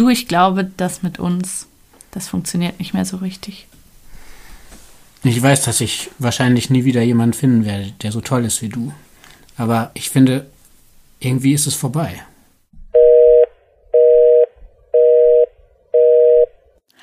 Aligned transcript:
Du, 0.00 0.08
ich 0.08 0.28
glaube, 0.28 0.64
das 0.78 1.02
mit 1.02 1.18
uns, 1.18 1.66
das 2.10 2.26
funktioniert 2.26 2.78
nicht 2.78 2.94
mehr 2.94 3.04
so 3.04 3.18
richtig. 3.18 3.66
Ich 5.24 5.42
weiß, 5.42 5.62
dass 5.64 5.82
ich 5.82 6.10
wahrscheinlich 6.18 6.70
nie 6.70 6.86
wieder 6.86 7.02
jemanden 7.02 7.34
finden 7.34 7.66
werde, 7.66 7.92
der 8.00 8.10
so 8.10 8.22
toll 8.22 8.46
ist 8.46 8.62
wie 8.62 8.70
du. 8.70 8.94
Aber 9.58 9.90
ich 9.92 10.08
finde, 10.08 10.46
irgendwie 11.18 11.52
ist 11.52 11.66
es 11.66 11.74
vorbei. 11.74 12.24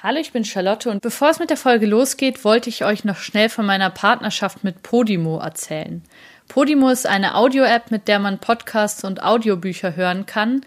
Hallo, 0.02 0.18
ich 0.20 0.32
bin 0.32 0.44
Charlotte 0.44 0.90
und 0.90 1.04
bevor 1.04 1.30
es 1.30 1.38
mit 1.38 1.52
der 1.52 1.58
Folge 1.58 1.86
losgeht, 1.86 2.44
wollte 2.44 2.70
ich 2.70 2.84
euch 2.84 3.04
noch 3.04 3.18
schnell 3.18 3.50
von 3.50 3.68
meiner 3.68 3.92
Partnerschaft 3.92 4.64
mit 4.64 4.82
Podimo 4.82 5.38
erzählen. 5.38 6.02
Podimo 6.48 6.90
ist 6.90 7.06
eine 7.06 7.36
Audio-App, 7.36 7.92
mit 7.92 8.08
der 8.08 8.18
man 8.18 8.40
Podcasts 8.40 9.04
und 9.04 9.22
Audiobücher 9.22 9.96
hören 9.96 10.26
kann. 10.26 10.62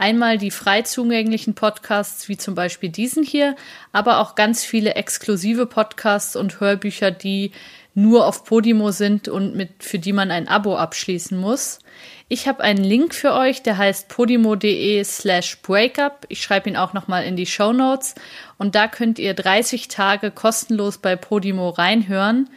Einmal 0.00 0.38
die 0.38 0.50
frei 0.50 0.80
zugänglichen 0.80 1.54
Podcasts, 1.54 2.30
wie 2.30 2.38
zum 2.38 2.54
Beispiel 2.54 2.88
diesen 2.88 3.22
hier, 3.22 3.54
aber 3.92 4.20
auch 4.20 4.34
ganz 4.34 4.64
viele 4.64 4.94
exklusive 4.94 5.66
Podcasts 5.66 6.36
und 6.36 6.58
Hörbücher, 6.58 7.10
die 7.10 7.52
nur 7.92 8.26
auf 8.26 8.44
Podimo 8.44 8.92
sind 8.92 9.28
und 9.28 9.54
mit, 9.54 9.84
für 9.84 9.98
die 9.98 10.14
man 10.14 10.30
ein 10.30 10.48
Abo 10.48 10.74
abschließen 10.74 11.36
muss. 11.36 11.80
Ich 12.28 12.48
habe 12.48 12.62
einen 12.62 12.82
Link 12.82 13.14
für 13.14 13.34
euch, 13.34 13.62
der 13.62 13.76
heißt 13.76 14.08
podimo.de 14.08 15.04
slash 15.04 15.60
breakup. 15.60 16.24
Ich 16.30 16.40
schreibe 16.40 16.70
ihn 16.70 16.78
auch 16.78 16.94
nochmal 16.94 17.24
in 17.24 17.36
die 17.36 17.44
Show 17.44 17.74
Notes. 17.74 18.14
Und 18.56 18.74
da 18.76 18.88
könnt 18.88 19.18
ihr 19.18 19.34
30 19.34 19.88
Tage 19.88 20.30
kostenlos 20.30 20.96
bei 20.96 21.14
Podimo 21.14 21.68
reinhören. 21.68 22.48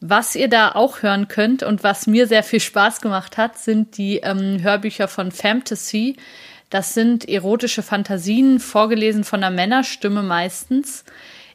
Was 0.00 0.36
ihr 0.36 0.48
da 0.48 0.72
auch 0.72 1.02
hören 1.02 1.26
könnt 1.26 1.64
und 1.64 1.82
was 1.82 2.06
mir 2.06 2.28
sehr 2.28 2.44
viel 2.44 2.60
Spaß 2.60 3.00
gemacht 3.00 3.36
hat, 3.36 3.58
sind 3.58 3.96
die 3.98 4.18
ähm, 4.18 4.62
Hörbücher 4.62 5.08
von 5.08 5.32
Fantasy. 5.32 6.16
Das 6.70 6.94
sind 6.94 7.28
erotische 7.28 7.82
Fantasien, 7.82 8.60
vorgelesen 8.60 9.24
von 9.24 9.42
einer 9.42 9.54
Männerstimme 9.54 10.22
meistens. 10.22 11.04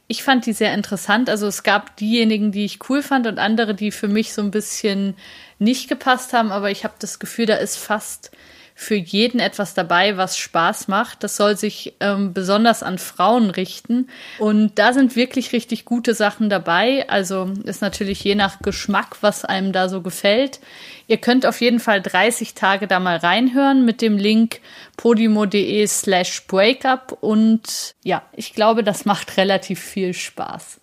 Ich 0.08 0.23
fand 0.23 0.45
die 0.45 0.53
sehr 0.53 0.73
interessant. 0.73 1.30
Also 1.30 1.47
es 1.47 1.64
gab 1.64 1.95
diejenigen, 1.95 2.52
die 2.52 2.66
ich 2.66 2.89
cool 2.89 3.02
fand 3.02 3.27
und 3.27 3.39
andere, 3.39 3.73
die 3.75 3.91
für 3.91 4.09
mich 4.09 4.33
so 4.33 4.41
ein 4.41 4.52
bisschen 4.52 5.16
nicht 5.59 5.88
gepasst 5.88 6.33
haben. 6.33 6.52
Aber 6.52 6.69
ich 6.69 6.83
habe 6.83 6.95
das 6.99 7.19
Gefühl, 7.19 7.45
da 7.45 7.55
ist 7.55 7.77
fast 7.77 8.31
für 8.75 8.95
jeden 8.95 9.39
etwas 9.39 9.73
dabei, 9.73 10.17
was 10.17 10.38
Spaß 10.38 10.88
macht. 10.88 11.23
Das 11.23 11.38
soll 11.38 11.57
sich 11.57 11.93
ähm, 11.99 12.33
besonders 12.33 12.83
an 12.83 12.97
Frauen 12.97 13.49
richten. 13.49 14.07
Und 14.39 14.80
da 14.80 14.93
sind 14.93 15.15
wirklich 15.15 15.53
richtig 15.53 15.85
gute 15.85 16.13
Sachen 16.13 16.49
dabei. 16.49 17.07
Also 17.07 17.52
ist 17.63 17.81
natürlich 17.81 18.23
je 18.23 18.35
nach 18.35 18.59
Geschmack, 18.59 19.17
was 19.21 19.45
einem 19.45 19.71
da 19.71 19.89
so 19.89 20.02
gefällt. 20.02 20.59
Ihr 21.07 21.17
könnt 21.17 21.45
auf 21.45 21.61
jeden 21.61 21.80
Fall 21.80 22.02
30 22.02 22.55
Tage 22.55 22.88
da 22.88 22.99
mal 22.99 23.17
reinhören 23.17 23.85
mit 23.85 24.02
dem 24.02 24.17
Link 24.17 24.59
podimo.de 24.97 25.85
slash 25.87 26.47
breakup. 26.47 27.17
Und 27.21 27.93
ja, 28.03 28.23
ich 28.33 28.53
glaube, 28.53 28.83
das 28.83 29.05
macht 29.05 29.37
relativ 29.37 29.80
viel 29.80 30.13
Spaß. 30.13 30.80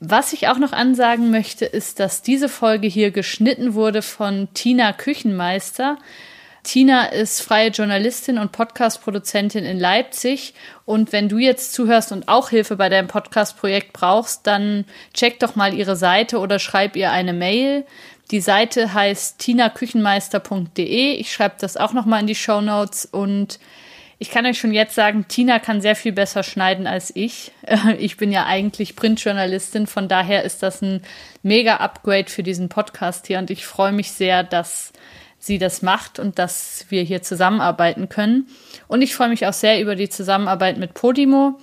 Was 0.00 0.32
ich 0.32 0.48
auch 0.48 0.58
noch 0.58 0.72
ansagen 0.72 1.30
möchte, 1.30 1.64
ist, 1.64 1.98
dass 1.98 2.22
diese 2.22 2.48
Folge 2.48 2.86
hier 2.86 3.10
geschnitten 3.10 3.74
wurde 3.74 4.02
von 4.02 4.48
Tina 4.52 4.92
Küchenmeister. 4.92 5.96
Tina 6.64 7.04
ist 7.06 7.42
freie 7.42 7.68
Journalistin 7.68 8.38
und 8.38 8.50
Podcast-Produzentin 8.50 9.64
in 9.64 9.78
Leipzig. 9.78 10.54
Und 10.86 11.12
wenn 11.12 11.28
du 11.28 11.38
jetzt 11.38 11.74
zuhörst 11.74 12.10
und 12.10 12.26
auch 12.26 12.48
Hilfe 12.48 12.76
bei 12.76 12.88
deinem 12.88 13.06
Podcast-Projekt 13.06 13.92
brauchst, 13.92 14.46
dann 14.46 14.86
check 15.12 15.38
doch 15.38 15.54
mal 15.54 15.74
ihre 15.74 15.94
Seite 15.94 16.38
oder 16.38 16.58
schreib 16.58 16.96
ihr 16.96 17.12
eine 17.12 17.34
Mail. 17.34 17.84
Die 18.30 18.40
Seite 18.40 18.94
heißt 18.94 19.38
tinaküchenmeister.de. 19.38 21.12
Ich 21.12 21.32
schreibe 21.32 21.56
das 21.60 21.76
auch 21.76 21.92
noch 21.92 22.06
mal 22.06 22.20
in 22.20 22.26
die 22.26 22.34
Show 22.34 22.62
Notes 22.62 23.04
und 23.04 23.60
ich 24.18 24.30
kann 24.30 24.46
euch 24.46 24.58
schon 24.58 24.72
jetzt 24.72 24.94
sagen, 24.94 25.26
Tina 25.28 25.58
kann 25.58 25.82
sehr 25.82 25.96
viel 25.96 26.12
besser 26.12 26.42
schneiden 26.42 26.86
als 26.86 27.14
ich. 27.14 27.52
Ich 27.98 28.16
bin 28.16 28.32
ja 28.32 28.46
eigentlich 28.46 28.96
Printjournalistin, 28.96 29.86
von 29.86 30.08
daher 30.08 30.44
ist 30.44 30.62
das 30.62 30.80
ein 30.80 31.02
mega 31.42 31.76
Upgrade 31.76 32.30
für 32.30 32.42
diesen 32.42 32.70
Podcast 32.70 33.26
hier 33.26 33.38
und 33.38 33.50
ich 33.50 33.66
freue 33.66 33.92
mich 33.92 34.12
sehr, 34.12 34.42
dass 34.42 34.92
sie 35.44 35.58
das 35.58 35.82
macht 35.82 36.18
und 36.18 36.38
dass 36.38 36.86
wir 36.88 37.02
hier 37.02 37.22
zusammenarbeiten 37.22 38.08
können. 38.08 38.48
Und 38.88 39.02
ich 39.02 39.14
freue 39.14 39.28
mich 39.28 39.46
auch 39.46 39.52
sehr 39.52 39.80
über 39.80 39.94
die 39.94 40.08
Zusammenarbeit 40.08 40.78
mit 40.78 40.94
Podimo, 40.94 41.58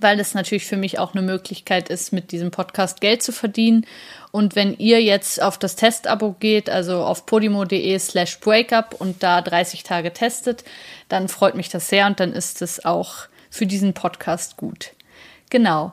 weil 0.00 0.16
das 0.16 0.32
natürlich 0.32 0.64
für 0.64 0.78
mich 0.78 0.98
auch 0.98 1.14
eine 1.14 1.20
Möglichkeit 1.22 1.90
ist, 1.90 2.12
mit 2.12 2.32
diesem 2.32 2.50
Podcast 2.50 3.02
Geld 3.02 3.22
zu 3.22 3.32
verdienen. 3.32 3.86
Und 4.30 4.56
wenn 4.56 4.78
ihr 4.78 5.02
jetzt 5.02 5.42
auf 5.42 5.58
das 5.58 5.76
Testabo 5.76 6.36
geht, 6.40 6.70
also 6.70 7.04
auf 7.04 7.26
podimo.de 7.26 7.98
slash 7.98 8.40
breakup 8.40 8.94
und 8.98 9.22
da 9.22 9.42
30 9.42 9.82
Tage 9.82 10.12
testet, 10.14 10.64
dann 11.10 11.28
freut 11.28 11.54
mich 11.54 11.68
das 11.68 11.88
sehr 11.88 12.06
und 12.06 12.18
dann 12.18 12.32
ist 12.32 12.62
es 12.62 12.84
auch 12.84 13.26
für 13.50 13.66
diesen 13.66 13.92
Podcast 13.92 14.56
gut. 14.56 14.92
Genau. 15.50 15.92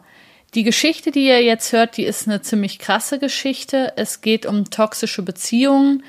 Die 0.55 0.63
Geschichte, 0.63 1.11
die 1.11 1.27
ihr 1.27 1.43
jetzt 1.43 1.73
hört, 1.73 1.97
die 1.97 2.05
ist 2.05 2.27
eine 2.27 2.41
ziemlich 2.41 2.79
krasse 2.79 3.19
Geschichte. 3.19 3.93
Es 3.97 4.21
geht 4.21 4.45
um 4.45 4.69
toxische 4.69 5.21
Beziehungen 5.21 6.03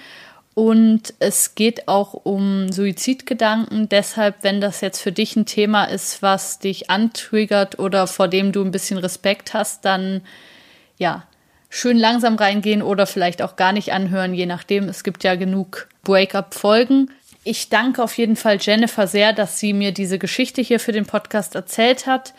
und 0.54 1.14
es 1.20 1.54
geht 1.54 1.86
auch 1.88 2.12
um 2.12 2.72
Suizidgedanken. 2.72 3.88
Deshalb, 3.88 4.42
wenn 4.42 4.60
das 4.60 4.80
jetzt 4.80 5.00
für 5.00 5.12
dich 5.12 5.36
ein 5.36 5.46
Thema 5.46 5.84
ist, 5.84 6.22
was 6.22 6.58
dich 6.58 6.90
antriggert 6.90 7.78
oder 7.78 8.06
vor 8.06 8.28
dem 8.28 8.52
du 8.52 8.62
ein 8.62 8.72
bisschen 8.72 8.98
Respekt 8.98 9.54
hast, 9.54 9.84
dann 9.84 10.22
ja, 10.98 11.24
schön 11.70 11.96
langsam 11.96 12.34
reingehen 12.36 12.82
oder 12.82 13.06
vielleicht 13.06 13.42
auch 13.42 13.56
gar 13.56 13.72
nicht 13.72 13.92
anhören, 13.92 14.34
je 14.34 14.46
nachdem. 14.46 14.88
Es 14.88 15.04
gibt 15.04 15.24
ja 15.24 15.36
genug 15.36 15.88
Breakup-Folgen. 16.02 17.10
Ich 17.44 17.70
danke 17.70 18.02
auf 18.02 18.18
jeden 18.18 18.36
Fall 18.36 18.58
Jennifer 18.60 19.06
sehr, 19.06 19.32
dass 19.32 19.58
sie 19.58 19.72
mir 19.72 19.92
diese 19.92 20.18
Geschichte 20.18 20.60
hier 20.60 20.80
für 20.80 20.92
den 20.92 21.06
Podcast 21.06 21.54
erzählt 21.54 22.06
hat. 22.06 22.34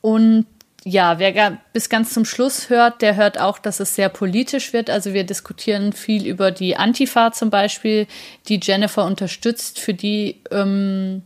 Und 0.00 0.46
ja, 0.84 1.18
wer 1.18 1.58
bis 1.72 1.88
ganz 1.88 2.12
zum 2.12 2.24
Schluss 2.24 2.68
hört, 2.68 3.02
der 3.02 3.14
hört 3.14 3.38
auch, 3.38 3.58
dass 3.58 3.78
es 3.78 3.94
sehr 3.94 4.08
politisch 4.08 4.72
wird. 4.72 4.90
Also 4.90 5.12
wir 5.12 5.24
diskutieren 5.24 5.92
viel 5.92 6.26
über 6.26 6.50
die 6.50 6.76
Antifa 6.76 7.32
zum 7.32 7.50
Beispiel, 7.50 8.08
die 8.48 8.58
Jennifer 8.60 9.04
unterstützt, 9.04 9.78
für 9.78 9.94
die, 9.94 10.40
ähm, 10.50 11.22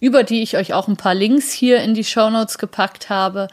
über 0.00 0.22
die 0.22 0.42
ich 0.42 0.56
euch 0.56 0.72
auch 0.72 0.88
ein 0.88 0.96
paar 0.96 1.14
Links 1.14 1.52
hier 1.52 1.82
in 1.82 1.92
die 1.92 2.04
Show 2.04 2.30
Notes 2.30 2.56
gepackt 2.56 3.10
habe. 3.10 3.48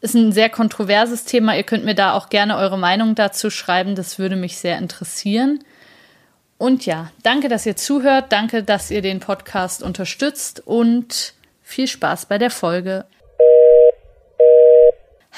Ist 0.00 0.14
ein 0.14 0.30
sehr 0.30 0.48
kontroverses 0.48 1.24
Thema. 1.24 1.56
Ihr 1.56 1.64
könnt 1.64 1.84
mir 1.84 1.96
da 1.96 2.12
auch 2.12 2.28
gerne 2.28 2.56
eure 2.56 2.78
Meinung 2.78 3.16
dazu 3.16 3.50
schreiben. 3.50 3.96
Das 3.96 4.20
würde 4.20 4.36
mich 4.36 4.58
sehr 4.58 4.78
interessieren. 4.78 5.58
Und 6.56 6.86
ja, 6.86 7.10
danke, 7.24 7.48
dass 7.48 7.66
ihr 7.66 7.74
zuhört. 7.74 8.26
Danke, 8.30 8.62
dass 8.62 8.92
ihr 8.92 9.02
den 9.02 9.18
Podcast 9.18 9.82
unterstützt 9.82 10.62
und 10.64 11.34
viel 11.62 11.88
Spaß 11.88 12.26
bei 12.26 12.38
der 12.38 12.50
Folge. 12.50 13.06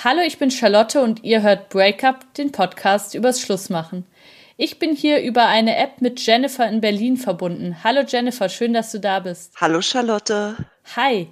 Hallo, 0.02 0.22
ich 0.26 0.38
bin 0.38 0.50
Charlotte 0.50 1.02
und 1.02 1.24
ihr 1.24 1.42
hört 1.42 1.68
Breakup, 1.68 2.32
den 2.32 2.52
Podcast 2.52 3.14
übers 3.14 3.38
Schlussmachen. 3.38 4.06
Ich 4.56 4.78
bin 4.78 4.96
hier 4.96 5.20
über 5.20 5.44
eine 5.44 5.76
App 5.76 6.00
mit 6.00 6.24
Jennifer 6.24 6.66
in 6.66 6.80
Berlin 6.80 7.18
verbunden. 7.18 7.84
Hallo 7.84 8.00
Jennifer, 8.08 8.48
schön, 8.48 8.72
dass 8.72 8.92
du 8.92 8.98
da 8.98 9.20
bist. 9.20 9.52
Hallo 9.60 9.82
Charlotte. 9.82 10.56
Hi. 10.96 11.28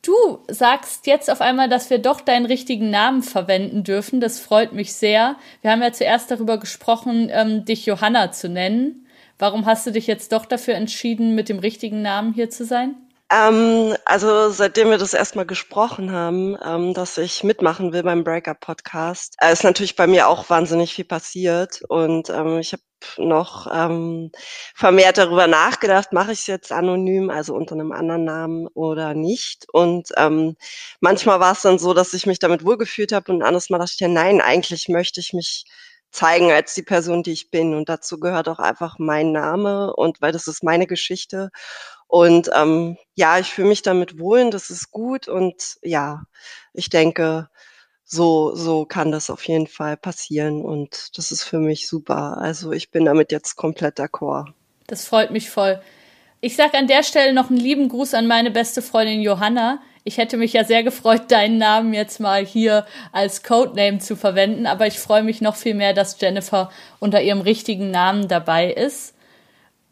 Du 0.00 0.38
sagst 0.48 1.06
jetzt 1.06 1.28
auf 1.28 1.42
einmal, 1.42 1.68
dass 1.68 1.90
wir 1.90 1.98
doch 1.98 2.22
deinen 2.22 2.46
richtigen 2.46 2.88
Namen 2.88 3.22
verwenden 3.22 3.84
dürfen. 3.84 4.18
Das 4.22 4.40
freut 4.40 4.72
mich 4.72 4.94
sehr. 4.94 5.36
Wir 5.60 5.70
haben 5.70 5.82
ja 5.82 5.92
zuerst 5.92 6.30
darüber 6.30 6.56
gesprochen, 6.56 7.28
ähm, 7.30 7.66
dich 7.66 7.84
Johanna 7.84 8.32
zu 8.32 8.48
nennen. 8.48 9.06
Warum 9.38 9.66
hast 9.66 9.86
du 9.86 9.92
dich 9.92 10.06
jetzt 10.06 10.32
doch 10.32 10.46
dafür 10.46 10.74
entschieden, 10.76 11.34
mit 11.34 11.50
dem 11.50 11.58
richtigen 11.58 12.00
Namen 12.00 12.32
hier 12.32 12.48
zu 12.48 12.64
sein? 12.64 12.94
Ähm, 13.30 13.96
also 14.04 14.50
seitdem 14.50 14.90
wir 14.90 14.98
das 14.98 15.12
erstmal 15.12 15.46
gesprochen 15.46 16.12
haben, 16.12 16.56
ähm, 16.64 16.94
dass 16.94 17.18
ich 17.18 17.42
mitmachen 17.42 17.92
will 17.92 18.04
beim 18.04 18.22
Breakup 18.22 18.60
Podcast, 18.60 19.34
äh, 19.40 19.52
ist 19.52 19.64
natürlich 19.64 19.96
bei 19.96 20.06
mir 20.06 20.28
auch 20.28 20.48
wahnsinnig 20.48 20.94
viel 20.94 21.06
passiert 21.06 21.82
und 21.88 22.30
ähm, 22.30 22.58
ich 22.58 22.72
habe 22.72 22.82
noch 23.18 23.66
ähm, 23.72 24.30
vermehrt 24.74 25.18
darüber 25.18 25.48
nachgedacht, 25.48 26.12
mache 26.12 26.32
ich 26.32 26.40
es 26.40 26.46
jetzt 26.46 26.70
anonym, 26.72 27.30
also 27.30 27.54
unter 27.54 27.74
einem 27.74 27.92
anderen 27.92 28.24
Namen 28.24 28.68
oder 28.68 29.14
nicht. 29.14 29.66
Und 29.72 30.10
ähm, 30.16 30.56
manchmal 31.00 31.40
war 31.40 31.52
es 31.52 31.62
dann 31.62 31.78
so, 31.78 31.94
dass 31.94 32.14
ich 32.14 32.26
mich 32.26 32.38
damit 32.38 32.64
wohlgefühlt 32.64 33.12
habe 33.12 33.32
und 33.32 33.42
anderes 33.42 33.70
Mal 33.70 33.78
dachte 33.78 33.92
ich, 33.94 34.00
ja, 34.00 34.08
nein, 34.08 34.40
eigentlich 34.40 34.88
möchte 34.88 35.20
ich 35.20 35.32
mich 35.32 35.64
zeigen 36.10 36.50
als 36.50 36.74
die 36.74 36.82
Person, 36.82 37.22
die 37.22 37.32
ich 37.32 37.50
bin. 37.50 37.74
Und 37.74 37.88
dazu 37.88 38.18
gehört 38.18 38.48
auch 38.48 38.58
einfach 38.58 38.96
mein 38.98 39.32
Name 39.32 39.94
und 39.94 40.20
weil 40.22 40.32
das 40.32 40.46
ist 40.46 40.62
meine 40.64 40.86
Geschichte. 40.86 41.50
Und 42.06 42.50
ähm, 42.54 42.96
ja, 43.14 43.38
ich 43.38 43.48
fühle 43.48 43.68
mich 43.68 43.82
damit 43.82 44.18
wohl 44.18 44.40
und 44.40 44.52
das 44.52 44.70
ist 44.70 44.90
gut. 44.90 45.28
Und 45.28 45.78
ja, 45.82 46.22
ich 46.72 46.88
denke, 46.88 47.48
so, 48.04 48.54
so 48.54 48.84
kann 48.84 49.10
das 49.10 49.30
auf 49.30 49.46
jeden 49.48 49.66
Fall 49.66 49.96
passieren. 49.96 50.62
Und 50.64 51.18
das 51.18 51.32
ist 51.32 51.42
für 51.42 51.58
mich 51.58 51.88
super. 51.88 52.38
Also 52.38 52.72
ich 52.72 52.90
bin 52.90 53.04
damit 53.04 53.32
jetzt 53.32 53.56
komplett 53.56 53.98
d'accord. 53.98 54.52
Das 54.86 55.04
freut 55.04 55.32
mich 55.32 55.50
voll. 55.50 55.80
Ich 56.40 56.54
sage 56.54 56.78
an 56.78 56.86
der 56.86 57.02
Stelle 57.02 57.32
noch 57.32 57.50
einen 57.50 57.58
lieben 57.58 57.88
Gruß 57.88 58.14
an 58.14 58.28
meine 58.28 58.52
beste 58.52 58.82
Freundin 58.82 59.20
Johanna. 59.20 59.80
Ich 60.04 60.18
hätte 60.18 60.36
mich 60.36 60.52
ja 60.52 60.62
sehr 60.62 60.84
gefreut, 60.84 61.22
deinen 61.32 61.58
Namen 61.58 61.92
jetzt 61.92 62.20
mal 62.20 62.46
hier 62.46 62.86
als 63.10 63.42
Codename 63.42 63.98
zu 63.98 64.14
verwenden, 64.14 64.66
aber 64.66 64.86
ich 64.86 65.00
freue 65.00 65.24
mich 65.24 65.40
noch 65.40 65.56
viel 65.56 65.74
mehr, 65.74 65.92
dass 65.92 66.20
Jennifer 66.20 66.70
unter 67.00 67.20
ihrem 67.20 67.40
richtigen 67.40 67.90
Namen 67.90 68.28
dabei 68.28 68.70
ist. 68.72 69.15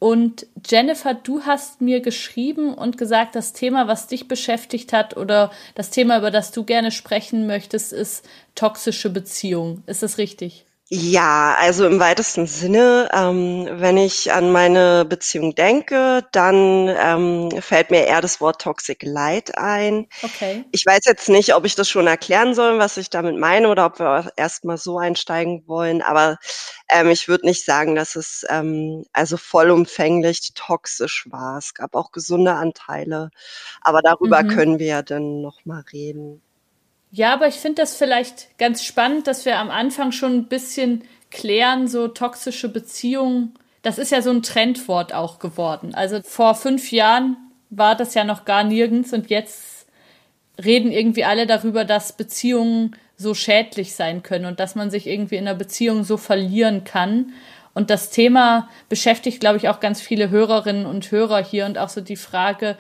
Und 0.05 0.47
Jennifer, 0.67 1.15
du 1.15 1.45
hast 1.47 1.81
mir 1.81 2.01
geschrieben 2.01 2.75
und 2.75 2.99
gesagt, 2.99 3.35
das 3.35 3.55
Thema, 3.55 3.89
was 3.89 4.07
dich 4.07 4.29
beschäftigt 4.29 4.93
hat 4.93 5.17
oder 5.17 5.51
das 5.77 5.89
Thema, 5.89 6.19
über 6.19 6.31
das 6.31 6.51
du 6.51 6.63
gerne 6.63 6.91
sprechen 6.91 7.47
möchtest, 7.47 7.95
ist 7.95 8.29
toxische 8.55 9.09
Beziehung. 9.09 9.83
Ist 9.87 10.03
das 10.03 10.19
richtig? 10.19 10.67
Ja, 10.91 11.57
also 11.59 11.87
im 11.87 11.99
weitesten 11.99 12.47
Sinne, 12.47 13.09
ähm, 13.15 13.67
wenn 13.71 13.97
ich 13.97 14.33
an 14.35 14.53
meine 14.53 15.07
Beziehung 15.07 15.55
denke, 15.55 16.27
dann 16.33 16.89
ähm, 16.89 17.51
fällt 17.63 17.91
mir 17.91 18.05
eher 18.07 18.21
das 18.21 18.39
Wort 18.43 18.61
Toxic 18.61 19.03
Light 19.03 19.57
ein. 19.57 20.07
Okay. 20.23 20.65
Ich 20.73 20.85
weiß 20.87 21.01
jetzt 21.07 21.29
nicht, 21.31 21.55
ob 21.55 21.65
ich 21.65 21.75
das 21.75 21.89
schon 21.89 22.07
erklären 22.07 22.55
soll, 22.55 22.79
was 22.79 22.99
ich 22.99 23.09
damit 23.11 23.39
meine, 23.39 23.69
oder 23.71 23.87
ob 23.87 23.99
wir 23.99 24.33
erstmal 24.37 24.77
so 24.79 24.99
einsteigen 24.99 25.65
wollen, 25.67 26.03
aber 26.03 26.39
ähm, 26.91 27.09
ich 27.11 27.29
würde 27.29 27.47
nicht 27.47 27.65
sagen, 27.65 27.95
dass 27.95 28.17
es 28.17 28.45
ähm, 28.51 29.05
also 29.15 29.37
vollumfänglich 29.39 30.53
toxisch 30.55 31.27
war. 31.31 31.59
Es 31.59 31.75
gab 31.75 31.95
auch 31.95 32.13
gesunde 32.13 32.55
Anteile, 32.55 33.31
aber 33.81 34.03
darüber 34.03 34.43
Mhm. 34.43 34.47
können 34.47 34.79
wir 34.81 34.87
ja 34.89 35.03
dann 35.03 35.41
nochmal 35.43 35.85
reden. 35.93 36.43
Ja, 37.17 37.33
aber 37.33 37.47
ich 37.47 37.55
finde 37.55 37.81
das 37.81 37.95
vielleicht 37.95 38.59
ganz 38.59 38.83
spannend, 38.83 39.29
dass 39.29 39.45
wir 39.45 39.61
am 39.61 39.71
Anfang 39.71 40.11
schon 40.11 40.35
ein 40.37 40.49
bisschen 40.49 41.05
klären, 41.31 41.87
so 41.87 42.09
toxische 42.09 42.69
Beziehungen. 42.69 43.55
Das 43.83 43.99
ist 43.99 44.11
ja 44.11 44.21
so 44.21 44.31
ein 44.31 44.43
Trendwort 44.43 45.15
auch 45.15 45.39
geworden. 45.39 45.95
Also 45.95 46.21
vor 46.25 46.57
fünf 46.57 46.91
Jahren 46.91 47.37
war 47.71 47.95
das 47.95 48.15
ja 48.15 48.25
noch 48.25 48.45
gar 48.45 48.65
nirgends 48.65 49.13
und 49.13 49.31
jetzt 49.31 49.87
reden 50.63 50.91
irgendwie 50.91 51.25
alle 51.25 51.47
darüber, 51.47 51.85
dass 51.85 52.17
Beziehungen 52.17 52.97
so 53.17 53.33
schädlich 53.33 53.95
sein 53.95 54.25
können 54.25 54.47
und 54.47 54.59
dass 54.59 54.75
man 54.75 54.91
sich 54.91 55.07
irgendwie 55.07 55.37
in 55.37 55.47
einer 55.47 55.57
Beziehung 55.57 56.03
so 56.03 56.17
verlieren 56.17 56.83
kann. 56.83 57.33
Und 57.75 57.91
das 57.91 58.11
Thema 58.11 58.69
beschäftigt, 58.89 59.39
glaube 59.39 59.59
ich, 59.59 59.69
auch 59.69 59.79
ganz 59.79 60.01
viele 60.01 60.31
Hörerinnen 60.31 60.85
und 60.85 61.13
Hörer 61.13 61.45
hier 61.45 61.67
und 61.67 61.79
auch 61.79 61.91
so 61.91 62.01
die 62.01 62.17
Frage, 62.17 62.77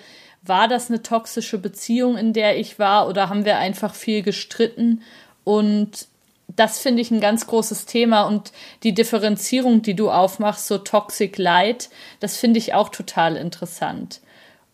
war 0.46 0.68
das 0.68 0.90
eine 0.90 1.02
toxische 1.02 1.58
Beziehung, 1.58 2.16
in 2.16 2.32
der 2.32 2.58
ich 2.58 2.78
war, 2.78 3.08
oder 3.08 3.28
haben 3.28 3.44
wir 3.44 3.58
einfach 3.58 3.94
viel 3.94 4.22
gestritten? 4.22 5.02
Und 5.42 6.08
das 6.48 6.78
finde 6.78 7.02
ich 7.02 7.10
ein 7.10 7.20
ganz 7.20 7.46
großes 7.46 7.86
Thema 7.86 8.22
und 8.22 8.52
die 8.82 8.92
Differenzierung, 8.94 9.82
die 9.82 9.94
du 9.94 10.10
aufmachst, 10.10 10.66
so 10.66 10.78
Toxic 10.78 11.38
Light, 11.38 11.88
das 12.20 12.36
finde 12.36 12.58
ich 12.58 12.74
auch 12.74 12.90
total 12.90 13.36
interessant. 13.36 14.20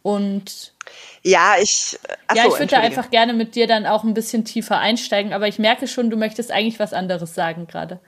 Und 0.02 0.72
Ja, 1.22 1.54
ich, 1.60 1.98
ja, 2.34 2.46
ich 2.46 2.52
würde 2.58 2.66
da 2.66 2.80
einfach 2.80 3.10
gerne 3.10 3.34
mit 3.34 3.54
dir 3.54 3.66
dann 3.66 3.86
auch 3.86 4.02
ein 4.02 4.14
bisschen 4.14 4.44
tiefer 4.44 4.78
einsteigen, 4.78 5.32
aber 5.32 5.46
ich 5.46 5.58
merke 5.58 5.86
schon, 5.86 6.10
du 6.10 6.16
möchtest 6.16 6.50
eigentlich 6.50 6.80
was 6.80 6.92
anderes 6.92 7.34
sagen 7.34 7.66
gerade. 7.66 8.00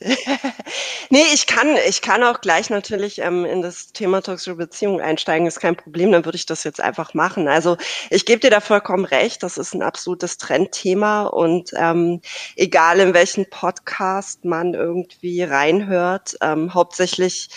Nee, 1.12 1.24
ich 1.34 1.46
kann, 1.46 1.76
ich 1.88 2.02
kann 2.02 2.22
auch 2.22 2.40
gleich 2.40 2.70
natürlich 2.70 3.18
ähm, 3.18 3.44
in 3.44 3.62
das 3.62 3.92
Thema 3.92 4.22
toxische 4.22 4.54
Beziehung 4.54 5.00
einsteigen, 5.00 5.46
ist 5.46 5.60
kein 5.60 5.76
Problem, 5.76 6.12
dann 6.12 6.24
würde 6.24 6.36
ich 6.36 6.46
das 6.46 6.62
jetzt 6.64 6.80
einfach 6.80 7.14
machen. 7.14 7.48
Also 7.48 7.76
ich 8.10 8.24
gebe 8.26 8.40
dir 8.40 8.50
da 8.50 8.60
vollkommen 8.60 9.04
recht, 9.04 9.42
das 9.42 9.58
ist 9.58 9.74
ein 9.74 9.82
absolutes 9.82 10.38
Trendthema 10.38 11.24
und 11.24 11.72
ähm, 11.76 12.20
egal 12.56 13.00
in 13.00 13.12
welchen 13.12 13.50
Podcast 13.50 14.44
man 14.44 14.74
irgendwie 14.74 15.42
reinhört, 15.42 16.36
ähm, 16.40 16.72
hauptsächlich 16.74 17.48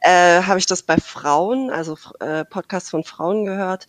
äh, 0.00 0.42
habe 0.42 0.58
ich 0.58 0.66
das 0.66 0.82
bei 0.82 0.96
Frauen, 0.96 1.70
also 1.70 1.96
äh, 2.20 2.44
Podcasts 2.44 2.90
von 2.90 3.02
Frauen 3.02 3.44
gehört, 3.44 3.86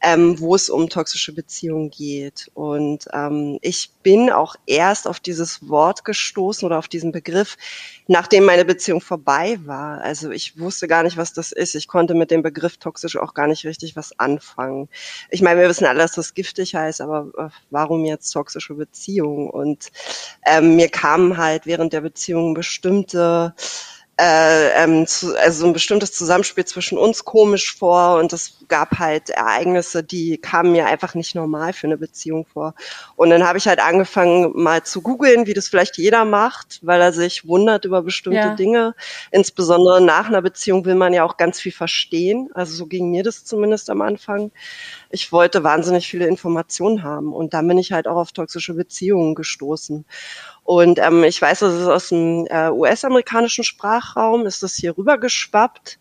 ähm, 0.00 0.40
wo 0.40 0.54
es 0.54 0.68
um 0.68 0.88
toxische 0.88 1.32
Beziehungen 1.32 1.90
geht. 1.90 2.50
Und 2.54 3.06
ähm, 3.12 3.58
ich 3.62 3.90
bin 4.02 4.30
auch 4.30 4.56
erst 4.66 5.06
auf 5.06 5.20
dieses 5.20 5.68
Wort 5.68 6.04
gestoßen 6.04 6.66
oder 6.66 6.78
auf 6.78 6.88
diesen 6.88 7.12
Begriff, 7.12 7.56
nachdem 8.08 8.44
meine 8.44 8.64
Beziehung 8.64 9.00
vorbei 9.00 9.58
war. 9.64 10.00
Also 10.00 10.30
ich 10.30 10.58
wusste 10.58 10.88
gar 10.88 11.04
nicht, 11.04 11.16
was 11.16 11.32
das 11.32 11.52
ist. 11.52 11.76
Ich 11.76 11.86
konnte 11.86 12.14
mit 12.14 12.32
dem 12.32 12.42
Begriff 12.42 12.78
toxisch 12.78 13.16
auch 13.16 13.34
gar 13.34 13.46
nicht 13.46 13.64
richtig 13.64 13.94
was 13.94 14.18
anfangen. 14.18 14.88
Ich 15.30 15.42
meine, 15.42 15.60
wir 15.60 15.68
wissen 15.68 15.86
alle, 15.86 16.00
dass 16.00 16.12
das 16.12 16.34
giftig 16.34 16.74
heißt, 16.74 17.00
aber 17.00 17.28
äh, 17.38 17.48
warum 17.70 18.04
jetzt 18.04 18.32
toxische 18.32 18.74
Beziehung? 18.74 19.48
Und 19.48 19.92
ähm, 20.44 20.74
mir 20.74 20.88
kamen 20.88 21.36
halt 21.36 21.66
während 21.66 21.92
der 21.92 22.00
Beziehung 22.00 22.54
bestimmte 22.54 23.54
äh, 24.20 24.84
ähm, 24.84 25.06
zu, 25.06 25.36
also 25.40 25.66
ein 25.66 25.72
bestimmtes 25.72 26.12
Zusammenspiel 26.12 26.64
zwischen 26.66 26.98
uns 26.98 27.24
komisch 27.24 27.74
vor 27.74 28.18
und 28.18 28.32
es 28.32 28.58
gab 28.68 28.98
halt 28.98 29.30
Ereignisse, 29.30 30.04
die 30.04 30.36
kamen 30.38 30.72
mir 30.72 30.86
einfach 30.86 31.14
nicht 31.14 31.34
normal 31.34 31.72
für 31.72 31.86
eine 31.86 31.96
Beziehung 31.96 32.44
vor. 32.46 32.74
Und 33.16 33.30
dann 33.30 33.42
habe 33.46 33.58
ich 33.58 33.66
halt 33.66 33.80
angefangen 33.80 34.52
mal 34.54 34.82
zu 34.82 35.00
googeln, 35.00 35.46
wie 35.46 35.54
das 35.54 35.68
vielleicht 35.68 35.96
jeder 35.96 36.24
macht, 36.26 36.80
weil 36.82 37.00
er 37.00 37.12
sich 37.12 37.46
wundert 37.48 37.84
über 37.86 38.02
bestimmte 38.02 38.48
Ja. 38.48 38.54
Dinge. 38.54 38.94
Insbesondere 39.30 40.00
nach 40.02 40.28
einer 40.28 40.42
Beziehung 40.42 40.84
will 40.84 40.94
man 40.94 41.14
ja 41.14 41.24
auch 41.24 41.36
ganz 41.38 41.58
viel 41.58 41.72
verstehen. 41.72 42.50
Also 42.54 42.74
so 42.74 42.86
ging 42.86 43.10
mir 43.10 43.22
das 43.22 43.44
zumindest 43.44 43.88
am 43.90 44.02
Anfang. 44.02 44.52
Ich 45.10 45.32
wollte 45.32 45.64
wahnsinnig 45.64 46.06
viele 46.08 46.26
Informationen 46.26 47.02
haben 47.02 47.32
und 47.32 47.54
dann 47.54 47.66
bin 47.66 47.78
ich 47.78 47.92
halt 47.92 48.06
auch 48.06 48.16
auf 48.16 48.32
toxische 48.32 48.74
Beziehungen 48.74 49.34
gestoßen. 49.34 50.04
Und 50.64 50.98
ähm, 50.98 51.24
ich 51.24 51.40
weiß, 51.42 51.60
das 51.60 51.74
ist 51.74 51.88
aus 51.88 52.08
dem 52.10 52.46
äh, 52.48 52.70
US-amerikanischen 52.70 53.64
Sprachraum, 53.64 54.46
ist 54.46 54.62
das 54.62 54.74
hier 54.74 54.96
rübergeschwappt. 54.96 55.98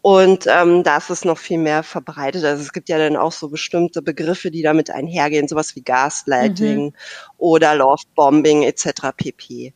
Und 0.00 0.46
ähm, 0.46 0.84
da 0.84 0.98
ist 0.98 1.10
es 1.10 1.24
noch 1.24 1.38
viel 1.38 1.58
mehr 1.58 1.82
verbreitet. 1.82 2.44
Also 2.44 2.62
es 2.62 2.72
gibt 2.72 2.88
ja 2.88 2.98
dann 2.98 3.16
auch 3.16 3.32
so 3.32 3.48
bestimmte 3.48 4.00
Begriffe, 4.00 4.50
die 4.50 4.62
damit 4.62 4.90
einhergehen, 4.90 5.48
sowas 5.48 5.74
wie 5.74 5.82
Gaslighting 5.82 6.94
oder 7.36 7.74
Lovebombing 7.74 8.62
etc. 8.62 9.10
pp. 9.16 9.74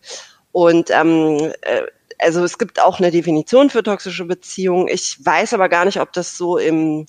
Und 0.53 0.91
ähm, 0.91 1.53
äh, 1.63 1.83
also 2.19 2.45
es 2.45 2.57
gibt 2.57 2.81
auch 2.81 3.01
eine 3.01 3.11
Definition 3.11 3.69
für 3.69 3.83
toxische 3.83 4.25
Beziehungen. 4.25 4.87
Ich 4.89 5.19
weiß 5.25 5.55
aber 5.55 5.69
gar 5.69 5.85
nicht, 5.85 6.01
ob 6.01 6.13
das 6.13 6.37
so 6.37 6.57
im 6.57 7.07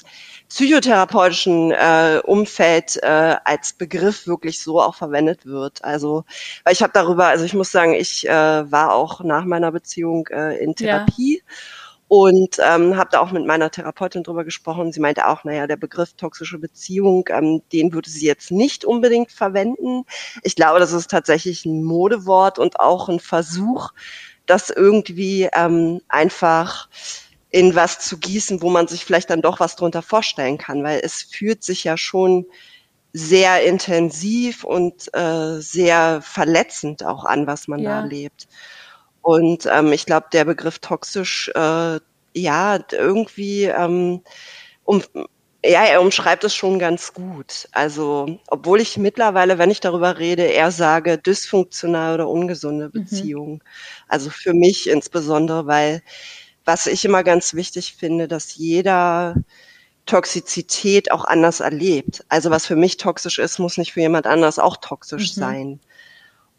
psychotherapeutischen 0.54 1.72
äh, 1.72 2.22
Umfeld 2.24 3.02
äh, 3.02 3.38
als 3.44 3.74
Begriff 3.74 4.28
wirklich 4.28 4.62
so 4.62 4.80
auch 4.80 4.94
verwendet 4.94 5.48
wird. 5.48 5.84
Also, 5.84 6.26
weil 6.64 6.74
ich 6.74 6.84
habe 6.84 6.94
darüber, 6.94 7.26
also 7.26 7.44
ich 7.44 7.56
muss 7.56 7.72
sagen, 7.72 7.96
ich 7.96 8.28
äh, 8.30 8.32
war 8.72 8.94
auch 8.94 9.22
nach 9.24 9.46
meiner 9.46 9.72
Beziehung 9.72 10.28
äh, 10.28 10.58
in 10.64 10.76
Ja. 10.78 11.06
Therapie 11.06 11.42
und 12.08 12.58
ähm, 12.60 12.96
habe 12.98 13.10
da 13.12 13.20
auch 13.22 13.32
mit 13.32 13.48
meiner 13.48 13.72
Therapeutin 13.72 14.22
drüber 14.22 14.44
gesprochen. 14.44 14.92
Sie 14.92 15.00
meinte 15.00 15.28
auch, 15.28 15.44
naja, 15.44 15.66
der 15.66 15.78
Begriff 15.78 16.14
toxische 16.14 16.60
Beziehung, 16.60 17.26
ähm, 17.32 17.64
den 17.72 17.92
würde 17.92 18.12
sie 18.12 18.28
jetzt 18.28 18.52
nicht 18.52 18.86
unbedingt 18.86 19.32
verwenden. 19.32 20.04
Ich 20.44 20.56
glaube, 20.56 20.80
das 20.80 20.94
ist 20.94 21.10
tatsächlich 21.10 21.66
ein 21.66 21.84
Modewort 21.84 22.60
und 22.60 22.80
auch 22.80 23.10
ein 23.10 23.20
Versuch, 23.20 23.90
das 24.46 24.70
irgendwie 24.70 25.50
ähm, 25.52 26.02
einfach 26.10 26.90
in 27.54 27.76
was 27.76 28.00
zu 28.02 28.20
gießen, 28.20 28.62
wo 28.64 28.72
man 28.72 28.88
sich 28.90 29.06
vielleicht 29.06 29.32
dann 29.32 29.44
doch 29.44 29.62
was 29.62 29.78
drunter 29.78 30.04
vorstellen 30.04 30.58
kann, 30.60 30.84
weil 30.84 31.02
es 31.04 31.24
fühlt 31.24 31.64
sich 31.64 31.86
ja 31.86 31.98
schon 31.98 32.48
sehr 33.14 33.64
intensiv 33.66 34.64
und 34.64 35.14
äh, 35.16 35.60
sehr 35.62 36.22
verletzend 36.24 37.06
auch 37.06 37.26
an, 37.26 37.48
was 37.48 37.68
man 37.70 37.82
Ja. 37.82 37.92
da 37.92 37.98
erlebt. 38.02 38.48
Und 39.22 39.68
ähm, 39.72 39.94
ich 39.94 40.06
glaube, 40.06 40.28
der 40.34 40.46
Begriff 40.46 40.80
toxisch, 40.80 41.50
äh, 41.56 42.00
ja, 42.36 42.80
irgendwie, 42.92 43.66
ähm, 43.66 44.24
um, 44.84 45.04
ja, 45.66 45.84
er 45.86 46.02
umschreibt 46.02 46.44
es 46.46 46.56
schon 46.56 46.80
ganz 46.80 47.14
gut. 47.14 47.68
Also, 47.72 48.40
obwohl 48.48 48.82
ich 48.82 48.98
mittlerweile, 48.98 49.58
wenn 49.60 49.72
ich 49.72 49.80
darüber 49.82 50.20
rede, 50.20 50.44
eher 50.44 50.72
sage, 50.72 51.18
dysfunktional 51.20 52.16
oder 52.16 52.30
ungesunde 52.30 52.90
Beziehungen. 52.90 53.64
Also 54.10 54.30
für 54.32 54.54
mich 54.54 54.90
insbesondere, 54.90 55.68
weil 55.68 56.02
was 56.66 56.88
ich 56.88 57.06
immer 57.06 57.24
ganz 57.24 57.54
wichtig 57.54 57.96
finde, 57.96 58.28
dass 58.28 58.56
jeder 58.56 59.36
Toxizität 60.06 61.12
auch 61.12 61.26
anders 61.26 61.60
erlebt. 61.62 62.26
Also 62.30 62.52
was 62.52 62.66
für 62.66 62.76
mich 62.76 62.98
toxisch 62.98 63.40
ist, 63.40 63.60
muss 63.60 63.78
nicht 63.78 63.94
für 63.94 64.02
jemand 64.02 64.28
anders 64.28 64.60
auch 64.60 64.78
toxisch 64.78 65.36
Mhm. 65.36 65.40
sein. 65.40 65.80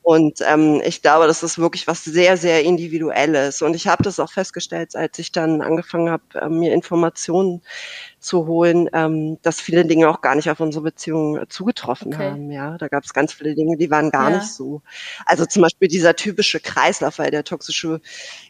Und 0.02 0.40
ähm, 0.46 0.82
ich 0.84 1.00
glaube, 1.02 1.26
das 1.26 1.42
ist 1.42 1.58
wirklich 1.58 1.86
was 1.86 2.04
sehr, 2.04 2.36
sehr 2.36 2.62
Individuelles. 2.62 3.62
Und 3.62 3.74
ich 3.74 3.86
habe 3.88 4.02
das 4.02 4.20
auch 4.20 4.30
festgestellt, 4.30 4.94
als 4.96 5.18
ich 5.18 5.32
dann 5.32 5.62
angefangen 5.62 6.10
habe, 6.10 6.24
äh, 6.34 6.48
mir 6.50 6.74
Informationen 6.74 7.62
zu 8.24 8.46
holen, 8.46 8.88
ähm, 8.92 9.38
dass 9.42 9.60
viele 9.60 9.84
Dinge 9.84 10.08
auch 10.08 10.20
gar 10.20 10.34
nicht 10.34 10.50
auf 10.50 10.58
unsere 10.60 10.82
Beziehung 10.84 11.36
äh, 11.36 11.46
zugetroffen 11.48 12.14
Okay. 12.14 12.30
haben. 12.30 12.50
Ja, 12.50 12.78
da 12.78 12.88
gab 12.88 13.04
es 13.04 13.12
ganz 13.12 13.32
viele 13.32 13.54
Dinge, 13.54 13.76
die 13.76 13.90
waren 13.90 14.10
gar 14.10 14.30
Ja. 14.30 14.36
nicht 14.38 14.48
so. 14.52 14.82
Also 15.26 15.44
zum 15.46 15.62
Beispiel 15.62 15.88
dieser 15.88 16.16
typische 16.16 16.58
Kreislauf, 16.60 17.18
weil 17.18 17.30
der 17.30 17.44
toxische 17.44 18.00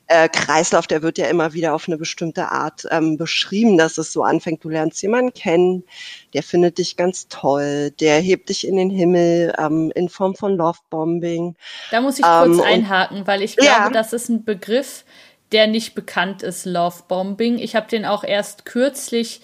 äh, 0.07 0.29
Kreislauf, 0.29 0.87
der 0.87 1.03
wird 1.03 1.19
ja 1.19 1.27
immer 1.27 1.53
wieder 1.55 1.75
auf 1.75 1.89
eine 1.89 1.97
bestimmte 1.97 2.51
Art 2.53 2.87
ähm, 2.91 3.17
beschrieben, 3.17 3.77
dass 3.79 3.99
es 3.99 4.13
so 4.13 4.23
anfängt, 4.23 4.63
du 4.65 4.69
lernst 4.69 5.03
jemanden 5.03 5.33
kennen, 5.33 5.83
der 6.35 6.43
findet 6.43 6.79
dich 6.79 6.97
ganz 6.97 7.29
toll, 7.29 7.91
der 8.01 8.21
hebt 8.21 8.49
dich 8.51 8.67
in 8.67 8.77
den 8.77 8.91
Himmel 8.91 9.55
ähm, 9.59 9.91
in 9.95 10.09
Form 10.09 10.35
von 10.35 10.57
Lovebombing. 10.57 11.57
Da 11.91 12.01
muss 12.01 12.19
ich 12.19 12.25
Ähm, 12.25 12.45
kurz 12.45 12.59
und- 12.59 12.65
einhaken, 12.65 13.27
weil 13.27 13.43
ich 13.43 13.57
glaube, 13.57 13.71
Ja. 13.71 13.91
das 13.91 14.13
ist 14.13 14.29
ein 14.29 14.45
Begriff, 14.45 15.05
der 15.53 15.67
nicht 15.69 15.95
bekannt 15.95 16.43
ist, 16.43 16.67
Lovebombing. 16.67 17.59
Ich 17.59 17.77
habe 17.77 17.87
den 17.87 18.05
auch 18.05 18.25
erst 18.25 18.65
kürzlich 18.65 19.41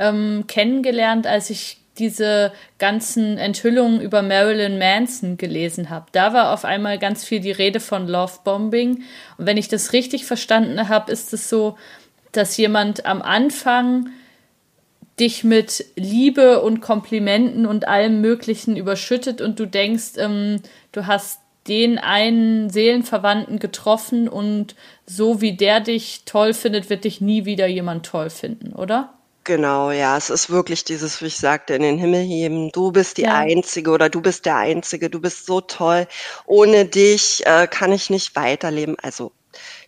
ähm, 0.00 0.44
kennengelernt, 0.48 1.28
als 1.28 1.50
ich 1.50 1.76
diese 1.98 2.52
ganzen 2.78 3.36
Enthüllungen 3.36 4.00
über 4.00 4.22
Marilyn 4.22 4.78
Manson 4.78 5.36
gelesen 5.36 5.90
habe. 5.90 6.06
Da 6.12 6.32
war 6.32 6.52
auf 6.52 6.64
einmal 6.64 6.98
ganz 6.98 7.24
viel 7.24 7.40
die 7.40 7.52
Rede 7.52 7.78
von 7.78 8.08
Lovebombing. 8.08 9.02
Und 9.36 9.46
wenn 9.46 9.58
ich 9.58 9.68
das 9.68 9.92
richtig 9.92 10.24
verstanden 10.24 10.88
habe, 10.88 11.12
ist 11.12 11.32
es 11.32 11.48
so, 11.48 11.76
dass 12.32 12.56
jemand 12.56 13.04
am 13.06 13.22
Anfang 13.22 14.08
dich 15.18 15.44
mit 15.44 15.84
Liebe 15.96 16.62
und 16.62 16.80
Komplimenten 16.80 17.66
und 17.66 17.86
allem 17.86 18.22
Möglichen 18.22 18.76
überschüttet 18.76 19.42
und 19.42 19.60
du 19.60 19.66
denkst, 19.66 20.12
ähm, 20.16 20.62
du 20.92 21.06
hast 21.06 21.40
den 21.68 21.98
einen 21.98 22.70
Seelenverwandten 22.70 23.58
getroffen 23.58 24.28
und 24.28 24.74
so 25.04 25.42
wie 25.42 25.52
der 25.52 25.80
dich 25.80 26.22
toll 26.24 26.54
findet, 26.54 26.88
wird 26.88 27.04
dich 27.04 27.20
nie 27.20 27.44
wieder 27.44 27.66
jemand 27.66 28.06
toll 28.06 28.30
finden, 28.30 28.72
oder? 28.72 29.12
Genau, 29.44 29.90
ja, 29.90 30.16
es 30.16 30.28
ist 30.28 30.50
wirklich 30.50 30.84
dieses, 30.84 31.22
wie 31.22 31.26
ich 31.26 31.36
sagte, 31.36 31.74
in 31.74 31.82
den 31.82 31.98
Himmel 31.98 32.22
heben. 32.22 32.70
Du 32.72 32.92
bist 32.92 33.16
die 33.16 33.22
ja. 33.22 33.36
Einzige 33.36 33.90
oder 33.90 34.10
du 34.10 34.20
bist 34.20 34.44
der 34.44 34.56
Einzige, 34.56 35.08
du 35.08 35.20
bist 35.20 35.46
so 35.46 35.60
toll. 35.60 36.06
Ohne 36.46 36.84
dich 36.84 37.46
äh, 37.46 37.66
kann 37.66 37.92
ich 37.92 38.10
nicht 38.10 38.36
weiterleben. 38.36 38.96
Also 39.02 39.32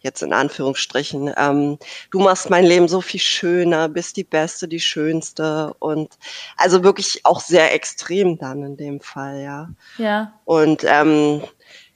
jetzt 0.00 0.22
in 0.22 0.32
Anführungsstrichen. 0.32 1.32
Ähm, 1.36 1.78
du 2.10 2.20
machst 2.20 2.50
mein 2.50 2.64
Leben 2.64 2.88
so 2.88 3.00
viel 3.00 3.20
schöner, 3.20 3.88
bist 3.88 4.16
die 4.16 4.24
Beste, 4.24 4.68
die 4.68 4.80
Schönste 4.80 5.74
und 5.78 6.18
also 6.56 6.82
wirklich 6.82 7.20
auch 7.24 7.40
sehr 7.40 7.72
extrem 7.74 8.38
dann 8.38 8.62
in 8.62 8.76
dem 8.76 9.00
Fall, 9.00 9.40
ja. 9.42 9.68
Ja. 9.98 10.32
Und 10.44 10.84
ähm, 10.86 11.42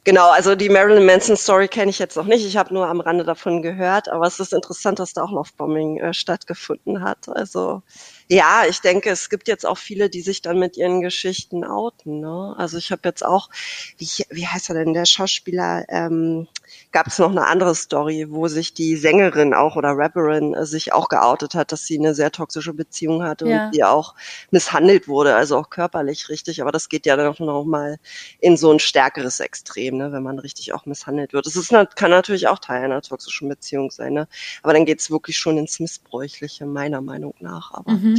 Genau, 0.07 0.31
also 0.31 0.55
die 0.55 0.69
Marilyn 0.69 1.05
Manson 1.05 1.37
Story 1.37 1.67
kenne 1.67 1.91
ich 1.91 1.99
jetzt 1.99 2.17
noch 2.17 2.27
nicht. 2.27 2.47
Ich 2.47 2.57
habe 2.57 2.73
nur 2.73 2.87
am 2.87 3.01
Rande 3.01 3.25
davon 3.25 3.61
gehört, 3.61 4.09
aber 4.09 4.25
es 4.25 4.39
ist 4.39 4.53
interessant, 4.53 5.01
dass 5.01 5.13
da 5.15 5.25
auch 5.25 5.33
Lovebombing 5.33 5.99
äh, 5.99 6.15
stattgefunden 6.15 7.03
hat. 7.03 7.29
Also 7.29 7.83
ja, 8.29 8.65
ich 8.69 8.81
denke, 8.81 9.11
es 9.11 9.31
gibt 9.31 9.47
jetzt 9.47 9.65
auch 9.65 9.79
viele, 9.79 10.11
die 10.11 10.21
sich 10.21 10.43
dann 10.43 10.59
mit 10.59 10.77
ihren 10.77 11.01
Geschichten 11.01 11.65
outen. 11.65 12.21
Ne? 12.21 12.55
Also 12.59 12.77
ich 12.77 12.91
habe 12.91 13.03
jetzt 13.05 13.25
auch, 13.25 13.51
wie, 13.99 14.09
wie 14.31 14.47
heißt 14.47 14.69
er 14.71 14.75
denn, 14.75 14.95
der 14.95 15.05
Schauspieler, 15.05 15.85
ähm, 15.89 16.49
gab 16.91 17.07
es 17.07 17.19
noch 17.19 17.31
eine 17.31 17.47
andere 17.47 17.75
Story, 17.75 18.27
wo 18.29 18.49
sich 18.49 18.75
die 18.75 18.97
Sängerin 18.97 19.55
auch 19.55 19.77
oder 19.77 19.91
Rapperin 19.91 20.55
äh, 20.55 20.67
sich 20.67 20.93
auch 20.93 21.09
geoutet 21.09 21.55
hat, 21.55 21.71
dass 21.71 21.85
sie 21.85 21.99
eine 21.99 22.15
sehr 22.15 22.33
toxische 22.33 22.73
Beziehung 22.73 23.23
hatte 23.23 23.49
ja. 23.49 23.67
und 23.67 23.75
die 23.75 23.85
auch 23.85 24.15
misshandelt 24.51 25.07
wurde, 25.07 25.37
also 25.37 25.57
auch 25.59 25.71
körperlich 25.71 26.29
richtig. 26.29 26.63
Aber 26.63 26.73
das 26.73 26.89
geht 26.89 27.07
ja 27.07 27.17
dann 27.17 27.29
auch 27.29 27.39
noch 27.39 27.65
mal 27.65 27.99
in 28.41 28.57
so 28.57 28.73
ein 28.73 28.81
stärkeres 28.81 29.39
Extrem, 29.39 29.99
ne, 29.99 30.11
wenn 30.11 30.23
man 30.23 30.41
richtig 30.41 30.75
auch 30.75 30.87
misshandelt 30.87 31.33
wird. 31.33 31.47
Das 31.47 31.55
ist, 31.55 31.69
kann 31.69 32.11
natürlich 32.11 32.49
auch 32.49 32.59
Teil 32.59 32.83
einer 32.85 33.03
toxischen 33.03 33.49
Beziehung 33.49 33.91
sein, 33.93 34.15
ne? 34.15 34.27
aber 34.63 34.73
dann 34.73 34.85
geht 34.85 35.01
es 35.01 35.11
wirklich 35.11 35.39
schon 35.39 35.59
ins 35.59 35.79
Missbräuchliche, 35.79 36.67
meiner 36.67 37.01
Meinung 37.01 37.35
nach. 37.39 37.73
Aber 37.73 37.93
mhm. 37.93 38.16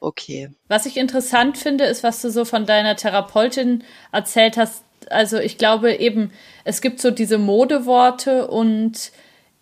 Okay. 0.00 0.50
Was 0.68 0.86
ich 0.86 0.96
interessant 0.96 1.58
finde, 1.58 1.84
ist, 1.84 2.02
was 2.02 2.22
du 2.22 2.30
so 2.30 2.44
von 2.44 2.66
deiner 2.66 2.96
Therapeutin 2.96 3.84
erzählt 4.10 4.56
hast. 4.56 4.84
Also 5.10 5.38
ich 5.38 5.58
glaube 5.58 5.94
eben, 5.94 6.32
es 6.64 6.80
gibt 6.80 7.00
so 7.00 7.10
diese 7.10 7.38
Modeworte 7.38 8.48
und 8.48 9.12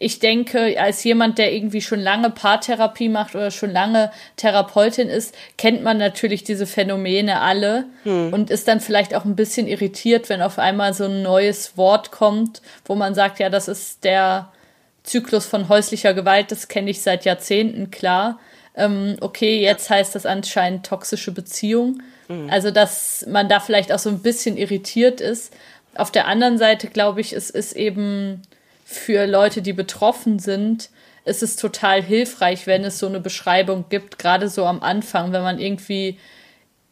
ich 0.02 0.18
denke, 0.18 0.80
als 0.80 1.04
jemand, 1.04 1.36
der 1.36 1.52
irgendwie 1.52 1.82
schon 1.82 2.00
lange 2.00 2.30
Paartherapie 2.30 3.10
macht 3.10 3.34
oder 3.34 3.50
schon 3.50 3.70
lange 3.70 4.10
Therapeutin 4.36 5.08
ist, 5.08 5.34
kennt 5.58 5.82
man 5.82 5.98
natürlich 5.98 6.42
diese 6.42 6.66
Phänomene 6.66 7.42
alle 7.42 7.84
hm. 8.04 8.32
und 8.32 8.50
ist 8.50 8.66
dann 8.66 8.80
vielleicht 8.80 9.14
auch 9.14 9.26
ein 9.26 9.36
bisschen 9.36 9.68
irritiert, 9.68 10.30
wenn 10.30 10.40
auf 10.40 10.58
einmal 10.58 10.94
so 10.94 11.04
ein 11.04 11.22
neues 11.22 11.76
Wort 11.76 12.12
kommt, 12.12 12.62
wo 12.86 12.94
man 12.94 13.14
sagt, 13.14 13.40
ja, 13.40 13.50
das 13.50 13.68
ist 13.68 14.04
der 14.04 14.50
Zyklus 15.02 15.44
von 15.44 15.68
häuslicher 15.68 16.14
Gewalt, 16.14 16.50
das 16.50 16.68
kenne 16.68 16.90
ich 16.90 17.02
seit 17.02 17.26
Jahrzehnten 17.26 17.90
klar 17.90 18.38
ähm, 18.80 19.16
okay, 19.20 19.60
jetzt 19.60 19.90
heißt 19.90 20.14
das 20.14 20.26
anscheinend 20.26 20.86
toxische 20.86 21.32
Beziehung. 21.32 22.02
Mhm. 22.28 22.48
Also, 22.50 22.70
dass 22.70 23.26
man 23.28 23.48
da 23.48 23.60
vielleicht 23.60 23.92
auch 23.92 23.98
so 23.98 24.10
ein 24.10 24.20
bisschen 24.20 24.56
irritiert 24.56 25.20
ist. 25.20 25.52
Auf 25.94 26.10
der 26.10 26.26
anderen 26.26 26.58
Seite 26.58 26.88
glaube 26.88 27.20
ich, 27.20 27.32
es 27.32 27.50
ist 27.50 27.74
eben 27.74 28.42
für 28.84 29.26
Leute, 29.26 29.62
die 29.62 29.72
betroffen 29.72 30.38
sind, 30.38 30.90
ist 31.24 31.42
es 31.42 31.56
total 31.56 32.02
hilfreich, 32.02 32.66
wenn 32.66 32.84
es 32.84 32.98
so 32.98 33.06
eine 33.06 33.20
Beschreibung 33.20 33.84
gibt, 33.88 34.18
gerade 34.18 34.48
so 34.48 34.64
am 34.64 34.82
Anfang, 34.82 35.32
wenn 35.32 35.42
man 35.42 35.58
irgendwie 35.58 36.18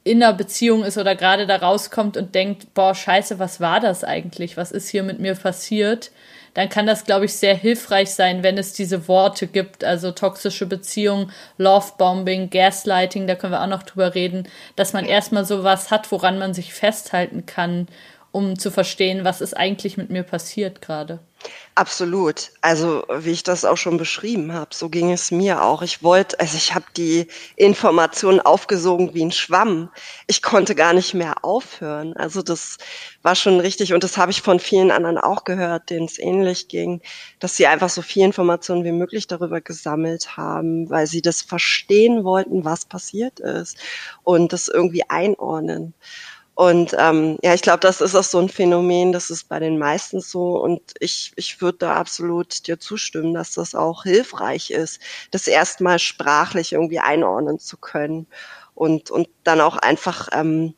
in 0.04 0.22
einer 0.22 0.32
Beziehung 0.32 0.84
ist 0.84 0.96
oder 0.96 1.14
gerade 1.14 1.46
da 1.46 1.56
rauskommt 1.56 2.16
und 2.16 2.34
denkt, 2.34 2.72
boah, 2.74 2.94
scheiße, 2.94 3.38
was 3.38 3.60
war 3.60 3.80
das 3.80 4.04
eigentlich? 4.04 4.56
Was 4.56 4.70
ist 4.72 4.88
hier 4.88 5.02
mit 5.02 5.18
mir 5.18 5.34
passiert? 5.34 6.10
Dann 6.58 6.68
kann 6.68 6.86
das, 6.86 7.04
glaube 7.04 7.26
ich, 7.26 7.34
sehr 7.34 7.54
hilfreich 7.54 8.10
sein, 8.10 8.42
wenn 8.42 8.58
es 8.58 8.72
diese 8.72 9.06
Worte 9.06 9.46
gibt, 9.46 9.84
also 9.84 10.10
toxische 10.10 10.66
Beziehung, 10.66 11.30
Lovebombing, 11.56 12.50
Gaslighting, 12.50 13.28
da 13.28 13.36
können 13.36 13.52
wir 13.52 13.62
auch 13.62 13.68
noch 13.68 13.84
drüber 13.84 14.16
reden, 14.16 14.42
dass 14.74 14.92
man 14.92 15.04
erstmal 15.04 15.44
sowas 15.44 15.92
hat, 15.92 16.10
woran 16.10 16.36
man 16.36 16.54
sich 16.54 16.74
festhalten 16.74 17.46
kann, 17.46 17.86
um 18.30 18.58
zu 18.58 18.70
verstehen, 18.70 19.24
was 19.24 19.40
ist 19.40 19.56
eigentlich 19.56 19.96
mit 19.96 20.10
mir 20.10 20.22
passiert 20.22 20.80
gerade. 20.82 21.20
Absolut. 21.76 22.50
Also 22.60 23.04
wie 23.20 23.30
ich 23.30 23.44
das 23.44 23.64
auch 23.64 23.76
schon 23.76 23.98
beschrieben 23.98 24.52
habe, 24.52 24.74
so 24.74 24.88
ging 24.88 25.12
es 25.12 25.30
mir 25.30 25.62
auch. 25.62 25.82
Ich 25.82 26.02
wollte, 26.02 26.40
also 26.40 26.56
ich 26.56 26.74
habe 26.74 26.86
die 26.96 27.28
Informationen 27.54 28.40
aufgesogen 28.40 29.14
wie 29.14 29.24
ein 29.24 29.30
Schwamm. 29.30 29.88
Ich 30.26 30.42
konnte 30.42 30.74
gar 30.74 30.92
nicht 30.92 31.14
mehr 31.14 31.44
aufhören. 31.44 32.16
Also 32.16 32.42
das 32.42 32.78
war 33.22 33.36
schon 33.36 33.60
richtig 33.60 33.94
und 33.94 34.02
das 34.02 34.18
habe 34.18 34.32
ich 34.32 34.42
von 34.42 34.58
vielen 34.58 34.90
anderen 34.90 35.18
auch 35.18 35.44
gehört, 35.44 35.90
denen 35.90 36.06
es 36.06 36.18
ähnlich 36.18 36.66
ging, 36.66 37.00
dass 37.38 37.56
sie 37.56 37.68
einfach 37.68 37.90
so 37.90 38.02
viel 38.02 38.24
Informationen 38.24 38.84
wie 38.84 38.92
möglich 38.92 39.28
darüber 39.28 39.60
gesammelt 39.60 40.36
haben, 40.36 40.90
weil 40.90 41.06
sie 41.06 41.22
das 41.22 41.42
verstehen 41.42 42.24
wollten, 42.24 42.64
was 42.64 42.84
passiert 42.84 43.38
ist 43.38 43.78
und 44.24 44.52
das 44.52 44.66
irgendwie 44.66 45.08
einordnen. 45.08 45.94
Und 46.58 46.92
ähm, 46.98 47.38
ja, 47.44 47.54
ich 47.54 47.62
glaube, 47.62 47.78
das 47.78 48.00
ist 48.00 48.16
auch 48.16 48.24
so 48.24 48.40
ein 48.40 48.48
Phänomen, 48.48 49.12
das 49.12 49.30
ist 49.30 49.48
bei 49.48 49.60
den 49.60 49.78
meisten 49.78 50.20
so. 50.20 50.60
Und 50.60 50.80
ich, 50.98 51.32
ich 51.36 51.60
würde 51.60 51.78
da 51.78 51.94
absolut 51.94 52.66
dir 52.66 52.80
zustimmen, 52.80 53.32
dass 53.32 53.52
das 53.52 53.76
auch 53.76 54.02
hilfreich 54.02 54.72
ist, 54.72 55.00
das 55.30 55.46
erstmal 55.46 56.00
sprachlich 56.00 56.72
irgendwie 56.72 56.98
einordnen 56.98 57.60
zu 57.60 57.76
können. 57.76 58.26
Und, 58.74 59.08
und 59.12 59.28
dann 59.44 59.60
auch 59.60 59.76
einfach, 59.76 60.30
ähm, 60.32 60.74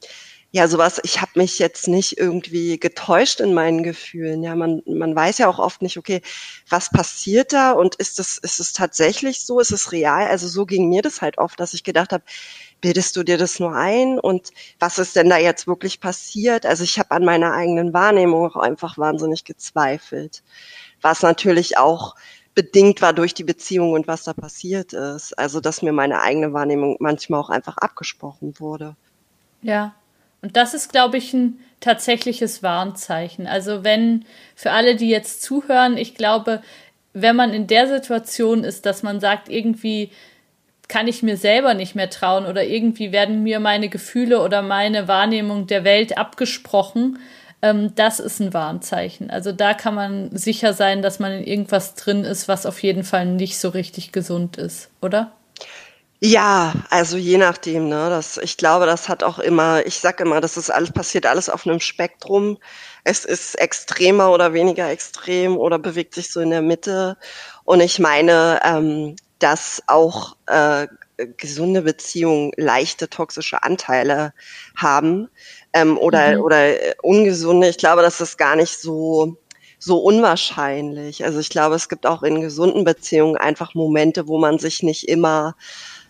ja, 0.52 0.68
sowas, 0.68 1.00
ich 1.04 1.20
habe 1.22 1.30
mich 1.36 1.58
jetzt 1.58 1.88
nicht 1.88 2.18
irgendwie 2.18 2.78
getäuscht 2.78 3.40
in 3.40 3.54
meinen 3.54 3.82
Gefühlen. 3.82 4.42
Ja, 4.42 4.56
man, 4.56 4.82
man 4.86 5.14
weiß 5.14 5.38
ja 5.38 5.48
auch 5.48 5.60
oft 5.60 5.80
nicht, 5.80 5.96
okay, 5.96 6.20
was 6.68 6.90
passiert 6.90 7.52
da 7.52 7.72
und 7.72 7.94
ist 7.94 8.18
das, 8.18 8.36
ist 8.36 8.60
es 8.60 8.72
tatsächlich 8.74 9.46
so, 9.46 9.60
ist 9.60 9.70
es 9.70 9.92
real? 9.92 10.26
Also 10.28 10.48
so 10.48 10.66
ging 10.66 10.88
mir 10.88 11.02
das 11.02 11.22
halt 11.22 11.38
oft, 11.38 11.58
dass 11.60 11.72
ich 11.72 11.84
gedacht 11.84 12.12
habe, 12.12 12.24
bildest 12.80 13.16
du 13.16 13.22
dir 13.22 13.38
das 13.38 13.60
nur 13.60 13.74
ein 13.74 14.18
und 14.18 14.50
was 14.78 14.98
ist 14.98 15.16
denn 15.16 15.28
da 15.28 15.38
jetzt 15.38 15.66
wirklich 15.66 16.00
passiert? 16.00 16.66
Also 16.66 16.84
ich 16.84 16.98
habe 16.98 17.10
an 17.12 17.24
meiner 17.24 17.52
eigenen 17.52 17.92
Wahrnehmung 17.92 18.46
auch 18.46 18.56
einfach 18.56 18.98
wahnsinnig 18.98 19.44
gezweifelt, 19.44 20.42
was 21.00 21.22
natürlich 21.22 21.78
auch 21.78 22.14
bedingt 22.54 23.00
war 23.00 23.12
durch 23.12 23.34
die 23.34 23.44
Beziehung 23.44 23.92
und 23.92 24.08
was 24.08 24.24
da 24.24 24.32
passiert 24.32 24.92
ist. 24.92 25.38
Also 25.38 25.60
dass 25.60 25.82
mir 25.82 25.92
meine 25.92 26.20
eigene 26.20 26.52
Wahrnehmung 26.52 26.96
manchmal 27.00 27.40
auch 27.40 27.50
einfach 27.50 27.76
abgesprochen 27.76 28.54
wurde. 28.58 28.96
Ja, 29.62 29.94
und 30.42 30.56
das 30.56 30.74
ist, 30.74 30.90
glaube 30.90 31.18
ich, 31.18 31.32
ein 31.34 31.60
tatsächliches 31.80 32.62
Warnzeichen. 32.62 33.46
Also 33.46 33.84
wenn 33.84 34.24
für 34.54 34.72
alle, 34.72 34.96
die 34.96 35.08
jetzt 35.08 35.42
zuhören, 35.42 35.96
ich 35.96 36.14
glaube, 36.14 36.62
wenn 37.12 37.36
man 37.36 37.52
in 37.52 37.66
der 37.66 37.88
Situation 37.88 38.64
ist, 38.64 38.86
dass 38.86 39.02
man 39.02 39.20
sagt, 39.20 39.48
irgendwie 39.48 40.10
kann 40.90 41.08
ich 41.08 41.22
mir 41.22 41.38
selber 41.38 41.72
nicht 41.72 41.94
mehr 41.94 42.10
trauen 42.10 42.44
oder 42.44 42.64
irgendwie 42.64 43.12
werden 43.12 43.42
mir 43.42 43.60
meine 43.60 43.88
Gefühle 43.88 44.42
oder 44.42 44.60
meine 44.60 45.08
Wahrnehmung 45.08 45.66
der 45.66 45.84
Welt 45.84 46.18
abgesprochen. 46.18 47.18
Ähm, 47.62 47.94
das 47.94 48.20
ist 48.20 48.40
ein 48.40 48.52
Warnzeichen. 48.52 49.30
Also 49.30 49.52
da 49.52 49.72
kann 49.72 49.94
man 49.94 50.36
sicher 50.36 50.74
sein, 50.74 51.00
dass 51.00 51.18
man 51.18 51.32
in 51.32 51.44
irgendwas 51.44 51.94
drin 51.94 52.24
ist, 52.24 52.48
was 52.48 52.66
auf 52.66 52.82
jeden 52.82 53.04
Fall 53.04 53.24
nicht 53.24 53.58
so 53.58 53.70
richtig 53.70 54.12
gesund 54.12 54.56
ist, 54.58 54.90
oder? 55.00 55.32
Ja, 56.22 56.74
also 56.90 57.16
je 57.16 57.38
nachdem, 57.38 57.88
ne? 57.88 58.10
Das, 58.10 58.36
ich 58.36 58.58
glaube, 58.58 58.84
das 58.84 59.08
hat 59.08 59.22
auch 59.22 59.38
immer, 59.38 59.86
ich 59.86 60.00
sag 60.00 60.20
immer, 60.20 60.42
das 60.42 60.58
ist 60.58 60.68
alles, 60.68 60.92
passiert 60.92 61.24
alles 61.24 61.48
auf 61.48 61.66
einem 61.66 61.80
Spektrum. 61.80 62.58
Es 63.04 63.24
ist 63.24 63.54
extremer 63.58 64.30
oder 64.30 64.52
weniger 64.52 64.90
extrem 64.90 65.56
oder 65.56 65.78
bewegt 65.78 66.14
sich 66.14 66.30
so 66.30 66.40
in 66.40 66.50
der 66.50 66.60
Mitte. 66.60 67.16
Und 67.64 67.80
ich 67.80 67.98
meine, 68.00 68.60
ähm, 68.64 69.16
dass 69.40 69.82
auch 69.86 70.36
äh, 70.46 70.86
gesunde 71.36 71.82
Beziehungen 71.82 72.52
leichte 72.56 73.08
toxische 73.08 73.62
Anteile 73.62 74.32
haben 74.76 75.28
ähm, 75.72 75.98
oder, 75.98 76.36
mhm. 76.36 76.42
oder 76.42 76.82
äh, 76.82 76.94
ungesunde. 77.02 77.68
Ich 77.68 77.78
glaube, 77.78 78.02
das 78.02 78.20
ist 78.20 78.38
gar 78.38 78.56
nicht 78.56 78.78
so 78.78 79.36
so 79.82 79.96
unwahrscheinlich. 79.98 81.24
Also 81.24 81.40
ich 81.40 81.48
glaube, 81.48 81.74
es 81.74 81.88
gibt 81.88 82.06
auch 82.06 82.22
in 82.22 82.42
gesunden 82.42 82.84
Beziehungen 82.84 83.36
einfach 83.36 83.74
Momente, 83.74 84.28
wo 84.28 84.38
man 84.38 84.58
sich 84.58 84.82
nicht 84.82 85.08
immer 85.08 85.56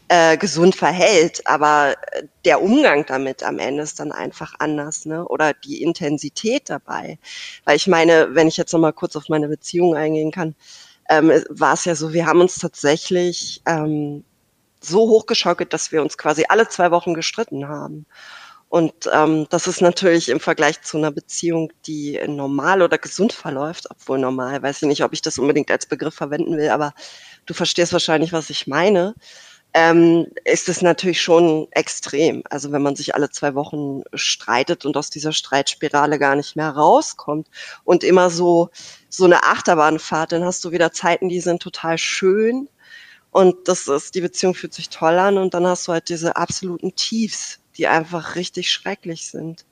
äh, 0.09 0.37
gesund 0.37 0.75
verhält, 0.75 1.47
aber 1.47 1.95
äh, 2.11 2.25
der 2.45 2.63
Umgang 2.63 3.07
damit 3.07 3.45
am 3.45 3.61
Ende 3.61 3.85
ist 3.85 4.01
dann 4.01 4.11
einfach 4.11 4.55
anders, 4.59 5.07
ne? 5.07 5.25
Oder 5.25 5.55
die 5.55 5.83
Intensität 5.83 6.69
dabei. 6.69 7.21
Weil 7.65 7.77
ich 7.77 7.87
meine, 7.87 8.35
wenn 8.35 8.49
ich 8.49 8.57
jetzt 8.57 8.73
noch 8.73 8.81
mal 8.81 8.93
kurz 8.93 9.15
auf 9.15 9.29
meine 9.29 9.47
Beziehung 9.47 9.95
eingehen 9.95 10.33
kann, 10.33 10.57
ähm, 11.11 11.31
war 11.51 11.75
es 11.75 11.85
ja 11.85 11.95
so, 11.95 12.13
wir 12.13 12.27
haben 12.27 12.41
uns 12.41 12.57
tatsächlich 12.59 13.61
ähm, 13.67 14.25
so 14.81 15.01
hochgeschaukelt, 15.01 15.73
dass 15.73 15.93
wir 15.93 16.01
uns 16.01 16.17
quasi 16.17 16.45
alle 16.49 16.69
zwei 16.69 16.91
Wochen 16.91 17.15
gestritten 17.15 17.69
haben. 17.69 18.07
Und 18.69 19.11
ähm, 19.13 19.47
das 19.51 19.67
ist 19.67 19.81
natürlich 19.83 20.29
im 20.29 20.39
Vergleich 20.39 20.81
zu 20.83 20.97
einer 20.97 21.11
Beziehung, 21.11 21.73
die 21.89 22.21
normal 22.29 22.83
oder 22.83 22.99
gesund 22.99 23.33
verläuft, 23.33 23.91
obwohl 23.91 24.21
normal, 24.21 24.63
weiß 24.63 24.83
ich 24.83 24.89
nicht, 24.89 25.03
ob 25.03 25.13
ich 25.13 25.21
das 25.21 25.39
unbedingt 25.39 25.73
als 25.73 25.87
Begriff 25.87 26.15
verwenden 26.15 26.57
will, 26.57 26.71
aber 26.71 26.95
du 27.47 27.53
verstehst 27.53 27.93
wahrscheinlich, 27.93 28.33
was 28.33 28.49
ich 28.49 28.69
meine, 28.69 29.17
ähm, 29.73 30.27
ist 30.45 30.69
es 30.69 30.83
natürlich 30.83 31.23
schon 31.23 31.69
extrem. 31.71 32.43
Also 32.51 32.73
wenn 32.73 32.83
man 32.83 32.97
sich 32.97 33.15
alle 33.15 33.31
zwei 33.31 33.55
Wochen 33.55 34.03
streitet 34.15 34.85
und 34.85 34.97
aus 34.97 35.11
dieser 35.11 35.33
Streitspirale 35.33 36.19
gar 36.19 36.35
nicht 36.35 36.57
mehr 36.57 36.71
rauskommt 36.71 37.49
und 37.85 38.03
immer 38.03 38.31
so, 38.31 38.71
so 39.09 39.25
eine 39.25 39.45
Achterbahnfahrt, 39.45 40.33
dann 40.33 40.45
hast 40.45 40.65
du 40.65 40.73
wieder 40.73 40.93
Zeiten, 40.93 41.29
die 41.29 41.41
sind 41.41 41.63
total 41.63 41.99
schön 41.99 42.69
und 43.31 43.69
das 43.69 43.87
ist, 43.87 44.15
die 44.15 44.21
Beziehung 44.21 44.55
fühlt 44.55 44.75
sich 44.75 44.89
toll 44.89 45.19
an 45.19 45.39
und 45.39 45.55
dann 45.55 45.67
hast 45.67 45.87
du 45.87 45.93
halt 45.93 46.09
diese 46.09 46.37
absoluten 46.37 46.97
Tiefs, 46.97 47.61
die 47.77 47.87
einfach 47.87 48.35
richtig 48.35 48.73
schrecklich 48.73 49.29
sind. 49.29 49.65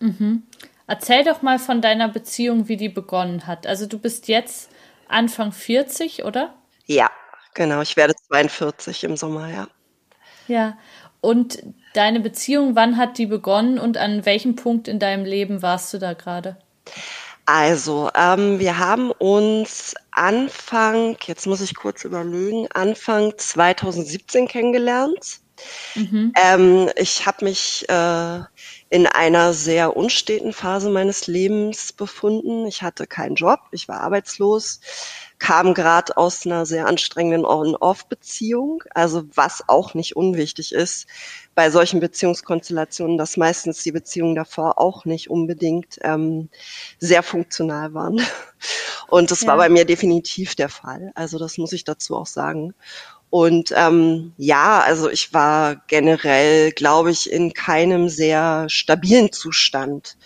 Mhm. 0.00 0.42
Erzähl 0.86 1.24
doch 1.24 1.42
mal 1.42 1.58
von 1.58 1.80
deiner 1.80 2.08
Beziehung, 2.08 2.68
wie 2.68 2.76
die 2.76 2.88
begonnen 2.88 3.46
hat. 3.46 3.66
Also 3.66 3.86
du 3.86 3.98
bist 3.98 4.28
jetzt 4.28 4.70
Anfang 5.08 5.52
40, 5.52 6.24
oder? 6.24 6.54
Ja, 6.86 7.10
genau. 7.54 7.80
Ich 7.80 7.96
werde 7.96 8.14
42 8.28 9.04
im 9.04 9.16
Sommer, 9.16 9.48
ja. 9.48 9.68
Ja. 10.46 10.78
Und 11.20 11.62
deine 11.94 12.20
Beziehung, 12.20 12.76
wann 12.76 12.98
hat 12.98 13.16
die 13.16 13.26
begonnen 13.26 13.78
und 13.78 13.96
an 13.96 14.26
welchem 14.26 14.56
Punkt 14.56 14.88
in 14.88 14.98
deinem 14.98 15.24
Leben 15.24 15.62
warst 15.62 15.94
du 15.94 15.98
da 15.98 16.12
gerade? 16.12 16.58
Also, 17.46 18.10
ähm, 18.14 18.58
wir 18.58 18.78
haben 18.78 19.10
uns 19.10 19.94
Anfang, 20.10 21.16
jetzt 21.24 21.46
muss 21.46 21.60
ich 21.60 21.74
kurz 21.74 22.04
überlegen, 22.04 22.68
Anfang 22.72 23.32
2017 23.36 24.48
kennengelernt. 24.48 25.40
Mhm. 25.94 26.32
Ähm, 26.36 26.90
ich 26.96 27.26
habe 27.26 27.44
mich 27.44 27.88
äh, 27.88 28.40
in 28.90 29.06
einer 29.06 29.52
sehr 29.52 29.96
unsteten 29.96 30.52
Phase 30.52 30.90
meines 30.90 31.26
Lebens 31.26 31.92
befunden. 31.92 32.66
Ich 32.66 32.82
hatte 32.82 33.06
keinen 33.06 33.34
Job, 33.34 33.60
ich 33.72 33.88
war 33.88 34.00
arbeitslos, 34.00 34.80
kam 35.38 35.74
gerade 35.74 36.16
aus 36.16 36.46
einer 36.46 36.64
sehr 36.64 36.86
anstrengenden 36.86 37.44
On-Off-Beziehung, 37.44 38.82
also 38.94 39.24
was 39.34 39.64
auch 39.68 39.94
nicht 39.94 40.16
unwichtig 40.16 40.72
ist 40.72 41.06
bei 41.54 41.70
solchen 41.70 42.00
Beziehungskonstellationen, 42.00 43.18
dass 43.18 43.36
meistens 43.36 43.82
die 43.82 43.92
Beziehungen 43.92 44.34
davor 44.34 44.80
auch 44.80 45.04
nicht 45.04 45.30
unbedingt 45.30 45.98
ähm, 46.02 46.48
sehr 46.98 47.22
funktional 47.22 47.94
waren. 47.94 48.20
Und 49.08 49.30
das 49.30 49.42
ja. 49.42 49.48
war 49.48 49.56
bei 49.58 49.68
mir 49.68 49.84
definitiv 49.84 50.54
der 50.54 50.68
Fall. 50.68 51.12
Also 51.14 51.38
das 51.38 51.58
muss 51.58 51.72
ich 51.72 51.84
dazu 51.84 52.16
auch 52.16 52.26
sagen. 52.26 52.74
Und 53.30 53.72
ähm, 53.76 54.32
ja, 54.36 54.80
also 54.80 55.10
ich 55.10 55.34
war 55.34 55.82
generell, 55.88 56.70
glaube 56.70 57.10
ich, 57.10 57.30
in 57.30 57.52
keinem 57.52 58.08
sehr 58.08 58.66
stabilen 58.68 59.32
Zustand. 59.32 60.16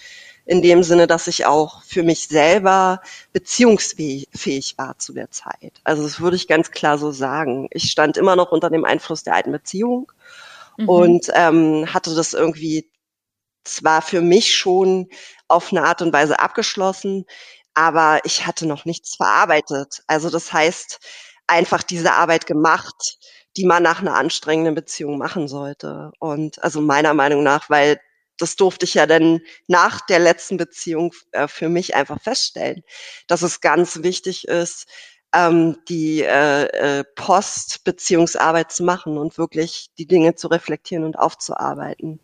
In 0.49 0.63
dem 0.63 0.83
Sinne, 0.83 1.07
dass 1.07 1.27
ich 1.27 1.45
auch 1.45 1.83
für 1.83 2.03
mich 2.03 2.29
selber 2.29 3.03
beziehungsfähig 3.35 4.79
war 4.79 4.99
zu 4.99 5.13
der 5.13 5.31
Zeit. 5.31 5.75
Also 5.85 6.03
das 6.03 6.21
würde 6.21 6.37
ich 6.37 6.49
ganz 6.49 6.71
klar 6.71 6.97
so 6.97 7.13
sagen. 7.13 7.69
Ich 7.71 7.91
stand 7.91 8.17
immer 8.17 8.35
noch 8.35 8.51
unter 8.51 8.71
dem 8.71 8.87
Einfluss 8.87 9.23
der 9.23 9.35
alten 9.35 9.53
Beziehung 9.53 10.11
mhm. 10.79 10.89
und 10.89 11.27
ähm, 11.35 11.93
hatte 11.93 12.15
das 12.15 12.33
irgendwie 12.33 12.91
zwar 13.65 14.01
für 14.01 14.23
mich 14.23 14.57
schon 14.57 15.11
auf 15.49 15.71
eine 15.71 15.85
Art 15.85 16.01
und 16.01 16.15
Weise 16.15 16.41
abgeschlossen, 16.41 17.27
aber 17.75 18.21
ich 18.25 18.47
hatte 18.47 18.67
noch 18.67 18.87
nichts 18.87 19.17
verarbeitet. 19.17 20.03
Also 20.07 20.31
das 20.31 20.51
heißt, 20.51 20.99
einfach 21.47 21.83
diese 21.83 22.15
Arbeit 22.15 22.47
gemacht, 22.47 23.19
die 23.59 23.67
man 23.67 23.83
nach 23.83 24.01
einer 24.01 24.15
anstrengenden 24.15 24.75
Beziehung 24.75 25.19
machen 25.19 25.47
sollte. 25.47 26.13
Und 26.21 26.63
also 26.65 26.81
meiner 26.81 27.13
Meinung 27.13 27.43
nach, 27.43 27.69
weil 27.69 28.01
das 28.39 28.57
durfte 28.57 28.85
ich 28.85 28.95
ja 28.95 29.07
dann 29.07 29.41
nach 29.67 30.01
der 30.01 30.19
letzten 30.19 30.57
Beziehung 30.57 31.13
äh, 31.33 31.49
für 31.49 31.69
mich 31.69 31.95
einfach 31.95 32.21
feststellen, 32.21 32.83
dass 33.27 33.43
es 33.43 33.61
ganz 33.61 34.03
wichtig 34.03 34.49
ist, 34.49 34.87
ähm, 35.35 35.77
die 35.89 36.23
äh, 36.23 36.65
äh, 37.01 37.05
Post-Beziehungsarbeit 37.05 38.73
zu 38.73 38.83
machen 38.85 39.19
und 39.19 39.37
wirklich 39.37 39.89
die 39.99 40.07
Dinge 40.07 40.35
zu 40.35 40.49
reflektieren 40.49 41.05
und 41.05 41.19
aufzuarbeiten. 41.19 42.21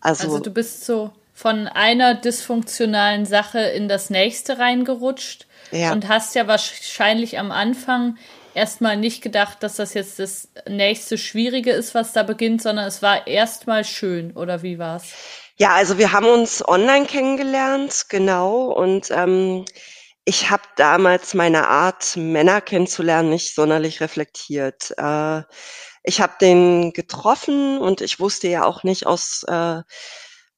Also, 0.00 0.24
also 0.24 0.40
du 0.40 0.50
bist 0.50 0.84
so 0.84 1.12
von 1.32 1.66
einer 1.66 2.14
dysfunktionalen 2.14 3.24
Sache 3.24 3.60
in 3.60 3.88
das 3.88 4.10
nächste 4.10 4.58
reingerutscht 4.58 5.46
ja. 5.70 5.92
und 5.92 6.08
hast 6.08 6.34
ja 6.34 6.46
wahrscheinlich 6.46 7.38
am 7.38 7.50
Anfang 7.50 8.18
erstmal 8.54 8.96
nicht 8.96 9.22
gedacht, 9.22 9.62
dass 9.62 9.76
das 9.76 9.94
jetzt 9.94 10.18
das 10.18 10.48
nächste 10.68 11.16
Schwierige 11.16 11.72
ist, 11.72 11.94
was 11.94 12.12
da 12.12 12.22
beginnt, 12.22 12.60
sondern 12.62 12.86
es 12.86 13.00
war 13.00 13.26
erstmal 13.26 13.84
schön, 13.84 14.32
oder 14.32 14.62
wie 14.62 14.78
war's? 14.78 15.14
Ja, 15.56 15.74
also 15.74 15.98
wir 15.98 16.12
haben 16.12 16.26
uns 16.26 16.66
online 16.66 17.06
kennengelernt, 17.06 18.06
genau, 18.08 18.72
und 18.72 19.10
ähm, 19.10 19.64
ich 20.24 20.50
habe 20.50 20.62
damals 20.76 21.34
meine 21.34 21.68
Art, 21.68 22.16
Männer 22.16 22.60
kennenzulernen, 22.60 23.30
nicht 23.30 23.54
sonderlich 23.54 24.00
reflektiert. 24.00 24.92
Äh, 24.96 25.42
ich 26.04 26.20
habe 26.20 26.34
den 26.40 26.92
getroffen 26.92 27.78
und 27.78 28.00
ich 28.00 28.18
wusste 28.20 28.48
ja 28.48 28.64
auch 28.64 28.82
nicht 28.82 29.06
aus 29.06 29.44
äh, 29.48 29.82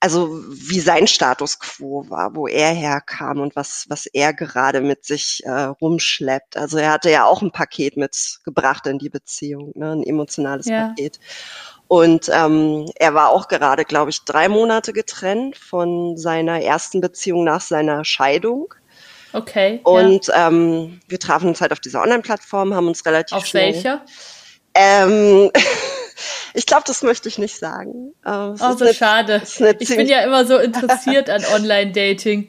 also 0.04 0.38
wie 0.50 0.80
sein 0.80 1.06
Status 1.06 1.58
quo 1.58 2.04
war, 2.10 2.36
wo 2.36 2.46
er 2.46 2.74
herkam 2.74 3.40
und 3.40 3.56
was, 3.56 3.86
was 3.88 4.04
er 4.04 4.34
gerade 4.34 4.82
mit 4.82 5.06
sich 5.06 5.40
äh, 5.44 5.50
rumschleppt. 5.50 6.58
Also 6.58 6.76
er 6.76 6.90
hatte 6.92 7.10
ja 7.10 7.24
auch 7.24 7.40
ein 7.40 7.52
Paket 7.52 7.96
mitgebracht 7.96 8.86
in 8.86 8.98
die 8.98 9.08
Beziehung, 9.08 9.72
ne, 9.74 9.92
ein 9.92 10.02
emotionales 10.02 10.66
ja. 10.66 10.88
Paket. 10.88 11.20
Und 11.94 12.28
ähm, 12.34 12.90
er 12.96 13.14
war 13.14 13.28
auch 13.28 13.46
gerade, 13.46 13.84
glaube 13.84 14.10
ich, 14.10 14.24
drei 14.24 14.48
Monate 14.48 14.92
getrennt 14.92 15.56
von 15.56 16.16
seiner 16.16 16.60
ersten 16.60 17.00
Beziehung 17.00 17.44
nach 17.44 17.60
seiner 17.60 18.04
Scheidung. 18.04 18.74
Okay. 19.32 19.78
Und 19.84 20.26
ja. 20.26 20.48
ähm, 20.48 20.98
wir 21.06 21.20
trafen 21.20 21.46
uns 21.46 21.60
halt 21.60 21.70
auf 21.70 21.78
dieser 21.78 22.02
Online-Plattform, 22.02 22.74
haben 22.74 22.88
uns 22.88 23.06
relativ 23.06 23.36
auf 23.36 23.46
schnell. 23.46 23.68
Auf 23.68 23.74
welcher? 23.76 24.04
Ähm, 24.74 25.52
Ich 26.56 26.66
glaube, 26.66 26.84
das 26.86 27.02
möchte 27.02 27.28
ich 27.28 27.36
nicht 27.36 27.58
sagen. 27.58 28.14
Ähm, 28.24 28.54
oh, 28.60 28.76
so 28.76 28.84
eine, 28.84 28.94
schade. 28.94 29.42
Ich 29.80 29.88
bin 29.88 30.06
ja 30.06 30.20
immer 30.20 30.46
so 30.46 30.56
interessiert 30.56 31.28
an 31.28 31.42
Online-Dating. 31.52 32.48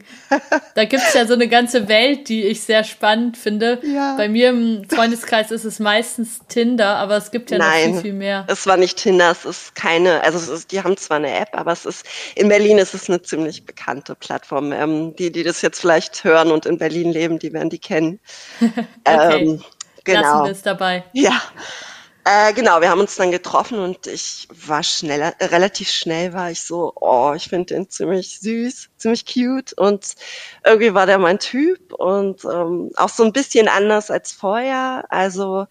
Da 0.75 0.85
gibt's 0.85 1.15
ja 1.15 1.25
so 1.25 1.33
eine 1.33 1.47
ganze 1.47 1.87
Welt, 1.87 2.29
die 2.29 2.43
ich 2.43 2.61
sehr 2.61 2.83
spannend 2.83 3.35
finde. 3.35 3.79
Ja. 3.81 4.15
Bei 4.15 4.29
mir 4.29 4.49
im 4.49 4.87
Freundeskreis 4.87 5.49
ist 5.49 5.65
es 5.65 5.79
meistens 5.79 6.41
Tinder, 6.47 6.97
aber 6.97 7.17
es 7.17 7.31
gibt 7.31 7.49
ja 7.49 7.57
Nein, 7.57 7.87
noch 7.87 7.95
viel, 7.95 8.11
viel 8.11 8.13
mehr. 8.13 8.45
Es 8.47 8.67
war 8.67 8.77
nicht 8.77 8.97
Tinder, 8.97 9.31
es 9.31 9.43
ist 9.43 9.73
keine, 9.73 10.23
also 10.23 10.37
es 10.37 10.49
ist, 10.49 10.71
die 10.71 10.83
haben 10.83 10.97
zwar 10.97 11.17
eine 11.17 11.35
App, 11.35 11.49
aber 11.53 11.71
es 11.71 11.87
ist, 11.87 12.05
in 12.35 12.47
Berlin 12.47 12.77
ist 12.77 12.93
es 12.93 13.09
eine 13.09 13.23
ziemlich 13.23 13.65
bekannte 13.65 14.13
Plattform. 14.13 14.71
Ähm, 14.71 15.15
die, 15.15 15.31
die 15.31 15.41
das 15.41 15.63
jetzt 15.63 15.79
vielleicht 15.79 16.23
hören 16.23 16.51
und 16.51 16.67
in 16.67 16.77
Berlin 16.77 17.11
leben, 17.11 17.39
die 17.39 17.53
werden 17.53 17.71
die 17.71 17.79
kennen. 17.79 18.19
okay. 18.61 18.75
Ähm, 19.03 19.63
genau. 20.03 20.21
Lassen 20.21 20.43
wir 20.43 20.51
es 20.51 20.61
dabei. 20.61 21.03
Ja. 21.13 21.41
Äh, 22.27 22.53
genau, 22.53 22.81
wir 22.81 22.89
haben 22.89 22.99
uns 23.01 23.15
dann 23.17 23.29
getroffen 23.29 23.77
und 23.77 24.07
ich 24.07 24.47
war 24.49 24.81
schneller, 24.81 25.35
äh, 25.39 25.45
relativ 25.45 25.89
schnell 25.91 26.33
war 26.33 26.49
ich 26.49 26.63
so, 26.63 26.91
oh, 26.95 27.33
ich 27.35 27.49
finde 27.49 27.75
den 27.75 27.87
ziemlich 27.89 28.39
süß, 28.39 28.89
ziemlich 28.97 29.25
cute 29.27 29.73
und 29.77 30.15
irgendwie 30.65 30.95
war 30.95 31.05
der 31.05 31.19
mein 31.19 31.37
Typ 31.37 31.93
und 31.93 32.43
ähm, 32.45 32.89
auch 32.95 33.09
so 33.09 33.23
ein 33.23 33.31
bisschen 33.31 33.67
anders 33.67 34.09
als 34.09 34.31
vorher, 34.31 35.05
also 35.09 35.67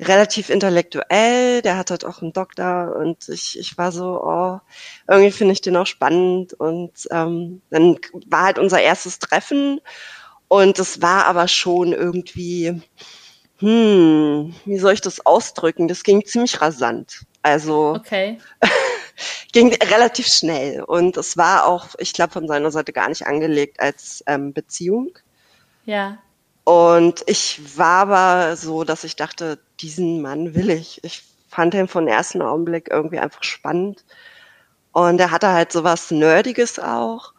relativ 0.00 0.50
intellektuell, 0.50 1.62
der 1.62 1.76
hat 1.78 1.90
halt 1.92 2.04
auch 2.04 2.22
einen 2.22 2.32
Doktor 2.32 2.96
und 2.96 3.28
ich, 3.28 3.58
ich 3.58 3.78
war 3.78 3.92
so, 3.92 4.20
oh, 4.24 4.60
irgendwie 5.08 5.32
finde 5.32 5.52
ich 5.54 5.60
den 5.60 5.76
auch 5.76 5.86
spannend 5.86 6.54
und 6.54 6.92
ähm, 7.12 7.62
dann 7.70 7.98
war 8.26 8.44
halt 8.44 8.58
unser 8.58 8.80
erstes 8.82 9.18
Treffen 9.20 9.80
und 10.48 10.78
es 10.78 11.02
war 11.02 11.26
aber 11.26 11.48
schon 11.48 11.92
irgendwie, 11.92 12.82
hm, 13.58 14.54
wie 14.64 14.78
soll 14.78 14.92
ich 14.92 15.00
das 15.00 15.24
ausdrücken? 15.26 15.88
Das 15.88 16.04
ging 16.04 16.24
ziemlich 16.24 16.60
rasant. 16.60 17.24
Also 17.42 17.94
okay. 17.96 18.38
ging 19.52 19.72
relativ 19.74 20.28
schnell. 20.28 20.82
Und 20.82 21.16
es 21.16 21.36
war 21.36 21.66
auch, 21.66 21.88
ich 21.98 22.12
glaube, 22.12 22.32
von 22.32 22.46
seiner 22.46 22.70
Seite 22.70 22.92
gar 22.92 23.08
nicht 23.08 23.26
angelegt 23.26 23.80
als 23.80 24.22
ähm, 24.26 24.52
Beziehung. 24.52 25.18
Ja. 25.84 26.18
Und 26.64 27.24
ich 27.26 27.78
war 27.78 28.02
aber 28.02 28.56
so, 28.56 28.84
dass 28.84 29.02
ich 29.04 29.16
dachte, 29.16 29.58
diesen 29.80 30.22
Mann 30.22 30.54
will 30.54 30.70
ich. 30.70 31.02
Ich 31.02 31.24
fand 31.48 31.74
ihn 31.74 31.88
von 31.88 32.06
ersten 32.06 32.42
Augenblick 32.42 32.88
irgendwie 32.90 33.18
einfach 33.18 33.42
spannend. 33.42 34.04
Und 34.92 35.18
er 35.18 35.30
hatte 35.30 35.48
halt 35.48 35.72
sowas 35.72 36.10
Nerdiges 36.10 36.78
auch. 36.78 37.32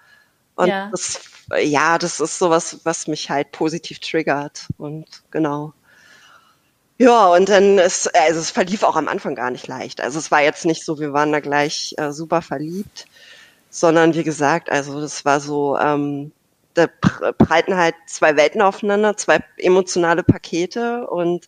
Und 0.55 0.67
ja. 0.67 0.89
das, 0.91 1.21
ja, 1.62 1.97
das 1.97 2.19
ist 2.19 2.39
sowas, 2.39 2.79
was 2.84 3.08
mich 3.08 3.29
halt 3.29 3.51
positiv 3.51 3.99
triggert. 3.99 4.67
Und 4.77 5.05
genau. 5.32 5.73
Ja, 7.01 7.27
und 7.27 7.47
dann 7.47 7.77
ist, 7.77 8.13
also 8.13 8.41
es 8.41 8.51
verlief 8.51 8.83
auch 8.83 8.97
am 8.97 9.07
Anfang 9.07 9.33
gar 9.33 9.51
nicht 9.51 9.67
leicht. 9.67 10.01
Also 10.01 10.19
es 10.19 10.31
war 10.31 10.41
jetzt 10.41 10.65
nicht 10.65 10.83
so, 10.83 10.99
wir 10.99 11.13
waren 11.13 11.31
da 11.31 11.39
gleich 11.39 11.93
äh, 11.97 12.12
super 12.12 12.41
verliebt, 12.41 13.05
sondern 13.69 14.13
wie 14.15 14.23
gesagt, 14.25 14.69
also 14.69 14.99
das 14.99 15.23
war 15.23 15.39
so, 15.39 15.77
ähm, 15.77 16.33
da 16.73 16.88
prallten 16.88 17.77
halt 17.77 17.95
zwei 18.05 18.35
Welten 18.35 18.62
aufeinander, 18.62 19.15
zwei 19.15 19.39
emotionale 19.55 20.23
Pakete 20.23 21.07
und 21.07 21.47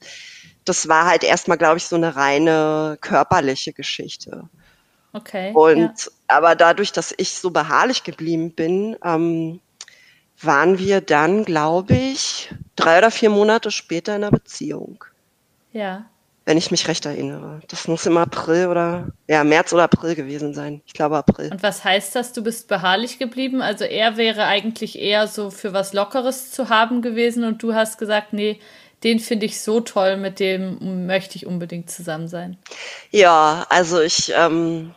das 0.63 0.87
war 0.87 1.05
halt 1.05 1.25
erstmal, 1.25 1.57
glaube 1.57 1.77
ich, 1.77 1.85
so 1.85 1.97
eine 1.97 2.15
reine 2.15 2.97
körperliche 3.01 3.73
Geschichte. 3.73 4.47
Okay. 5.11 5.51
Und 5.53 6.05
ja. 6.05 6.11
aber 6.29 6.55
dadurch, 6.55 6.93
dass 6.93 7.13
ich 7.17 7.33
so 7.33 7.51
beharrlich 7.51 8.03
geblieben 8.03 8.53
bin, 8.53 8.95
ähm, 9.03 9.59
waren 10.41 10.79
wir 10.79 11.01
dann, 11.01 11.43
glaube 11.43 11.93
ich, 11.93 12.53
drei 12.77 12.99
oder 12.99 13.11
vier 13.11 13.29
Monate 13.29 13.69
später 13.69 14.15
in 14.15 14.23
einer 14.23 14.31
Beziehung. 14.31 15.03
Ja. 15.71 16.05
Wenn 16.45 16.57
ich 16.57 16.71
mich 16.71 16.87
recht 16.87 17.05
erinnere. 17.05 17.61
Das 17.67 17.87
muss 17.87 18.05
im 18.07 18.17
April 18.17 18.67
oder, 18.67 19.09
ja, 19.27 19.43
März 19.43 19.73
oder 19.73 19.83
April 19.83 20.15
gewesen 20.15 20.53
sein. 20.53 20.81
Ich 20.85 20.93
glaube 20.93 21.17
April. 21.17 21.51
Und 21.51 21.61
was 21.61 21.83
heißt 21.83 22.15
das? 22.15 22.33
Du 22.33 22.43
bist 22.43 22.67
beharrlich 22.67 23.19
geblieben? 23.19 23.61
Also 23.61 23.85
er 23.85 24.17
wäre 24.17 24.45
eigentlich 24.45 24.99
eher 24.99 25.27
so 25.27 25.51
für 25.51 25.71
was 25.71 25.93
Lockeres 25.93 26.51
zu 26.51 26.69
haben 26.69 27.01
gewesen 27.01 27.43
und 27.43 27.61
du 27.61 27.75
hast 27.75 27.99
gesagt, 27.99 28.33
nee, 28.33 28.59
den 29.03 29.19
finde 29.19 29.45
ich 29.45 29.61
so 29.61 29.81
toll, 29.81 30.17
mit 30.17 30.39
dem 30.39 31.07
möchte 31.07 31.35
ich 31.35 31.45
unbedingt 31.45 31.89
zusammen 31.89 32.27
sein. 32.27 32.57
Ja, 33.09 33.65
also 33.69 33.99
ich, 33.99 34.31
ähm, 34.35 34.93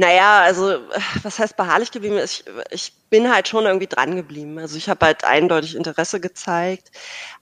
naja, 0.00 0.40
also 0.40 0.78
was 1.22 1.38
heißt 1.38 1.58
beharrlich 1.58 1.90
geblieben? 1.90 2.18
Ich, 2.24 2.42
ich 2.70 2.94
bin 3.10 3.30
halt 3.30 3.48
schon 3.48 3.66
irgendwie 3.66 3.86
dran 3.86 4.16
geblieben. 4.16 4.58
Also 4.58 4.78
ich 4.78 4.88
habe 4.88 5.04
halt 5.04 5.24
eindeutig 5.24 5.76
Interesse 5.76 6.20
gezeigt. 6.20 6.90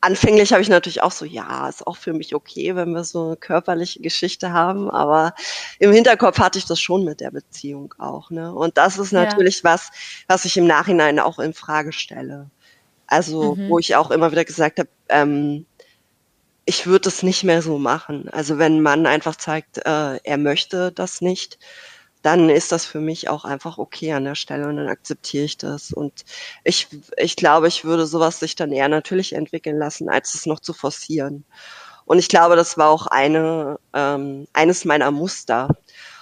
Anfänglich 0.00 0.52
habe 0.52 0.60
ich 0.60 0.68
natürlich 0.68 1.00
auch 1.00 1.12
so, 1.12 1.24
ja, 1.24 1.68
ist 1.68 1.86
auch 1.86 1.96
für 1.96 2.12
mich 2.12 2.34
okay, 2.34 2.74
wenn 2.74 2.90
wir 2.90 3.04
so 3.04 3.26
eine 3.26 3.36
körperliche 3.36 4.00
Geschichte 4.00 4.52
haben, 4.52 4.90
aber 4.90 5.34
im 5.78 5.92
Hinterkopf 5.92 6.40
hatte 6.40 6.58
ich 6.58 6.66
das 6.66 6.80
schon 6.80 7.04
mit 7.04 7.20
der 7.20 7.30
Beziehung 7.30 7.94
auch. 7.98 8.30
Ne? 8.30 8.52
Und 8.52 8.76
das 8.76 8.98
ist 8.98 9.12
natürlich 9.12 9.58
ja. 9.58 9.64
was, 9.70 9.90
was 10.26 10.44
ich 10.44 10.56
im 10.56 10.66
Nachhinein 10.66 11.20
auch 11.20 11.38
in 11.38 11.54
Frage 11.54 11.92
stelle. 11.92 12.50
Also 13.06 13.54
mhm. 13.54 13.68
wo 13.68 13.78
ich 13.78 13.94
auch 13.94 14.10
immer 14.10 14.32
wieder 14.32 14.44
gesagt 14.44 14.80
habe, 14.80 14.88
ähm, 15.10 15.64
ich 16.64 16.86
würde 16.86 17.08
es 17.08 17.22
nicht 17.22 17.44
mehr 17.44 17.62
so 17.62 17.78
machen. 17.78 18.28
Also 18.30 18.58
wenn 18.58 18.78
ein 18.78 18.82
Mann 18.82 19.06
einfach 19.06 19.36
zeigt, 19.36 19.78
äh, 19.86 20.16
er 20.16 20.38
möchte 20.38 20.90
das 20.90 21.20
nicht, 21.20 21.58
dann 22.22 22.50
ist 22.50 22.72
das 22.72 22.84
für 22.84 23.00
mich 23.00 23.28
auch 23.28 23.44
einfach 23.44 23.78
okay 23.78 24.12
an 24.12 24.24
der 24.24 24.34
Stelle 24.34 24.68
und 24.68 24.76
dann 24.76 24.88
akzeptiere 24.88 25.44
ich 25.44 25.56
das. 25.56 25.92
Und 25.92 26.24
ich, 26.64 26.88
ich 27.16 27.36
glaube, 27.36 27.68
ich 27.68 27.84
würde 27.84 28.06
sowas 28.06 28.40
sich 28.40 28.56
dann 28.56 28.72
eher 28.72 28.88
natürlich 28.88 29.34
entwickeln 29.34 29.78
lassen, 29.78 30.08
als 30.08 30.34
es 30.34 30.46
noch 30.46 30.60
zu 30.60 30.72
forcieren. 30.72 31.44
Und 32.04 32.18
ich 32.18 32.28
glaube, 32.28 32.56
das 32.56 32.78
war 32.78 32.88
auch 32.88 33.06
eine, 33.06 33.78
ähm, 33.92 34.48
eines 34.54 34.84
meiner 34.84 35.10
Muster. 35.10 35.68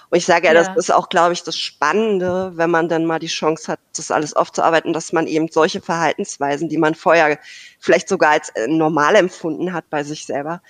Und 0.09 0.17
ich 0.17 0.25
sage 0.25 0.47
ja, 0.47 0.53
ja, 0.53 0.63
das 0.63 0.75
ist 0.77 0.91
auch, 0.91 1.09
glaube 1.09 1.33
ich, 1.33 1.43
das 1.43 1.57
Spannende, 1.57 2.51
wenn 2.55 2.69
man 2.69 2.87
dann 2.89 3.05
mal 3.05 3.19
die 3.19 3.27
Chance 3.27 3.71
hat, 3.71 3.79
das 3.95 4.11
alles 4.11 4.33
aufzuarbeiten, 4.33 4.93
dass 4.93 5.11
man 5.11 5.27
eben 5.27 5.47
solche 5.49 5.81
Verhaltensweisen, 5.81 6.69
die 6.69 6.77
man 6.77 6.95
vorher 6.95 7.39
vielleicht 7.79 8.07
sogar 8.07 8.31
als 8.31 8.49
äh, 8.49 8.67
normal 8.67 9.15
empfunden 9.15 9.73
hat 9.73 9.89
bei 9.89 10.03
sich 10.03 10.25
selber, 10.25 10.61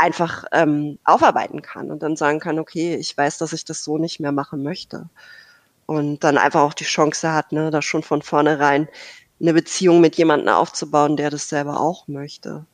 einfach 0.00 0.44
ähm, 0.52 0.98
aufarbeiten 1.04 1.62
kann 1.62 1.90
und 1.90 2.02
dann 2.02 2.16
sagen 2.16 2.40
kann, 2.40 2.58
okay, 2.58 2.96
ich 2.96 3.16
weiß, 3.16 3.38
dass 3.38 3.52
ich 3.52 3.64
das 3.64 3.84
so 3.84 3.98
nicht 3.98 4.18
mehr 4.18 4.32
machen 4.32 4.62
möchte. 4.62 5.08
Und 5.86 6.24
dann 6.24 6.38
einfach 6.38 6.62
auch 6.62 6.74
die 6.74 6.84
Chance 6.84 7.32
hat, 7.32 7.52
ne, 7.52 7.70
da 7.70 7.82
schon 7.82 8.02
von 8.02 8.22
vornherein 8.22 8.88
eine 9.40 9.52
Beziehung 9.52 10.00
mit 10.00 10.16
jemandem 10.16 10.54
aufzubauen, 10.54 11.16
der 11.16 11.30
das 11.30 11.48
selber 11.48 11.80
auch 11.80 12.08
möchte. 12.08 12.64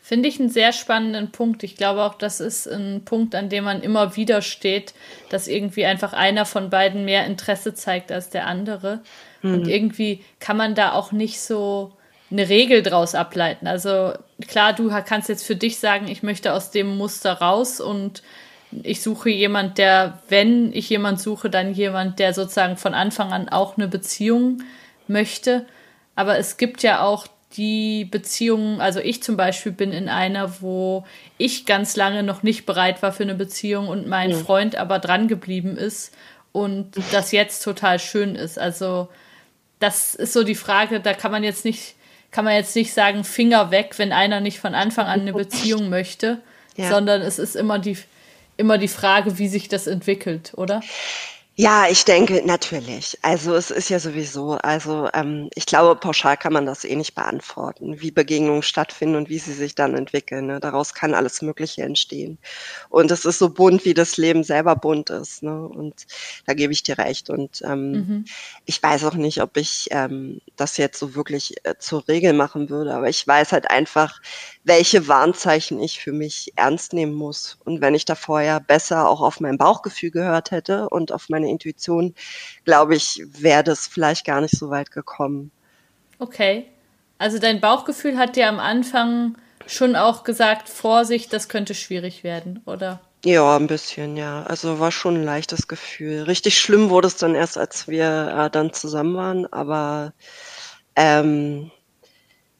Finde 0.00 0.28
ich 0.28 0.38
einen 0.38 0.50
sehr 0.50 0.72
spannenden 0.72 1.30
Punkt. 1.30 1.62
Ich 1.62 1.76
glaube 1.76 2.02
auch, 2.02 2.14
das 2.14 2.40
ist 2.40 2.66
ein 2.66 3.04
Punkt, 3.04 3.34
an 3.34 3.48
dem 3.48 3.64
man 3.64 3.80
immer 3.80 4.16
wieder 4.16 4.42
steht, 4.42 4.94
dass 5.30 5.48
irgendwie 5.48 5.86
einfach 5.86 6.12
einer 6.12 6.44
von 6.44 6.70
beiden 6.70 7.04
mehr 7.04 7.24
Interesse 7.24 7.74
zeigt 7.74 8.12
als 8.12 8.30
der 8.30 8.46
andere. 8.46 9.00
Mhm. 9.42 9.54
Und 9.54 9.68
irgendwie 9.68 10.22
kann 10.40 10.56
man 10.56 10.74
da 10.74 10.92
auch 10.92 11.12
nicht 11.12 11.40
so 11.40 11.92
eine 12.34 12.48
Regel 12.48 12.82
draus 12.82 13.14
ableiten. 13.14 13.66
Also 13.66 14.12
klar, 14.48 14.72
du 14.72 14.90
kannst 15.06 15.28
jetzt 15.28 15.46
für 15.46 15.56
dich 15.56 15.78
sagen, 15.78 16.08
ich 16.08 16.22
möchte 16.22 16.52
aus 16.52 16.70
dem 16.70 16.96
Muster 16.98 17.32
raus 17.34 17.80
und 17.80 18.22
ich 18.82 19.02
suche 19.02 19.30
jemand, 19.30 19.78
der, 19.78 20.18
wenn 20.28 20.72
ich 20.72 20.90
jemand 20.90 21.20
suche, 21.20 21.48
dann 21.48 21.74
jemand, 21.74 22.18
der 22.18 22.34
sozusagen 22.34 22.76
von 22.76 22.92
Anfang 22.92 23.32
an 23.32 23.48
auch 23.48 23.76
eine 23.76 23.86
Beziehung 23.86 24.62
möchte. 25.06 25.64
Aber 26.16 26.36
es 26.36 26.56
gibt 26.56 26.82
ja 26.82 27.04
auch 27.04 27.28
die 27.56 28.04
Beziehungen, 28.04 28.80
also 28.80 28.98
ich 28.98 29.22
zum 29.22 29.36
Beispiel 29.36 29.70
bin 29.70 29.92
in 29.92 30.08
einer, 30.08 30.60
wo 30.60 31.04
ich 31.38 31.66
ganz 31.66 31.94
lange 31.94 32.24
noch 32.24 32.42
nicht 32.42 32.66
bereit 32.66 33.00
war 33.00 33.12
für 33.12 33.22
eine 33.22 33.36
Beziehung 33.36 33.86
und 33.86 34.08
mein 34.08 34.30
ja. 34.30 34.36
Freund 34.38 34.74
aber 34.74 34.98
dran 34.98 35.28
geblieben 35.28 35.76
ist 35.76 36.12
und 36.50 36.90
das 37.12 37.30
jetzt 37.30 37.62
total 37.62 38.00
schön 38.00 38.34
ist. 38.34 38.58
Also 38.58 39.08
das 39.78 40.16
ist 40.16 40.32
so 40.32 40.42
die 40.42 40.56
Frage, 40.56 40.98
da 40.98 41.14
kann 41.14 41.30
man 41.30 41.44
jetzt 41.44 41.64
nicht 41.64 41.94
kann 42.34 42.44
man 42.44 42.54
jetzt 42.54 42.74
nicht 42.74 42.92
sagen, 42.92 43.22
Finger 43.22 43.70
weg, 43.70 43.92
wenn 43.98 44.10
einer 44.10 44.40
nicht 44.40 44.58
von 44.58 44.74
Anfang 44.74 45.06
an 45.06 45.20
eine 45.20 45.32
Beziehung 45.32 45.88
möchte, 45.88 46.40
ja. 46.76 46.88
sondern 46.88 47.22
es 47.22 47.38
ist 47.38 47.54
immer 47.54 47.78
die, 47.78 47.96
immer 48.56 48.76
die 48.76 48.88
Frage, 48.88 49.38
wie 49.38 49.46
sich 49.46 49.68
das 49.68 49.86
entwickelt, 49.86 50.52
oder? 50.56 50.80
Ja, 51.56 51.86
ich 51.88 52.04
denke 52.04 52.42
natürlich. 52.44 53.16
Also 53.22 53.54
es 53.54 53.70
ist 53.70 53.88
ja 53.88 54.00
sowieso, 54.00 54.54
also 54.54 55.08
ähm, 55.14 55.50
ich 55.54 55.66
glaube, 55.66 55.94
pauschal 55.94 56.36
kann 56.36 56.52
man 56.52 56.66
das 56.66 56.84
eh 56.84 56.96
nicht 56.96 57.14
beantworten, 57.14 58.00
wie 58.00 58.10
Begegnungen 58.10 58.64
stattfinden 58.64 59.14
und 59.14 59.28
wie 59.28 59.38
sie 59.38 59.52
sich 59.52 59.76
dann 59.76 59.94
entwickeln. 59.94 60.46
Ne? 60.46 60.58
Daraus 60.58 60.94
kann 60.94 61.14
alles 61.14 61.42
Mögliche 61.42 61.82
entstehen. 61.82 62.38
Und 62.88 63.12
es 63.12 63.24
ist 63.24 63.38
so 63.38 63.50
bunt, 63.50 63.84
wie 63.84 63.94
das 63.94 64.16
Leben 64.16 64.42
selber 64.42 64.74
bunt 64.74 65.10
ist. 65.10 65.44
Ne? 65.44 65.68
Und 65.68 65.94
da 66.44 66.54
gebe 66.54 66.72
ich 66.72 66.82
dir 66.82 66.98
recht. 66.98 67.30
Und 67.30 67.62
ähm, 67.64 67.92
mhm. 67.92 68.24
ich 68.64 68.82
weiß 68.82 69.04
auch 69.04 69.14
nicht, 69.14 69.40
ob 69.40 69.56
ich 69.56 69.86
ähm, 69.92 70.40
das 70.56 70.76
jetzt 70.76 70.98
so 70.98 71.14
wirklich 71.14 71.54
äh, 71.62 71.74
zur 71.78 72.08
Regel 72.08 72.32
machen 72.32 72.68
würde, 72.68 72.92
aber 72.92 73.08
ich 73.08 73.24
weiß 73.24 73.52
halt 73.52 73.70
einfach, 73.70 74.20
welche 74.64 75.08
Warnzeichen 75.08 75.80
ich 75.80 76.00
für 76.00 76.12
mich 76.12 76.52
ernst 76.56 76.94
nehmen 76.94 77.14
muss. 77.14 77.58
Und 77.64 77.80
wenn 77.82 77.94
ich 77.94 78.06
da 78.06 78.14
vorher 78.14 78.60
besser 78.60 79.08
auch 79.08 79.20
auf 79.20 79.38
mein 79.40 79.58
Bauchgefühl 79.58 80.10
gehört 80.10 80.50
hätte 80.50 80.88
und 80.88 81.12
auf 81.12 81.28
meine 81.28 81.50
Intuition, 81.50 82.14
glaube 82.64 82.96
ich, 82.96 83.22
wäre 83.26 83.62
das 83.62 83.86
vielleicht 83.86 84.24
gar 84.24 84.40
nicht 84.40 84.56
so 84.56 84.70
weit 84.70 84.90
gekommen. 84.90 85.50
Okay. 86.18 86.66
Also 87.18 87.38
dein 87.38 87.60
Bauchgefühl 87.60 88.18
hat 88.18 88.36
dir 88.36 88.48
am 88.48 88.58
Anfang 88.58 89.36
schon 89.66 89.96
auch 89.96 90.24
gesagt, 90.24 90.68
Vorsicht, 90.68 91.32
das 91.32 91.48
könnte 91.48 91.74
schwierig 91.74 92.24
werden, 92.24 92.62
oder? 92.66 93.00
Ja, 93.24 93.56
ein 93.56 93.66
bisschen, 93.66 94.16
ja. 94.16 94.42
Also 94.44 94.80
war 94.80 94.92
schon 94.92 95.16
ein 95.16 95.24
leichtes 95.24 95.68
Gefühl. 95.68 96.22
Richtig 96.24 96.58
schlimm 96.58 96.90
wurde 96.90 97.08
es 97.08 97.16
dann 97.16 97.34
erst, 97.34 97.56
als 97.56 97.88
wir 97.88 98.34
äh, 98.36 98.50
dann 98.50 98.72
zusammen 98.72 99.16
waren, 99.16 99.52
aber 99.52 100.12
ähm, 100.96 101.70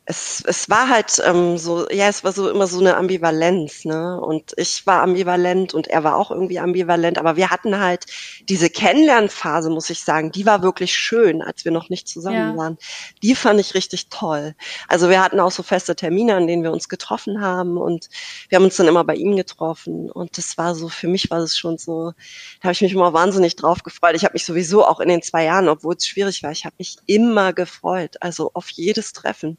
es, 0.07 0.43
es 0.47 0.69
war 0.69 0.91
halt 0.91 1.23
ähm, 1.25 1.57
so, 1.57 1.89
ja, 1.91 2.09
es 2.09 2.25
war 2.25 2.33
so 2.33 2.51
immer 2.51 2.67
so 2.67 2.79
eine 2.79 2.97
Ambivalenz, 2.97 3.87
ne? 3.87 4.21
Und 4.21 4.53
ich 4.59 4.87
war 4.87 5.03
ambivalent 5.03 5.73
und 5.73 5.87
er 5.87 6.05
war 6.05 6.17
auch 6.17 6.31
irgendwie 6.31 6.59
ambivalent, 6.59 7.17
aber 7.17 7.37
wir 7.37 7.51
hatten 7.51 7.81
halt 7.81 8.05
diese 8.51 8.69
Kennenlernphase, 8.69 9.71
muss 9.71 9.89
ich 9.89 10.01
sagen, 10.01 10.31
die 10.31 10.45
war 10.45 10.63
wirklich 10.63 10.93
schön, 10.93 11.41
als 11.41 11.65
wir 11.65 11.73
noch 11.73 11.89
nicht 11.89 12.07
zusammen 12.07 12.37
ja. 12.37 12.57
waren. 12.57 12.77
Die 13.23 13.35
fand 13.35 13.59
ich 13.61 13.75
richtig 13.75 14.11
toll. 14.11 14.55
Also 14.89 15.09
wir 15.09 15.23
hatten 15.23 15.41
auch 15.41 15.51
so 15.51 15.63
feste 15.63 15.97
Termine, 15.97 16.35
an 16.35 16.47
denen 16.47 16.63
wir 16.63 16.73
uns 16.73 16.91
getroffen 16.91 17.41
haben 17.41 17.79
und 17.79 18.11
wir 18.51 18.57
haben 18.57 18.65
uns 18.65 18.77
dann 18.77 18.89
immer 18.89 19.05
bei 19.05 19.15
ihm 19.15 19.37
getroffen 19.37 20.11
und 20.11 20.37
das 20.37 20.59
war 20.59 20.75
so, 20.75 20.91
für 20.91 21.09
mich 21.09 21.31
war 21.31 21.39
es 21.39 21.57
schon 21.57 21.79
so, 21.79 22.13
da 22.61 22.65
habe 22.65 22.73
ich 22.73 22.83
mich 22.83 22.93
immer 22.93 23.15
wahnsinnig 23.15 23.57
drauf 23.57 23.83
gefreut. 23.83 24.17
Ich 24.17 24.25
habe 24.25 24.35
mich 24.35 24.45
sowieso 24.45 24.85
auch 24.87 25.01
in 25.01 25.09
den 25.09 25.23
zwei 25.23 25.45
Jahren, 25.45 25.69
obwohl 25.69 25.95
es 25.95 26.07
schwierig 26.07 26.43
war, 26.43 26.51
ich 26.51 26.67
habe 26.67 26.75
mich 26.79 26.99
immer 27.07 27.55
gefreut, 27.55 28.17
also 28.21 28.51
auf 28.53 28.69
jedes 28.69 29.15
Treffen 29.15 29.57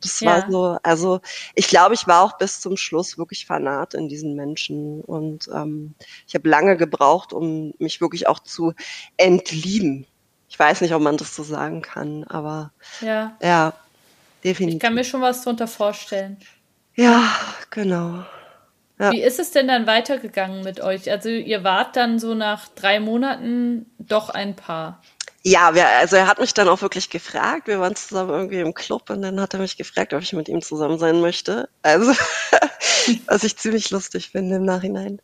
das 0.00 0.20
ja. 0.20 0.30
war 0.30 0.50
so, 0.50 0.78
also 0.82 1.20
ich 1.54 1.68
glaube, 1.68 1.94
ich 1.94 2.06
war 2.06 2.22
auch 2.22 2.38
bis 2.38 2.60
zum 2.60 2.76
Schluss 2.76 3.18
wirklich 3.18 3.46
fanat 3.46 3.94
in 3.94 4.08
diesen 4.08 4.34
Menschen 4.34 5.00
und 5.00 5.48
ähm, 5.52 5.94
ich 6.26 6.34
habe 6.34 6.48
lange 6.48 6.76
gebraucht, 6.76 7.32
um 7.32 7.72
mich 7.78 8.00
wirklich 8.00 8.26
auch 8.26 8.38
zu 8.38 8.72
entlieben. 9.16 10.06
Ich 10.48 10.58
weiß 10.58 10.80
nicht, 10.80 10.94
ob 10.94 11.02
man 11.02 11.16
das 11.16 11.34
so 11.34 11.42
sagen 11.42 11.82
kann, 11.82 12.24
aber 12.24 12.72
ja, 13.00 13.36
ja 13.42 13.72
definitiv. 14.44 14.76
Ich 14.76 14.82
kann 14.82 14.94
mir 14.94 15.04
schon 15.04 15.20
was 15.20 15.42
darunter 15.42 15.66
vorstellen. 15.66 16.38
Ja, 16.94 17.34
genau. 17.70 18.24
Ja. 18.98 19.12
Wie 19.12 19.22
ist 19.22 19.38
es 19.38 19.50
denn 19.50 19.68
dann 19.68 19.86
weitergegangen 19.86 20.64
mit 20.64 20.80
euch? 20.80 21.10
Also 21.10 21.28
ihr 21.28 21.64
wart 21.64 21.96
dann 21.96 22.18
so 22.18 22.34
nach 22.34 22.68
drei 22.68 22.98
Monaten 22.98 23.86
doch 23.98 24.30
ein 24.30 24.56
Paar. 24.56 25.02
Ja, 25.48 25.76
wir, 25.76 25.86
also 25.88 26.16
er 26.16 26.26
hat 26.26 26.40
mich 26.40 26.54
dann 26.54 26.68
auch 26.68 26.82
wirklich 26.82 27.08
gefragt. 27.08 27.68
Wir 27.68 27.78
waren 27.78 27.94
zusammen 27.94 28.30
irgendwie 28.30 28.58
im 28.58 28.74
Club 28.74 29.10
und 29.10 29.22
dann 29.22 29.40
hat 29.40 29.54
er 29.54 29.60
mich 29.60 29.76
gefragt, 29.76 30.12
ob 30.12 30.20
ich 30.22 30.32
mit 30.32 30.48
ihm 30.48 30.60
zusammen 30.60 30.98
sein 30.98 31.20
möchte. 31.20 31.68
Also, 31.82 32.12
was 33.28 33.44
ich 33.44 33.56
ziemlich 33.56 33.90
lustig 33.90 34.30
finde 34.30 34.56
im 34.56 34.64
Nachhinein. 34.64 35.22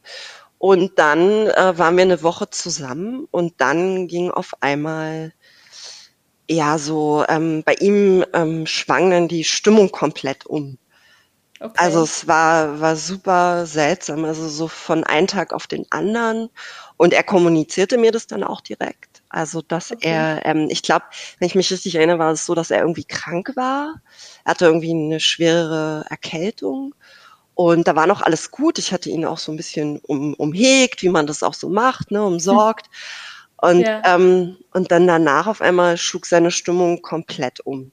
Und 0.58 0.98
dann 1.00 1.48
äh, 1.48 1.76
waren 1.76 1.96
wir 1.96 2.02
eine 2.04 2.22
Woche 2.22 2.48
zusammen 2.50 3.26
und 3.32 3.61
dann 3.61 4.06
ging 4.06 4.30
auf 4.30 4.52
einmal 4.61 5.32
ja 6.48 6.78
so 6.78 7.24
ähm, 7.28 7.62
bei 7.64 7.74
ihm 7.80 8.24
ähm, 8.32 8.66
schwang 8.66 9.11
dann 9.11 9.26
die 9.28 9.44
Stimmung 9.44 9.90
komplett 9.90 10.46
um. 10.46 10.78
Okay. 11.61 11.72
Also 11.78 12.04
es 12.04 12.28
war 12.28 12.80
war 12.80 12.96
super 12.96 13.66
seltsam, 13.66 14.24
also 14.24 14.48
so 14.48 14.68
von 14.68 15.04
einem 15.04 15.26
Tag 15.28 15.52
auf 15.52 15.66
den 15.66 15.87
anderen 15.90 16.50
und 16.96 17.12
er 17.12 17.24
kommunizierte 17.24 17.98
mir 17.98 18.12
das 18.12 18.26
dann 18.28 18.44
auch 18.44 18.61
direkt. 18.61 19.12
Also, 19.33 19.62
dass 19.62 19.90
okay. 19.90 20.09
er, 20.09 20.45
ähm, 20.45 20.68
ich 20.71 20.83
glaube, 20.83 21.07
wenn 21.38 21.47
ich 21.47 21.55
mich 21.55 21.73
richtig 21.73 21.95
erinnere, 21.95 22.18
war 22.18 22.33
es 22.33 22.45
so, 22.45 22.55
dass 22.55 22.71
er 22.71 22.81
irgendwie 22.81 23.05
krank 23.05 23.53
war. 23.57 24.03
Er 24.45 24.51
hatte 24.51 24.66
irgendwie 24.66 24.90
eine 24.90 25.21
schwere 25.21 26.05
Erkältung. 26.11 26.95
Und 27.55 27.88
da 27.88 27.97
war 27.97 28.07
noch 28.07 28.21
alles 28.21 28.51
gut. 28.51 28.79
Ich 28.79 28.92
hatte 28.92 29.09
ihn 29.09 29.25
auch 29.25 29.38
so 29.38 29.51
ein 29.51 29.57
bisschen 29.57 30.01
um, 30.01 30.35
umhegt, 30.35 31.03
wie 31.03 31.09
man 31.09 31.27
das 31.27 31.42
auch 31.42 31.55
so 31.55 31.71
macht, 31.71 32.11
ne, 32.11 32.23
umsorgt. 32.23 32.90
Und, 33.57 33.83
ja. 33.83 34.03
ähm, 34.05 34.57
und 34.73 34.90
dann 34.90 35.07
danach 35.07 35.47
auf 35.47 35.61
einmal 35.61 35.97
schlug 35.97 36.27
seine 36.27 36.51
Stimmung 36.51 37.01
komplett 37.01 37.61
um. 37.61 37.92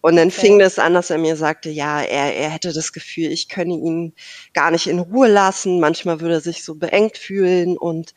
Und 0.00 0.14
dann 0.14 0.28
okay. 0.28 0.40
fing 0.40 0.60
es 0.60 0.78
an, 0.78 0.94
dass 0.94 1.10
er 1.10 1.18
mir 1.18 1.34
sagte, 1.34 1.70
ja, 1.70 2.00
er, 2.00 2.36
er 2.36 2.50
hätte 2.50 2.72
das 2.72 2.92
Gefühl, 2.92 3.32
ich 3.32 3.48
könne 3.48 3.74
ihn 3.74 4.14
gar 4.54 4.70
nicht 4.70 4.86
in 4.86 5.00
Ruhe 5.00 5.26
lassen. 5.26 5.80
Manchmal 5.80 6.20
würde 6.20 6.34
er 6.34 6.40
sich 6.40 6.62
so 6.62 6.76
beengt 6.76 7.18
fühlen. 7.18 7.76
Und, 7.76 8.14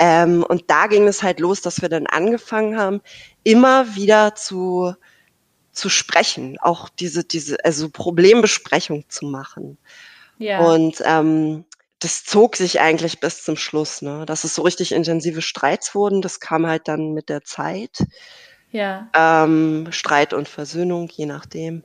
ähm, 0.00 0.42
und 0.48 0.70
da 0.70 0.86
ging 0.86 1.06
es 1.06 1.22
halt 1.22 1.40
los, 1.40 1.60
dass 1.60 1.82
wir 1.82 1.90
dann 1.90 2.06
angefangen 2.06 2.78
haben, 2.78 3.02
immer 3.44 3.94
wieder 3.94 4.34
zu, 4.34 4.94
zu 5.72 5.90
sprechen, 5.90 6.56
auch 6.58 6.88
diese, 6.88 7.22
diese, 7.22 7.62
also 7.66 7.90
Problembesprechung 7.90 9.04
zu 9.10 9.26
machen. 9.26 9.76
Ja. 10.38 10.60
Und 10.60 11.02
ähm, 11.04 11.66
das 11.98 12.24
zog 12.24 12.56
sich 12.56 12.80
eigentlich 12.80 13.20
bis 13.20 13.44
zum 13.44 13.56
Schluss, 13.56 14.00
ne? 14.00 14.24
Dass 14.24 14.44
es 14.44 14.54
so 14.54 14.62
richtig 14.62 14.92
intensive 14.92 15.42
Streits 15.42 15.94
wurden, 15.94 16.22
das 16.22 16.40
kam 16.40 16.66
halt 16.66 16.88
dann 16.88 17.12
mit 17.12 17.28
der 17.28 17.44
Zeit. 17.44 17.98
Ja. 18.70 19.10
Ähm, 19.14 19.88
Streit 19.90 20.32
und 20.32 20.48
Versöhnung, 20.48 21.10
je 21.12 21.26
nachdem. 21.26 21.84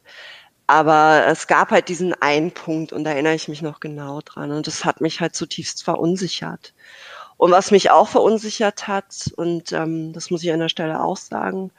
Aber 0.67 1.25
es 1.27 1.47
gab 1.47 1.71
halt 1.71 1.89
diesen 1.89 2.13
einen 2.21 2.51
Punkt 2.51 2.93
und 2.93 3.03
da 3.03 3.11
erinnere 3.11 3.35
ich 3.35 3.49
mich 3.49 3.61
noch 3.61 3.81
genau 3.81 4.21
dran. 4.21 4.51
Und 4.51 4.67
das 4.67 4.85
hat 4.85 5.01
mich 5.01 5.19
halt 5.19 5.35
zutiefst 5.35 5.83
verunsichert. 5.83 6.73
Und 7.37 7.51
was 7.51 7.71
mich 7.71 7.91
auch 7.91 8.07
verunsichert 8.07 8.87
hat, 8.87 9.31
und 9.35 9.71
ähm, 9.71 10.13
das 10.13 10.31
muss 10.31 10.43
ich 10.43 10.51
an 10.51 10.59
der 10.59 10.69
Stelle 10.69 11.01
auch 11.01 11.17
sagen, 11.17 11.71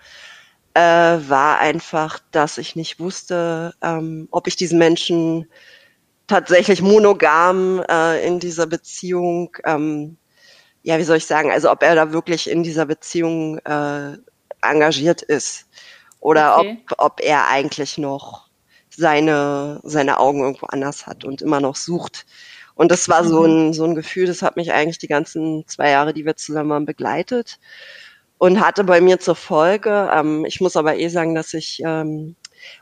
äh, 0.74 0.80
war 0.80 1.58
einfach, 1.58 2.18
dass 2.30 2.58
ich 2.58 2.76
nicht 2.76 3.00
wusste, 3.00 3.74
ähm, 3.82 4.28
ob 4.30 4.46
ich 4.46 4.56
diesen 4.56 4.78
Menschen 4.78 5.48
tatsächlich 6.26 6.82
monogam 6.82 7.82
äh, 7.88 8.26
in 8.26 8.40
dieser 8.40 8.66
Beziehung, 8.66 9.56
ähm, 9.64 10.18
ja, 10.82 10.98
wie 10.98 11.04
soll 11.04 11.16
ich 11.16 11.26
sagen, 11.26 11.50
also 11.50 11.70
ob 11.70 11.82
er 11.82 11.94
da 11.94 12.12
wirklich 12.12 12.50
in 12.50 12.62
dieser 12.62 12.84
Beziehung 12.84 13.58
äh, 13.58 14.18
engagiert 14.62 15.22
ist 15.22 15.66
oder 16.20 16.58
okay. 16.58 16.82
ob, 16.90 16.98
ob 16.98 17.20
er 17.20 17.48
eigentlich 17.48 17.96
noch 17.96 18.48
seine, 18.90 19.80
seine 19.82 20.18
Augen 20.18 20.40
irgendwo 20.40 20.66
anders 20.66 21.06
hat 21.06 21.24
und 21.24 21.42
immer 21.42 21.60
noch 21.60 21.76
sucht. 21.76 22.26
Und 22.76 22.92
das 22.92 23.08
war 23.08 23.24
mhm. 23.24 23.28
so, 23.28 23.44
ein, 23.44 23.72
so 23.72 23.84
ein 23.84 23.94
Gefühl, 23.96 24.26
das 24.26 24.42
hat 24.42 24.56
mich 24.56 24.72
eigentlich 24.72 24.98
die 24.98 25.08
ganzen 25.08 25.66
zwei 25.66 25.90
Jahre, 25.90 26.14
die 26.14 26.24
wir 26.24 26.36
zusammen 26.36 26.70
waren, 26.70 26.86
begleitet 26.86 27.58
und 28.38 28.60
hatte 28.60 28.84
bei 28.84 29.00
mir 29.00 29.18
zur 29.18 29.34
Folge, 29.34 30.10
ähm, 30.12 30.44
ich 30.44 30.60
muss 30.60 30.76
aber 30.76 30.96
eh 30.96 31.08
sagen, 31.08 31.34
dass 31.34 31.54
ich, 31.54 31.80
ähm, 31.84 32.36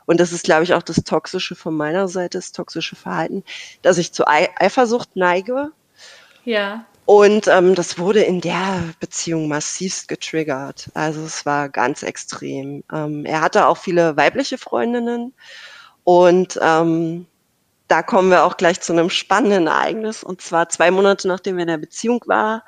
und 0.05 0.19
das 0.19 0.31
ist, 0.31 0.43
glaube 0.43 0.63
ich, 0.63 0.73
auch 0.73 0.83
das 0.83 1.03
Toxische 1.03 1.55
von 1.55 1.75
meiner 1.75 2.07
Seite, 2.07 2.37
das 2.37 2.51
toxische 2.51 2.95
Verhalten, 2.95 3.43
dass 3.81 3.97
ich 3.97 4.13
zu 4.13 4.27
Eifersucht 4.27 5.15
neige. 5.15 5.71
Ja. 6.43 6.85
Und 7.05 7.47
ähm, 7.47 7.75
das 7.75 7.99
wurde 7.99 8.21
in 8.21 8.41
der 8.41 8.83
Beziehung 8.99 9.47
massivst 9.47 10.07
getriggert. 10.07 10.89
Also 10.95 11.21
es 11.21 11.45
war 11.45 11.69
ganz 11.69 12.01
extrem. 12.01 12.83
Ähm, 12.91 13.25
er 13.25 13.41
hatte 13.41 13.67
auch 13.67 13.77
viele 13.77 14.17
weibliche 14.17 14.57
Freundinnen 14.57 15.33
und 16.03 16.59
ähm, 16.61 17.27
da 17.87 18.01
kommen 18.01 18.29
wir 18.29 18.43
auch 18.43 18.57
gleich 18.57 18.81
zu 18.81 18.93
einem 18.93 19.09
spannenden 19.09 19.67
Ereignis. 19.67 20.23
Und 20.23 20.41
zwar 20.41 20.69
zwei 20.69 20.91
Monate 20.91 21.27
nachdem 21.27 21.57
wir 21.57 21.63
in 21.63 21.69
der 21.69 21.77
Beziehung 21.77 22.21
war, 22.25 22.63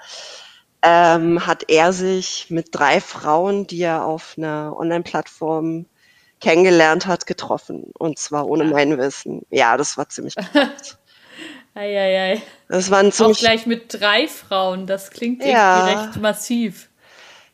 ähm, 0.81 1.45
hat 1.45 1.69
er 1.69 1.91
sich 1.93 2.47
mit 2.49 2.67
drei 2.71 3.01
Frauen, 3.01 3.67
die 3.67 3.81
er 3.81 4.05
auf 4.05 4.35
einer 4.37 4.75
Online-Plattform 4.77 5.85
kennengelernt 6.39 7.07
hat, 7.07 7.25
getroffen. 7.25 7.91
Und 7.97 8.19
zwar 8.19 8.47
ohne 8.47 8.65
mein 8.65 8.97
Wissen. 8.97 9.41
Ja, 9.49 9.75
das 9.77 9.97
war 9.97 10.07
ziemlich 10.09 10.35
krass. 10.53 10.97
Eieiei. 11.73 12.41
Das 12.69 12.89
waren 12.89 13.11
ziemlich. 13.11 13.37
Auch 13.37 13.41
gleich 13.41 13.65
mit 13.65 13.93
drei 13.93 14.27
Frauen, 14.27 14.87
das 14.87 15.11
klingt 15.11 15.43
ja. 15.43 15.85
recht 15.85 16.21
massiv. 16.21 16.86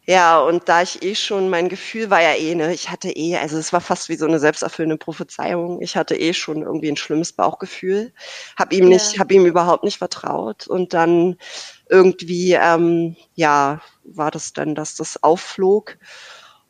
Ja, 0.06 0.40
und 0.42 0.68
da 0.68 0.82
ich 0.82 1.02
eh 1.02 1.16
schon, 1.16 1.50
mein 1.50 1.70
Gefühl 1.70 2.10
war 2.10 2.22
ja 2.22 2.34
eh, 2.36 2.56
ne, 2.56 2.74
ich 2.74 2.90
hatte 2.90 3.10
eh, 3.10 3.38
also 3.38 3.58
es 3.58 3.72
war 3.72 3.80
fast 3.80 4.10
wie 4.10 4.18
so 4.18 4.26
eine 4.26 4.38
selbsterfüllende 4.38 4.98
Prophezeiung. 4.98 5.82
Ich 5.82 5.96
hatte 5.96 6.16
eh 6.18 6.34
schon 6.34 6.62
irgendwie 6.62 6.90
ein 6.92 6.98
schlimmes 6.98 7.32
Bauchgefühl, 7.32 8.12
hab 8.58 8.74
ihm 8.74 8.84
ja. 8.86 8.90
nicht, 8.90 9.18
hab 9.18 9.32
ihm 9.32 9.46
überhaupt 9.46 9.86
nicht 9.86 9.98
vertraut 10.00 10.68
und 10.68 10.94
dann 10.94 11.38
irgendwie, 11.90 12.52
ähm, 12.54 13.16
ja, 13.36 13.82
war 14.04 14.30
das 14.32 14.52
dann, 14.52 14.76
dass 14.76 14.96
das 14.96 15.24
aufflog 15.24 15.98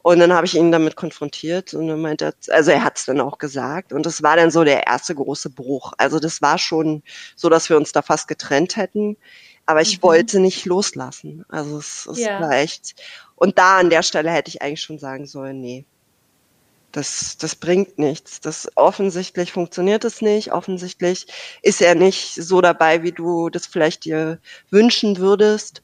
und 0.04 0.20
dann 0.20 0.34
habe 0.34 0.46
ich 0.46 0.56
ihn 0.56 0.72
damit 0.72 0.96
konfrontiert 0.98 1.74
und 1.74 1.88
dann 1.88 2.02
meinte 2.02 2.26
er, 2.26 2.34
also 2.54 2.72
er 2.72 2.84
hat 2.84 2.98
es 2.98 3.06
dann 3.06 3.22
auch 3.22 3.38
gesagt. 3.38 3.94
Und 3.94 4.06
das 4.06 4.22
war 4.22 4.36
dann 4.36 4.52
so 4.52 4.64
der 4.66 4.86
erste 4.86 5.16
große 5.16 5.50
Bruch. 5.50 5.94
Also 5.98 6.20
das 6.20 6.42
war 6.42 6.58
schon 6.58 7.04
so, 7.38 7.50
dass 7.50 7.70
wir 7.70 7.78
uns 7.78 7.94
da 7.94 8.02
fast 8.02 8.28
getrennt 8.28 8.76
hätten. 8.76 9.16
Aber 9.66 9.82
ich 9.82 9.98
mhm. 9.98 10.04
wollte 10.04 10.40
nicht 10.40 10.66
loslassen. 10.66 11.46
Also 11.50 11.78
es, 11.78 12.06
es 12.06 12.20
ja. 12.20 12.42
war 12.42 12.52
echt. 12.52 12.96
Und 13.36 13.58
da 13.58 13.80
an 13.80 13.90
der 13.90 14.04
Stelle 14.04 14.32
hätte 14.32 14.50
ich 14.50 14.62
eigentlich 14.62 14.82
schon 14.82 15.00
sagen 15.00 15.26
sollen, 15.26 15.62
nee, 15.62 15.86
das, 16.94 17.38
das 17.38 17.56
bringt 17.56 17.98
nichts. 17.98 18.40
Das 18.40 18.70
offensichtlich 18.76 19.52
funktioniert 19.52 20.06
es 20.06 20.22
nicht. 20.22 20.54
Offensichtlich 20.54 21.28
ist 21.62 21.82
er 21.82 21.96
nicht 21.96 22.36
so 22.36 22.62
dabei, 22.62 23.04
wie 23.04 23.12
du 23.12 23.50
das 23.50 23.66
vielleicht 23.66 24.06
dir 24.06 24.40
wünschen 24.70 25.18
würdest. 25.18 25.82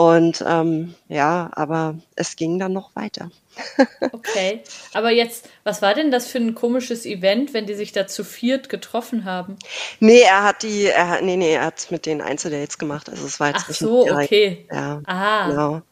Und 0.00 0.42
ähm, 0.48 0.94
ja, 1.08 1.50
aber 1.52 1.94
es 2.16 2.36
ging 2.36 2.58
dann 2.58 2.72
noch 2.72 2.96
weiter. 2.96 3.30
okay, 4.12 4.62
aber 4.94 5.10
jetzt, 5.10 5.46
was 5.62 5.82
war 5.82 5.92
denn 5.92 6.10
das 6.10 6.26
für 6.26 6.38
ein 6.38 6.54
komisches 6.54 7.04
Event, 7.04 7.52
wenn 7.52 7.66
die 7.66 7.74
sich 7.74 7.92
da 7.92 8.06
zu 8.06 8.24
viert 8.24 8.70
getroffen 8.70 9.26
haben? 9.26 9.58
Nee, 9.98 10.22
er 10.22 10.42
hat 10.42 10.62
die, 10.62 10.86
er 10.86 11.10
hat, 11.10 11.22
nee, 11.22 11.36
nee, 11.36 11.52
er 11.52 11.66
hat 11.66 11.90
mit 11.90 12.06
den 12.06 12.22
Einzeldates 12.22 12.78
gemacht. 12.78 13.10
Also 13.10 13.26
es 13.26 13.40
war 13.40 13.48
jetzt 13.48 13.64
Ach 13.64 13.68
nicht 13.68 13.78
so, 13.78 14.04
direkt, 14.04 14.24
okay. 14.24 14.66
Ja, 14.72 15.02
Aha. 15.04 15.48
genau. 15.50 15.82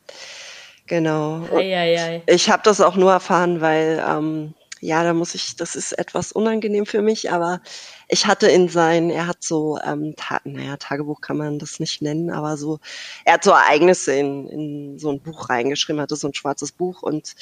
Genau. 0.86 1.42
Ei, 1.54 1.76
ei, 1.76 2.02
ei. 2.02 2.22
Ich 2.28 2.48
habe 2.48 2.62
das 2.64 2.80
auch 2.80 2.96
nur 2.96 3.12
erfahren, 3.12 3.60
weil 3.60 4.02
ähm, 4.08 4.54
ja, 4.80 5.02
da 5.04 5.14
muss 5.14 5.34
ich, 5.34 5.56
das 5.56 5.74
ist 5.74 5.92
etwas 5.92 6.32
unangenehm 6.32 6.86
für 6.86 7.02
mich, 7.02 7.30
aber 7.30 7.60
ich 8.08 8.26
hatte 8.26 8.48
in 8.48 8.68
sein, 8.68 9.10
er 9.10 9.26
hat 9.26 9.42
so, 9.42 9.78
ähm, 9.84 10.14
ta 10.16 10.40
naja, 10.44 10.76
Tagebuch 10.76 11.20
kann 11.20 11.36
man 11.36 11.58
das 11.58 11.80
nicht 11.80 12.02
nennen, 12.02 12.30
aber 12.30 12.56
so, 12.56 12.80
er 13.24 13.34
hat 13.34 13.44
so 13.44 13.50
Ereignisse 13.50 14.12
in, 14.14 14.48
in 14.48 14.98
so 14.98 15.10
ein 15.10 15.20
Buch 15.20 15.48
reingeschrieben, 15.50 16.00
hatte 16.00 16.16
so 16.16 16.28
ein 16.28 16.34
schwarzes 16.34 16.72
Buch 16.72 17.02
und 17.02 17.34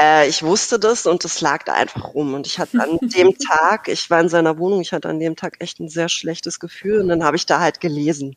äh, 0.00 0.28
ich 0.28 0.42
wusste 0.42 0.78
das 0.78 1.06
und 1.06 1.24
es 1.24 1.40
lag 1.40 1.64
da 1.64 1.74
einfach 1.74 2.14
rum. 2.14 2.34
Und 2.34 2.46
ich 2.46 2.58
hatte 2.58 2.80
an 2.82 2.98
dem 3.02 3.36
Tag, 3.38 3.88
ich 3.88 4.10
war 4.10 4.20
in 4.20 4.28
seiner 4.28 4.58
Wohnung, 4.58 4.80
ich 4.80 4.92
hatte 4.92 5.08
an 5.08 5.20
dem 5.20 5.36
Tag 5.36 5.56
echt 5.60 5.80
ein 5.80 5.88
sehr 5.88 6.08
schlechtes 6.08 6.60
Gefühl 6.60 7.00
und 7.00 7.08
dann 7.08 7.24
habe 7.24 7.36
ich 7.36 7.46
da 7.46 7.60
halt 7.60 7.80
gelesen. 7.80 8.36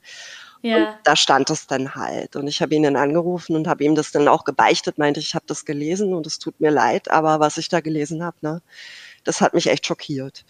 Ja. 0.62 0.78
Und 0.78 0.98
da 1.04 1.16
stand 1.16 1.50
es 1.50 1.68
dann 1.68 1.96
halt. 1.96 2.36
Und 2.36 2.48
ich 2.48 2.62
habe 2.62 2.76
ihn 2.76 2.84
dann 2.84 2.96
angerufen 2.96 3.56
und 3.56 3.68
habe 3.68 3.84
ihm 3.84 3.96
das 3.96 4.12
dann 4.12 4.28
auch 4.28 4.44
gebeichtet, 4.44 4.98
meinte, 4.98 5.20
ich 5.20 5.36
habe 5.36 5.46
das 5.48 5.66
gelesen 5.66 6.14
und 6.14 6.28
es 6.28 6.40
tut 6.40 6.60
mir 6.60 6.72
leid, 6.72 7.10
aber 7.10 7.40
was 7.40 7.58
ich 7.58 7.70
da 7.70 7.80
gelesen 7.80 8.24
habe, 8.24 8.38
ne, 8.42 8.62
das 9.24 9.42
hat 9.42 9.54
mich 9.54 9.68
echt 9.68 9.86
schockiert. 9.86 10.44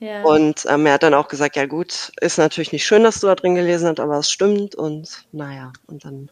Ja. 0.00 0.22
Und 0.22 0.64
ähm, 0.68 0.86
er 0.86 0.94
hat 0.94 1.02
dann 1.02 1.14
auch 1.14 1.28
gesagt, 1.28 1.56
ja 1.56 1.66
gut, 1.66 2.12
ist 2.20 2.38
natürlich 2.38 2.72
nicht 2.72 2.86
schön, 2.86 3.02
dass 3.02 3.20
du 3.20 3.26
da 3.26 3.34
drin 3.34 3.54
gelesen 3.54 3.88
hast, 3.88 4.00
aber 4.00 4.18
es 4.18 4.30
stimmt. 4.30 4.74
Und 4.74 5.24
naja, 5.32 5.72
und 5.86 6.04
dann 6.04 6.30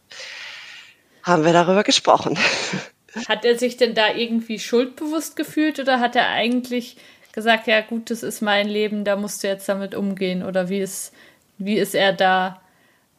haben 1.23 1.43
wir 1.43 1.53
darüber 1.53 1.83
gesprochen. 1.83 2.37
Hat 3.27 3.45
er 3.45 3.57
sich 3.57 3.77
denn 3.77 3.95
da 3.95 4.13
irgendwie 4.13 4.59
schuldbewusst 4.59 5.35
gefühlt 5.35 5.79
oder 5.79 5.99
hat 5.99 6.15
er 6.15 6.27
eigentlich 6.27 6.97
gesagt, 7.31 7.65
ja 7.65 7.81
gut, 7.81 8.11
das 8.11 8.21
ist 8.21 8.41
mein 8.41 8.67
Leben, 8.67 9.05
da 9.05 9.15
musst 9.15 9.43
du 9.43 9.47
jetzt 9.47 9.67
damit 9.67 9.95
umgehen? 9.95 10.43
Oder 10.43 10.69
wie 10.69 10.79
ist, 10.79 11.13
wie 11.57 11.79
ist 11.79 11.95
er 11.95 12.13
da 12.13 12.61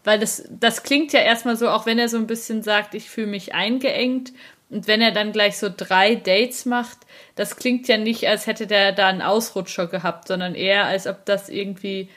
weil 0.04 0.18
das, 0.18 0.44
das 0.48 0.82
klingt 0.82 1.12
ja 1.12 1.20
erstmal 1.20 1.56
so, 1.56 1.68
auch 1.68 1.86
wenn 1.86 1.98
er 1.98 2.08
so 2.08 2.16
ein 2.16 2.26
bisschen 2.26 2.62
sagt, 2.62 2.94
ich 2.94 3.10
fühle 3.10 3.26
mich 3.26 3.54
eingeengt. 3.54 4.32
Und 4.70 4.86
wenn 4.86 5.00
er 5.00 5.12
dann 5.12 5.32
gleich 5.32 5.58
so 5.58 5.70
drei 5.74 6.14
Dates 6.14 6.66
macht, 6.66 6.98
das 7.36 7.56
klingt 7.56 7.88
ja 7.88 7.96
nicht, 7.96 8.26
als 8.28 8.46
hätte 8.46 8.66
der 8.66 8.92
da 8.92 9.08
einen 9.08 9.22
Ausrutscher 9.22 9.86
gehabt, 9.86 10.28
sondern 10.28 10.54
eher, 10.54 10.84
als 10.84 11.06
ob 11.06 11.24
das 11.24 11.48
irgendwie 11.48 12.10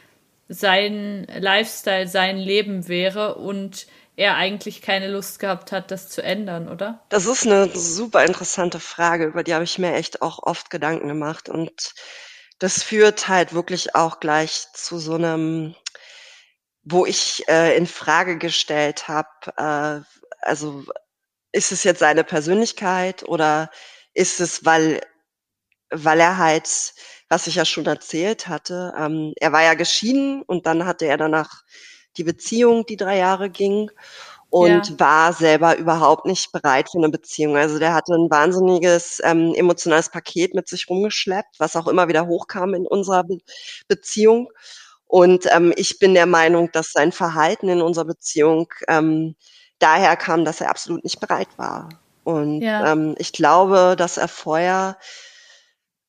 sein 0.50 1.26
Lifestyle, 1.40 2.08
sein 2.08 2.38
Leben 2.38 2.90
wäre 2.90 3.36
und 3.36 3.88
er 4.18 4.36
eigentlich 4.36 4.82
keine 4.82 5.10
Lust 5.10 5.40
gehabt 5.40 5.72
hat, 5.72 5.92
das 5.92 6.10
zu 6.10 6.22
ändern, 6.22 6.68
oder? 6.68 7.00
Das 7.10 7.26
ist 7.26 7.48
eine 7.48 7.70
super 7.70 8.24
interessante 8.26 8.80
Frage, 8.80 9.26
über 9.26 9.44
die 9.44 9.54
habe 9.54 9.64
ich 9.64 9.80
mir 9.80 9.94
echt 9.94 10.22
auch 10.22 10.40
oft 10.44 10.70
Gedanken 10.70 11.08
gemacht. 11.08 11.48
Und 11.48 11.94
das 12.60 12.84
führt 12.84 13.28
halt 13.30 13.54
wirklich 13.54 13.96
auch 13.96 14.20
gleich 14.20 14.68
zu 14.74 15.00
so 15.00 15.16
einem 15.16 15.76
wo 16.84 17.06
ich 17.06 17.44
äh, 17.48 17.78
in 17.78 17.88
Frage 17.88 18.38
gestellt 18.38 19.08
habe, 19.08 19.28
äh, 19.58 20.02
also 20.42 20.84
ist 21.52 21.72
es 21.72 21.84
jetzt 21.84 22.00
seine 22.00 22.24
Persönlichkeit 22.24 23.24
oder 23.28 23.70
ist 24.14 24.40
es, 24.40 24.66
weil, 24.66 25.02
weil 25.90 26.20
er 26.20 26.38
halt, 26.38 26.94
was 27.30 27.48
ich 27.48 27.56
ja 27.56 27.66
schon 27.66 27.86
erzählt 27.86 28.48
hatte, 28.48 28.94
ähm, 28.98 29.34
er 29.38 29.52
war 29.52 29.64
ja 29.64 29.74
geschieden 29.74 30.42
und 30.44 30.66
dann 30.66 30.86
hatte 30.86 31.06
er 31.06 31.18
danach 31.18 31.64
die 32.18 32.24
Beziehung, 32.24 32.86
die 32.86 32.98
drei 32.98 33.18
Jahre 33.18 33.50
ging 33.50 33.92
und 34.50 34.90
ja. 34.90 35.00
war 35.00 35.34
selber 35.34 35.78
überhaupt 35.78 36.26
nicht 36.26 36.52
bereit 36.52 36.90
für 36.92 36.98
eine 36.98 37.10
Beziehung. 37.10 37.56
Also 37.56 37.80
der 37.80 37.94
hatte 37.94 38.14
ein 38.14 38.30
wahnsinniges 38.30 39.22
ähm, 39.24 39.54
emotionales 39.56 40.10
Paket 40.10 40.54
mit 40.54 40.68
sich 40.68 40.90
rumgeschleppt, 40.90 41.56
was 41.58 41.78
auch 41.78 41.88
immer 41.88 42.10
wieder 42.10 42.28
hochkam 42.28 42.74
in 42.74 42.86
unserer 42.86 43.24
Be 43.24 43.38
Beziehung. 43.88 44.50
Und 45.12 45.46
ähm, 45.52 45.74
ich 45.76 46.00
bin 46.00 46.14
der 46.14 46.26
Meinung, 46.26 46.72
dass 46.72 46.92
sein 46.94 47.12
Verhalten 47.12 47.70
in 47.70 47.82
unserer 47.82 48.06
Beziehung 48.06 48.70
ähm, 48.88 49.36
daher 49.80 50.16
kam, 50.18 50.46
dass 50.46 50.62
er 50.62 50.70
absolut 50.70 51.04
nicht 51.04 51.20
bereit 51.20 51.50
war. 51.58 51.90
Und 52.24 52.62
ja. 52.62 52.94
ähm, 52.94 53.16
ich 53.18 53.34
glaube, 53.34 53.96
dass 53.98 54.18
er 54.18 54.28
vorher 54.30 54.98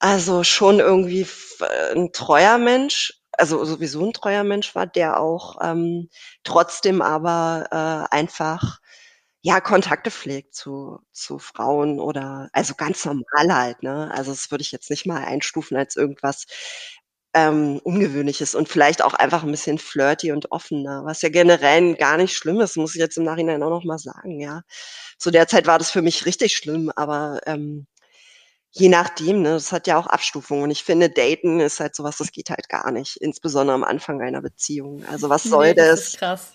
Also 0.00 0.42
schon 0.44 0.80
irgendwie 0.80 1.26
äh, 1.60 1.92
ein 1.94 2.12
treuer 2.12 2.58
Mensch, 2.58 3.12
also 3.32 3.64
sowieso 3.64 4.04
ein 4.04 4.12
treuer 4.12 4.42
Mensch 4.44 4.74
war, 4.74 4.86
der 4.86 5.20
auch 5.20 5.56
ähm, 5.62 6.08
trotzdem 6.44 7.00
aber 7.02 8.08
äh, 8.10 8.14
einfach 8.14 8.80
ja 9.42 9.60
Kontakte 9.60 10.10
pflegt 10.10 10.54
zu 10.54 11.00
zu 11.12 11.38
Frauen 11.38 12.00
oder 12.00 12.48
also 12.52 12.74
ganz 12.76 13.04
normal 13.04 13.54
halt, 13.54 13.82
ne? 13.82 14.10
Also 14.14 14.32
das 14.32 14.50
würde 14.50 14.62
ich 14.62 14.72
jetzt 14.72 14.90
nicht 14.90 15.06
mal 15.06 15.24
einstufen 15.24 15.76
als 15.76 15.96
irgendwas 15.96 16.46
ähm, 17.34 17.80
Ungewöhnliches 17.84 18.54
und 18.54 18.68
vielleicht 18.68 19.02
auch 19.02 19.14
einfach 19.14 19.42
ein 19.44 19.50
bisschen 19.50 19.78
flirty 19.78 20.32
und 20.32 20.52
offener, 20.52 21.04
was 21.04 21.22
ja 21.22 21.28
generell 21.30 21.94
gar 21.96 22.16
nicht 22.18 22.36
schlimm 22.36 22.60
ist, 22.60 22.76
muss 22.76 22.94
ich 22.94 23.00
jetzt 23.00 23.16
im 23.18 23.24
Nachhinein 23.24 23.62
auch 23.62 23.70
noch 23.70 23.84
mal 23.84 23.98
sagen, 23.98 24.40
ja. 24.40 24.62
Zu 25.18 25.30
der 25.30 25.48
Zeit 25.48 25.66
war 25.66 25.78
das 25.78 25.90
für 25.90 26.02
mich 26.02 26.26
richtig 26.26 26.56
schlimm, 26.56 26.90
aber 26.96 27.40
ähm, 27.46 27.86
je 28.70 28.88
nachdem, 28.88 29.42
ne, 29.42 29.50
das 29.52 29.72
hat 29.72 29.86
ja 29.86 29.98
auch 29.98 30.06
Abstufungen. 30.06 30.64
Und 30.64 30.70
ich 30.70 30.84
finde, 30.84 31.10
Daten 31.10 31.60
ist 31.60 31.80
halt 31.80 31.94
sowas, 31.94 32.18
das 32.18 32.32
geht 32.32 32.50
halt 32.50 32.68
gar 32.68 32.90
nicht, 32.92 33.16
insbesondere 33.18 33.74
am 33.74 33.84
Anfang 33.84 34.20
einer 34.22 34.42
Beziehung. 34.42 35.04
Also 35.06 35.28
was 35.28 35.48
soll 35.48 35.74
Nee, 35.74 35.74
das 35.74 35.88
das? 35.90 36.00
ist 36.08 36.18
krass. 36.18 36.52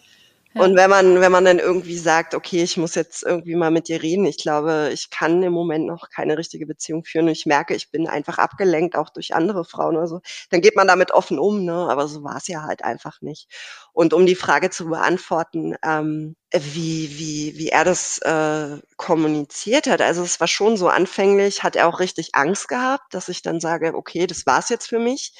Und 0.55 0.75
wenn 0.75 0.89
man 0.89 1.21
wenn 1.21 1.31
man 1.31 1.45
dann 1.45 1.60
irgendwie 1.60 1.97
sagt: 1.97 2.33
„Okay, 2.33 2.63
ich 2.63 2.77
muss 2.77 2.95
jetzt 2.95 3.23
irgendwie 3.23 3.55
mal 3.55 3.69
mit 3.71 3.88
dir 3.89 4.01
reden.“ 4.01 4.25
Ich 4.25 4.38
glaube, 4.38 4.89
ich 4.93 5.10
kann 5.12 5.43
im 5.43 5.53
Moment 5.53 5.86
noch 5.86 6.10
keine 6.10 6.38
richtige 6.38 6.65
Beziehung 6.65 7.03
führen 7.03 7.25
und 7.25 7.31
ich 7.31 7.45
merke, 7.45 7.75
ich 7.75 7.91
bin 7.91 8.07
einfach 8.07 8.39
abgelenkt, 8.39 8.95
auch 8.95 9.10
durch 9.12 9.36
andere 9.36 9.65
Frauen 9.65 9.97
oder 9.97 10.07
so. 10.07 10.21
Dann 10.49 10.62
geht 10.62 10.75
man 10.75 10.88
damit 10.88 11.12
offen 11.12 11.38
um, 11.38 11.63
ne? 11.63 11.73
Aber 11.89 12.07
so 12.07 12.23
war's 12.23 12.47
ja 12.47 12.63
halt 12.63 12.83
einfach 12.83 13.21
nicht. 13.21 13.47
Und 13.93 14.13
um 14.13 14.25
die 14.25 14.36
Frage 14.36 14.69
zu 14.71 14.88
beantworten, 14.88 15.75
ähm, 15.83 16.36
wie 16.51 17.19
wie 17.19 17.53
wie 17.57 17.69
er 17.69 17.83
das, 17.86 18.17
äh, 18.19 18.77
kommuniziert 18.95 19.86
hat, 19.88 20.01
also, 20.01 20.23
es 20.23 20.39
war 20.39 20.47
schon 20.47 20.75
so 20.77 20.88
anfänglich 20.88 21.62
hat 21.63 21.75
er 21.75 21.88
auch 21.88 21.99
richtig 21.99 22.29
Angst 22.33 22.67
gehabt, 22.67 23.13
dass 23.13 23.29
ich 23.29 23.41
dann 23.43 23.60
sage: 23.60 23.93
„Okay, 23.95 24.25
das 24.27 24.45
war's 24.47 24.69
jetzt 24.69 24.88
für 24.88 24.99
mich.“ 24.99 25.33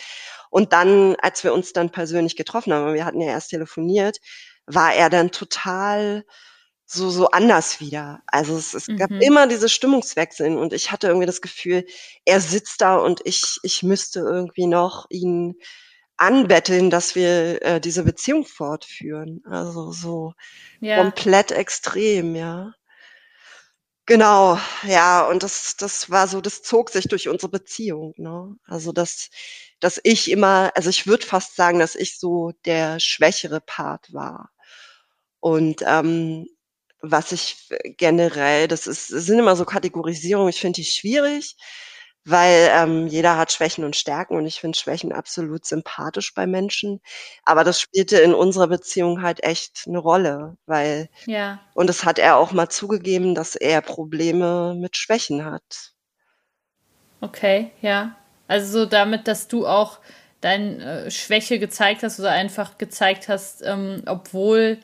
Und 0.50 0.74
dann, 0.74 1.15
als 1.22 1.43
wir 1.43 1.54
uns 1.54 1.74
dann 1.74 1.89
persönlich 1.91 2.36
getroffen 2.36 2.74
haben, 2.74 2.93
wir 2.93 3.06
hatten 3.06 3.22
ja 3.22 3.30
erst 3.30 3.50
telefoniert, 3.50 4.17
war 4.68 4.94
er 4.96 5.10
dann 5.10 5.32
total 5.32 6.26
so 6.86 7.10
so 7.12 7.32
anders 7.32 7.82
wieder. 7.82 8.22
Also, 8.28 8.58
es 8.58 8.74
es 8.76 8.88
gab 8.96 9.10
Mhm. 9.10 9.20
immer 9.20 9.48
diese 9.48 9.70
Stimmungswechseln 9.70 10.58
und 10.58 10.74
ich 10.74 10.92
hatte 10.92 11.08
irgendwie 11.08 11.28
das 11.28 11.42
Gefühl, 11.42 11.86
er 12.26 12.42
sitzt 12.42 12.82
da 12.82 12.98
und 12.98 13.22
ich 13.26 13.60
ich 13.64 13.84
müsste 13.84 14.22
irgendwie 14.22 14.68
noch 14.68 15.08
ihn 15.10 15.56
anbetteln, 16.18 16.90
dass 16.92 17.16
wir, 17.16 17.62
äh, 17.64 17.82
diese 17.82 18.04
Beziehung 18.04 18.46
fortführen. 18.46 19.42
Also, 19.46 19.92
so 19.94 20.34
Ja. 20.82 21.18
komplett 21.22 21.52
extrem, 21.54 22.36
ja. 22.36 22.74
Genau, 24.10 24.58
ja, 24.84 25.28
und 25.28 25.44
das 25.44 25.76
das 25.76 26.10
war 26.10 26.30
so 26.30 26.40
das 26.40 26.62
zog 26.64 26.90
sich 26.92 27.10
durch 27.10 27.28
unsere 27.28 27.52
Beziehung, 27.52 28.14
ne? 28.16 28.56
Also, 28.66 28.94
dass 28.94 29.30
dass 29.82 30.00
ich 30.02 30.32
immer 30.32 30.72
also, 30.76 30.90
ich 30.90 31.08
würde 31.08 31.26
fast 31.26 31.58
sagen, 31.58 31.78
dass 31.80 31.94
ich 31.96 32.18
so 32.18 32.54
der 32.66 33.02
schwächere 33.02 33.60
Part 33.60 34.14
war. 34.14 34.50
Und, 35.43 35.84
ähm, 35.88 36.47
was 37.02 37.32
ich 37.32 37.69
generell 37.97 38.67
das 38.67 38.88
ist 38.88 39.12
es 39.12 39.26
sind 39.28 39.38
immer 39.39 39.56
so 39.56 39.65
Kategorisierungen, 39.65 40.50
ich 40.50 40.60
finde 40.62 40.78
die 40.78 40.86
schwierig, 40.86 41.56
weil, 42.26 42.69
ähm, 42.73 43.08
jeder 43.08 43.38
hat 43.38 43.52
Schwächen 43.54 43.84
und 43.86 43.95
Stärken 43.95 44.36
und 44.38 44.45
ich 44.47 44.60
finde 44.60 44.78
Schwächen 44.78 45.13
absolut 45.13 45.65
sympathisch 45.65 46.34
bei 46.34 46.47
Menschen. 46.47 47.00
Aber 47.45 47.63
das 47.63 47.80
spielte 47.82 48.17
in 48.19 48.34
unserer 48.34 48.67
Beziehung 48.67 49.21
halt 49.21 49.43
echt 49.43 49.88
'ne 49.88 50.00
Rolle, 50.00 50.58
weil 50.65 51.10
Ja. 51.26 51.60
und 51.76 51.88
das 51.89 52.06
hat 52.06 52.19
er 52.19 52.38
auch 52.38 52.52
mal 52.54 52.69
zugegeben, 52.69 53.36
dass 53.36 53.56
er 53.56 53.82
Probleme 53.82 54.76
mit 54.78 54.97
Schwächen 54.97 55.45
hat. 55.45 55.93
Okay, 57.21 57.71
ja. 57.82 58.15
Also 58.47 58.82
so 58.82 58.86
damit, 58.86 59.28
dass 59.28 59.47
du 59.47 59.65
auch 59.67 60.00
deine 60.41 61.06
äh, 61.08 61.12
Schwäche 61.12 61.60
gezeigt 61.60 62.04
hast 62.04 62.19
oder 62.19 62.32
einfach 62.32 62.78
gezeigt 62.78 63.28
hast, 63.28 63.62
ähm, 63.63 64.04
obwohl 64.06 64.78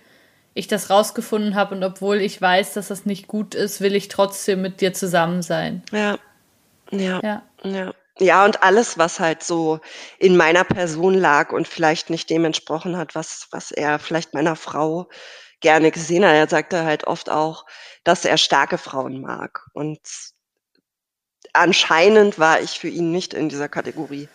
ich 0.54 0.68
das 0.68 0.90
rausgefunden 0.90 1.56
habe 1.56 1.76
und 1.76 1.84
obwohl 1.84 2.22
ich 2.22 2.42
weiß, 2.42 2.74
dass 2.74 2.90
das 2.90 3.06
nicht 3.06 3.28
gut 3.28 3.56
ist, 3.56 3.82
will 3.82 3.96
ich 3.96 4.08
trotzdem 4.08 4.62
mit 4.62 4.82
dir 4.82 4.94
zusammen 4.94 5.42
sein. 5.42 5.84
Ja, 5.92 6.18
ja, 6.92 7.20
Ja, 7.24 7.44
ja. 7.64 7.94
Ja, 8.20 8.46
und 8.46 8.62
alles, 8.62 9.00
was 9.00 9.20
halt 9.20 9.42
so 9.42 9.80
in 10.20 10.38
meiner 10.38 10.64
Person 10.64 11.16
lag 11.16 11.52
und 11.52 11.68
vielleicht 11.68 12.12
nicht 12.12 12.30
dem 12.30 12.46
entsprochen 12.46 12.96
hat, 12.96 13.16
was 13.16 13.48
was 13.50 13.72
er 13.72 13.98
vielleicht 13.98 14.36
meiner 14.36 14.56
Frau 14.56 15.10
gerne 15.62 15.90
gesehen 15.90 16.24
hat. 16.24 16.34
Er 16.34 16.48
sagte 16.48 16.84
halt 16.84 17.06
oft 17.06 17.32
auch, 17.32 17.66
dass 18.04 18.26
er 18.26 18.38
starke 18.38 18.78
Frauen 18.78 19.22
mag. 19.22 19.66
Und 19.74 20.00
anscheinend 21.54 22.38
war 22.38 22.62
ich 22.62 22.80
für 22.80 22.90
ihn 22.90 23.12
nicht 23.12 23.34
in 23.34 23.50
dieser 23.50 23.70
Kategorie. 23.70 24.30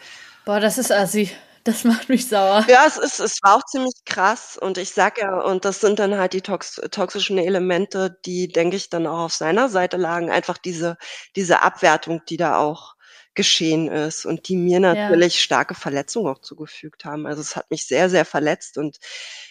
boah, 0.44 0.58
das 0.58 0.78
ist 0.78 0.90
assi. 0.90 1.30
Das 1.68 1.84
macht 1.84 2.08
mich 2.08 2.26
sauer. 2.28 2.64
Ja, 2.66 2.84
es 2.86 2.98
ist 2.98 3.18
es 3.20 3.38
war 3.42 3.56
auch 3.56 3.64
ziemlich 3.64 3.94
krass 4.04 4.58
und 4.60 4.76
ich 4.76 4.90
sage 4.90 5.22
ja 5.22 5.40
und 5.40 5.64
das 5.64 5.80
sind 5.80 5.98
dann 5.98 6.18
halt 6.18 6.34
die 6.34 6.42
tox 6.42 6.74
toxischen 6.90 7.38
Elemente, 7.38 8.18
die, 8.26 8.46
denke 8.48 8.76
ich, 8.76 8.90
dann 8.90 9.06
auch 9.06 9.20
auf 9.20 9.32
seiner 9.34 9.70
Seite 9.70 9.96
lagen. 9.96 10.30
Einfach 10.30 10.58
diese 10.58 10.98
diese 11.34 11.62
Abwertung, 11.62 12.20
die 12.28 12.36
da 12.36 12.58
auch 12.58 12.94
geschehen 13.34 13.88
ist 13.88 14.26
und 14.26 14.48
die 14.48 14.56
mir 14.56 14.80
Ja, 14.90 15.18
natürlich 15.20 15.40
starke 15.42 15.74
Verletzungen 15.74 16.26
auch 16.34 16.40
zugefügt 16.40 17.04
haben. 17.06 17.26
Also, 17.26 17.40
es 17.40 17.56
hat 17.56 17.70
mich 17.70 17.86
sehr, 17.86 18.10
sehr 18.10 18.24
verletzt 18.26 18.76
und 18.76 18.98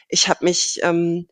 ich 0.08 0.30
habe 0.30 0.45
mich, 0.45 0.80
ähm 0.84 1.27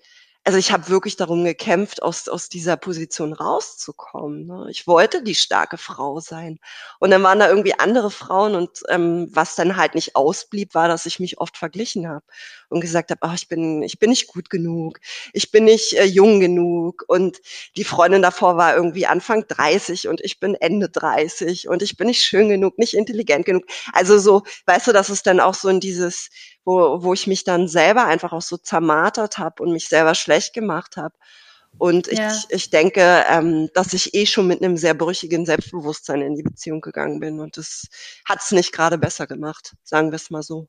also, 0.46 0.60
ich 0.60 0.72
habe 0.72 0.90
wirklich 0.90 1.16
darum 1.18 1.44
gekämpft, 1.44 2.04
aus 2.04 2.28
aus 2.30 2.50
dieser 2.50 2.78
Position 2.78 3.34
rauszukommen, 3.34 4.46
ne? 4.46 4.68
Ich 4.70 4.88
wollte 4.88 5.24
die 5.24 5.36
starke 5.36 5.78
Frau 5.78 6.20
sein. 6.20 6.60
Und 7.00 7.12
dann 7.12 7.24
waren 7.24 7.40
da 7.40 7.50
irgendwie 7.50 7.74
andere 7.80 8.12
Frauen 8.12 8.56
und, 8.56 8.84
ähm, 8.90 9.28
was 9.32 9.56
dann 9.56 9.76
halt 9.76 9.96
nicht 9.96 10.16
ausblieb, 10.16 10.76
war, 10.76 10.88
dass 10.88 11.08
ich 11.08 11.20
mich 11.20 11.40
oft 11.40 11.58
verglichen 11.58 12.08
habe 12.08 12.24
und 12.70 12.82
gesagt 12.82 13.12
habe: 13.12 13.20
„Ach, 13.24 13.34
ich 13.36 13.48
bin 13.48 13.82
ich 13.84 14.00
bin 14.00 14.12
nicht 14.12 14.28
gut 14.28 14.50
genug. 14.52 15.00
Ich 15.34 15.52
bin 15.52 15.66
nicht, 15.66 15.94
äh, 15.94 16.04
jung 16.06 16.40
genug.“ 16.40 17.04
Und 17.08 17.40
die 17.76 17.84
Freundin 17.84 18.22
davor 18.22 18.56
war 18.58 18.76
irgendwie 18.76 19.08
Anfang 19.08 19.46
30 19.48 20.08
und 20.08 20.22
ich 20.22 20.40
bin 20.40 20.56
Ende 20.56 20.90
30 20.90 21.68
und 21.70 21.82
ich 21.82 21.98
bin 21.98 22.08
nicht 22.08 22.24
schön 22.24 22.50
genug, 22.50 22.78
nicht 22.78 22.94
intelligent 22.94 23.46
genug. 23.46 23.64
Also 23.94 24.20
so, 24.20 24.44
weißt 24.68 24.88
du, 24.88 24.92
dass 24.94 25.10
es 25.10 25.24
dann 25.24 25.40
auch 25.40 25.56
so 25.56 25.70
in 25.70 25.80
dieses 25.80 26.30
wo 26.66 27.04
wo 27.04 27.14
ich 27.14 27.28
mich 27.28 27.44
dann 27.46 27.68
selber 27.68 28.06
einfach 28.06 28.34
auch 28.34 28.42
so 28.42 28.58
zermartert 28.58 29.38
habe 29.38 29.64
und 29.64 29.72
mich 29.74 29.88
selber 29.90 30.16
schlecht 30.16 30.54
gemacht 30.54 30.98
habe. 30.98 31.16
Und 31.78 32.08
ich 32.08 32.20
ja, 32.20 32.44
ich 32.50 32.70
denke, 32.70 33.26
ähm, 33.30 33.70
dass 33.74 33.94
ich 33.94 34.14
eh 34.16 34.26
schon 34.26 34.48
mit 34.48 34.62
'nem 34.62 34.78
sehr 34.78 34.94
brüchigen 34.96 35.46
Selbstbewusstsein 35.46 36.22
in 36.22 36.36
die 36.36 36.44
Beziehung 36.44 36.82
gegangen 36.82 37.20
bin 37.20 37.40
und 37.42 37.58
das 37.58 37.88
hat's 38.28 38.52
nicht 38.52 38.72
grade 38.74 38.98
besser 38.98 39.28
gemacht, 39.28 39.74
sagen 39.84 40.12
wir's 40.12 40.30
mal 40.32 40.44
so. 40.44 40.68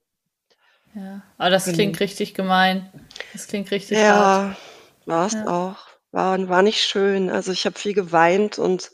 ja. 0.95 1.23
Aber 1.39 1.51
das 1.51 1.67
Genau. 1.67 1.75
klingt 1.75 2.01
richtig 2.01 2.35
gemein. 2.35 2.91
Das 3.33 3.47
klingt 3.49 3.71
richtig. 3.71 4.07
Ja, 4.07 4.57
war's 5.07 5.33
Ja. 5.33 5.47
auch. 5.47 5.77
War 6.13 6.49
war 6.49 6.63
nicht 6.63 6.83
schön. 6.83 7.31
Also, 7.31 7.53
ich 7.53 7.67
habe 7.67 7.79
viel 7.79 7.95
geweint 7.95 8.59
und 8.59 8.91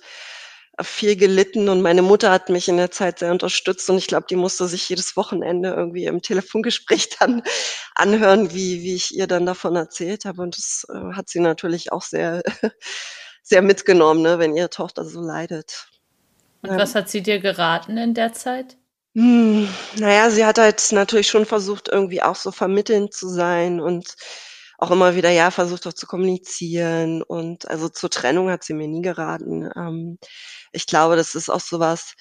viel 0.80 1.16
gelitten 1.16 1.68
und 1.68 1.82
meine 1.82 2.02
Mutter 2.02 2.30
hat 2.30 2.48
mich 2.48 2.68
in 2.68 2.78
der 2.78 2.90
Zeit 2.90 3.18
sehr 3.18 3.30
unterstützt 3.30 3.88
und 3.90 3.98
ich 3.98 4.06
glaube, 4.06 4.26
die 4.28 4.36
musste 4.36 4.66
sich 4.68 4.88
jedes 4.88 5.16
Wochenende 5.16 5.70
irgendwie 5.70 6.06
im 6.06 6.22
Telefongespräch 6.22 7.10
dann 7.20 7.42
anhören, 7.94 8.52
wie 8.54 8.82
wie 8.82 8.94
ich 8.94 9.14
ihr 9.14 9.26
dann 9.26 9.46
davon 9.46 9.76
erzählt 9.76 10.24
habe 10.24 10.42
und 10.42 10.56
das, 10.56 10.86
äh, 10.88 11.12
hat 11.14 11.28
sie 11.28 11.40
natürlich 11.40 11.92
auch 11.92 12.02
sehr 12.02 12.42
sehr 13.42 13.62
mitgenommen, 13.62 14.22
ne, 14.22 14.38
wenn 14.38 14.56
ihre 14.56 14.70
Tochter 14.70 15.04
so 15.04 15.20
leidet. 15.20 15.88
Und 16.62 16.70
Ja. 16.70 16.78
was 16.78 16.94
hat 16.94 17.08
sie 17.10 17.22
dir 17.22 17.40
geraten 17.40 17.96
in 17.98 18.14
der 18.14 18.32
Zeit? 18.32 18.76
Hm, 19.14 19.68
na 19.96 20.10
ja, 20.12 20.30
sie 20.30 20.44
hat 20.44 20.58
halt 20.58 20.88
natürlich 20.92 21.28
schon 21.28 21.44
versucht, 21.44 21.88
irgendwie 21.88 22.22
auch 22.22 22.36
so 22.36 22.50
vermittelnd 22.50 23.12
zu 23.12 23.28
sein 23.28 23.78
und 23.80 24.16
auch 24.82 24.90
immer 24.92 25.16
wieder, 25.16 25.30
ja, 25.30 25.50
versucht 25.52 25.86
auch 25.86 25.94
zu 25.94 26.06
kommunizieren 26.08 27.22
und 27.22 27.68
also 27.70 27.88
zur 27.90 28.10
Trennung 28.10 28.50
hat 28.50 28.64
sie 28.64 28.74
mir 28.74 28.88
nie 28.88 29.02
geraten. 29.02 29.70
Ähm, 29.76 30.18
ich 30.72 30.86
glaube, 30.86 31.16
das 31.16 31.34
ist 31.36 31.50
auch 31.50 31.60
so 31.60 31.80
was 31.80 32.14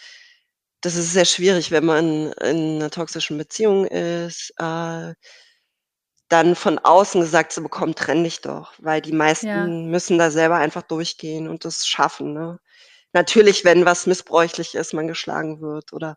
das 0.84 0.95
ist 0.97 1.13
sehr 1.13 1.26
schwierig, 1.26 1.71
wenn 1.71 1.86
man 1.86 2.32
in 2.34 2.80
'ner 2.80 2.91
toxischen 2.91 3.38
Beziehung 3.39 3.86
ist, 3.88 4.54
äh 4.60 5.13
dann 6.31 6.56
von 6.56 6.79
außen 6.79 7.19
gesagt 7.19 7.52
zu 7.52 7.62
bekommen: 7.62 7.94
„Trenn 7.94 8.23
dich 8.23 8.40
doch“, 8.40 8.71
weil 8.79 9.02
die 9.02 9.12
Ja, 9.42 9.71
meisten 9.71 9.92
müssen 9.92 10.17
da 10.17 10.31
selber 10.31 10.56
einfach 10.56 10.81
durchgehen 10.81 11.50
und 11.50 11.65
das 11.65 11.85
schaffen, 11.85 12.31
ne? 12.33 12.58
Natürlich, 13.13 13.65
wenn 13.65 13.85
was 13.85 14.07
missbräuchlich 14.07 14.75
ist, 14.75 14.93
man 14.93 15.07
geschlagen 15.07 15.59
wird 15.62 15.91
oder 15.91 16.15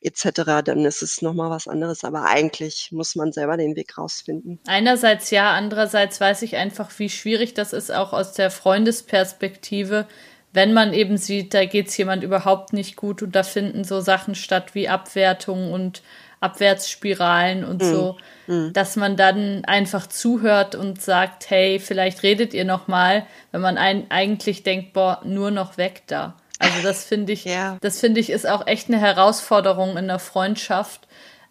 et 0.00 0.16
cetera, 0.16 0.62
dann 0.62 0.84
ist 0.84 1.02
es 1.02 1.20
noch 1.20 1.34
mal 1.34 1.50
was 1.50 1.66
anderes, 1.66 2.04
aber 2.04 2.24
eigentlich 2.26 2.90
muss 2.92 3.16
man 3.16 3.32
selber 3.32 3.56
den 3.56 3.74
Weg 3.74 3.98
rausfinden. 3.98 4.60
einerseits 4.66 5.30
ja, 5.30 5.52
andererseits 5.52 6.20
weiß 6.20 6.42
ich 6.42 6.56
einfach, 6.56 6.90
wie 6.98 7.10
schwierig 7.10 7.54
das 7.54 7.72
ist, 7.72 7.90
auch 7.90 8.12
aus 8.12 8.34
der 8.34 8.50
Freundesperspektive, 8.50 10.06
wenn 10.52 10.72
man 10.72 10.92
eben 10.92 11.16
sieht, 11.16 11.52
da 11.54 11.64
geht's 11.64 11.96
jemand 11.96 12.22
überhaupt 12.22 12.72
nicht 12.72 12.96
gut 12.96 13.22
und 13.22 13.34
da 13.34 13.42
finden 13.42 13.84
so 13.84 14.00
Sachen 14.00 14.34
statt 14.34 14.74
wie 14.74 14.88
Abwertung 14.88 15.72
und 15.72 16.02
Abwärtsspiralen 16.40 17.64
und 17.64 17.82
Mhm. 17.82 17.86
so, 17.86 18.16
Mhm. 18.46 18.72
dass 18.72 18.96
man 18.96 19.16
dann 19.16 19.64
einfach 19.64 20.06
zuhört 20.06 20.74
und 20.74 21.00
sagt, 21.02 21.50
hey, 21.50 21.78
vielleicht 21.80 22.22
redet 22.22 22.54
ihr 22.54 22.64
noch 22.64 22.88
mal, 22.88 23.26
wenn 23.52 23.60
man 23.60 23.78
ein, 23.78 24.06
eigentlich 24.10 24.62
denkt, 24.62 24.92
boah, 24.92 25.20
nur 25.24 25.50
noch 25.50 25.76
weg 25.76 26.02
da. 26.06 26.34
Also 26.58 26.82
das 26.82 27.04
finde 27.04 27.32
ich, 27.32 27.44
ja. 27.44 27.78
das 27.80 28.00
finde 28.00 28.20
ich 28.20 28.30
ist 28.30 28.48
auch 28.48 28.66
echt 28.66 28.88
eine 28.88 28.98
Herausforderung 29.00 29.96
in 29.96 30.08
der 30.08 30.18
Freundschaft, 30.18 31.06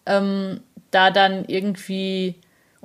ähm, 0.06 0.62
da 0.92 1.12
dann 1.12 1.46
irgendwie 1.46 2.36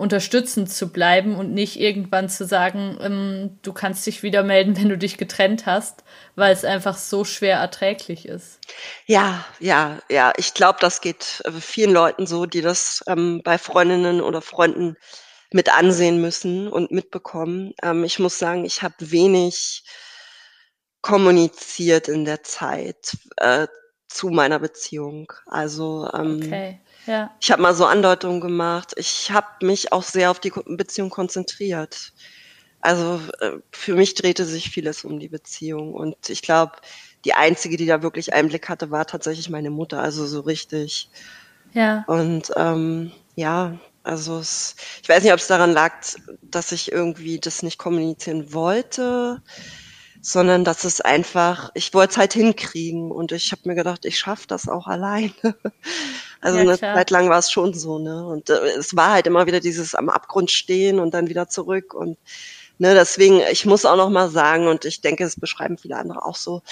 unterstützend 0.02 0.68
zu 0.68 0.92
bleiben 0.92 1.36
und 1.36 1.54
nicht 1.54 1.78
irgendwann 1.78 2.28
zu 2.28 2.44
sagen, 2.44 2.98
ähm, 3.00 3.58
du 3.62 3.72
kannst 3.72 4.04
dich 4.04 4.24
wieder 4.24 4.42
melden, 4.42 4.76
wenn 4.76 4.88
du 4.88 4.98
dich 4.98 5.16
getrennt 5.16 5.64
hast, 5.64 6.02
weil 6.34 6.52
es 6.52 6.64
einfach 6.64 6.98
so 6.98 7.24
schwer 7.24 7.58
erträglich 7.58 8.26
ist. 8.26 8.58
Ja, 9.06 9.44
ja, 9.60 10.00
ja. 10.10 10.32
Ich 10.36 10.54
glaube, 10.54 10.78
das 10.80 11.02
geht 11.02 11.40
äh, 11.44 11.52
vielen 11.52 11.92
Leuten 11.92 12.26
so, 12.26 12.46
die 12.46 12.62
das 12.62 13.04
ähm, 13.06 13.42
bei 13.44 13.58
Freundinnen 13.58 14.20
oder 14.20 14.42
Freunden 14.42 14.96
mit 15.52 15.72
ansehen 15.72 16.20
müssen 16.20 16.66
und 16.66 16.90
mitbekommen. 16.90 17.72
Ähm, 17.80 18.02
ich 18.02 18.18
muss 18.18 18.40
sagen, 18.40 18.64
ich 18.64 18.82
habe 18.82 18.96
wenig 18.98 19.84
kommuniziert 21.00 22.08
in 22.08 22.24
der 22.24 22.42
Zeit 22.42 23.16
äh, 23.36 23.68
zu 24.08 24.30
meiner 24.30 24.58
Beziehung. 24.58 25.32
Also 25.46 26.10
ähm, 26.12 26.40
okay. 26.42 26.80
Ja. 27.06 27.34
Ich 27.40 27.50
habe 27.50 27.62
mal 27.62 27.74
so 27.74 27.84
Andeutungen 27.84 28.40
gemacht. 28.40 28.92
Ich 28.96 29.30
habe 29.30 29.46
mich 29.62 29.92
auch 29.92 30.02
sehr 30.02 30.30
auf 30.30 30.40
die 30.40 30.52
Beziehung 30.66 31.10
konzentriert. 31.10 32.12
Also 32.80 33.20
äh, 33.40 33.58
für 33.70 33.94
mich 33.94 34.14
drehte 34.14 34.44
sich 34.44 34.70
vieles 34.70 35.04
um 35.04 35.18
die 35.18 35.28
Beziehung. 35.28 35.94
Und 35.94 36.28
ich 36.28 36.42
glaube, 36.42 36.72
die 37.24 37.34
einzige, 37.34 37.76
die 37.76 37.86
da 37.86 38.02
wirklich 38.02 38.32
Einblick 38.32 38.68
hatte, 38.68 38.90
war 38.90 39.06
tatsächlich 39.06 39.50
meine 39.50 39.70
Mutter. 39.70 40.00
Also 40.00 40.26
so 40.26 40.40
richtig. 40.40 41.08
Ja. 41.72 42.04
Und 42.06 42.52
ähm, 42.56 43.12
ja, 43.34 43.78
also 44.02 44.38
es, 44.38 44.76
ich 45.02 45.08
weiß 45.08 45.22
nicht, 45.22 45.32
ob 45.32 45.38
es 45.38 45.46
daran 45.46 45.72
lag, 45.72 45.94
dass 46.42 46.72
ich 46.72 46.92
irgendwie 46.92 47.38
das 47.38 47.62
nicht 47.62 47.78
kommunizieren 47.78 48.52
wollte 48.52 49.42
sondern 50.22 50.64
dass 50.64 50.84
es 50.84 51.00
einfach, 51.00 51.70
ich 51.74 51.92
wollte 51.92 52.12
es 52.12 52.16
halt 52.16 52.32
hinkriegen 52.32 53.10
und 53.10 53.32
ich 53.32 53.50
habe 53.50 53.62
mir 53.64 53.74
gedacht, 53.74 54.04
ich 54.04 54.18
schaffe 54.18 54.46
das 54.46 54.68
auch 54.68 54.86
alleine. 54.86 55.32
Also 56.42 56.58
ja, 56.58 56.64
eine 56.64 56.78
Zeit 56.78 57.10
lang 57.10 57.30
war 57.30 57.38
es 57.38 57.50
schon 57.50 57.72
so, 57.72 57.98
ne? 57.98 58.26
Und 58.26 58.50
äh, 58.50 58.58
es 58.76 58.94
war 58.96 59.12
halt 59.12 59.26
immer 59.26 59.46
wieder 59.46 59.60
dieses 59.60 59.94
am 59.94 60.10
Abgrund 60.10 60.50
stehen 60.50 60.98
und 60.98 61.14
dann 61.14 61.28
wieder 61.28 61.48
zurück 61.48 61.94
und 61.94 62.18
ne, 62.78 62.94
deswegen, 62.94 63.40
ich 63.50 63.64
muss 63.64 63.84
auch 63.84 63.96
noch 63.96 64.10
mal 64.10 64.28
sagen 64.28 64.66
und 64.66 64.84
ich 64.84 65.00
denke, 65.00 65.22
es 65.22 65.38
beschreiben 65.38 65.78
viele 65.78 65.96
andere 65.96 66.24
auch 66.24 66.34
so, 66.34 66.62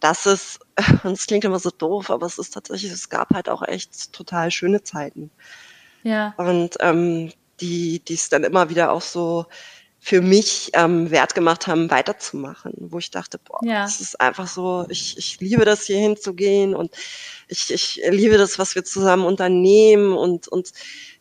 dass 0.00 0.24
es, 0.24 0.58
und 1.04 1.12
es 1.12 1.26
klingt 1.26 1.44
immer 1.44 1.58
so 1.58 1.70
doof, 1.70 2.10
aber 2.10 2.26
es 2.26 2.38
ist 2.38 2.54
tatsächlich, 2.54 2.90
es 2.90 3.10
gab 3.10 3.34
halt 3.34 3.50
auch 3.50 3.62
echt 3.62 4.12
total 4.14 4.50
schöne 4.50 4.82
Zeiten. 4.82 5.30
Ja. 6.04 6.34
Und 6.38 6.78
ähm, 6.80 7.30
die, 7.60 8.00
die 8.00 8.14
es 8.14 8.30
dann 8.30 8.44
immer 8.44 8.70
wieder 8.70 8.92
auch 8.92 9.02
so 9.02 9.44
für 10.00 10.20
mich 10.20 10.70
ähm, 10.74 11.10
wert 11.10 11.34
gemacht 11.34 11.66
haben, 11.66 11.90
weiterzumachen, 11.90 12.72
wo 12.78 12.98
ich 12.98 13.10
dachte, 13.10 13.38
boah, 13.38 13.58
ja. 13.62 13.82
das 13.82 14.00
ist 14.00 14.20
einfach 14.20 14.46
so, 14.46 14.86
ich, 14.88 15.18
ich 15.18 15.40
liebe 15.40 15.64
das 15.64 15.84
hier 15.86 15.98
hinzugehen 15.98 16.74
und 16.74 16.94
ich, 17.48 17.72
ich 17.72 18.00
liebe 18.08 18.38
das, 18.38 18.58
was 18.58 18.74
wir 18.74 18.84
zusammen 18.84 19.24
unternehmen 19.24 20.12
und, 20.12 20.46
und 20.48 20.72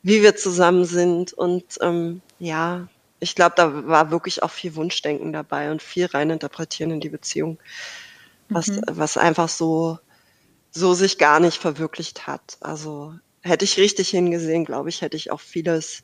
wie 0.04 0.22
wir 0.22 0.36
zusammen 0.36 0.86
sind 0.86 1.34
und 1.34 1.64
ähm, 1.82 2.22
ja, 2.40 2.88
ich 3.20 3.34
glaube, 3.36 3.56
da 3.58 3.88
war 3.88 4.12
wirklich 4.12 4.44
auch 4.44 4.52
viel 4.52 4.76
Wunschdenken 4.76 5.34
dabei 5.34 5.72
und 5.72 5.82
viel 5.82 6.06
reininterpretieren 6.06 6.92
in 6.92 7.00
die 7.00 7.10
Beziehung, 7.10 7.58
was, 8.50 8.68
mhm. 8.68 8.82
was 8.88 9.18
einfach 9.18 9.50
so, 9.50 9.98
so 10.70 10.94
sich 10.94 11.18
gar 11.18 11.40
nicht 11.40 11.58
verwirklicht 11.58 12.28
hat. 12.28 12.58
Also 12.60 13.16
hätte 13.42 13.66
ich 13.66 13.78
richtig 13.78 14.10
hingesehen, 14.10 14.66
glaube 14.66 14.90
ich, 14.90 15.02
hätte 15.02 15.18
ich 15.18 15.32
auch 15.32 15.40
vieles 15.40 16.04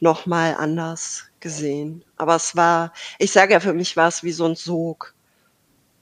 nochmal 0.00 0.54
anders 0.54 1.24
gesehen. 1.40 2.04
Aber 2.16 2.36
es 2.36 2.56
war, 2.56 2.92
ich 3.18 3.32
sage 3.32 3.52
ja, 3.52 3.60
für 3.60 3.72
mich 3.72 3.96
war 3.96 4.08
es 4.08 4.22
wie 4.22 4.32
so 4.32 4.44
ein 4.44 4.56
Sog. 4.56 5.14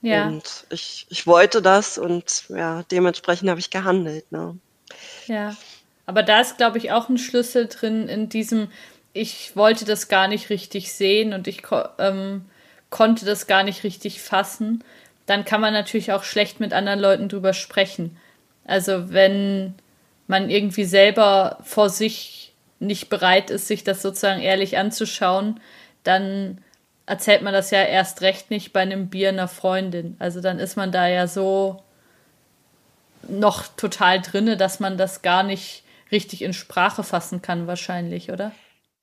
Ja. 0.01 0.27
Und 0.27 0.65
ich, 0.69 1.05
ich 1.09 1.27
wollte 1.27 1.61
das 1.61 1.97
und 1.97 2.45
ja, 2.49 2.83
dementsprechend 2.91 3.49
habe 3.49 3.59
ich 3.59 3.69
gehandelt. 3.69 4.31
Ne? 4.31 4.57
Ja. 5.25 5.55
Aber 6.05 6.23
da 6.23 6.39
ist, 6.39 6.57
glaube 6.57 6.77
ich, 6.77 6.91
auch 6.91 7.09
ein 7.09 7.17
Schlüssel 7.17 7.67
drin 7.67 8.07
in 8.07 8.29
diesem, 8.29 8.69
ich 9.13 9.55
wollte 9.55 9.83
das 9.85 10.07
gar 10.07 10.27
nicht 10.27 10.49
richtig 10.49 10.93
sehen 10.93 11.33
und 11.33 11.47
ich 11.47 11.63
ähm, 11.99 12.45
konnte 12.89 13.25
das 13.25 13.47
gar 13.47 13.63
nicht 13.63 13.83
richtig 13.83 14.21
fassen. 14.21 14.83
Dann 15.25 15.43
kann 15.43 15.59
man 15.59 15.73
natürlich 15.73 16.13
auch 16.13 16.23
schlecht 16.23 16.59
mit 16.59 16.71
anderen 16.71 16.99
Leuten 16.99 17.27
drüber 17.27 17.53
sprechen. 17.53 18.17
Also 18.65 19.11
wenn 19.11 19.75
man 20.27 20.49
irgendwie 20.49 20.85
selber 20.85 21.57
vor 21.63 21.89
sich 21.89 22.46
nicht 22.79 23.09
bereit 23.09 23.49
ist, 23.49 23.67
sich 23.67 23.83
das 23.83 24.01
sozusagen 24.01 24.41
ehrlich 24.41 24.77
anzuschauen, 24.77 25.59
dann 26.03 26.59
erzählt 27.05 27.41
man 27.41 27.53
das 27.53 27.71
ja 27.71 27.81
erst 27.83 28.21
recht 28.21 28.51
nicht 28.51 28.73
bei 28.73 28.81
einem 28.81 29.09
Bier 29.09 29.29
einer 29.29 29.47
Freundin. 29.47 30.15
Also 30.19 30.41
dann 30.41 30.59
ist 30.59 30.75
man 30.75 30.91
da 30.91 31.07
ja 31.07 31.27
so 31.27 31.81
noch 33.27 33.67
total 33.75 34.21
drinne, 34.21 34.57
dass 34.57 34.79
man 34.79 34.97
das 34.97 35.21
gar 35.21 35.43
nicht 35.43 35.83
richtig 36.11 36.41
in 36.41 36.53
Sprache 36.53 37.03
fassen 37.03 37.41
kann, 37.41 37.67
wahrscheinlich, 37.67 38.31
oder? 38.31 38.51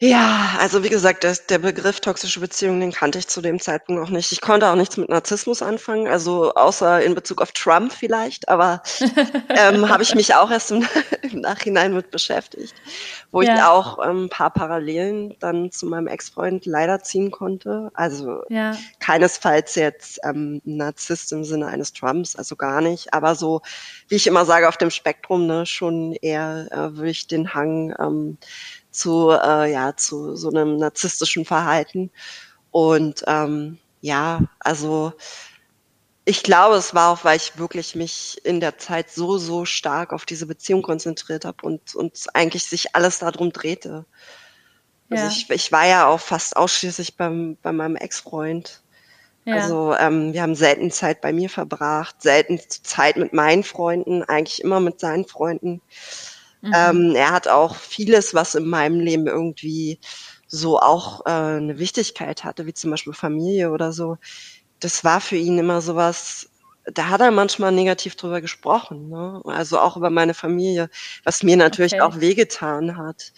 Ja, 0.00 0.56
also 0.58 0.82
wie 0.82 0.88
gesagt, 0.88 1.22
das, 1.22 1.46
der 1.46 1.58
Begriff 1.58 2.00
toxische 2.00 2.40
Beziehung, 2.40 2.80
den 2.80 2.90
kannte 2.90 3.20
ich 3.20 3.28
zu 3.28 3.40
dem 3.40 3.60
Zeitpunkt 3.60 4.02
auch 4.02 4.10
nicht. 4.10 4.32
Ich 4.32 4.40
konnte 4.40 4.68
auch 4.68 4.74
nichts 4.74 4.96
mit 4.96 5.08
Narzissmus 5.08 5.62
anfangen, 5.62 6.08
also 6.08 6.52
außer 6.52 7.00
in 7.02 7.14
Bezug 7.14 7.40
auf 7.40 7.52
Trump 7.52 7.92
vielleicht, 7.92 8.48
aber 8.48 8.82
ähm, 9.48 9.88
habe 9.88 10.02
ich 10.02 10.16
mich 10.16 10.34
auch 10.34 10.50
erst 10.50 10.72
im, 10.72 10.84
im, 11.22 11.40
Nachhinein 11.40 11.94
mit 11.94 12.10
beschäftigt, 12.10 12.74
wo 13.30 13.40
ja. 13.40 13.54
ich 13.54 13.62
auch 13.62 14.04
ähm, 14.04 14.24
ein 14.24 14.28
paar 14.28 14.50
Parallelen 14.50 15.36
dann 15.38 15.70
zu 15.70 15.86
meinem 15.86 16.08
Ex-Freund 16.08 16.66
leider 16.66 17.00
ziehen 17.00 17.30
konnte. 17.30 17.90
Also 17.94 18.42
ja. 18.48 18.76
keinesfalls 18.98 19.76
jetzt 19.76 20.18
ähm, 20.24 20.60
Narzisst 20.64 21.32
im 21.32 21.44
Sinne 21.44 21.68
eines 21.68 21.92
Trumps, 21.92 22.34
also 22.34 22.56
gar 22.56 22.80
nicht, 22.80 23.14
aber 23.14 23.36
so, 23.36 23.62
wie 24.08 24.16
ich 24.16 24.26
immer 24.26 24.44
sage, 24.44 24.68
auf 24.68 24.76
dem 24.76 24.90
Spektrum, 24.90 25.46
ne, 25.46 25.66
schon 25.66 26.14
eher 26.14 26.66
äh, 26.72 26.96
würde 26.96 27.10
ich 27.10 27.28
den 27.28 27.54
Hang 27.54 27.94
ähm, 28.00 28.38
zu, 28.94 29.30
äh, 29.30 29.72
ja, 29.72 29.96
zu 29.96 30.36
so 30.36 30.48
einem 30.48 30.76
narzisstischen 30.76 31.44
Verhalten. 31.44 32.10
Und 32.70 33.24
ähm, 33.26 33.78
ja, 34.00 34.40
also 34.60 35.12
ich 36.24 36.42
glaube, 36.42 36.76
es 36.76 36.94
war 36.94 37.12
auch, 37.12 37.24
weil 37.24 37.36
ich 37.36 37.58
wirklich 37.58 37.94
mich 37.94 38.40
in 38.44 38.60
der 38.60 38.78
Zeit 38.78 39.10
so, 39.10 39.36
so 39.36 39.64
stark 39.64 40.12
auf 40.12 40.24
diese 40.24 40.46
Beziehung 40.46 40.82
konzentriert 40.82 41.44
habe 41.44 41.66
und, 41.66 41.94
und 41.94 42.18
eigentlich 42.32 42.64
sich 42.64 42.94
alles 42.94 43.18
darum 43.18 43.52
drehte. 43.52 44.06
Also 45.10 45.22
ja. 45.22 45.24
Also 45.24 45.36
ich, 45.36 45.50
ich 45.50 45.72
war 45.72 45.86
ja 45.86 46.06
auch 46.06 46.20
fast 46.20 46.56
ausschließlich 46.56 47.16
beim, 47.16 47.58
bei 47.62 47.72
meinem 47.72 47.96
Ex-Freund. 47.96 48.80
Ja. 49.44 49.56
Also 49.56 49.94
ähm, 49.94 50.32
wir 50.32 50.40
haben 50.40 50.54
selten 50.54 50.90
Zeit 50.90 51.20
bei 51.20 51.32
mir 51.32 51.50
verbracht, 51.50 52.22
selten 52.22 52.58
Zeit 52.68 53.16
mit 53.16 53.34
meinen 53.34 53.62
Freunden, 53.62 54.22
eigentlich 54.22 54.62
immer 54.62 54.80
mit 54.80 55.00
seinen 55.00 55.26
Freunden. 55.26 55.82
Mhm. 56.64 56.72
Ähm, 56.74 57.14
er 57.14 57.30
hat 57.30 57.46
auch 57.46 57.76
vieles, 57.76 58.32
was 58.32 58.54
in 58.54 58.66
meinem 58.66 58.98
Leben 58.98 59.26
irgendwie 59.26 60.00
so 60.48 60.80
auch 60.80 61.26
äh, 61.26 61.30
eine 61.30 61.78
Wichtigkeit 61.78 62.42
hatte, 62.42 62.64
wie 62.66 62.72
zum 62.72 62.90
Beispiel 62.90 63.12
Familie 63.12 63.70
oder 63.70 63.92
so. 63.92 64.16
Das 64.80 65.04
war 65.04 65.20
für 65.20 65.36
ihn 65.36 65.58
immer 65.58 65.82
sowas, 65.82 66.48
da 66.86 67.08
hat 67.08 67.20
er 67.20 67.30
manchmal 67.30 67.72
negativ 67.72 68.16
drüber 68.16 68.40
gesprochen, 68.40 69.10
ne? 69.10 69.42
also 69.44 69.78
auch 69.78 69.96
über 69.96 70.10
meine 70.10 70.32
Familie, 70.32 70.88
was 71.24 71.42
mir 71.42 71.56
natürlich 71.56 71.94
okay. 71.94 72.02
auch 72.02 72.20
wehgetan 72.20 72.96
hat. 72.96 73.32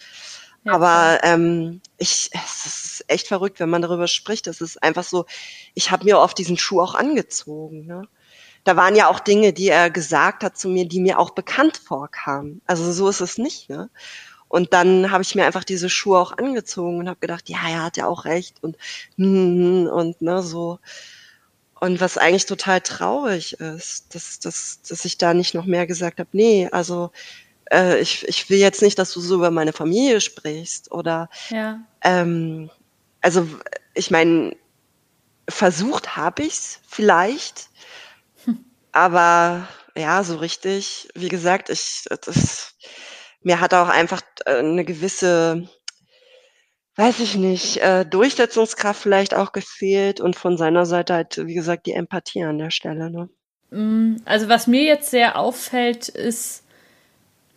Ja, 0.63 0.73
Aber 0.73 1.19
ähm, 1.23 1.81
ich, 1.97 2.29
es 2.33 2.65
ist 2.65 3.05
echt 3.09 3.27
verrückt, 3.27 3.59
wenn 3.59 3.69
man 3.69 3.81
darüber 3.81 4.07
spricht. 4.07 4.47
Es 4.47 4.61
ist 4.61 4.81
einfach 4.81 5.03
so, 5.03 5.25
ich 5.73 5.91
habe 5.91 6.05
mir 6.05 6.19
oft 6.19 6.37
diesen 6.37 6.57
Schuh 6.57 6.81
auch 6.81 6.95
angezogen. 6.95 7.85
Ne? 7.85 8.07
Da 8.67 8.75
waren 8.75 8.97
ja 8.97 9.07
auch 9.07 9.21
Dinge, 9.21 9.53
die 9.53 9.69
er 9.69 9.89
gesagt 9.89 10.43
hat 10.43 10.57
zu 10.57 10.67
mir, 10.67 10.85
die 10.85 10.99
mir 10.99 11.19
auch 11.19 11.29
bekannt 11.29 11.77
vorkamen. 11.77 12.59
Also 12.67 12.91
so 12.91 13.07
ist 13.07 13.21
es 13.21 13.37
nicht. 13.37 13.69
Ne? 13.69 13.89
Und 14.49 14.73
dann 14.73 15.09
habe 15.09 15.23
ich 15.23 15.35
mir 15.35 15.45
einfach 15.45 15.63
diese 15.63 15.89
Schuhe 15.89 16.19
auch 16.19 16.37
angezogen 16.37 16.99
und 16.99 17.07
habe 17.07 17.21
gedacht, 17.21 17.47
ja, 17.47 17.59
er 17.65 17.83
hat 17.83 17.95
ja 17.95 18.07
auch 18.07 18.25
recht 18.25 18.61
und 18.61 18.75
hm, 19.15 19.87
und 19.87 20.21
ne 20.21 20.43
so. 20.43 20.79
Und 21.79 22.01
was 22.01 22.17
eigentlich 22.17 22.45
total 22.45 22.81
traurig 22.81 23.53
ist, 23.53 24.13
dass, 24.13 24.39
dass, 24.39 24.81
dass 24.81 25.05
ich 25.05 25.17
da 25.17 25.33
nicht 25.33 25.53
noch 25.53 25.65
mehr 25.65 25.87
gesagt 25.87 26.19
habe, 26.19 26.29
nee, 26.33 26.67
also 26.69 27.11
äh, 27.71 28.01
ich, 28.01 28.27
ich 28.27 28.49
will 28.49 28.57
jetzt 28.57 28.81
nicht, 28.81 28.99
dass 28.99 29.13
du 29.13 29.21
so 29.21 29.35
über 29.35 29.49
meine 29.49 29.71
Familie 29.71 30.19
sprichst 30.19 30.91
oder 30.91 31.29
ja. 31.51 31.79
ähm, 32.01 32.69
also 33.21 33.47
ich 33.93 34.11
meine, 34.11 34.57
versucht 35.47 36.17
habe 36.17 36.43
ich's 36.43 36.81
vielleicht, 36.85 37.69
aber 38.97 39.67
ja, 39.95 40.23
so 40.23 40.37
richtig, 40.37 41.07
wie 41.13 41.29
gesagt, 41.29 41.69
ich, 41.69 42.05
das, 42.25 42.73
mir 43.43 43.61
hat 43.61 43.75
auch 43.75 43.89
einfach 43.89 44.21
äh, 44.45 44.57
eine 44.57 44.85
gewisse, 44.85 45.69
weiß 46.95 47.19
ich 47.19 47.35
nicht, 47.35 47.77
äh, 47.77 48.05
Durchsetzungskraft 48.05 48.99
vielleicht 48.99 49.35
auch 49.35 49.51
gefehlt 49.51 50.19
und 50.19 50.35
von 50.35 50.57
seiner 50.57 50.87
Seite 50.87 51.13
halt, 51.13 51.37
wie 51.45 51.53
gesagt, 51.53 51.85
die 51.85 51.93
Empathie 51.93 52.43
an 52.43 52.57
der 52.57 52.71
Stelle. 52.71 53.11
Ne? 53.11 53.29
Mm, 53.69 54.15
also 54.25 54.49
was 54.49 54.65
mir 54.65 54.81
jetzt 54.81 55.11
sehr 55.11 55.37
auffällt, 55.37 56.09
ist, 56.09 56.63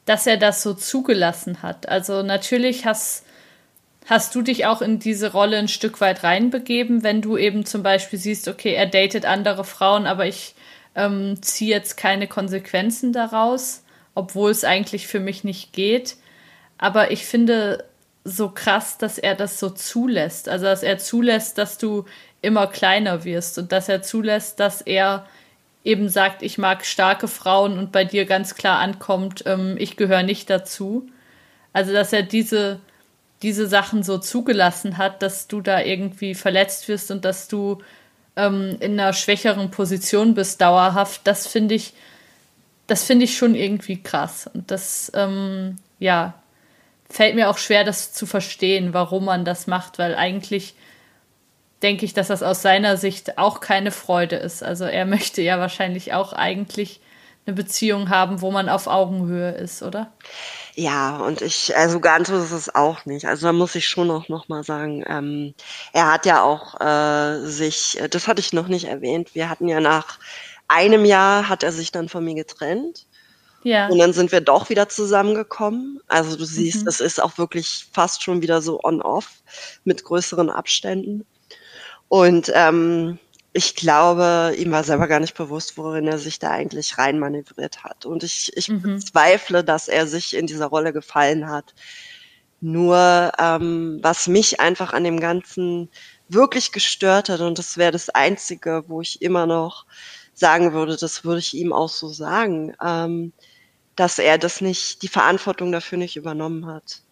dass 0.04 0.26
er 0.26 0.36
das 0.36 0.62
so 0.62 0.74
zugelassen 0.74 1.62
hat. 1.62 1.88
Also 1.88 2.22
natürlich 2.22 2.84
hast, 2.84 3.24
hast 4.04 4.34
du 4.34 4.42
dich 4.42 4.66
auch 4.66 4.82
in 4.82 4.98
diese 4.98 5.32
Rolle 5.32 5.56
ein 5.56 5.68
Stück 5.68 6.02
weit 6.02 6.22
reinbegeben, 6.22 7.02
wenn 7.02 7.22
du 7.22 7.38
eben 7.38 7.64
zum 7.64 7.82
Beispiel 7.82 8.18
siehst, 8.18 8.46
okay, 8.46 8.74
er 8.74 8.86
datet 8.86 9.24
andere 9.24 9.64
Frauen, 9.64 10.06
aber 10.06 10.26
ich 10.26 10.54
ähm, 10.94 11.40
ziehe 11.42 11.70
jetzt 11.70 11.96
keine 11.96 12.26
Konsequenzen 12.26 13.12
daraus, 13.12 13.84
obwohl 14.14 14.50
es 14.50 14.64
eigentlich 14.64 15.06
für 15.06 15.20
mich 15.20 15.44
nicht 15.44 15.72
geht. 15.72 16.16
Aber 16.78 17.10
ich 17.10 17.26
finde 17.26 17.84
so 18.24 18.50
krass, 18.50 18.98
dass 18.98 19.18
er 19.18 19.34
das 19.34 19.58
so 19.58 19.70
zulässt. 19.70 20.48
Also, 20.48 20.66
dass 20.66 20.82
er 20.82 20.98
zulässt, 20.98 21.58
dass 21.58 21.78
du 21.78 22.04
immer 22.42 22.66
kleiner 22.66 23.24
wirst 23.24 23.58
und 23.58 23.72
dass 23.72 23.88
er 23.88 24.02
zulässt, 24.02 24.60
dass 24.60 24.80
er 24.80 25.26
eben 25.84 26.08
sagt, 26.08 26.42
ich 26.42 26.58
mag 26.58 26.84
starke 26.84 27.28
Frauen 27.28 27.78
und 27.78 27.92
bei 27.92 28.04
dir 28.04 28.26
ganz 28.26 28.54
klar 28.54 28.78
ankommt, 28.78 29.44
ähm, 29.46 29.76
ich 29.78 29.96
gehöre 29.96 30.22
nicht 30.22 30.50
dazu. 30.50 31.08
Also, 31.72 31.92
dass 31.92 32.12
er 32.12 32.22
diese, 32.22 32.80
diese 33.42 33.66
Sachen 33.66 34.02
so 34.02 34.18
zugelassen 34.18 34.98
hat, 34.98 35.22
dass 35.22 35.48
du 35.48 35.60
da 35.60 35.80
irgendwie 35.80 36.34
verletzt 36.34 36.88
wirst 36.88 37.10
und 37.10 37.24
dass 37.24 37.48
du 37.48 37.78
ähm, 38.46 38.76
in 38.80 38.98
einer 38.98 39.12
schwächeren 39.12 39.70
Position 39.70 40.34
bist, 40.34 40.60
dauerhaft, 40.60 41.22
das 41.24 41.46
finde 41.46 41.74
ich, 41.74 41.92
das 42.86 43.04
finde 43.04 43.24
ich 43.24 43.36
schon 43.36 43.54
irgendwie 43.54 44.02
krass. 44.02 44.48
Und 44.52 44.70
das, 44.70 45.12
ähm, 45.14 45.76
ja, 45.98 46.34
fällt 47.08 47.34
mir 47.34 47.50
auch 47.50 47.58
schwer, 47.58 47.84
das 47.84 48.12
zu 48.12 48.26
verstehen, 48.26 48.94
warum 48.94 49.24
man 49.24 49.44
das 49.44 49.66
macht, 49.66 49.98
weil 49.98 50.14
eigentlich 50.14 50.74
denke 51.82 52.04
ich, 52.04 52.14
dass 52.14 52.28
das 52.28 52.42
aus 52.42 52.62
seiner 52.62 52.96
Sicht 52.96 53.38
auch 53.38 53.60
keine 53.60 53.90
Freude 53.90 54.36
ist. 54.36 54.62
Also 54.62 54.84
er 54.84 55.06
möchte 55.06 55.42
ja 55.42 55.58
wahrscheinlich 55.58 56.12
auch 56.12 56.32
eigentlich 56.32 57.00
eine 57.46 57.56
Beziehung 57.56 58.10
haben, 58.10 58.42
wo 58.42 58.50
man 58.50 58.68
auf 58.68 58.86
Augenhöhe 58.86 59.52
ist, 59.52 59.82
oder? 59.82 60.12
Ja, 60.74 61.18
und 61.18 61.42
ich, 61.42 61.76
also 61.76 62.00
ganz 62.00 62.28
so 62.28 62.36
ist 62.36 62.52
es 62.52 62.74
auch 62.74 63.04
nicht. 63.04 63.26
Also 63.26 63.46
da 63.46 63.52
muss 63.52 63.74
ich 63.74 63.88
schon 63.88 64.10
auch 64.10 64.28
noch 64.28 64.48
mal 64.48 64.64
sagen, 64.64 65.04
ähm, 65.06 65.54
er 65.92 66.12
hat 66.12 66.26
ja 66.26 66.42
auch 66.42 66.80
äh, 66.80 67.46
sich, 67.46 68.00
das 68.10 68.28
hatte 68.28 68.40
ich 68.40 68.52
noch 68.52 68.68
nicht 68.68 68.86
erwähnt, 68.86 69.34
wir 69.34 69.48
hatten 69.48 69.68
ja 69.68 69.80
nach 69.80 70.18
einem 70.68 71.04
Jahr 71.04 71.48
hat 71.48 71.62
er 71.62 71.72
sich 71.72 71.90
dann 71.90 72.08
von 72.08 72.24
mir 72.24 72.34
getrennt. 72.34 73.06
Ja. 73.62 73.88
Und 73.88 73.98
dann 73.98 74.12
sind 74.12 74.32
wir 74.32 74.40
doch 74.40 74.70
wieder 74.70 74.88
zusammengekommen. 74.88 76.00
Also 76.08 76.36
du 76.36 76.44
siehst, 76.44 76.82
mhm. 76.82 76.84
das 76.86 77.00
ist 77.00 77.20
auch 77.20 77.36
wirklich 77.36 77.86
fast 77.92 78.22
schon 78.22 78.40
wieder 78.40 78.62
so 78.62 78.80
on-off 78.82 79.28
mit 79.84 80.04
größeren 80.04 80.48
Abständen. 80.48 81.26
Und 82.08 82.50
ähm, 82.54 83.18
ich 83.52 83.74
glaube, 83.74 84.54
ihm 84.56 84.70
war 84.70 84.84
selber 84.84 85.08
gar 85.08 85.20
nicht 85.20 85.36
bewusst, 85.36 85.76
worin 85.76 86.06
er 86.06 86.18
sich 86.18 86.38
da 86.38 86.50
eigentlich 86.50 86.98
reinmanövriert 86.98 87.82
hat. 87.82 88.06
Und 88.06 88.22
ich, 88.22 88.56
ich 88.56 88.68
mhm. 88.68 88.82
bezweifle, 88.82 89.64
dass 89.64 89.88
er 89.88 90.06
sich 90.06 90.36
in 90.36 90.46
dieser 90.46 90.66
Rolle 90.66 90.92
gefallen 90.92 91.48
hat. 91.48 91.74
Nur 92.60 93.32
ähm, 93.38 93.98
was 94.02 94.28
mich 94.28 94.60
einfach 94.60 94.92
an 94.92 95.02
dem 95.02 95.18
Ganzen 95.18 95.88
wirklich 96.28 96.70
gestört 96.72 97.28
hat, 97.28 97.40
und 97.40 97.58
das 97.58 97.76
wäre 97.76 97.90
das 97.90 98.10
Einzige, 98.10 98.84
wo 98.86 99.00
ich 99.00 99.20
immer 99.20 99.46
noch 99.46 99.86
sagen 100.34 100.72
würde, 100.72 100.96
das 100.96 101.24
würde 101.24 101.40
ich 101.40 101.54
ihm 101.54 101.72
auch 101.72 101.88
so 101.88 102.08
sagen, 102.08 102.74
ähm, 102.82 103.32
dass 103.96 104.18
er 104.18 104.38
das 104.38 104.60
nicht, 104.60 105.02
die 105.02 105.08
Verantwortung 105.08 105.72
dafür 105.72 105.98
nicht 105.98 106.16
übernommen 106.16 106.66
hat. 106.66 107.02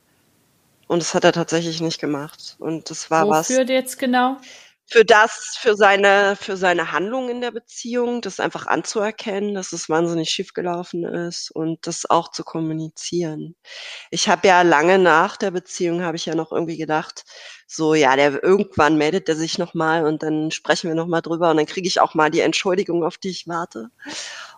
Und 0.87 1.03
das 1.03 1.15
hat 1.15 1.25
er 1.25 1.33
tatsächlich 1.33 1.81
nicht 1.81 2.01
gemacht. 2.01 2.57
Und 2.59 2.91
das 2.91 3.11
war 3.11 3.27
Wofür 3.27 3.39
was. 3.39 3.51
Wofür 3.51 3.69
jetzt 3.69 3.99
genau? 3.99 4.39
Für 4.91 5.05
das, 5.05 5.59
für 5.61 5.77
seine, 5.77 6.35
für 6.35 6.57
seine 6.57 6.93
Handlung 6.93 7.29
in 7.29 7.43
der 7.43 7.51
Beziehung, 7.51 8.23
das 8.23 8.41
einfach 8.41 8.67
anzuerkennen, 8.67 9.55
dass 9.55 9.73
es 9.73 9.91
wahnsinnig 9.91 10.31
schiefgelaufen 10.31 11.05
ist 11.05 11.51
und 11.51 11.87
das 11.87 12.09
auch 12.09 12.31
zu 12.31 12.43
kommunizieren. 12.43 13.55
Ich 14.11 14.31
habe 14.31 14.49
ja 14.49 14.63
lange 14.63 14.99
nach 14.99 15.37
der 15.37 15.51
Beziehung 15.51 16.03
habe 16.03 16.17
ich 16.17 16.25
ja 16.25 16.35
noch 16.35 16.53
irgendwie 16.53 16.79
gedacht, 16.79 17.25
so 17.67 17.95
ja, 17.95 18.17
der 18.17 18.43
irgendwann 18.43 18.97
meldet 18.97 19.29
er 19.29 19.37
sich 19.37 19.59
noch 19.59 19.75
mal 19.75 20.07
und 20.07 20.23
dann 20.23 20.51
sprechen 20.51 20.89
wir 20.89 20.95
noch 20.95 21.07
mal 21.07 21.21
drüber 21.21 21.51
und 21.51 21.59
dann 21.59 21.67
kriege 21.67 21.87
ich 21.87 22.01
auch 22.01 22.15
mal 22.15 22.31
die 22.31 22.41
Entschuldigung, 22.41 23.05
auf 23.05 23.19
die 23.19 23.29
ich 23.29 23.47
warte. 23.47 23.91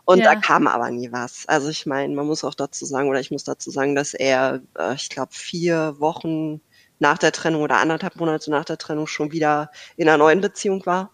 Und 0.05 0.21
ja. 0.21 0.35
da 0.35 0.41
kam 0.41 0.69
aber 0.69 0.91
nie 0.91 1.11
was. 1.11 1.45
Also 1.49 1.71
ich 1.71 1.87
meine, 1.87 2.15
man 2.15 2.27
muss 2.27 2.45
auch 2.45 2.55
dazu 2.55 2.87
sagen, 2.87 3.09
oder 3.09 3.19
ich 3.19 3.33
muss 3.33 3.43
dazu 3.43 3.73
sagen, 3.73 3.97
dass 3.97 4.15
er, 4.15 4.61
äh, 4.79 4.95
ich 4.95 5.09
glaube, 5.09 5.33
vier 5.33 5.97
Wochen 5.99 6.61
nach 7.01 7.19
der 7.19 7.33
Trennung 7.33 7.63
oder 7.63 7.79
anderthalb 7.79 8.17
Monate 8.17 8.51
nach 8.51 8.65
der 8.65 8.79
Trennung 8.79 9.07
schon 9.09 9.33
wieder 9.33 9.71
in 9.97 10.09
einer 10.09 10.19
neuen 10.19 10.41
Beziehung 10.41 10.87
war. 10.87 11.11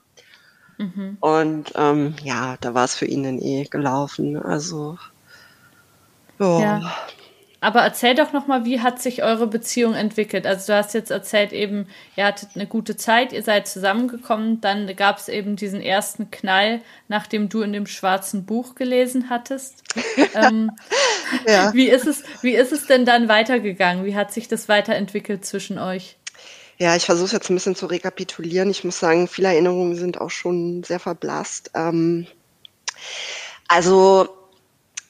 Mhm. 0.79 1.17
Und 1.21 1.73
ähm, 1.77 2.15
ja, 2.23 2.57
da 2.61 2.75
war 2.75 2.85
es 2.85 2.95
für 2.95 3.07
ihn 3.07 3.23
dann 3.23 3.39
eh 3.41 3.65
gelaufen. 3.65 4.37
Also 4.37 4.99
oh. 6.39 6.59
ja. 6.61 6.93
Aber 7.61 7.81
erzähl 7.81 8.15
doch 8.15 8.33
noch 8.33 8.47
mal, 8.47 8.65
wie 8.65 8.81
hat 8.81 9.01
sich 9.01 9.23
eure 9.23 9.47
Beziehung 9.47 9.95
entwickelt? 9.95 10.47
Also 10.47 10.73
du 10.73 10.77
hast 10.77 10.93
jetzt 10.95 11.11
erzählt 11.11 11.53
eben, 11.53 11.89
ihr 12.15 12.27
hattet 12.27 12.51
eine 12.55 12.67
gute 12.67 12.97
Zeit, 12.97 13.33
ihr 13.33 13.43
seid 13.43 13.67
zusammengekommen, 13.67 14.61
dann 14.61 14.95
gab 14.95 15.19
es 15.19 15.29
eben 15.29 15.57
diesen 15.57 15.81
ersten 15.81 16.31
Knall, 16.31 16.83
nachdem 17.09 17.49
du 17.49 17.63
in 17.63 17.73
dem 17.73 17.87
schwarzen 17.87 18.45
Buch 18.45 18.75
gelesen 18.75 19.31
hattest. 19.31 19.83
ähm, 20.35 20.71
ja. 21.47 21.73
Wie 21.73 21.89
ist 21.89 22.07
es, 22.07 22.25
wie 22.43 22.55
ist 22.55 22.73
es 22.73 22.87
denn 22.87 23.07
dann 23.07 23.29
weitergegangen? 23.29 24.05
Wie 24.05 24.15
hat 24.15 24.33
sich 24.33 24.49
das 24.49 24.69
weiterentwickelt 24.69 25.45
zwischen 25.47 25.79
euch? 25.79 26.19
Ja, 26.79 26.95
ich 26.95 27.07
versuche 27.07 27.37
jetzt 27.37 27.49
ein 27.49 27.55
bisschen 27.55 27.75
zu 27.75 27.87
rekapitulieren. 27.87 28.69
Ich 28.69 28.85
muss 28.85 28.99
sagen, 28.99 29.29
viele 29.29 29.49
Erinnerungen 29.49 29.97
sind 29.97 30.21
auch 30.21 30.31
schon 30.31 30.83
sehr 30.83 31.01
verblasst. 31.01 31.71
Ähm, 31.75 32.27
also 33.67 34.29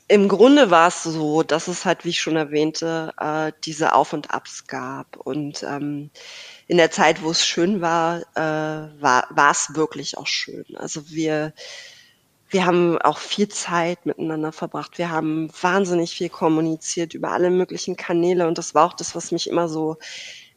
im 0.08 0.28
Grunde 0.28 0.70
war 0.70 0.88
es 0.88 1.02
so, 1.02 1.42
dass 1.42 1.66
es 1.66 1.84
halt, 1.84 2.04
wie 2.04 2.10
ich 2.10 2.20
schon 2.20 2.36
erwähnte, 2.36 3.12
äh, 3.18 3.52
diese 3.64 3.94
Auf 3.94 4.12
und 4.12 4.30
Abs 4.30 4.66
gab. 4.66 5.16
Und 5.16 5.64
ähm, 5.64 6.10
in 6.68 6.76
der 6.76 6.92
Zeit, 6.92 7.22
wo 7.22 7.30
es 7.30 7.44
schön 7.44 7.80
war, 7.80 8.20
äh, 8.36 9.02
war, 9.02 9.50
es 9.50 9.74
wirklich 9.74 10.16
auch 10.16 10.28
schön. 10.28 10.64
Also 10.76 11.10
wir, 11.10 11.52
wir 12.50 12.66
haben 12.66 12.98
auch 12.98 13.18
viel 13.18 13.48
Zeit 13.48 14.06
miteinander 14.06 14.52
verbracht. 14.52 14.96
Wir 14.98 15.10
haben 15.10 15.50
wahnsinnig 15.60 16.14
viel 16.14 16.28
kommuniziert 16.28 17.14
über 17.14 17.32
alle 17.32 17.50
möglichen 17.50 17.96
Kanäle. 17.96 18.46
Und 18.46 18.58
das 18.58 18.74
war 18.76 18.86
auch 18.86 18.94
das, 18.94 19.16
was 19.16 19.32
mich 19.32 19.48
immer 19.48 19.68
so 19.68 19.96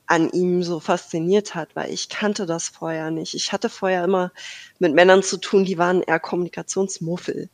an 0.09 0.31
ihm 0.31 0.63
so 0.63 0.79
fasziniert 0.79 1.53
hat, 1.53 1.75
weil 1.75 1.93
ich 1.93 2.09
kannte 2.09 2.47
das 2.47 2.67
vorher 2.67 3.11
nicht. 3.11 3.35
Ich 3.35 3.53
hatte 3.53 3.69
vorher 3.69 4.03
immer 4.03 4.31
mit 4.79 4.95
Männern 4.95 5.21
zu 5.21 5.37
tun, 5.37 5.65
die 5.65 5.77
waren 5.77 6.01
eher 6.01 6.19
Kommunikationsmuffel. 6.19 7.47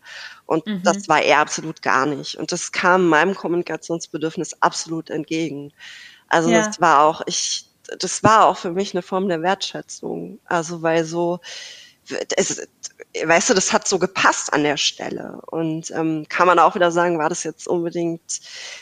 Und 0.45 0.65
mhm. 0.65 0.81
das 0.81 1.09
war 1.09 1.21
er 1.21 1.39
absolut 1.39 1.81
gar 1.81 2.05
nicht. 2.05 2.37
Und 2.37 2.53
das 2.53 2.71
kam 2.71 3.09
meinem 3.09 3.35
Kommunikationsbedürfnis 3.35 4.61
absolut 4.61 5.09
entgegen. 5.09 5.73
Also 6.29 6.49
ja. 6.49 6.65
das 6.65 6.79
war 6.79 7.03
auch, 7.03 7.23
ich, 7.25 7.67
das 7.99 8.23
war 8.23 8.45
auch 8.45 8.57
für 8.57 8.71
mich 8.71 8.93
eine 8.93 9.01
Form 9.01 9.27
der 9.27 9.41
Wertschätzung. 9.41 10.39
Also 10.45 10.81
weil 10.81 11.03
so, 11.03 11.41
es, 12.35 12.67
weißt 13.23 13.49
du, 13.49 13.53
das 13.53 13.73
hat 13.73 13.87
so 13.87 13.99
gepasst 13.99 14.53
an 14.53 14.63
der 14.63 14.77
Stelle. 14.77 15.41
Und 15.47 15.91
ähm, 15.91 16.25
kann 16.29 16.47
man 16.47 16.59
auch 16.59 16.75
wieder 16.75 16.91
sagen, 16.91 17.17
war 17.17 17.29
das 17.29 17.43
jetzt 17.43 17.67
unbedingt 17.67 18.41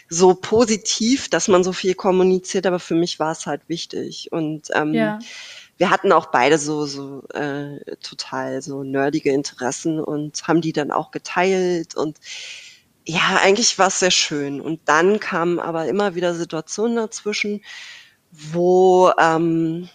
so 0.10 0.34
positiv, 0.34 1.30
dass 1.30 1.48
man 1.48 1.64
so 1.64 1.74
viel 1.74 1.96
kommuniziert, 1.96 2.66
aber 2.66 2.80
für 2.80 2.96
mich 2.96 3.20
war 3.20 3.32
es 3.32 3.46
halt 3.46 3.62
wichtig. 3.68 4.32
Und 4.32 4.70
ähm, 4.74 4.94
ja. 4.94 5.20
wir 5.78 5.90
hatten 5.90 6.12
auch 6.12 6.28
beide 6.28 6.58
so, 6.58 6.86
so 6.86 7.24
äh, 7.34 7.80
total 8.02 8.62
so 8.62 8.84
nerdige 8.84 9.32
Interessen 9.32 10.00
und 10.00 10.48
haben 10.48 10.62
die 10.62 10.74
dann 10.74 10.92
auch 10.92 11.12
geteilt 11.12 11.96
und 11.96 12.18
ja, 13.06 13.38
eigentlich 13.42 13.78
war 13.80 13.88
es 13.88 14.00
sehr 14.00 14.12
schön. 14.12 14.62
Und 14.62 14.82
dann 14.86 15.20
kamen 15.20 15.60
aber 15.60 15.88
immer 15.88 16.16
wieder 16.16 16.34
Situationen 16.34 16.96
dazwischen, 16.96 17.62
wo, 18.32 19.12
ähm, 19.20 19.90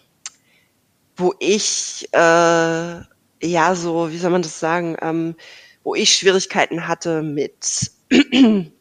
wo 1.16 1.34
ich 1.40 2.08
äh, 2.12 3.00
ja, 3.42 3.74
so, 3.74 4.10
wie 4.10 4.18
soll 4.18 4.30
man 4.30 4.42
das 4.42 4.60
sagen, 4.60 4.96
ähm, 5.00 5.36
wo 5.84 5.94
ich 5.94 6.14
Schwierigkeiten 6.14 6.88
hatte 6.88 7.22
mit, 7.22 7.90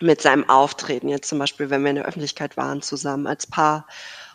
mit 0.00 0.20
seinem 0.20 0.48
Auftreten, 0.48 1.08
jetzt 1.08 1.28
zum 1.28 1.38
Beispiel, 1.38 1.70
wenn 1.70 1.82
wir 1.82 1.90
in 1.90 1.96
der 1.96 2.06
Öffentlichkeit 2.06 2.56
waren 2.56 2.82
zusammen 2.82 3.26
als 3.26 3.46
Paar 3.46 3.86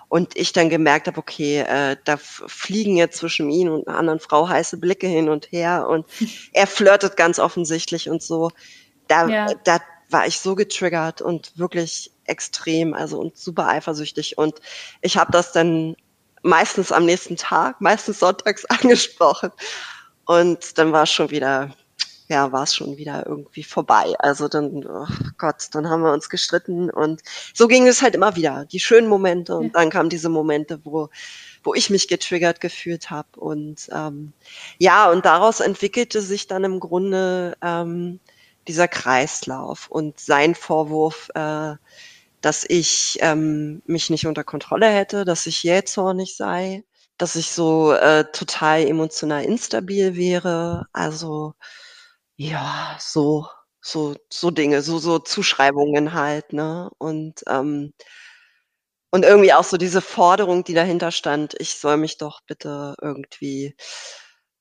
und 0.10 0.36
ich 0.36 0.52
dann 0.52 0.70
gemerkt 0.70 1.08
habe, 1.08 1.20
okay, 1.20 1.60
äh, 1.60 1.96
da 2.04 2.18
fliegen 2.18 2.98
jetzt 2.98 3.18
zwischen 3.18 3.50
ihm 3.50 3.72
und 3.72 3.88
einer 3.88 3.98
anderen 3.98 4.20
Frau 4.20 4.50
heiße 4.50 4.78
Blicke 4.78 5.08
hin 5.08 5.30
und 5.30 5.52
her 5.52 5.88
und 5.88 6.06
er 6.54 6.68
flirtet 6.68 7.16
ganz 7.16 7.40
offensichtlich 7.40 8.10
und 8.10 8.22
so. 8.22 8.52
Da, 9.08 9.28
ja. 9.28 9.54
da 9.64 9.80
war 10.10 10.26
ich 10.26 10.40
so 10.40 10.56
getriggert 10.56 11.22
und 11.22 11.58
wirklich 11.58 12.12
extrem, 12.26 12.94
also 12.94 13.20
und 13.20 13.38
super 13.38 13.68
eifersüchtig 13.68 14.38
und 14.38 14.60
ich 15.02 15.18
habe 15.18 15.32
das 15.32 15.52
dann 15.52 15.96
meistens 16.42 16.92
am 16.92 17.06
nächsten 17.06 17.38
Tag, 17.38 17.82
meistens 17.82 18.20
sonntags 18.20 18.66
angesprochen. 18.70 19.52
Und 20.26 20.78
dann 20.78 20.92
war 20.92 21.04
es 21.04 21.12
schon 21.12 21.32
wieder, 21.32 21.76
ja, 22.28 22.52
war 22.52 22.64
es 22.64 22.76
schon 22.76 22.98
wieder 22.98 23.26
irgendwie 23.26 23.64
vorbei. 23.64 24.14
Also 24.20 24.48
dann, 24.48 24.86
oh 24.86 25.08
Gott, 25.38 25.68
dann 25.72 25.90
haben 25.90 26.04
wir 26.04 26.14
uns 26.14 26.30
gestritten 26.30 26.90
und 26.90 27.22
so 27.54 27.68
ging 27.68 27.88
es 27.88 28.02
halt 28.02 28.16
immer 28.16 28.36
wieder. 28.36 28.66
Die 28.66 28.80
schönen 28.80 29.08
Momente 29.08 29.56
und 29.56 29.76
dann 29.76 29.90
kamen 29.90 30.10
diese 30.10 30.30
Momente, 30.30 30.80
wo 30.84 31.10
wo 31.64 31.74
ich 31.74 31.90
mich 31.90 32.08
getriggert 32.08 32.62
gefühlt 32.62 33.10
habe. 33.10 33.40
Und 33.40 33.90
ähm, 33.92 34.34
ja, 34.78 35.10
und 35.12 35.26
daraus 35.26 35.60
entwickelte 35.60 36.22
sich 36.22 36.48
dann 36.48 36.64
im 36.64 36.80
Grunde 36.80 37.58
ähm, 37.62 38.20
dieser 38.68 38.88
Kreislauf 38.88 39.90
und 39.90 40.20
sein 40.20 40.56
Vorwurf, 40.56 41.30
äh, 41.34 41.76
dass 42.42 42.66
ich 42.68 43.18
ähm, 43.22 43.82
mich 43.86 44.10
nicht 44.10 44.28
unter 44.28 44.44
Kontrolle 44.44 44.88
hätte, 44.90 45.26
dass 45.26 45.46
ich 45.48 45.64
jähzornig 45.64 46.36
sei, 46.38 46.84
dass 47.18 47.36
ich 47.36 47.52
so 47.52 47.94
äh, 47.94 48.26
total 48.32 48.82
emotional 48.88 49.44
instabil 49.46 50.16
wäre. 50.16 50.88
Also 50.94 51.54
Ja, 52.38 52.98
so 53.00 53.48
so 53.82 54.16
so 54.32 54.52
Dinge, 54.52 54.82
so 54.84 55.00
so 55.00 55.20
Zuschreibungen 55.20 56.14
halt, 56.14 56.54
ne? 56.54 56.90
Und, 57.00 57.44
ähm 57.50 57.94
und 59.12 59.26
irgendwie 59.26 59.54
auch 59.54 59.64
so 59.64 59.78
diese 59.78 60.02
Forderung, 60.02 60.64
die 60.64 60.74
dahinter 60.76 61.12
stand, 61.12 61.56
ich 61.60 61.76
soll 61.76 61.98
mich 61.98 62.18
doch 62.18 62.42
bitte 62.46 62.96
irgendwie 63.02 63.76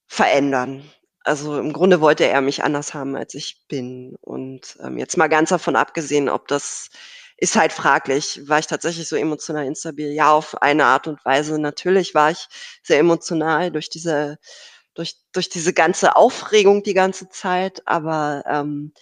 verändern. 0.06 0.90
Also, 1.24 1.58
im 1.58 1.72
Grunde 1.74 2.00
wollte 2.00 2.26
er 2.26 2.40
mich 2.40 2.64
anders 2.64 2.94
haben, 2.94 3.14
als 3.16 3.34
ich 3.34 3.64
bin. 3.68 4.16
Und, 4.22 4.78
ähm, 4.82 4.96
jetzt 4.98 5.16
mal 5.18 5.28
ganz 5.28 5.50
davon 5.50 5.76
abgesehen, 5.76 6.28
ob 6.30 6.48
das 6.48 6.88
ist 7.38 7.56
halt 7.56 7.72
fraglich. 7.72 8.42
War 8.48 8.58
ich 8.60 8.66
tatsächlich 8.66 9.08
so 9.08 9.16
emotional 9.16 9.66
instabil? 9.66 10.12
Ja, 10.12 10.32
auf 10.32 10.60
eine 10.62 10.84
Art 10.86 11.06
und 11.08 11.24
Weise. 11.24 11.58
Natürlich 11.60 12.14
war 12.14 12.30
ich 12.32 12.46
sehr 12.82 12.98
emotional 13.00 13.70
durch 13.72 13.90
diese 13.90 14.38
durch 14.94 15.16
durch 15.32 15.48
diese 15.48 15.72
ganze 15.74 16.16
Aufregung 16.16 16.82
die 16.82 16.94
ganze 16.94 17.28
Zeit, 17.30 17.82
aber, 17.86 18.44
ähm 18.46 18.92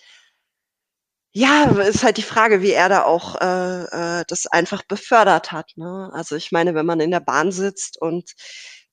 ja, 1.34 1.64
ist 1.82 2.02
halt 2.04 2.16
die 2.16 2.22
Frage, 2.22 2.62
wie 2.62 2.70
er 2.72 2.88
da 2.88 3.02
auch, 3.04 3.34
äh, 3.40 4.20
äh, 4.20 4.24
das 4.26 4.46
einfach 4.46 4.82
befördert 4.84 5.52
hat, 5.52 5.72
ne? 5.76 6.10
Also, 6.14 6.34
ich 6.36 6.50
meine, 6.52 6.74
wenn 6.74 6.86
man 6.86 7.00
in 7.00 7.10
der 7.10 7.20
Bahn 7.20 7.52
sitzt 7.52 8.00
und 8.00 8.32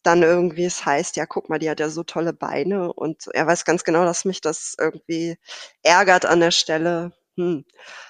dann 0.04 0.24
irgendwie 0.24 0.66
es 0.66 0.86
heißt: 0.86 1.16
„Ja, 1.16 1.26
guck 1.26 1.50
mal, 1.50 1.60
die 1.60 1.70
hat 1.70 1.80
ja 1.80 1.90
so 1.90 2.04
tolle 2.04 2.34
Beine“ 2.34 2.92
und 2.94 3.28
er 3.34 3.48
weiß 3.48 3.64
ganz 3.66 3.84
genau, 3.86 4.04
dass 4.06 4.26
mich 4.26 4.42
das 4.42 4.76
irgendwie 4.80 5.38
ärgert 5.84 6.26
an 6.26 6.42
der 6.42 6.52
Stelle. 6.52 7.14
Hm, 7.38 7.66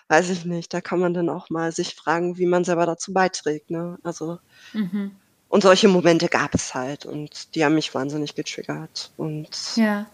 weiß 0.09 0.29
ich 0.31 0.45
nicht. 0.45 0.73
Da 0.73 0.81
kann 0.81 0.99
man 0.99 1.13
dann 1.13 1.29
auch 1.29 1.49
mal 1.49 1.71
sich 1.71 1.95
fragen, 1.95 2.37
wie 2.37 2.45
man 2.45 2.63
selber 2.65 2.85
dazu 2.85 3.13
beiträgt, 3.13 3.69
ne? 3.71 3.97
Also 4.03 4.39
Mhm. 4.73 5.11
und 5.47 5.61
solche 5.61 5.87
Momente 5.87 6.27
gab 6.29 6.55
es 6.55 6.73
halt 6.73 7.05
und 7.05 7.55
die 7.55 7.63
haben 7.63 7.75
mich 7.75 7.93
wahnsinnig 7.93 8.35
getriggert 8.35 9.11
und 9.17 9.49
Ja. 9.75 10.07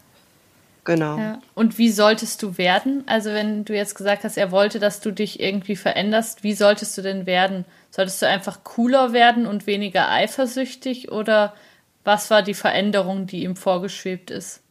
genau. 0.83 1.17
Ja. 1.17 1.41
Und 1.55 1.77
wie 1.77 1.91
solltest 1.91 2.41
du 2.43 2.57
werden? 2.57 3.03
Also, 3.07 3.31
wenn 3.31 3.65
du 3.65 3.75
jetzt 3.75 3.95
gesagt 3.95 4.23
hast, 4.23 4.37
er 4.37 4.51
wollte, 4.51 4.79
dass 4.79 5.01
du 5.01 5.11
dich 5.11 5.39
irgendwie 5.39 5.75
veränderst, 5.75 6.43
wie 6.43 6.53
solltest 6.53 6.97
du 6.97 7.01
denn 7.01 7.25
werden? 7.25 7.65
Solltest 7.91 8.21
du 8.21 8.27
einfach 8.27 8.63
cooler 8.63 9.13
werden 9.13 9.45
und 9.47 9.67
weniger 9.67 10.09
eifersüchtig 10.09 11.11
oder 11.11 11.53
was 12.03 12.29
war 12.31 12.41
die 12.43 12.53
Veränderung, 12.53 13.27
die 13.27 13.43
ihm 13.43 13.55
vorgeschwebt 13.55 14.31
ist? 14.31 14.61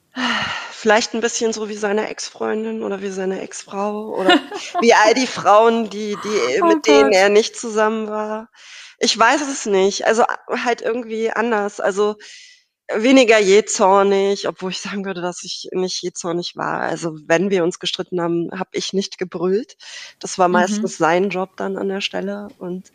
Vielleicht 0.73 1.15
ein 1.15 1.21
bisschen 1.21 1.53
so 1.53 1.69
wie 1.69 1.75
seine 1.77 2.09
Ex-Freundin 2.09 2.83
oder 2.83 3.03
wie 3.03 3.11
seine 3.11 3.41
Ex-Frau 3.41 4.15
oder 4.17 4.31
wie 4.81 4.95
all 4.95 5.15
die 5.15 5.27
Frauen, 5.27 5.91
die 5.91 6.17
die 6.17 6.63
Oh 6.63 6.67
mit 6.67 6.87
denen 6.87 7.11
Gott. 7.11 7.13
er 7.13 7.29
nicht 7.29 7.57
zusammen 7.57 8.09
war. 8.09 8.49
Ich 8.99 9.17
weiß 9.19 9.43
es 9.49 9.67
nicht. 9.67 10.07
Also, 10.07 10.25
halt 10.49 10.83
irgendwie 10.83 11.31
anders. 11.31 11.81
Also, 11.81 12.17
weniger 12.93 13.39
jähzornig, 13.39 14.49
obwohl 14.49 14.71
ich 14.73 14.81
sagen 14.81 15.05
würde, 15.05 15.21
dass 15.23 15.45
ich 15.45 15.69
nicht 15.73 16.03
jähzornig 16.03 16.57
war. 16.57 16.81
Also, 16.81 17.17
wenn 17.27 17.51
wir 17.51 17.65
uns 17.65 17.79
gestritten 17.81 18.21
haben, 18.21 18.51
habe 18.59 18.71
ich 18.73 18.93
nicht 18.93 19.19
gebrüllt. 19.19 19.77
Das 20.21 20.39
war 20.39 20.49
Mhm. 20.53 20.53
meistens 20.53 20.97
sein 20.99 21.31
Job 21.31 21.57
dann 21.57 21.77
an 21.77 21.89
der 21.89 22.01
Stelle 22.01 22.49
und, 22.59 22.91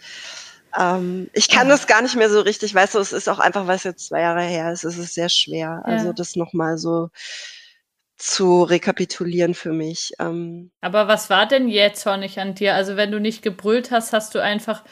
ähm, 0.79 1.29
ich 1.33 1.49
kann 1.49 1.67
Ah. 1.67 1.71
das 1.71 1.87
gar 1.87 2.01
nicht 2.01 2.15
mehr 2.15 2.29
so 2.29 2.41
richtig 2.41 2.73
weißt 2.75 2.95
du, 2.95 2.99
es 2.99 3.13
ist 3.13 3.29
auch 3.29 3.39
einfach, 3.39 3.67
weil's 3.67 3.83
jetzt 3.83 4.07
2 4.07 4.21
Jahre 4.21 4.41
her 4.43 4.71
ist, 4.73 4.83
ist 4.83 4.97
es 4.97 5.13
sehr 5.13 5.29
schwer, 5.29 5.81
also, 5.85 6.07
Ja. 6.07 6.13
das 6.13 6.35
noch 6.35 6.53
mal 6.53 6.77
so 6.77 7.09
zu 8.19 8.63
rekapitulieren 8.63 9.53
für 9.55 9.73
mich. 9.73 10.11
Ähm 10.19 10.71
Aber 10.81 11.07
was 11.07 11.29
war 11.29 11.47
denn 11.47 11.67
jähzornig 11.67 12.39
an 12.39 12.53
dir? 12.55 12.75
Also, 12.75 12.95
wenn 12.95 13.11
du 13.11 13.19
nicht 13.19 13.41
gebrüllt 13.41 13.91
hast, 13.91 14.13
hast 14.13 14.35
du 14.35 14.39
einfach, 14.39 14.83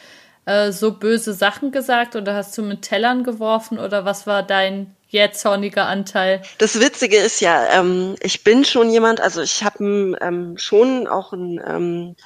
äh, 0.44 0.72
so 0.72 0.92
böse 0.98 1.32
Sachen 1.34 1.70
gesagt 1.70 2.16
oder 2.16 2.34
hast 2.34 2.56
du 2.58 2.62
mit 2.62 2.82
Tellern 2.82 3.22
geworfen 3.22 3.78
oder 3.78 4.04
was 4.04 4.26
war 4.26 4.42
dein 4.42 4.96
jähzorniger 5.08 5.86
Anteil? 5.86 6.42
Das 6.58 6.80
Witzige 6.80 7.16
ist 7.16 7.40
ja, 7.40 7.64
ähm, 7.80 8.16
ich 8.20 8.42
bin 8.42 8.64
schon 8.64 8.90
jemand 8.90 9.20
also, 9.20 9.40
ich 9.40 9.62
habe 9.62 10.16
ähm, 10.20 10.54
schon 10.58 11.06
auch 11.06 11.32
'n, 11.32 12.16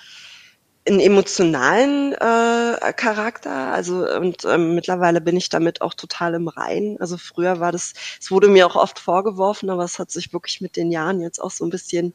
ähm 0.86 0.96
'n 0.96 1.00
emotionalen, 1.00 2.12
äh, 2.14 2.92
Charakter, 2.94 3.50
also 3.72 4.06
und, 4.08 4.44
ähm, 4.44 4.74
mittlerweile 4.74 5.20
bin 5.20 5.36
ich 5.36 5.48
damit 5.48 5.82
auch 5.82 5.94
total 5.94 6.34
im 6.34 6.48
Reinen. 6.48 7.00
Also, 7.00 7.16
früher 7.18 7.60
war 7.60 7.72
das 7.72 7.94
es 8.20 8.30
wurde 8.30 8.48
mir 8.48 8.66
auch 8.66 8.76
oft 8.76 8.98
vorgeworfen, 8.98 9.70
aber 9.70 9.84
es 9.84 9.98
hat 9.98 10.10
sich 10.10 10.32
wirklich 10.32 10.60
mit 10.60 10.76
den 10.76 10.90
Jahren 10.92 11.20
jetzt 11.20 11.40
auch 11.40 11.50
so 11.50 11.64
'n 11.64 11.70
bisschen 11.70 12.14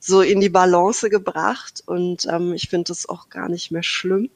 so 0.00 0.22
in 0.22 0.40
die 0.40 0.50
Balance 0.50 1.10
gebracht 1.10 1.82
und, 1.86 2.26
ähm, 2.26 2.54
ich 2.54 2.68
finde 2.70 2.86
das 2.90 3.08
auch 3.08 3.28
gar 3.30 3.48
nicht 3.50 3.70
mehr 3.72 3.84
schlimm. 3.84 4.30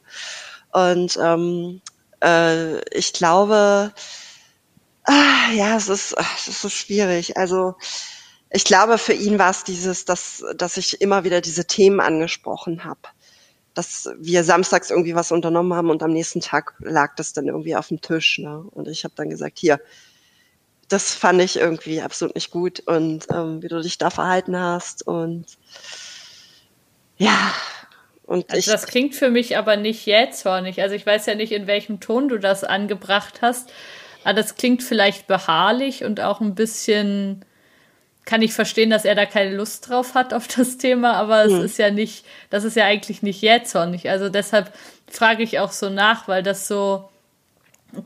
Und, 0.73 1.19
ähm, 1.23 1.83
äh, 2.23 2.81
ich 2.99 3.13
glaube 3.15 3.93
ah, 5.07 5.51
ja, 5.55 5.77
es 5.77 5.89
ist 5.91 6.17
ach, 6.17 6.39
es 6.39 6.49
ist 6.49 6.63
so 6.63 6.69
schwierig. 6.71 7.37
Also, 7.37 7.75
ich 8.51 8.65
glaube, 8.65 8.99
für 8.99 9.13
ihn 9.15 9.39
war's 9.39 9.65
dieses, 9.65 10.05
dass 10.07 10.45
dass 10.57 10.77
ich 10.79 11.01
immer 11.03 11.25
wieder 11.25 11.41
diese 11.43 11.67
Themen 11.67 12.01
angesprochen 12.01 12.85
habe. 12.85 13.01
Dass 13.75 14.09
wir 14.21 14.45
samstags 14.45 14.91
irgendwie 14.91 15.17
was 15.17 15.33
unternommen 15.33 15.75
haben 15.75 15.91
und 15.91 16.03
am 16.05 16.13
nächsten 16.13 16.41
Tag 16.41 16.75
lag 16.79 17.17
das 17.17 17.33
dann 17.33 17.49
irgendwie 17.49 17.75
aufm 17.75 18.01
Tisch, 18.01 18.39
ne? 18.39 18.61
Und 18.71 18.87
ich 18.87 19.03
habe 19.05 19.15
dann 19.17 19.31
gesagt: 19.31 19.59
„Hier, 19.59 19.81
das 20.89 21.15
fand 21.15 21.41
ich 21.41 21.57
irgendwie 21.57 22.01
absolut 22.03 22.35
nicht 22.35 22.51
gut 22.51 22.81
und, 22.87 23.27
ähm, 23.33 23.63
wie 23.63 23.69
du 23.69 23.81
dich 23.81 23.99
da 23.99 24.11
verhalten 24.11 24.59
hast 24.59 25.07
und“ 25.07 25.47
ja, 27.17 27.53
und 28.25 28.47
ich 28.55 28.55
Also, 28.55 28.73
das 28.73 28.87
klingt 28.87 29.15
für 29.15 29.31
mich 29.31 29.57
aber 29.57 29.77
nicht 29.77 30.07
jähzornig. 30.07 30.81
Also, 30.83 30.95
ich 30.95 31.07
weiß 31.07 31.27
ja 31.27 31.35
nicht, 31.35 31.53
in 31.53 31.67
welchem 31.67 32.01
Ton 32.01 32.29
du 32.29 32.39
das 32.39 32.65
angebracht 32.65 33.41
hast, 33.43 33.73
aber 34.25 34.35
das 34.35 34.57
klingt 34.57 34.83
vielleicht 34.83 35.27
beharrlich 35.27 36.05
und 36.05 36.21
auch 36.21 36.41
'n 36.41 36.55
bisschen 36.55 37.45
kann 38.27 38.43
ich 38.43 38.53
verstehen, 38.55 38.91
dass 38.91 39.05
er 39.05 39.15
da 39.15 39.27
keine 39.27 39.55
Lust 39.57 39.89
drauf 39.89 40.15
hat 40.15 40.35
auf 40.35 40.49
das 40.49 40.79
Thema, 40.79 41.15
aber 41.15 41.45
es 41.45 41.59
Mhm. 41.59 41.61
ist 41.61 41.79
ja 41.79 41.91
nicht 41.91 42.25
das 42.51 42.65
ist 42.65 42.77
ja 42.77 42.85
eigentlich 42.87 43.23
nicht 43.23 43.43
jähzornig. 43.43 44.09
Also, 44.11 44.29
deshalb 44.31 44.73
frage 45.11 45.43
ich 45.43 45.59
auch 45.61 45.73
so 45.73 45.91
nach, 45.91 46.29
weil 46.29 46.43
das 46.43 46.69
so, 46.69 47.09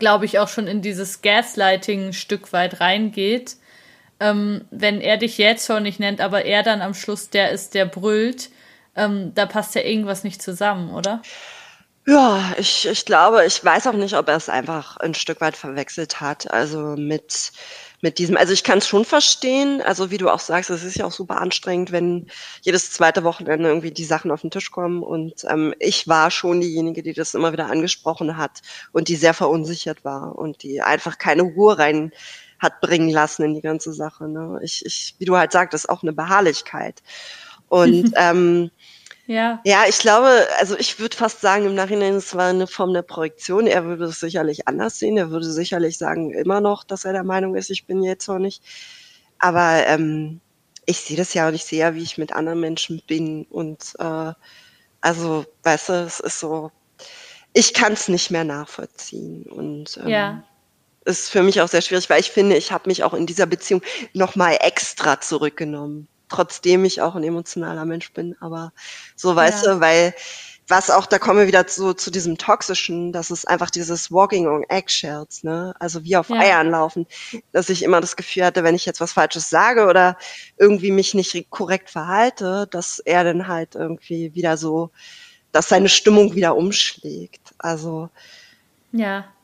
glaube 0.00 0.26
ich, 0.26 0.38
auch 0.40 0.48
schon 0.48 0.66
in 0.68 0.82
dieses 0.82 1.22
Gaslighting 1.22 2.08
'n 2.08 2.12
Stück 2.14 2.52
weit 2.54 2.80
reingeht. 2.80 3.56
Ähm, 4.20 4.64
wenn 4.72 5.00
er 5.02 5.18
dich 5.18 5.38
jähzornig 5.38 5.98
nennt, 6.00 6.20
aber 6.22 6.44
er 6.46 6.62
dann 6.64 6.82
am 6.82 6.94
Schluss 6.94 7.30
der 7.30 7.50
ist, 7.52 7.74
der 7.74 7.86
brüllt, 7.86 8.50
ähm, 8.96 9.32
da 9.34 9.46
passt 9.46 9.74
ja 9.76 9.82
irgendwas 9.82 10.24
nicht 10.24 10.42
zusammen, 10.42 10.90
oder? 10.94 11.24
Ja, 12.06 12.54
ich 12.58 12.86
ich 12.86 13.04
glaube 13.04 13.44
ich 13.44 13.62
weiß 13.62 13.86
auch 13.86 13.92
nicht, 13.92 14.14
ob 14.16 14.28
er's 14.28 14.48
einfach 14.48 14.96
'n 15.00 15.14
Stück 15.14 15.40
weit 15.40 15.56
verwechselt 15.56 16.20
hat, 16.20 16.50
also, 16.50 16.94
mit 16.96 17.52
mit 18.02 18.18
diesem 18.18 18.36
also, 18.36 18.52
ich 18.52 18.64
kann's 18.64 18.86
schon 18.88 19.04
verstehen, 19.04 19.82
also, 19.82 20.10
wie 20.10 20.18
du 20.18 20.28
auch 20.30 20.38
sagst, 20.40 20.70
es 20.70 20.84
ist 20.84 20.96
ja 20.96 21.06
auch 21.06 21.12
super 21.12 21.40
anstrengend, 21.40 21.92
wenn 21.92 22.28
jedes 22.62 22.92
zweite 22.92 23.24
Wochenende 23.24 23.68
irgendwie 23.68 23.90
die 23.92 24.04
Sachen 24.04 24.30
auf 24.30 24.44
'n 24.44 24.50
Tisch 24.50 24.70
kommen 24.70 25.02
und, 25.02 25.44
ähm, 25.48 25.74
ich 25.80 26.06
war 26.08 26.30
schon 26.30 26.60
diejenige, 26.60 27.02
die 27.02 27.12
das 27.14 27.34
immer 27.34 27.52
wieder 27.52 27.66
angesprochen 27.70 28.36
hat 28.36 28.60
und 28.92 29.08
die 29.08 29.16
sehr 29.16 29.34
verunsichert 29.34 30.04
war 30.04 30.36
und 30.38 30.62
die 30.62 30.80
einfach 30.82 31.18
keine 31.18 31.42
Ruhe 31.42 31.78
rein 31.78 32.12
hat 32.60 32.80
bringen 32.80 33.10
lassen 33.10 33.44
in 33.44 33.54
die 33.54 33.60
ganze 33.62 33.92
Sache, 33.92 34.28
ne? 34.28 34.58
Ich 34.62 34.84
ich 34.86 35.14
wie 35.18 35.24
du 35.26 35.36
halt 35.36 35.52
sagtest, 35.52 35.88
auch 35.90 36.02
'ne 36.04 36.12
Beharrlichkeit. 36.12 37.02
Und, 37.68 38.06
ähm 38.16 38.70
Ja. 39.28 39.62
ja, 39.64 39.84
ich 39.88 39.98
glaube 39.98 40.46
also, 40.58 40.76
ich 40.78 40.98
würde 41.00 41.16
fast 41.16 41.40
sagen 41.40 41.66
im 41.66 41.74
Nachhinein, 41.74 42.14
es 42.14 42.34
war 42.34 42.52
'ne 42.52 42.66
Form 42.66 42.94
der 42.94 43.02
Projektion. 43.02 43.66
Er 43.66 43.84
würde 43.86 44.06
es 44.06 44.20
sicherlich 44.20 44.68
anders 44.68 44.98
sehen. 44.98 45.16
Er 45.18 45.30
würde 45.30 45.50
sicherlich 45.52 45.98
sagen 45.98 46.32
immer 46.32 46.60
noch, 46.60 46.84
dass 46.84 47.04
er 47.04 47.12
der 47.12 47.24
Meinung 47.24 47.56
ist, 47.56 47.70
ich 47.70 47.86
bin 47.86 48.02
jähzornig. 48.02 48.60
Aber, 49.38 49.84
ähm, 49.86 50.40
ich 50.86 50.98
sehe 51.00 51.16
das 51.18 51.34
ja 51.34 51.48
und 51.48 51.54
ich 51.54 51.64
sehe 51.64 51.80
ja, 51.80 51.94
wie 51.94 52.02
ich 52.02 52.18
mit 52.18 52.32
anderen 52.32 52.60
Menschen 52.60 53.02
bin 53.06 53.46
und, 53.50 53.94
äh, 53.98 54.32
also, 55.02 55.46
weißt 55.64 55.88
du, 55.90 55.92
es 56.06 56.20
ist 56.20 56.40
so 56.40 56.70
ich 57.54 57.74
kann's 57.74 58.08
nicht 58.08 58.30
mehr 58.32 58.44
nachvollziehen 58.44 59.44
und, 59.46 59.98
ähm, 60.04 60.42
Ja. 60.42 60.48
ist 61.06 61.30
für 61.30 61.42
mich 61.44 61.60
auch 61.62 61.68
sehr 61.68 61.82
schwierig, 61.82 62.10
weil 62.10 62.20
ich 62.20 62.30
finde, 62.32 62.56
ich 62.58 62.72
habe 62.72 62.88
mich 62.90 63.04
auch 63.04 63.14
in 63.14 63.26
dieser 63.26 63.46
Beziehung 63.46 63.82
noch 64.14 64.36
mal 64.36 64.54
extra 64.62 65.20
zurückgenommen, 65.20 66.08
trotzdem 66.28 66.84
ich 66.84 67.02
auch 67.02 67.14
'n 67.16 67.24
emotionaler 67.24 67.84
Mensch 67.86 68.12
bin, 68.12 68.36
aber 68.40 68.72
so, 69.16 69.34
weißt 69.36 69.64
Ja. 69.64 69.74
du, 69.74 69.80
weil 69.80 70.14
was 70.68 70.90
auch 70.90 71.06
da 71.06 71.18
kommen 71.18 71.40
wir 71.40 71.46
wieder 71.48 71.66
zu 71.66 71.94
zu 71.94 72.10
diesem 72.10 72.38
Toxischen, 72.38 73.12
das 73.12 73.30
ist 73.30 73.48
einfach 73.48 73.70
dieses 73.70 74.12
Walking 74.12 74.46
on 74.48 74.64
Eggshells, 74.68 75.42
ne? 75.44 75.74
Also, 75.80 76.04
wie 76.04 76.16
auf 76.16 76.30
Ja. 76.30 76.40
Eiern 76.40 76.70
laufen, 76.70 77.06
dass 77.52 77.70
ich 77.70 77.82
immer 77.82 78.00
das 78.02 78.16
Gefühl 78.16 78.44
hatte, 78.44 78.64
wenn 78.64 78.74
ich 78.74 78.86
jetzt 78.86 79.00
was 79.00 79.12
Falsches 79.14 79.50
sage 79.50 79.86
oder 79.86 80.18
irgendwie 80.58 80.90
mich 80.92 81.14
nicht 81.14 81.50
korrekt 81.50 81.90
verhalte, 81.90 82.66
dass 82.70 82.98
er 83.00 83.24
dann 83.24 83.48
halt 83.48 83.74
irgendwie 83.76 84.34
wieder 84.34 84.56
so 84.58 84.90
dass 85.52 85.68
seine 85.70 85.88
Stimmung 85.90 86.34
wieder 86.36 86.56
umschlägt. 86.56 87.54
Also 87.58 88.10
Ja. 88.92 89.34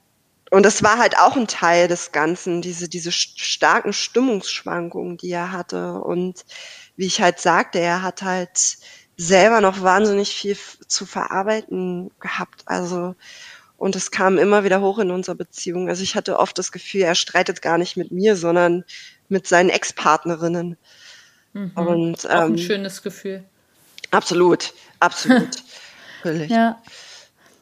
Und 0.55 0.65
das 0.65 0.83
war 0.83 0.99
halt 0.99 1.19
auch 1.19 1.37
'n 1.37 1.47
Teil 1.49 1.89
des 1.89 2.13
Ganzen, 2.13 2.63
diese 2.63 2.89
diese 2.89 3.11
st 3.13 3.41
starken 3.41 3.93
Stimmungsschwankungen, 3.93 5.17
die 5.19 5.31
er 5.31 5.53
hatte. 5.53 5.95
Und 6.01 6.45
wie 6.97 7.07
ich 7.07 7.21
halt 7.21 7.41
sagte, 7.41 7.79
er 7.81 8.03
hat 8.03 8.23
halt 8.23 8.79
selber 9.17 9.61
noch 9.61 9.83
wahnsinnig 9.83 10.31
viel 10.35 10.57
zu 10.89 11.07
verarbeiten 11.07 12.11
gehabt. 12.21 12.63
Also 12.67 13.15
und 13.77 13.97
es 13.97 14.11
kam 14.11 14.39
immer 14.39 14.65
wieder 14.65 14.81
hoch 14.81 14.99
in 14.99 15.11
unserer 15.11 15.35
Beziehung. 15.35 15.89
Also, 15.89 16.03
ich 16.03 16.15
hatte 16.15 16.39
oft 16.39 16.57
das 16.59 16.73
Gefühl, 16.73 17.03
er 17.03 17.15
streitet 17.15 17.61
gar 17.63 17.79
nicht 17.79 17.97
mit 17.97 18.13
mir, 18.13 18.37
sondern 18.37 18.85
mit 19.29 19.47
seinen 19.47 19.69
Ex-Partnerinnen. 19.71 20.77
Mhm. 21.53 21.73
Und, 21.75 22.25
ähm, 22.25 22.31
Auch 22.31 22.43
ein 22.45 22.53
ähm, 22.53 22.59
schönes 22.59 23.03
Gefühl. 23.03 23.45
Absolut, 24.11 24.73
absolut. 25.01 25.51
ja. 26.25 26.81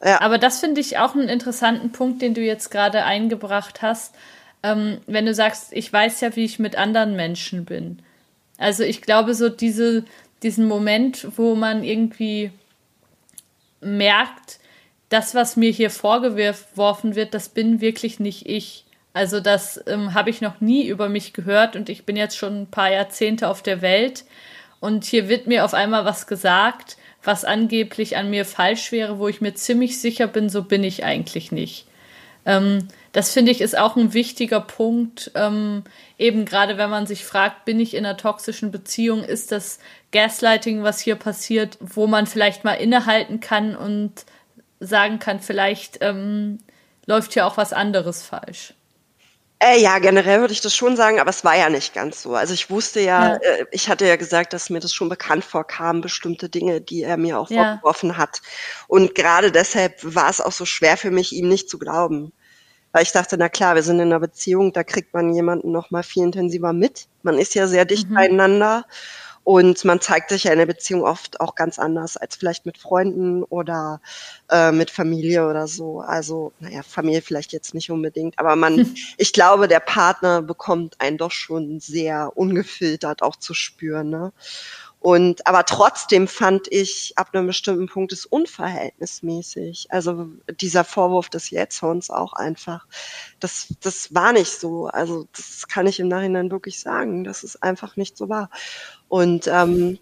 Ja. 0.03 0.21
Aber 0.21 0.37
das 0.37 0.59
finde 0.59 0.81
ich 0.81 0.97
auch 0.97 1.15
einen 1.15 1.29
interessanten 1.29 1.91
Punkt, 1.91 2.21
den 2.21 2.33
du 2.33 2.41
jetzt 2.41 2.69
gerade 2.69 3.03
eingebracht 3.03 3.81
hast. 3.81 4.15
Ähm, 4.61 4.99
wenn 5.07 5.25
du 5.25 5.33
sagst, 5.33 5.73
ich 5.73 5.91
weiß 5.91 6.21
ja, 6.21 6.35
wie 6.35 6.45
ich 6.45 6.59
mit 6.59 6.77
anderen 6.77 7.15
Menschen 7.15 7.65
bin. 7.65 7.99
Also 8.57 8.83
ich 8.83 9.01
glaube, 9.01 9.33
so 9.33 9.49
diese, 9.49 10.05
diesen 10.41 10.67
Moment, 10.67 11.27
wo 11.37 11.55
man 11.55 11.83
irgendwie 11.83 12.51
merkt, 13.81 14.59
das, 15.09 15.35
was 15.35 15.57
mir 15.57 15.71
hier 15.71 15.89
vorgeworfen 15.89 17.15
wird, 17.15 17.33
das 17.33 17.49
bin 17.49 17.81
wirklich 17.81 18.19
nicht 18.19 18.47
ich. 18.47 18.85
Also 19.13 19.39
das 19.39 19.83
ähm, 19.85 20.13
habe 20.13 20.31
ich 20.31 20.41
noch 20.41 20.59
nie 20.59 20.87
über 20.87 21.07
mich 21.07 21.33
gehört 21.33 21.75
und 21.75 21.87
ich 21.89 22.05
bin 22.05 22.15
jetzt 22.15 22.35
schon 22.35 22.63
ein 22.63 22.71
paar 22.71 22.91
Jahrzehnte 22.91 23.47
auf 23.47 23.61
der 23.61 23.81
Welt 23.81 24.25
und 24.79 25.03
hier 25.03 25.29
wird 25.29 25.45
mir 25.45 25.65
auf 25.65 25.75
einmal 25.75 26.03
was 26.03 26.25
gesagt, 26.25 26.97
was 27.23 27.45
angeblich 27.45 28.17
an 28.17 28.29
mir 28.29 28.45
falsch 28.45 28.91
wäre, 28.91 29.19
wo 29.19 29.27
ich 29.27 29.41
mir 29.41 29.53
ziemlich 29.53 29.99
sicher 29.99 30.27
bin, 30.27 30.49
so 30.49 30.63
bin 30.63 30.83
ich 30.83 31.03
eigentlich 31.03 31.51
nicht. 31.51 31.85
Ähm, 32.45 32.87
das 33.13 33.31
finde 33.31 33.51
ich 33.51 33.61
ist 33.61 33.77
auch 33.77 33.95
ein 33.95 34.13
wichtiger 34.13 34.59
Punkt, 34.59 35.31
ähm, 35.35 35.83
eben 36.17 36.45
gerade 36.45 36.77
wenn 36.77 36.89
man 36.89 37.05
sich 37.05 37.23
fragt, 37.23 37.63
bin 37.63 37.79
ich 37.79 37.93
in 37.93 38.05
einer 38.05 38.17
toxischen 38.17 38.71
Beziehung, 38.71 39.23
ist 39.23 39.51
das 39.51 39.79
Gaslighting, 40.11 40.83
was 40.83 40.99
hier 40.99 41.15
passiert, 41.15 41.77
wo 41.79 42.07
man 42.07 42.27
vielleicht 42.27 42.63
mal 42.63 42.73
innehalten 42.73 43.39
kann 43.39 43.75
und 43.75 44.25
sagen 44.79 45.19
kann, 45.19 45.39
vielleicht 45.39 45.99
ähm, 46.01 46.59
läuft 47.05 47.33
hier 47.33 47.47
auch 47.47 47.55
was 47.55 47.71
anderes 47.71 48.23
falsch. 48.23 48.73
Äh, 49.63 49.79
ja, 49.79 49.99
generell 49.99 50.41
würde 50.41 50.53
ich 50.53 50.59
das 50.59 50.75
schon 50.75 50.97
sagen, 50.97 51.21
aber 51.21 51.29
es 51.29 51.45
war 51.45 51.55
ja 51.55 51.69
nicht 51.69 51.93
ganz 51.93 52.21
so. 52.21 52.35
Also 52.35 52.53
ich 52.53 52.69
wusste 52.69 52.99
ja, 52.99 53.33
ja. 53.33 53.35
Äh, 53.35 53.65
ich 53.71 53.87
hatte 53.87 54.05
ja 54.05 54.17
gesagt, 54.17 54.51
dass 54.51 54.69
mir 54.69 54.81
das 54.81 54.93
schon 54.93 55.07
bekannt 55.07 55.45
vorkam, 55.45 56.01
bestimmte 56.01 56.49
Dinge, 56.49 56.81
die 56.81 57.03
er 57.03 57.15
mir 57.15 57.39
auch 57.39 57.49
ja. 57.49 57.63
vorgeworfen 57.63 58.17
hat. 58.17 58.41
Und 58.87 59.15
gerade 59.15 59.53
deshalb 59.53 59.99
war 60.03 60.29
es 60.29 60.41
auch 60.41 60.51
so 60.51 60.65
schwer 60.65 60.97
für 60.97 61.11
mich, 61.11 61.31
ihm 61.31 61.47
nicht 61.47 61.69
zu 61.69 61.79
glauben. 61.79 62.33
Weil 62.91 63.03
ich 63.03 63.13
dachte, 63.13 63.37
na 63.37 63.47
klar, 63.47 63.75
wir 63.75 63.83
sind 63.83 64.01
in 64.01 64.07
einer 64.07 64.19
Beziehung, 64.19 64.73
da 64.73 64.83
kriegt 64.83 65.13
man 65.13 65.33
jemanden 65.33 65.71
noch 65.71 65.91
mal 65.91 66.03
viel 66.03 66.23
intensiver 66.23 66.73
mit. 66.73 67.07
Man 67.21 67.37
ist 67.37 67.55
ja 67.55 67.65
sehr 67.67 67.85
dicht 67.85 68.09
mhm. 68.09 68.15
beieinander. 68.15 68.85
Und 69.43 69.83
man 69.83 69.99
zeigt 69.99 70.29
sich 70.29 70.45
ja 70.45 70.51
in 70.51 70.57
der 70.57 70.65
Beziehung 70.65 71.03
oft 71.03 71.41
auch 71.41 71.55
ganz 71.55 71.77
anders 71.77 72.15
als 72.15 72.35
vielleicht 72.35 72.65
mit 72.65 72.77
Freunden 72.77 73.43
oder 73.43 74.01
äh, 74.49 74.71
mit 74.71 74.89
Familie 74.89 75.49
oder 75.49 75.67
so. 75.67 75.99
Also, 75.99 76.53
naja, 76.59 76.81
Familie 76.81 77.21
vielleicht 77.21 77.51
jetzt 77.51 77.73
nicht 77.73 77.91
unbedingt, 77.91 78.39
aber 78.39 78.55
man, 78.55 78.95
ich 79.17 79.33
glaube, 79.33 79.67
der 79.67 79.81
Partner 79.81 80.41
bekommt 80.41 80.95
einen 80.99 81.17
doch 81.17 81.31
schon 81.31 81.79
sehr 81.81 82.31
ungefiltert 82.35 83.21
auch 83.21 83.35
zu 83.35 83.53
spüren. 83.53 84.09
Ne? 84.09 84.31
Und 85.03 85.45
aber 85.47 85.65
trotzdem 85.65 86.29
fand 86.29 86.71
ich 86.71 87.11
ab 87.17 87.31
einem 87.33 87.47
bestimmten 87.47 87.87
Punkt 87.87 88.13
es 88.13 88.25
unverhältnismäßig. 88.25 89.87
Also 89.89 90.29
dieser 90.61 90.85
Vorwurf 90.85 91.27
des 91.27 91.49
Jetzthorns 91.49 92.09
auch 92.09 92.31
einfach. 92.31 92.87
Das, 93.41 93.73
das 93.81 94.15
war 94.15 94.31
nicht 94.31 94.61
so. 94.61 94.87
Also 94.87 95.27
das 95.35 95.67
kann 95.67 95.87
ich 95.87 95.99
im 95.99 96.07
Nachhinein 96.07 96.49
wirklich 96.51 96.79
sagen, 96.79 97.25
dass 97.25 97.43
es 97.43 97.61
einfach 97.61 97.97
nicht 97.97 98.15
so 98.15 98.29
war. 98.29 98.49
Und 99.13 99.47
ähm, 99.47 99.99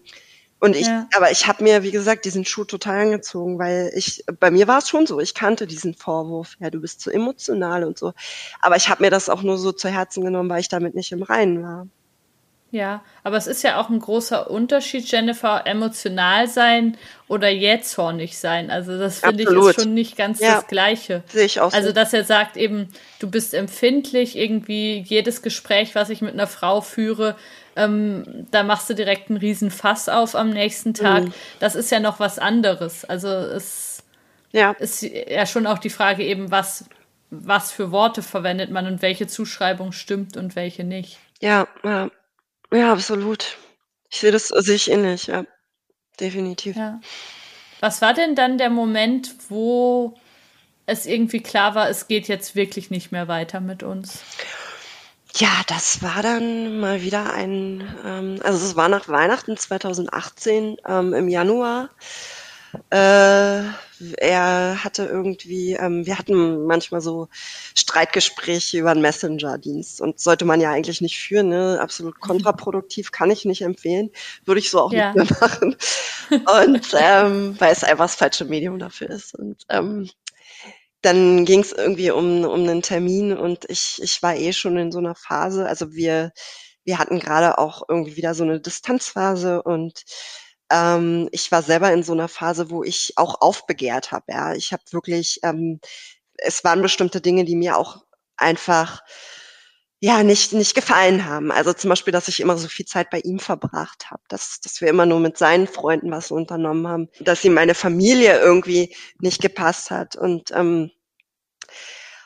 und 0.58 0.74
ich, 0.74 0.86
ja. 0.86 1.06
aber 1.14 1.30
ich 1.30 1.46
habe 1.46 1.62
mir, 1.62 1.82
wie 1.82 1.90
gesagt, 1.90 2.24
diesen 2.24 2.46
Schuh 2.46 2.64
total 2.64 3.00
angezogen, 3.00 3.58
weil 3.58 3.92
ich, 3.94 4.24
bei 4.40 4.50
mir 4.50 4.68
war 4.68 4.78
es 4.78 4.88
schon 4.88 5.06
so, 5.06 5.20
ich 5.20 5.34
kannte 5.34 5.66
diesen 5.66 5.92
Vorwurf, 5.92 6.56
ja, 6.60 6.70
du 6.70 6.80
bist 6.80 7.02
zu 7.02 7.10
emotional 7.10 7.84
und 7.84 7.98
so. 7.98 8.14
Aber 8.62 8.76
ich 8.76 8.88
habe 8.88 9.02
mir 9.02 9.10
das 9.10 9.28
auch 9.28 9.42
nur 9.42 9.58
so 9.58 9.72
zu 9.72 9.90
Herzen 9.90 10.24
genommen, 10.24 10.48
weil 10.48 10.60
ich 10.60 10.68
damit 10.68 10.94
nicht 10.94 11.12
im 11.12 11.24
Reinen 11.24 11.62
war. 11.62 11.88
Ja, 12.70 13.02
aber 13.22 13.36
es 13.36 13.46
ist 13.46 13.62
ja 13.62 13.78
auch 13.78 13.90
ein 13.90 13.98
großer 13.98 14.50
Unterschied, 14.50 15.10
Jennifer, 15.10 15.66
emotional 15.66 16.48
sein 16.48 16.96
oder 17.28 17.50
jähzornig 17.50 18.38
sein. 18.38 18.70
Also 18.70 18.98
das 18.98 19.18
finde 19.18 19.42
ich 19.42 19.50
ist 19.50 19.82
schon 19.82 19.92
nicht 19.92 20.16
ganz 20.16 20.40
ja, 20.40 20.54
das 20.54 20.68
Gleiche. 20.68 21.22
Sehe 21.26 21.44
ich 21.44 21.60
auch 21.60 21.70
so. 21.70 21.76
Also 21.76 21.92
dass 21.92 22.14
er 22.14 22.24
sagt 22.24 22.56
eben, 22.56 22.88
du 23.18 23.28
bist 23.28 23.52
empfindlich, 23.52 24.38
irgendwie 24.38 25.00
jedes 25.00 25.42
Gespräch, 25.42 25.94
was 25.94 26.08
ich 26.08 26.22
mit 26.22 26.32
einer 26.32 26.46
Frau 26.46 26.80
führe, 26.80 27.36
ähm, 27.76 28.46
da 28.50 28.62
machst 28.62 28.90
du 28.90 28.94
direkt 28.94 29.30
einen 29.30 29.38
riesen 29.38 29.70
Fass 29.70 30.08
auf 30.08 30.34
am 30.34 30.50
nächsten 30.50 30.94
Tag. 30.94 31.24
Mhm. 31.24 31.34
Das 31.60 31.74
ist 31.74 31.90
ja 31.90 32.00
noch 32.00 32.20
was 32.20 32.38
anderes. 32.38 33.04
Also 33.04 33.28
es 33.28 34.02
ja. 34.52 34.72
ist 34.72 35.02
ja 35.02 35.46
schon 35.46 35.66
auch 35.66 35.78
die 35.78 35.90
Frage 35.90 36.24
eben, 36.24 36.50
was, 36.50 36.84
was 37.30 37.72
für 37.72 37.90
Worte 37.90 38.22
verwendet 38.22 38.70
man 38.70 38.86
und 38.86 39.02
welche 39.02 39.26
Zuschreibung 39.26 39.92
stimmt 39.92 40.36
und 40.36 40.56
welche 40.56 40.84
nicht. 40.84 41.18
Ja, 41.40 41.66
ja. 41.82 42.10
Ja, 42.72 42.92
absolut. 42.92 43.58
Ich 44.10 44.20
sehe 44.20 44.32
das 44.32 44.48
sehe 44.48 44.76
ich 44.76 44.90
ähnlich, 44.90 45.26
ja. 45.26 45.44
Definitiv. 46.20 46.76
Ja. 46.76 47.00
Was 47.80 48.00
war 48.00 48.14
denn 48.14 48.34
dann 48.34 48.58
der 48.58 48.70
Moment, 48.70 49.34
wo 49.48 50.14
es 50.86 51.06
irgendwie 51.06 51.42
klar 51.42 51.74
war, 51.74 51.88
es 51.88 52.08
geht 52.08 52.28
jetzt 52.28 52.54
wirklich 52.54 52.90
nicht 52.90 53.12
mehr 53.12 53.28
weiter 53.28 53.60
mit 53.60 53.82
uns? 53.82 54.22
Ja, 55.34 55.48
das 55.66 56.02
war 56.02 56.22
dann 56.22 56.78
mal 56.80 57.02
wieder 57.02 57.32
ein, 57.32 57.82
ähm, 58.04 58.40
also 58.42 58.64
es 58.64 58.76
war 58.76 58.88
nach 58.88 59.08
Weihnachten 59.08 59.56
2018 59.56 60.76
ähm, 60.86 61.14
im 61.14 61.28
Januar. 61.28 61.88
Äh, 62.90 63.62
er 64.16 64.82
hatte 64.82 65.04
irgendwie, 65.04 65.74
ähm, 65.74 66.06
wir 66.06 66.18
hatten 66.18 66.66
manchmal 66.66 67.00
so 67.00 67.28
Streitgespräche 67.74 68.78
über 68.78 68.90
einen 68.90 69.02
Messenger-Dienst 69.02 70.00
und 70.00 70.18
sollte 70.20 70.44
man 70.44 70.60
ja 70.60 70.70
eigentlich 70.70 71.00
nicht 71.00 71.18
führen, 71.18 71.48
ne? 71.48 71.78
absolut 71.80 72.20
kontraproduktiv, 72.20 73.12
kann 73.12 73.30
ich 73.30 73.44
nicht 73.44 73.62
empfehlen, 73.62 74.10
würde 74.44 74.58
ich 74.58 74.70
so 74.70 74.80
auch 74.80 74.92
ja. 74.92 75.12
nicht 75.14 75.30
mehr 75.30 75.40
machen. 75.40 75.76
Und 76.30 76.94
ähm, 76.94 77.56
weil 77.58 77.72
es 77.72 77.84
einfach 77.84 78.04
das 78.04 78.14
falsche 78.14 78.46
Medium 78.46 78.78
dafür 78.78 79.10
ist. 79.10 79.34
Und 79.34 79.64
ähm, 79.68 80.08
dann 81.02 81.44
ging 81.44 81.60
es 81.60 81.72
irgendwie 81.72 82.10
um, 82.10 82.44
um 82.44 82.60
einen 82.62 82.82
Termin 82.82 83.36
und 83.36 83.68
ich, 83.68 84.00
ich 84.02 84.22
war 84.22 84.36
eh 84.36 84.52
schon 84.52 84.76
in 84.76 84.92
so 84.92 84.98
einer 84.98 85.14
Phase, 85.14 85.66
also 85.66 85.92
wir, 85.92 86.32
wir 86.84 86.98
hatten 86.98 87.18
gerade 87.18 87.58
auch 87.58 87.82
irgendwie 87.88 88.16
wieder 88.16 88.34
so 88.34 88.44
eine 88.44 88.60
Distanzphase 88.60 89.62
und 89.62 90.04
ähm, 90.70 91.28
ich 91.32 91.52
war 91.52 91.62
selber 91.62 91.92
in 91.92 92.02
so 92.02 92.12
einer 92.12 92.28
Phase, 92.28 92.70
wo 92.70 92.82
ich 92.82 93.14
auch 93.16 93.40
aufbegehrt 93.40 94.12
habe. 94.12 94.24
Ja, 94.28 94.54
ich 94.54 94.72
habe 94.72 94.82
wirklich, 94.90 95.40
ähm, 95.42 95.80
es 96.38 96.64
waren 96.64 96.82
bestimmte 96.82 97.20
Dinge, 97.20 97.44
die 97.44 97.56
mir 97.56 97.76
auch 97.76 98.04
einfach 98.36 99.02
ja 100.02 100.24
nicht 100.24 100.52
nicht 100.52 100.74
gefallen 100.74 101.26
haben. 101.26 101.52
Also 101.52 101.72
zum 101.72 101.88
Beispiel, 101.90 102.12
dass 102.12 102.26
ich 102.26 102.40
immer 102.40 102.58
so 102.58 102.66
viel 102.66 102.86
Zeit 102.86 103.08
bei 103.10 103.20
ihm 103.20 103.38
verbracht 103.38 104.10
habe, 104.10 104.22
dass 104.28 104.60
dass 104.60 104.80
wir 104.80 104.88
immer 104.88 105.06
nur 105.06 105.20
mit 105.20 105.38
seinen 105.38 105.68
Freunden 105.68 106.10
was 106.10 106.32
unternommen 106.32 106.88
haben, 106.88 107.08
dass 107.20 107.44
ihm 107.44 107.54
meine 107.54 107.74
Familie 107.74 108.40
irgendwie 108.40 108.96
nicht 109.20 109.40
gepasst 109.40 109.92
hat 109.92 110.16
und 110.16 110.50
ähm, 110.52 110.90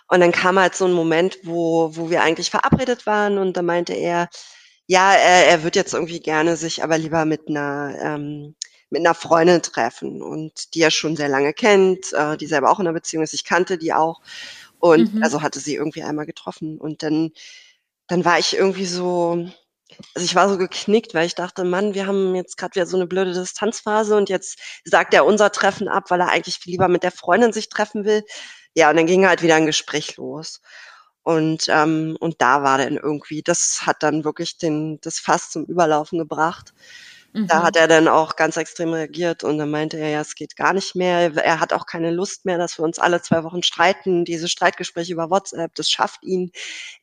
und 0.09 0.21
dann 0.21 0.33
kam 0.33 0.59
halt 0.59 0.75
so 0.75 0.87
ein 0.87 0.93
Moment, 0.93 1.39
wo 1.43 1.95
wo 1.95 2.09
wir 2.09 2.23
eigentlich 2.23 2.51
verabredet 2.51 3.05
waren 3.07 3.37
und 3.37 3.57
da 3.59 3.63
meinte 3.63 3.93
er, 3.93 4.29
ja, 4.87 5.13
er, 5.15 5.47
er 5.49 5.63
wird 5.65 5.77
jetzt 5.77 5.93
irgendwie 5.95 6.21
gerne 6.21 6.57
sich 6.57 6.83
aber 6.83 6.97
lieber 6.97 7.27
mit 7.27 7.49
einer 7.49 7.95
ähm, 8.01 8.55
mit 8.89 9.01
einer 9.01 9.15
Freundin 9.15 9.61
treffen 9.63 10.23
und 10.23 10.75
die 10.75 10.81
er 10.81 10.91
schon 10.91 11.17
sehr 11.17 11.29
lange 11.29 11.53
kennt, 11.53 12.13
äh, 12.15 12.39
die 12.39 12.47
selber 12.47 12.71
auch 12.71 12.81
in 12.81 12.87
einer 12.87 12.95
Beziehung 12.95 13.25
ist. 13.25 13.35
Ich 13.35 13.45
kannte 13.45 13.77
die 13.79 13.93
auch 13.93 14.23
und 14.79 15.15
mhm. 15.15 15.23
also 15.23 15.43
hatte 15.43 15.61
sie 15.61 15.75
irgendwie 15.75 16.03
einmal 16.05 16.27
getroffen 16.27 16.79
und 16.79 17.03
dann 17.03 17.33
dann 18.09 18.25
war 18.25 18.39
ich 18.39 18.57
irgendwie 18.57 18.87
so, 18.87 19.49
also 20.15 20.25
ich 20.25 20.35
war 20.35 20.49
so 20.49 20.59
geknickt, 20.59 21.15
weil 21.15 21.27
ich 21.27 21.35
dachte, 21.35 21.65
Mann, 21.65 21.95
wir 21.95 22.07
haben 22.07 22.35
jetzt 22.35 22.57
gerade 22.57 22.75
wieder 22.75 22.87
so 22.87 22.97
eine 22.97 23.07
blöde 23.07 23.33
Distanzphase 23.33 24.17
und 24.17 24.29
jetzt 24.29 24.59
sagt 24.85 25.15
er 25.15 25.25
unser 25.25 25.53
Treffen 25.53 25.89
ab, 25.89 26.11
weil 26.11 26.21
er 26.21 26.31
eigentlich 26.31 26.59
viel 26.59 26.73
lieber 26.73 26.89
mit 26.89 27.03
der 27.03 27.13
Freundin 27.13 27.53
sich 27.53 27.69
treffen 27.69 28.05
will. 28.05 28.25
Ja, 28.75 28.91
und 28.91 28.97
dann 28.97 29.07
ging 29.07 29.27
halt 29.27 29.43
wieder 29.43 29.57
ein 29.57 29.67
Gespräch 29.67 30.17
los. 30.17 30.61
Und, 31.23 31.67
ähm, 31.69 32.17
und 32.21 32.41
da 32.41 32.63
war 32.63 32.79
dann 32.79 32.97
irgendwie, 32.97 33.43
das 33.43 33.87
hat 33.87 34.03
dann 34.03 34.25
wirklich 34.25 34.59
den, 34.59 35.01
das 35.01 35.19
Fass 35.19 35.51
zum 35.51 35.65
Überlaufen 35.65 36.19
gebracht. 36.19 36.73
Mhm. 37.37 37.49
Da 37.49 37.63
hat 37.63 37.77
er 37.77 37.87
dann 37.87 38.09
auch 38.09 38.35
ganz 38.37 38.57
extrem 38.57 38.95
reagiert 38.95 39.45
und 39.45 39.59
dann 39.59 39.71
meinte 39.71 39.99
er, 39.99 40.09
ja, 40.09 40.21
es 40.23 40.35
geht 40.35 40.57
gar 40.57 40.73
nicht 40.73 40.95
mehr. 40.95 41.37
Er 41.37 41.61
hat 41.61 41.75
auch 41.75 41.85
keine 41.85 42.11
Lust 42.11 42.47
mehr, 42.47 42.57
dass 42.57 42.79
wir 42.79 42.85
uns 42.85 42.99
alle 42.99 43.21
zwei 43.21 43.45
Wochen 43.45 43.63
streiten. 43.63 44.25
Diese 44.25 44.49
Streitgespräche 44.49 45.13
über 45.13 45.29
WhatsApp, 45.29 45.75
das 45.75 45.91
schafft 45.91 46.25
ihn. 46.25 46.51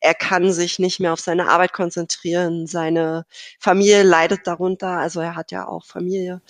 Er 0.00 0.14
kann 0.14 0.52
sich 0.52 0.80
nicht 0.80 0.98
mehr 0.98 1.12
auf 1.12 1.20
seine 1.20 1.48
Arbeit 1.48 1.72
konzentrieren. 1.72 2.66
Seine 2.66 3.26
Familie 3.60 4.02
leidet 4.02 4.46
darunter. 4.48 4.98
Also 4.98 5.20
er 5.20 5.36
hat 5.36 5.52
ja 5.52 5.68
auch 5.68 5.84
Familie. 5.84 6.42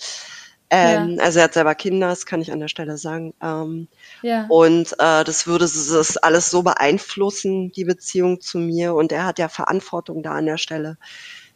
Ähm, 0.71 1.17
ja. 1.17 1.23
Also 1.23 1.39
er 1.39 1.45
hat 1.45 1.53
selber 1.53 1.75
Kinder, 1.75 2.09
das 2.09 2.25
kann 2.25 2.41
ich 2.41 2.51
an 2.51 2.59
der 2.59 2.69
Stelle 2.69 2.97
sagen. 2.97 3.35
Ähm, 3.39 3.87
ja. 4.23 4.47
Und 4.49 4.93
äh, 4.93 5.23
das 5.23 5.45
würde 5.45 5.65
das 5.65 6.17
alles 6.17 6.49
so 6.49 6.63
beeinflussen, 6.63 7.71
die 7.71 7.85
Beziehung 7.85 8.41
zu 8.41 8.57
mir. 8.57 8.95
Und 8.95 9.11
er 9.11 9.25
hat 9.25 9.37
ja 9.37 9.47
Verantwortung 9.47 10.23
da 10.23 10.31
an 10.31 10.47
der 10.47 10.57
Stelle. 10.57 10.97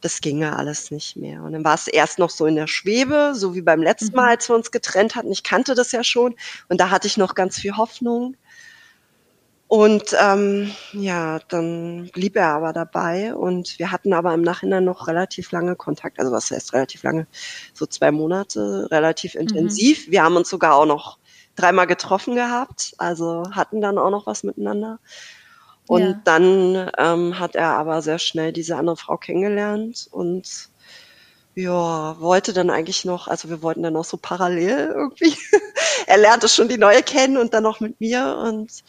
Das 0.02 0.22
ginge 0.22 0.56
alles 0.56 0.92
nicht 0.92 1.18
mehr. 1.18 1.44
Und 1.44 1.52
dann 1.52 1.66
war 1.66 1.76
es 1.76 1.88
erst 1.88 2.20
noch 2.20 2.30
so 2.30 2.46
in 2.46 2.56
der 2.56 2.68
Schwebe, 2.68 3.34
so 3.36 3.54
wie 3.56 3.62
beim 3.62 3.82
letzten 3.82 4.16
Mal, 4.16 4.24
mhm. 4.24 4.30
als 4.30 4.50
wir 4.50 4.56
uns 4.56 4.72
getrennt 4.72 5.16
hatten. 5.16 5.32
Ich 5.32 5.44
kannte 5.44 5.76
das 5.76 5.92
ja 5.92 6.04
schon. 6.04 6.36
Und 6.70 6.80
da 6.80 6.90
hatte 6.90 7.08
ich 7.08 7.18
noch 7.18 7.36
ganz 7.36 7.58
viel 7.58 7.76
Hoffnung. 7.76 8.36
Und 9.70 10.16
ähm, 10.20 10.72
ja, 10.94 11.38
dann 11.48 12.10
blieb 12.12 12.36
er 12.36 12.48
aber 12.48 12.74
dabei 12.74 13.36
und 13.36 13.78
wir 13.78 13.92
hatten 13.92 14.14
aber 14.14 14.34
im 14.34 14.42
Nachhinein 14.42 14.84
noch 14.84 15.08
relativ 15.08 15.52
lange 15.52 15.76
Kontakt. 15.76 16.20
Also 16.20 16.32
was 16.32 16.50
heißt 16.50 16.74
relativ 16.74 17.04
lange? 17.04 17.28
So 17.76 17.86
zwei 17.86 18.10
Monate, 18.10 18.88
relativ 18.90 19.36
mhm. 19.36 19.42
intensiv. 19.42 20.08
Mhm. 20.08 20.12
Wir 20.12 20.24
haben 20.24 20.38
uns 20.38 20.50
sogar 20.50 20.74
auch 20.74 20.88
noch 20.88 21.20
dreimal 21.56 21.86
getroffen 21.86 22.34
gehabt, 22.34 22.94
also 22.98 23.44
hatten 23.52 23.80
dann 23.80 24.00
auch 24.00 24.10
noch 24.10 24.26
was 24.26 24.44
miteinander. 24.44 25.00
Und 25.90 26.02
ja. 26.04 26.22
dann 26.24 26.92
ähm, 27.00 27.40
hat 27.40 27.56
er 27.56 27.70
aber 27.70 28.04
sehr 28.04 28.20
schnell 28.20 28.54
diese 28.54 28.76
andere 28.76 28.96
Frau 28.96 29.18
kennengelernt 29.18 30.08
und 30.12 30.70
ja, 31.56 32.16
wollte 32.20 32.54
dann 32.54 32.70
eigentlich 32.70 33.06
noch, 33.06 33.28
also 33.28 33.50
wir 33.50 33.64
wollten 33.64 33.82
dann 33.82 33.94
noch 33.94 34.06
so 34.06 34.16
parallel 34.16 34.94
irgendwie. 34.94 35.36
er 36.06 36.18
lernte 36.20 36.48
schon 36.48 36.70
die 36.70 36.78
neue 36.78 37.02
kennen 37.02 37.38
und 37.38 37.56
dann 37.56 37.64
noch 37.64 37.80
mit 37.80 38.00
mir 38.00 38.38
und 38.38 38.84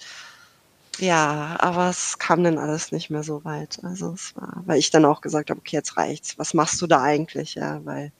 ja, 0.98 1.56
aber 1.58 1.88
es 1.88 2.18
kam 2.18 2.44
dann 2.44 2.58
alles 2.58 2.92
nicht 2.92 3.08
mehr 3.08 3.22
so 3.22 3.46
weit. 3.46 3.78
Also 3.82 4.12
es 4.12 4.36
war, 4.36 4.62
weil 4.66 4.78
ich 4.78 4.90
dann 4.90 5.06
auch 5.06 5.22
gesagt 5.22 5.48
habe, 5.48 5.60
okay, 5.60 5.76
jetzt 5.76 5.96
reicht's. 5.96 6.38
Was 6.38 6.52
machst 6.52 6.82
du 6.82 6.86
da 6.86 7.00
eigentlich? 7.00 7.54
Ja, 7.54 7.82
weil 7.86 8.12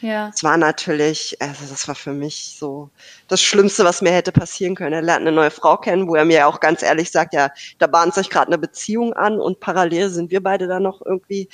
ja. 0.00 0.30
es 0.34 0.42
war 0.44 0.56
natürlich, 0.56 1.40
also 1.40 1.64
das 1.68 1.88
war 1.88 1.94
für 1.94 2.12
mich 2.12 2.56
so 2.58 2.90
das 3.28 3.42
Schlimmste, 3.42 3.84
was 3.84 4.02
mir 4.02 4.12
hätte 4.12 4.32
passieren 4.32 4.74
können. 4.74 4.92
Er 4.92 5.02
lernt 5.02 5.22
eine 5.22 5.32
neue 5.32 5.50
Frau 5.50 5.76
kennen, 5.76 6.08
wo 6.08 6.14
er 6.14 6.24
mir 6.24 6.46
auch 6.46 6.60
ganz 6.60 6.82
ehrlich 6.82 7.10
sagt, 7.10 7.34
ja, 7.34 7.50
da 7.78 7.86
bahnt 7.86 8.14
sich 8.14 8.30
gerade 8.30 8.48
eine 8.48 8.58
Beziehung 8.58 9.12
an 9.14 9.40
und 9.40 9.60
parallel 9.60 10.10
sind 10.10 10.30
wir 10.30 10.42
beide 10.42 10.66
dann 10.66 10.82
noch 10.82 11.02
irgendwie 11.04 11.48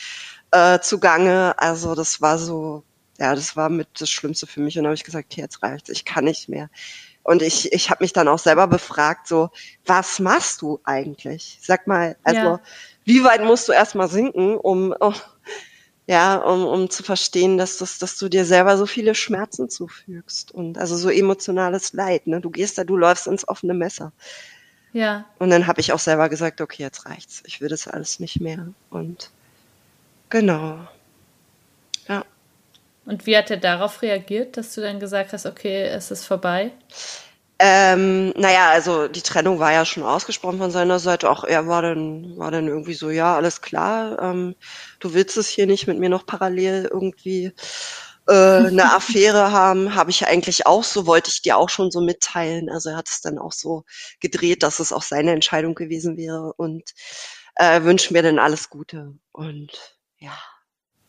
äh, 0.51 0.80
zugange. 0.80 1.55
Also 1.59 1.95
das 1.95 2.20
war 2.20 2.38
so, 2.38 2.84
ja, 3.18 3.34
das 3.34 3.57
war 3.57 3.68
mit 3.68 3.88
das 3.99 4.11
Schlimmste 4.11 4.47
für 4.47 4.61
mich. 4.61 4.78
Und 4.78 4.84
habe 4.84 4.95
ich 4.95 5.05
gesagt, 5.05 5.32
okay, 5.32 5.43
jetzt 5.43 5.62
reicht's, 5.62 5.88
ich 5.88 6.05
kann 6.05 6.24
nicht 6.24 6.49
mehr. 6.49 6.68
Und 7.24 7.43
ich, 7.43 7.72
ich 7.72 7.90
habe 7.90 8.03
mich 8.03 8.12
dann 8.12 8.28
auch 8.28 8.38
selber 8.38 8.66
befragt, 8.66 9.28
so, 9.28 9.51
was 9.86 10.18
machst 10.18 10.61
du 10.62 10.80
eigentlich? 10.84 11.59
Sag 11.62 11.86
mal, 11.86 12.16
also 12.24 12.40
ja. 12.40 12.61
wie 13.05 13.22
weit 13.22 13.45
musst 13.45 13.68
du 13.68 13.72
erstmal 13.72 14.09
sinken, 14.09 14.57
um, 14.57 14.93
um 14.99 15.14
ja, 16.07 16.36
um, 16.36 16.64
um 16.64 16.90
zu 16.90 17.03
verstehen, 17.03 17.59
dass, 17.59 17.78
das, 17.78 17.98
dass 17.98 18.18
du 18.18 18.28
dir 18.28 18.44
selber 18.44 18.76
so 18.76 18.86
viele 18.86 19.14
Schmerzen 19.14 19.70
zufügst 19.70 20.53
und 20.53 20.78
also 20.78 20.96
so 20.96 21.09
emotionales 21.09 21.92
Leid. 21.92 22.26
Ne? 22.26 22.40
Du 22.40 22.50
gehst 22.50 22.78
da, 22.78 22.84
du 22.84 22.96
läufst 22.96 23.26
ins 23.26 23.46
offene 23.46 23.74
Messer. 23.74 24.12
Ja. 24.92 25.26
Und 25.38 25.50
dann 25.50 25.66
habe 25.66 25.80
ich 25.80 25.92
auch 25.92 25.98
selber 25.98 26.28
gesagt, 26.28 26.61
okay, 26.61 26.82
jetzt 26.82 27.07
reicht's. 27.07 27.42
Ich 27.46 27.61
will 27.61 27.68
das 27.68 27.88
alles 27.88 28.20
nicht 28.20 28.40
mehr. 28.40 28.66
Und 28.90 29.30
genau. 30.28 30.80
Und 33.05 33.26
wie 33.26 33.36
hat 33.36 33.50
er 33.50 33.57
darauf 33.57 34.03
reagiert, 34.03 34.57
dass 34.57 34.74
du 34.74 34.80
dann 34.80 35.00
gesagt 35.00 35.32
hast, 35.32 35.46
okay, 35.46 35.84
es 35.84 36.11
ist 36.11 36.24
vorbei? 36.24 36.70
Ähm, 37.64 38.30
naja, 38.30 38.70
also 38.70 39.06
die 39.06 39.22
Trennung 39.22 39.60
war 39.60 39.72
ja 39.72 39.84
schon 39.84 40.02
ausgesprochen 40.02 40.58
von 40.58 40.72
seiner 40.72 40.98
Seite. 40.98 41.30
Auch 41.30 41.44
er 41.44 41.68
war 41.68 41.80
dann, 41.80 42.36
war 42.36 42.50
dann 42.50 42.66
irgendwie 42.66 42.94
so, 42.94 43.08
ja, 43.08 43.36
alles 43.36 43.60
klar, 43.62 44.20
ähm, 44.20 44.56
du 44.98 45.14
willst 45.14 45.36
es 45.36 45.46
hier 45.46 45.68
nicht 45.68 45.86
mit 45.86 45.96
mir 45.96 46.08
noch 46.08 46.26
parallel 46.26 46.88
irgendwie 46.90 47.52
äh, 48.26 48.32
eine 48.32 48.92
Affäre 48.96 49.52
haben, 49.52 49.94
habe 49.94 50.10
ich 50.10 50.26
eigentlich 50.26 50.66
auch 50.66 50.82
so, 50.82 51.06
wollte 51.06 51.30
ich 51.32 51.42
dir 51.42 51.56
auch 51.56 51.68
schon 51.68 51.92
so 51.92 52.00
mitteilen. 52.00 52.68
Also 52.68 52.90
er 52.90 52.96
hat 52.96 53.08
es 53.08 53.20
dann 53.20 53.38
auch 53.38 53.52
so 53.52 53.84
gedreht, 54.18 54.64
dass 54.64 54.80
es 54.80 54.92
auch 54.92 55.02
seine 55.02 55.30
Entscheidung 55.30 55.76
gewesen 55.76 56.16
wäre 56.16 56.52
und 56.54 56.90
äh, 57.54 57.84
wünsche 57.84 58.12
mir 58.12 58.24
dann 58.24 58.40
alles 58.40 58.70
Gute. 58.70 59.14
Und 59.30 59.70
ja. 60.18 60.36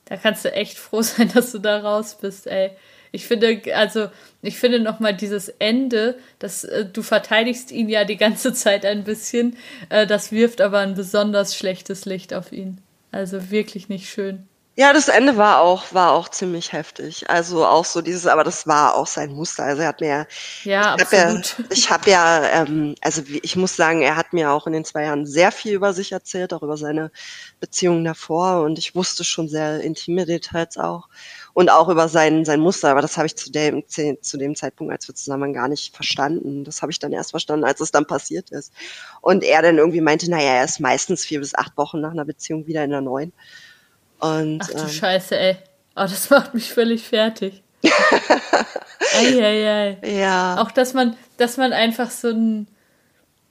Da 0.05 0.17
kannst 0.17 0.45
du 0.45 0.53
echt 0.53 0.77
froh 0.77 1.01
sein, 1.01 1.31
dass 1.33 1.51
du 1.51 1.57
da 1.57 1.79
raus 1.79 2.19
bist, 2.21 2.45
ey. 2.45 2.77
Ich 3.15 3.27
finde, 3.27 3.61
also, 3.75 4.07
ich 4.41 4.57
finde 4.57 4.79
nochmal 4.79 5.15
dieses 5.15 5.47
Ende, 5.47 6.17
dass 6.39 6.63
äh, 6.63 6.83
du 6.83 7.03
verteidigst 7.03 7.71
ihn 7.71 7.87
ja 7.87 8.05
die 8.05 8.17
ganze 8.17 8.53
Zeit 8.53 8.87
ein 8.87 9.03
bisschen, 9.03 9.55
äh, 9.89 10.07
das 10.07 10.31
wirft 10.31 10.61
aber 10.61 10.79
ein 10.79 10.95
besonders 10.95 11.55
schlechtes 11.55 12.05
Licht 12.05 12.33
auf 12.33 12.51
ihn. 12.51 12.79
Also 13.11 13.51
wirklich 13.51 13.87
nicht 13.87 14.09
schön. 14.09 14.47
Ja, 14.75 14.91
das 14.91 15.07
Ende 15.07 15.37
war 15.37 15.61
auch, 15.61 15.93
war 15.93 16.13
auch 16.13 16.29
ziemlich 16.29 16.73
heftig. 16.73 17.29
Also 17.29 17.63
auch 17.63 17.85
so 17.85 18.01
dieses, 18.01 18.25
aber 18.25 18.43
das 18.43 18.65
war 18.65 18.95
auch 18.95 19.05
sein 19.05 19.31
Muster. 19.31 19.63
Also 19.63 19.83
er 19.83 19.89
hat 19.89 20.01
mir, 20.01 20.25
ja, 20.63 20.95
ich 20.95 21.01
absolut. 21.03 21.55
Ja, 21.59 21.65
ich 21.69 21.89
habe 21.91 22.09
ja, 22.09 22.43
ähm, 22.61 22.95
also 23.01 23.21
ich 23.43 23.55
muss 23.55 23.75
sagen, 23.75 24.01
er 24.01 24.15
hat 24.15 24.33
mir 24.33 24.51
auch 24.51 24.65
in 24.65 24.73
den 24.73 24.83
zwei 24.83 25.03
Jahren 25.03 25.27
sehr 25.27 25.51
viel 25.51 25.73
über 25.73 25.93
sich 25.93 26.11
erzählt, 26.11 26.53
auch 26.53 26.63
über 26.63 26.75
seine 26.75 27.11
Beziehungen 27.59 28.03
davor 28.03 28.63
und 28.63 28.79
ich 28.79 28.95
wusste 28.95 29.23
schon 29.23 29.47
sehr 29.47 29.81
intime 29.81 30.25
Details 30.25 30.77
auch 30.77 31.07
und 31.53 31.69
auch 31.69 31.87
über 31.87 32.09
sein, 32.09 32.43
sein 32.43 32.59
Muster, 32.59 32.89
aber 32.89 33.01
das 33.01 33.17
habe 33.17 33.27
ich 33.27 33.35
zu 33.35 33.51
dem, 33.51 33.83
zu 33.87 34.37
dem 34.37 34.55
Zeitpunkt, 34.55 34.91
als 34.91 35.07
wir 35.07 35.13
zusammen 35.13 35.43
waren, 35.43 35.53
gar 35.53 35.67
nicht 35.67 35.95
verstanden. 35.95 36.63
Das 36.63 36.81
habe 36.81 36.91
ich 36.91 36.97
dann 36.97 37.13
erst 37.13 37.29
verstanden, 37.29 37.63
als 37.63 37.79
es 37.79 37.91
dann 37.91 38.07
passiert 38.07 38.49
ist. 38.49 38.73
Und 39.21 39.43
er 39.43 39.61
dann 39.61 39.77
irgendwie 39.77 40.01
meinte, 40.01 40.31
naja, 40.31 40.53
er 40.53 40.65
ist 40.65 40.79
meistens 40.79 41.23
vier 41.25 41.41
bis 41.41 41.53
acht 41.53 41.77
Wochen 41.77 42.01
nach 42.01 42.11
einer 42.11 42.25
Beziehung 42.25 42.65
wieder 42.65 42.83
in 42.83 42.89
der 42.89 43.01
neuen. 43.01 43.33
Und, 44.23 44.61
Ach 44.63 44.69
du 44.69 44.77
ähm, 44.77 44.89
Scheiße, 44.89 45.37
ey. 45.37 45.57
Oh, 45.97 46.01
das 46.01 46.29
macht 46.29 46.53
mich 46.53 46.71
völlig 46.71 47.03
fertig. 47.03 47.61
Eieiei. 49.17 49.97
Ja. 50.05 50.61
Auch 50.61 50.71
dass 50.71 50.93
man, 50.93 51.17
dass 51.37 51.57
man 51.57 51.73
einfach 51.73 52.09
so, 52.09 52.29
ein, 52.29 52.67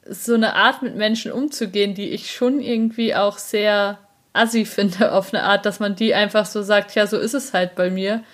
so 0.08 0.32
eine 0.32 0.54
Art 0.54 0.82
mit 0.82 0.96
Menschen 0.96 1.30
umzugehen, 1.30 1.94
die 1.94 2.08
ich 2.08 2.30
schon 2.30 2.60
irgendwie 2.60 3.14
auch 3.14 3.36
sehr 3.36 3.98
assi 4.32 4.64
finde, 4.64 5.12
auf 5.12 5.34
eine 5.34 5.42
Art, 5.42 5.66
dass 5.66 5.78
man 5.78 5.94
die 5.94 6.14
einfach 6.14 6.46
so 6.46 6.62
sagt, 6.62 6.94
ja, 6.94 7.06
so 7.06 7.18
ist 7.18 7.34
es 7.34 7.52
halt 7.52 7.74
bei 7.74 7.90
mir. 7.90 8.24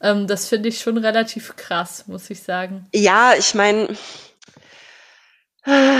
Ähm, 0.00 0.26
das 0.26 0.48
finde 0.48 0.70
ich 0.70 0.80
schon 0.80 0.96
relativ 0.96 1.56
krass, 1.56 2.04
muss 2.06 2.30
ich 2.30 2.42
sagen. 2.42 2.86
Ja, 2.94 3.34
ich 3.38 3.54
meine, 3.54 3.88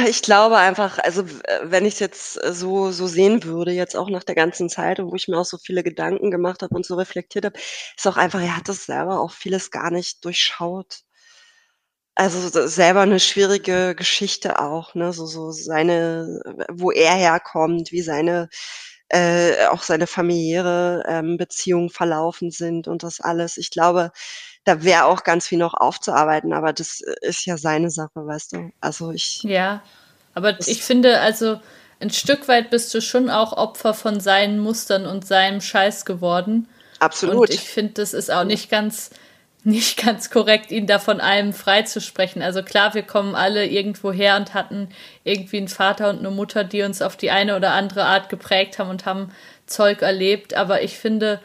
ich 0.09 0.23
glaube 0.23 0.57
einfach, 0.57 0.99
also 0.99 1.25
wenn 1.63 1.85
ich 1.87 1.95
es 1.95 2.01
jetzt 2.01 2.33
so, 2.35 2.91
so 2.91 3.07
sehen 3.07 3.45
würde, 3.45 3.71
jetzt 3.73 3.97
auch 3.97 4.11
nach 4.11 4.25
der 4.25 4.35
ganzen 4.35 4.69
Zeit 4.69 4.99
und 4.99 5.11
wo 5.11 5.15
ich 5.15 5.29
mir 5.29 5.39
auch 5.39 5.45
so 5.45 5.59
viele 5.59 5.83
Gedanken 5.85 6.31
gemacht 6.31 6.63
habe 6.63 6.75
und 6.75 6.85
so 6.87 6.97
reflektiert 6.97 7.45
habe, 7.45 7.59
ist 7.97 8.07
auch 8.07 8.17
einfach, 8.17 8.41
er 8.41 8.57
hat 8.57 8.69
das 8.69 8.87
selber 8.87 9.21
auch 9.21 9.33
vieles 9.33 9.71
gar 9.71 9.91
nicht 9.91 10.25
durchschaut. 10.25 11.03
Also 12.15 12.67
selber 12.69 13.01
eine 13.01 13.21
schwierige 13.21 13.95
Geschichte 13.95 14.61
auch, 14.61 14.95
ne? 14.95 15.13
So, 15.15 15.25
so 15.27 15.51
seine, 15.51 16.43
wo 16.71 16.91
er 16.91 17.15
herkommt, 17.15 17.91
wie 17.91 18.03
seine 18.03 18.49
äh, 19.09 19.67
auch 19.69 19.83
seine 19.83 20.07
familiäre 20.07 21.05
ähm, 21.09 21.37
Beziehungen 21.39 21.91
verlaufen 21.91 22.51
sind 22.51 22.87
und 22.89 23.03
das 23.03 23.21
alles. 23.21 23.57
Ich 23.59 23.71
glaube, 23.71 24.11
da 24.65 24.83
wäre 24.83 25.05
auch 25.05 25.25
ganz 25.25 25.49
viel 25.49 25.59
noch 25.59 25.75
aufzuarbeiten, 25.75 26.53
aber 26.53 26.73
das 26.73 27.01
ist 27.21 27.47
ja 27.47 27.57
seine 27.57 27.91
Sache, 27.91 28.11
weißt 28.15 28.53
du. 28.53 28.71
Also 28.81 29.11
ich. 29.11 29.43
Ja, 29.43 29.83
aber 30.35 30.59
ich 30.67 30.83
finde, 30.83 31.21
also 31.21 31.61
ein 32.01 32.11
Stück 32.11 32.49
weit 32.49 32.71
bist 32.71 32.93
du 32.95 33.01
schon 33.01 33.31
auch 33.31 33.53
Opfer 33.53 33.95
von 33.95 34.21
seinen 34.21 34.59
Mustern 34.59 35.07
und 35.07 35.27
seinem 35.27 35.61
Scheiß 35.61 36.05
geworden. 36.05 36.69
Absolut. 36.99 37.37
Und 37.37 37.51
ich 37.51 37.61
finde, 37.61 37.95
das 37.95 38.13
ist 38.13 38.31
auch 38.31 38.45
nicht 38.45 38.71
ganz, 38.71 39.11
nicht 39.65 40.03
ganz 40.05 40.31
korrekt, 40.31 40.71
ihn 40.71 40.87
da 40.87 40.99
von 40.99 41.21
allem 41.21 41.53
freizusprechen. 41.53 42.43
Also 42.43 42.63
klar, 42.63 42.95
wir 42.95 43.03
kommen 43.03 43.35
alle 43.35 43.67
irgendwo 43.67 44.13
her 44.13 44.37
und 44.37 44.55
hatten 44.55 44.89
irgendwie 45.25 45.59
einen 45.59 45.69
Vater 45.69 46.11
und 46.11 46.21
eine 46.21 46.31
Mutter, 46.31 46.65
die 46.65 46.83
uns 46.83 47.03
auf 47.03 47.17
die 47.17 47.31
eine 47.31 47.57
oder 47.57 47.73
andere 47.73 48.05
Art 48.05 48.29
geprägt 48.29 48.79
haben 48.79 48.91
und 48.91 49.07
haben 49.07 49.33
Zeug 49.67 50.03
erlebt. 50.03 50.55
Aber 50.55 50.83
ich 50.83 50.99
finde, 50.99 51.41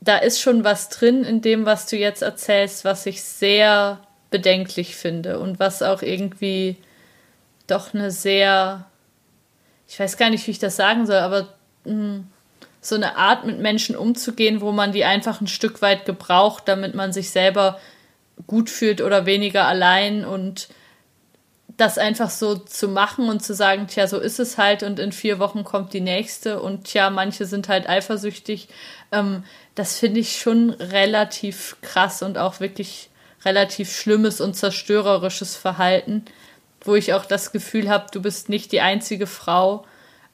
da 0.00 0.18
ist 0.18 0.40
schon 0.40 0.64
was 0.64 0.88
drin 0.88 1.24
in 1.24 1.40
dem, 1.40 1.66
was 1.66 1.86
du 1.86 1.96
jetzt 1.96 2.22
erzählst, 2.22 2.84
was 2.84 3.06
ich 3.06 3.22
sehr 3.22 4.00
bedenklich 4.30 4.96
finde 4.96 5.38
und 5.38 5.58
was 5.58 5.82
auch 5.82 6.02
irgendwie 6.02 6.76
doch 7.66 7.94
eine 7.94 8.10
sehr, 8.10 8.84
ich 9.88 9.98
weiß 9.98 10.16
gar 10.16 10.30
nicht, 10.30 10.46
wie 10.46 10.52
ich 10.52 10.58
das 10.58 10.76
sagen 10.76 11.06
soll, 11.06 11.18
aber 11.18 11.54
mh, 11.84 11.92
hm, 11.92 12.26
so 12.80 12.94
eine 12.94 13.16
Art 13.16 13.44
mit 13.44 13.58
Menschen 13.58 13.96
umzugehen, 13.96 14.60
wo 14.60 14.70
man 14.70 14.92
die 14.92 15.04
einfach 15.04 15.40
ein 15.40 15.48
Stück 15.48 15.82
weit 15.82 16.04
gebraucht, 16.04 16.64
damit 16.66 16.94
man 16.94 17.12
sich 17.12 17.30
selber 17.30 17.80
gut 18.46 18.70
fühlt 18.70 19.00
oder 19.00 19.26
weniger 19.26 19.66
allein 19.66 20.24
und 20.24 20.68
das 21.76 21.98
einfach 21.98 22.30
so 22.30 22.54
zu 22.54 22.88
machen 22.88 23.28
und 23.28 23.42
zu 23.42 23.54
sagen, 23.54 23.86
tja, 23.86 24.06
so 24.06 24.18
ist 24.18 24.38
es 24.38 24.56
halt 24.56 24.82
und 24.82 24.98
in 24.98 25.12
vier 25.12 25.38
Wochen 25.38 25.64
kommt 25.64 25.92
die 25.92 26.00
nächste 26.00 26.60
und 26.60 26.84
tja, 26.84 27.10
manche 27.10 27.44
sind 27.44 27.68
halt 27.68 27.88
eifersüchtig. 27.88 28.68
Ähm, 29.12 29.44
das 29.76 29.98
finde 29.98 30.20
ich 30.20 30.40
schon 30.40 30.70
relativ 30.70 31.76
krass 31.82 32.22
und 32.22 32.38
auch 32.38 32.58
wirklich 32.60 33.10
relativ 33.44 33.94
schlimmes 33.94 34.40
und 34.40 34.54
zerstörerisches 34.54 35.54
Verhalten, 35.54 36.24
wo 36.80 36.94
ich 36.94 37.12
auch 37.14 37.26
das 37.26 37.52
Gefühl 37.52 37.88
habe, 37.88 38.06
du 38.10 38.20
bist 38.20 38.48
nicht 38.48 38.72
die 38.72 38.80
einzige 38.80 39.26
Frau, 39.26 39.84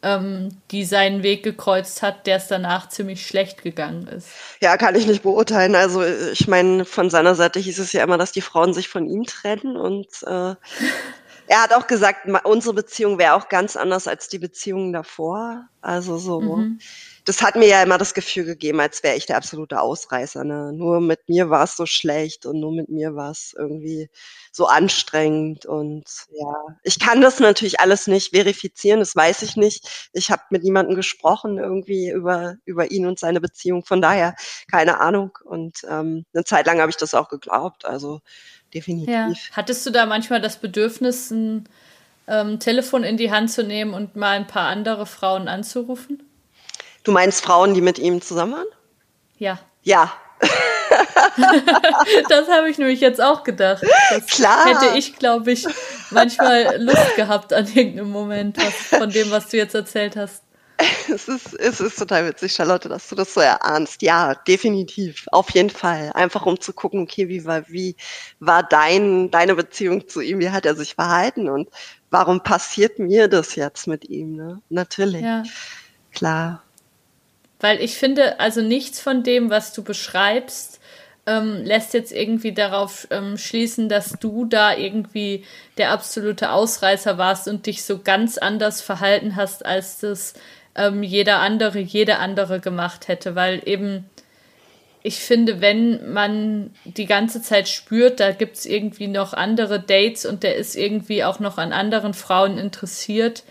ähm, 0.03 0.61
die 0.71 0.85
seinen 0.85 1.23
Weg 1.23 1.43
gekreuzt 1.43 2.03
hat, 2.03 2.27
der 2.27 2.37
es 2.37 2.47
danach 2.47 2.89
ziemlich 2.89 3.27
schlecht 3.27 3.63
gegangen 3.63 4.07
ist. 4.07 4.29
Ja, 4.61 4.77
kann 4.77 4.95
ich 4.95 5.07
nicht 5.07 5.23
beurteilen. 5.23 5.75
Also 5.75 6.05
ich 6.05 6.47
meine, 6.47 6.85
von 6.85 7.11
seiner 7.11 7.35
Seite 7.35 7.59
hieß 7.59 7.81
es 7.81 7.93
ja 7.93 8.05
immer, 8.05 8.19
dass 8.19 8.33
die 8.33 8.41
Frauen 8.41 8.75
sich 8.75 8.89
von 8.89 9.07
ihm 9.07 9.25
trennen 9.25 9.77
und 9.77 10.07
äh, 10.23 10.55
er 11.49 11.63
hat 11.63 11.75
auch 11.75 11.89
gesagt, 11.89 12.29
unsere 12.45 12.75
Beziehung 12.75 13.19
wäre 13.19 13.35
auch 13.35 13.49
ganz 13.49 13.77
anders 13.77 14.07
als 14.07 14.29
die 14.29 14.39
Beziehungen 14.39 14.93
davor. 14.93 15.67
Also 15.81 16.17
so. 16.17 16.41
Mhm. 16.41 16.79
Das 17.25 17.43
hat 17.43 17.57
mir 17.57 17.67
ja 17.67 17.83
immer 17.83 17.99
das 17.99 18.15
Gefühl 18.15 18.45
gegeben, 18.45 18.81
als 18.81 19.03
wäre 19.03 19.17
ich 19.17 19.27
der 19.27 19.37
absolute 19.37 19.81
Ausreißer. 19.81 20.45
Ne? 20.45 20.73
Nur 20.73 21.01
mit 21.01 21.29
mir 21.29 21.51
war 21.51 21.65
es 21.65 21.77
so 21.77 21.87
schlecht 21.87 22.47
und 22.47 22.59
nur 22.61 22.73
mit 22.73 22.89
mir 22.89 23.15
war 23.15 23.31
es 23.31 23.55
irgendwie 23.57 24.09
so 24.51 24.67
anstrengend. 24.67 25.65
Und 25.67 26.05
ja, 26.33 26.55
ich 26.83 26.99
kann 26.99 27.21
das 27.21 27.41
natürlich 27.41 27.81
alles 27.81 28.07
nicht 28.07 28.35
verifizieren, 28.35 29.01
das 29.01 29.15
weiß 29.15 29.43
ich 29.43 29.57
nicht. 29.57 30.11
Ich 30.13 30.31
habe 30.31 30.43
mit 30.51 30.65
niemandem 30.65 30.97
gesprochen 30.97 31.59
irgendwie 31.59 32.11
über, 32.11 32.57
über 32.65 32.91
ihn 32.91 33.07
und 33.07 33.19
seine 33.19 33.41
Beziehung. 33.41 33.85
Von 33.85 34.03
daher 34.03 34.35
keine 34.71 35.01
Ahnung. 35.01 35.39
Und 35.45 35.79
ähm, 35.89 36.25
eine 36.35 36.45
Zeit 36.45 36.67
lang 36.67 36.81
habe 36.81 36.91
ich 36.91 36.97
das 36.97 37.15
auch 37.15 37.29
geglaubt. 37.29 37.85
Also 37.85 38.21
definitiv. 38.75 39.13
Ja. 39.13 39.33
Hattest 39.53 39.87
du 39.87 39.91
da 39.91 40.07
manchmal 40.07 40.41
das 40.41 40.57
Bedürfnis, 40.57 41.31
ein 41.31 41.69
ähm, 42.27 42.59
Telefon 42.61 43.05
in 43.05 43.17
die 43.17 43.31
Hand 43.31 43.51
zu 43.51 43.63
nehmen 43.63 43.95
und 43.95 44.17
mal 44.17 44.37
ein 44.37 44.47
paar 44.47 44.69
andere 44.69 45.07
Frauen 45.07 45.49
anzurufen? 45.49 46.23
Du 47.03 47.13
meinst 47.13 47.45
Frauen, 47.45 47.75
die 47.75 47.81
mit 47.81 47.99
ihm 47.99 48.21
zusammen 48.21 48.53
waren? 48.53 48.67
Ja. 49.39 49.59
Ja. 49.83 50.13
das 52.29 52.49
habe 52.49 52.69
ich 52.69 52.79
nämlich 52.79 53.01
jetzt 53.01 53.21
auch 53.21 53.43
gedacht. 53.45 53.83
Das 54.11 54.27
Klar. 54.27 54.67
Hätte 54.67 54.99
ich, 54.99 55.17
glaube 55.17 55.53
ich, 55.53 55.67
manchmal 56.11 56.81
Lust 56.81 57.17
gehabt 57.17 57.53
an 57.53 57.67
irgendeinem 57.67 58.11
Moment 58.11 58.59
was, 58.59 58.99
von 58.99 59.11
dem, 59.11 59.31
was 59.31 59.49
du 59.49 59.57
jetzt 59.57 59.75
erzählt 59.75 60.17
hast. 60.17 60.43
Es 61.13 61.29
ist, 61.29 61.55
es 61.55 61.81
ist 61.81 61.99
total 61.99 62.29
witzig, 62.29 62.53
Charlotte, 62.53 62.89
dass 62.89 63.09
du 63.09 63.15
das 63.15 63.35
so 63.35 63.41
erahnst. 63.41 64.03
Ja, 64.03 64.35
definitiv. 64.35 65.27
Auf 65.31 65.51
jeden 65.51 65.71
Fall. 65.71 66.11
Einfach 66.15 66.45
um 66.47 66.61
zu 66.61 66.73
gucken, 66.73 67.03
okay, 67.03 67.29
wie 67.29 67.45
war, 67.45 67.69
wie 67.69 67.97
war 68.41 68.63
dein, 68.63 69.31
deine 69.31 69.55
Beziehung 69.55 70.09
zu 70.09 70.21
ihm? 70.21 70.41
Wie 70.41 70.51
hat 70.51 70.67
er 70.67 70.75
sich 70.75 70.95
verhalten? 70.95 71.49
Und 71.49 71.69
warum 72.11 72.43
passiert 72.43 72.99
mir 72.99 73.29
das 73.29 73.55
jetzt 73.55 73.87
mit 73.87 74.09
ihm? 74.09 74.35
Ne? 74.35 74.61
Natürlich. 74.71 75.23
Ja. 75.23 75.43
Klar. 76.13 76.63
Weil 77.63 77.81
ich 77.81 77.97
finde, 77.97 78.41
also 78.41 78.61
nichts 78.61 79.01
von 79.01 79.23
dem, 79.23 79.49
was 79.49 79.73
du 79.73 79.83
beschreibst, 79.83 80.81
ähm, 81.27 81.63
lässt 81.65 81.95
jetzt 81.95 82.13
irgendwie 82.13 82.53
darauf 82.53 83.07
ähm, 83.11 83.39
schließen, 83.39 83.89
dass 83.89 84.19
du 84.19 84.45
da 84.45 84.77
irgendwie 84.77 85.45
der 85.79 85.93
absolute 85.93 86.51
Ausreißer 86.51 87.19
warst 87.19 87.47
und 87.47 87.67
dich 87.67 87.85
so 87.85 88.01
ganz 88.01 88.37
anders 88.37 88.83
verhalten 88.83 89.37
hast, 89.37 89.65
als 89.65 90.01
das 90.01 90.35
ähm, 90.75 91.05
jeder 91.05 91.39
andere, 91.39 91.79
jede 91.79 92.19
andere 92.19 92.59
gemacht 92.59 93.07
hätte, 93.07 93.37
weil 93.37 93.63
eben 93.65 94.11
ich 95.05 95.19
finde, 95.21 95.61
wenn 95.61 96.13
man 96.13 96.71
die 96.85 97.07
ganze 97.07 97.43
Zeit 97.43 97.69
spürt, 97.69 98.21
da 98.21 98.33
gibt 98.33 98.57
es 98.57 98.67
irgendwie 98.67 99.09
noch 99.09 99.35
andere 99.35 99.81
Dates 99.81 100.27
und 100.27 100.43
der 100.43 100.57
ist 100.57 100.77
irgendwie 100.77 101.25
auch 101.25 101.41
noch 101.41 101.59
an 101.59 101.73
anderen 101.73 102.15
Frauen 102.15 102.59
interessiert, 102.59 103.45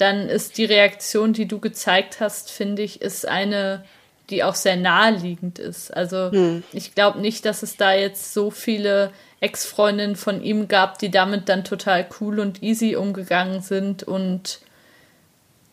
dann 0.00 0.28
ist 0.28 0.58
die 0.58 0.64
Reaktion, 0.64 1.32
die 1.32 1.46
du 1.46 1.58
gezeigt 1.58 2.20
hast, 2.20 2.50
finde 2.50 2.82
ich, 2.82 3.02
ist 3.02 3.26
eine, 3.26 3.84
die 4.30 4.44
auch 4.44 4.54
sehr 4.54 4.76
naheliegend 4.76 5.58
ist. 5.58 5.94
Also 5.94 6.30
hm. 6.30 6.62
ich 6.72 6.94
glaube 6.94 7.20
nicht, 7.20 7.44
dass 7.44 7.62
es 7.62 7.76
da 7.76 7.92
jetzt 7.92 8.32
so 8.32 8.50
viele 8.50 9.12
Ex-Freundinnen 9.40 10.16
von 10.16 10.42
ihm 10.42 10.68
gab, 10.68 10.98
die 10.98 11.10
damit 11.10 11.48
dann 11.48 11.64
total 11.64 12.06
cool 12.20 12.40
und 12.40 12.62
easy 12.62 12.96
umgegangen 12.96 13.62
sind. 13.62 14.02
Und 14.02 14.60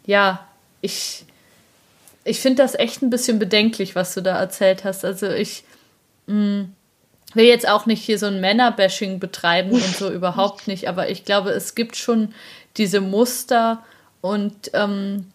ja, 0.05 0.47
ich 0.81 1.25
ich 2.27 2.41
finde 2.41 2.61
das 2.61 2.75
echt 2.75 3.01
ein 3.01 3.09
bisschen 3.09 3.39
bedenklich, 3.39 3.95
was 3.95 4.13
du 4.13 4.21
da 4.21 4.37
erzählt 4.37 4.83
hast. 4.83 5.05
Also 5.05 5.29
ich 5.29 5.63
mh, 6.27 6.35
mm, 6.35 6.75
will 7.33 7.45
jetzt 7.45 7.67
auch 7.67 7.85
nicht 7.85 8.03
hier 8.03 8.19
so 8.19 8.25
ein 8.25 8.41
Männerbashing 8.41 9.19
betreiben 9.19 9.71
und 9.71 9.95
so 9.95 10.11
überhaupt 10.11 10.67
nicht, 10.67 10.89
aber 10.89 11.09
ich 11.09 11.23
glaube, 11.23 11.51
es 11.51 11.73
gibt 11.73 11.95
schon 11.95 12.33
diese 12.75 13.01
Muster 13.01 13.83
und 14.21 14.71
ähm, 14.73 15.31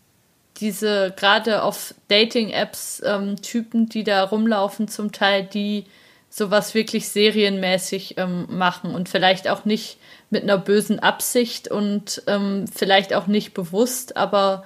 diese 0.58 1.12
gerade 1.16 1.62
auf 1.62 1.94
Dating-Apps 2.08 3.02
ähm, 3.04 3.40
Typen, 3.40 3.88
die 3.88 4.04
da 4.04 4.22
rumlaufen, 4.24 4.88
zum 4.88 5.12
Teil, 5.12 5.44
die 5.44 5.84
sowas 6.28 6.74
wirklich 6.74 7.08
serienmäßig 7.08 8.16
ähm, 8.18 8.46
machen 8.48 8.94
und 8.94 9.08
vielleicht 9.08 9.48
auch 9.48 9.64
nicht 9.64 9.98
mit 10.30 10.44
einer 10.44 10.58
bösen 10.58 10.98
Absicht 10.98 11.68
und 11.68 12.22
ähm, 12.26 12.66
vielleicht 12.72 13.12
auch 13.12 13.26
nicht 13.26 13.52
bewusst, 13.52 14.16
aber 14.16 14.64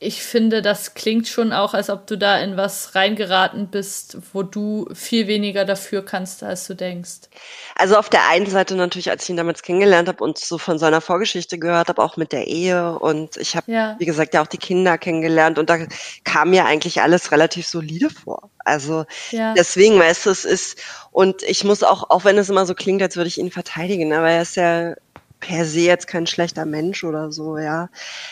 ich 0.00 0.22
finde, 0.22 0.62
das 0.62 0.94
klingt 0.94 1.26
schon 1.26 1.52
auch, 1.52 1.74
als 1.74 1.90
ob 1.90 2.06
du 2.06 2.16
da 2.16 2.38
in 2.38 2.56
was 2.56 2.94
reingeraten 2.94 3.66
bist, 3.66 4.16
wo 4.32 4.44
du 4.44 4.88
viel 4.94 5.26
weniger 5.26 5.64
dafür 5.64 6.04
kannst, 6.04 6.44
als 6.44 6.68
du 6.68 6.74
denkst. 6.74 7.28
Also 7.74 7.96
auf 7.96 8.08
der 8.08 8.28
einen 8.28 8.46
Seite 8.46 8.76
natürlich, 8.76 9.10
als 9.10 9.24
ich 9.24 9.30
ihn 9.30 9.36
damals 9.36 9.62
kennengelernt 9.62 10.06
habe 10.06 10.22
und 10.22 10.38
so 10.38 10.56
von 10.56 10.78
seiner 10.78 11.00
Vorgeschichte 11.00 11.58
gehört 11.58 11.88
habe, 11.88 12.00
auch 12.00 12.16
mit 12.16 12.30
der 12.32 12.46
Ehe 12.46 12.96
und 12.96 13.36
ich 13.38 13.56
habe, 13.56 13.72
ja. 13.72 13.96
wie 13.98 14.06
gesagt, 14.06 14.34
ja 14.34 14.42
auch 14.42 14.46
die 14.46 14.58
Kinder 14.58 14.98
kennengelernt 14.98 15.58
und 15.58 15.68
da 15.68 15.78
kam 16.22 16.50
mir 16.50 16.64
eigentlich 16.64 17.02
alles 17.02 17.32
relativ 17.32 17.66
solide 17.66 18.08
vor. 18.08 18.50
Also 18.64 19.04
ja. 19.32 19.54
deswegen, 19.54 19.98
weißt 19.98 20.26
du, 20.26 20.30
es 20.30 20.44
ist, 20.44 20.78
und 21.10 21.42
ich 21.42 21.64
muss 21.64 21.82
auch, 21.82 22.10
auch 22.10 22.24
wenn 22.24 22.38
es 22.38 22.50
immer 22.50 22.66
so 22.66 22.74
klingt, 22.74 23.02
als 23.02 23.16
würde 23.16 23.28
ich 23.28 23.38
ihn 23.38 23.50
verteidigen, 23.50 24.12
aber 24.12 24.30
er 24.30 24.42
ist 24.42 24.54
ja 24.54 24.94
per 25.40 25.64
se 25.64 25.80
jetzt 25.80 26.06
kein 26.06 26.26
schlechter 26.26 26.64
Mensch 26.64 27.04
oder 27.04 27.30
so, 27.32 27.58
ja. 27.58 27.88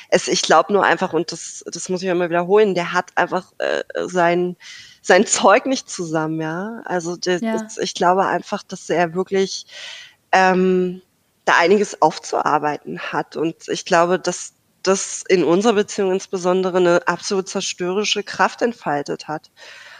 Es, 0.08 0.28
ich 0.28 0.42
glaube 0.42 0.72
nur 0.72 0.84
einfach, 0.84 1.12
und 1.12 1.32
das, 1.32 1.64
das 1.66 1.88
muss 1.88 2.02
ich 2.02 2.08
immer 2.08 2.28
wiederholen, 2.28 2.74
der 2.74 2.92
hat 2.92 3.10
einfach 3.16 3.52
äh, 3.58 3.82
sein, 4.06 4.56
sein 5.02 5.26
Zeug 5.26 5.66
nicht 5.66 5.88
zusammen, 5.88 6.40
ja. 6.40 6.82
Also 6.84 7.16
das, 7.16 7.40
ja. 7.40 7.62
Das, 7.62 7.78
ich 7.78 7.94
glaube 7.94 8.26
einfach, 8.26 8.62
dass 8.62 8.90
er 8.90 9.14
wirklich 9.14 9.66
ähm, 10.32 11.02
da 11.44 11.56
einiges 11.58 12.02
aufzuarbeiten 12.02 12.98
hat. 12.98 13.36
Und 13.36 13.68
ich 13.68 13.84
glaube, 13.84 14.18
dass 14.18 14.52
das 14.82 15.24
in 15.28 15.44
unserer 15.44 15.74
Beziehung 15.74 16.12
insbesondere 16.12 16.76
eine 16.76 17.08
absolut 17.08 17.48
zerstörerische 17.48 18.22
Kraft 18.22 18.62
entfaltet 18.62 19.28
hat. 19.28 19.50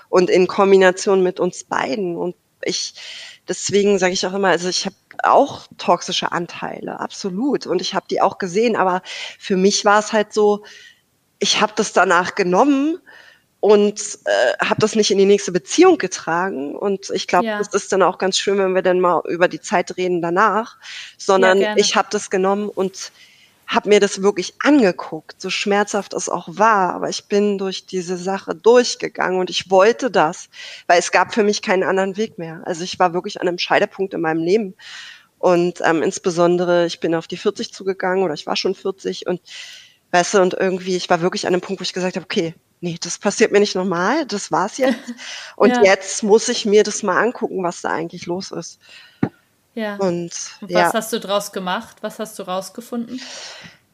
Und 0.09 0.31
in 0.31 0.47
Kombination 0.47 1.23
mit 1.23 1.41
uns 1.41 1.65
beiden. 1.65 2.17
Und 2.17 2.37
ich, 2.63 2.95
deswegen 3.49 3.99
sage 3.99 4.13
ich 4.13 4.27
auch 4.27 4.35
immer, 4.35 4.49
also 4.49 4.69
ich 4.69 4.87
habe 4.87 4.97
auch 5.23 5.67
toxische 5.79 6.33
Anteile, 6.33 7.01
absolut. 7.01 7.67
Und 7.67 7.81
ich 7.81 7.95
habe 7.95 8.07
die 8.11 8.21
auch 8.21 8.39
gesehen, 8.39 8.77
aber 8.77 9.03
für 9.39 9.57
mich 9.57 9.85
war 9.85 9.99
es 9.99 10.13
halt 10.13 10.33
so, 10.33 10.65
ich 11.39 11.61
habe 11.61 11.73
das 11.77 11.93
danach 11.93 12.35
genommen 12.35 12.99
und 13.61 14.01
äh, 14.25 14.65
habe 14.65 14.81
das 14.81 14.95
nicht 14.95 15.11
in 15.11 15.19
die 15.19 15.25
nächste 15.25 15.53
Beziehung 15.53 15.99
getragen. 15.99 16.77
Und 16.77 17.11
ich 17.11 17.27
glaube, 17.27 17.47
ja. 17.47 17.59
das 17.59 17.69
ist 17.75 17.93
dann 17.93 18.03
auch 18.03 18.19
ganz 18.19 18.39
schön, 18.39 18.59
wenn 18.59 18.75
wir 18.75 18.83
dann 18.83 19.01
mal 19.01 19.23
über 19.27 19.49
die 19.49 19.61
Zeit 19.61 19.97
reden 19.97 20.23
danach, 20.23 20.77
sondern 21.19 21.61
ja, 21.61 21.77
ich 21.77 21.97
habe 21.97 22.09
das 22.11 22.31
genommen 22.31 22.69
und 22.69 23.13
habe 23.67 23.89
mir 23.89 24.01
das 24.01 24.23
wirklich 24.23 24.55
angeguckt, 24.61 25.41
so 25.41 25.51
schmerzhaft 25.51 26.15
es 26.15 26.29
auch 26.29 26.49
war, 26.51 26.95
aber 26.95 27.09
ich 27.09 27.27
bin 27.27 27.59
durch 27.59 27.87
diese 27.87 28.17
Sache 28.17 28.55
durchgegangen 28.55 29.41
und 29.41 29.51
ich 29.51 29.71
wollte 29.71 30.11
das, 30.11 30.49
weil 30.87 30.99
es 31.01 31.11
gab 31.11 31.35
für 31.35 31.43
mich 31.43 31.63
keinen 31.63 31.83
anderen 31.83 32.17
Weg 32.17 32.39
mehr. 32.39 32.63
Also 32.65 32.85
ich 32.85 32.99
war 32.99 33.13
wirklich 33.13 33.41
an 33.41 33.49
einem 33.49 33.59
Scheidepunkt 33.59 34.15
in 34.15 34.21
meinem 34.21 34.41
Leben 34.41 34.75
und 35.39 35.81
ähm, 35.85 36.03
insbesondere 36.03 36.87
ich 36.87 37.01
bin 37.01 37.15
auf 37.15 37.27
die 37.27 37.37
40 37.37 37.73
zugegangen 37.73 38.25
oder 38.25 38.35
ich 38.35 38.47
war 38.47 38.57
schon 38.57 38.75
40 38.75 39.27
und 39.27 39.41
weißt 40.13 40.35
du 40.35 40.43
und 40.43 40.55
irgendwie 40.55 40.97
ich 40.97 41.11
war 41.11 41.21
wirklich 41.21 41.47
an 41.47 41.53
einem 41.53 41.61
Punkt, 41.61 41.81
wo 41.81 41.85
ich 41.85 41.93
gesagt 41.93 42.17
habe, 42.17 42.25
okay, 42.25 42.55
nee, 42.81 42.97
das 43.01 43.19
passiert 43.19 43.51
mir 43.51 43.61
nicht 43.61 43.75
nochmal, 43.75 44.27
das 44.27 44.53
war's 44.53 44.79
jetzt 44.79 44.97
und 45.57 45.71
ja. 45.71 45.83
jetzt 45.83 46.23
muss 46.23 46.49
ich 46.49 46.67
mir 46.67 46.85
das 46.85 47.03
mal 47.03 47.21
angucken, 47.21 47.65
was 47.65 47.81
da 47.81 47.91
eigentlich 47.91 48.27
los 48.27 48.53
ist. 48.53 48.79
Ja. 49.77 49.97
Und, 49.97 50.33
Und 50.61 50.63
was 50.63 50.71
ja. 50.71 50.93
hast 50.93 51.13
du 51.13 51.21
draus 51.21 51.53
gemacht? 51.53 51.99
Was 52.01 52.19
hast 52.19 52.39
du 52.39 52.45
rausgefunden? 52.45 53.21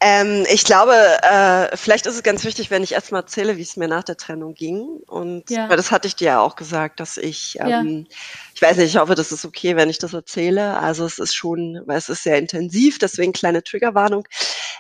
Ähm, 0.05 0.45
ich 0.53 0.65
glaube, 0.65 0.95
äh, 1.23 1.77
vielleicht 1.77 2.07
ist 2.07 2.15
es 2.15 2.23
ganz 2.25 2.45
wichtig, 2.45 2.73
wenn 2.73 2.83
ich 2.83 2.93
erstmal 2.93 3.23
erzähle, 3.23 3.57
wie 3.57 3.63
es 3.63 3.77
mir 3.77 3.87
nach 3.87 4.03
der 4.03 4.17
Trennung 4.17 4.55
ging. 4.55 4.81
Und 5.07 5.49
ja. 5.51 5.69
weil 5.69 5.77
das 5.77 5.93
hatte 5.93 6.09
ich 6.09 6.17
dir 6.17 6.25
ja 6.27 6.41
auch 6.41 6.57
gesagt, 6.57 6.99
dass 6.99 7.17
ich, 7.17 7.59
ähm, 7.61 7.69
ja. 7.69 8.17
ich 8.55 8.63
weiß 8.63 8.77
nicht, 8.79 8.95
ich 8.95 8.97
hoffe, 8.97 9.15
das 9.15 9.31
ist 9.31 9.45
okay, 9.45 9.77
wenn 9.77 9.91
ich 9.91 9.99
das 9.99 10.13
erzähle. 10.13 10.77
Also 10.79 11.05
es 11.05 11.19
ist 11.19 11.35
schon, 11.35 11.83
weil 11.87 11.99
es 11.99 12.09
ist 12.09 12.25
sehr 12.25 12.39
intensiv, 12.39 12.99
deswegen 12.99 13.33
kleine 13.33 13.63
Triggerwarnung. 13.63 14.27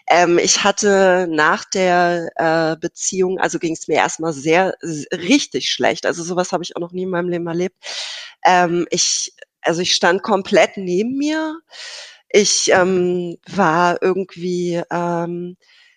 Ähm, 0.08 0.38
ich 0.38 0.62
hatte 0.64 1.28
nach 1.28 1.64
der 1.64 2.30
äh, 2.36 2.76
Beziehung, 2.76 3.38
also 3.38 3.60
ging 3.60 3.74
es 3.74 3.86
mir 3.86 3.98
erstmal 3.98 4.32
sehr, 4.32 4.74
richtig 5.12 5.70
schlecht. 5.70 6.06
Also 6.06 6.24
sowas 6.24 6.52
habe 6.52 6.64
ich 6.64 6.76
auch 6.76 6.80
noch 6.80 6.92
nie 6.92 7.04
in 7.04 7.10
meinem 7.10 7.28
Leben 7.28 7.46
erlebt. 7.46 7.76
Ähm, 8.44 8.86
ich 8.90 9.32
also 9.62 9.80
ich 9.80 9.94
stand 9.94 10.22
komplett 10.22 10.76
neben 10.76 11.16
mir. 11.16 11.58
Ich 12.28 12.70
ähm, 12.72 13.36
war 13.50 14.02
irgendwie, 14.02 14.82
ähm, 14.90 15.56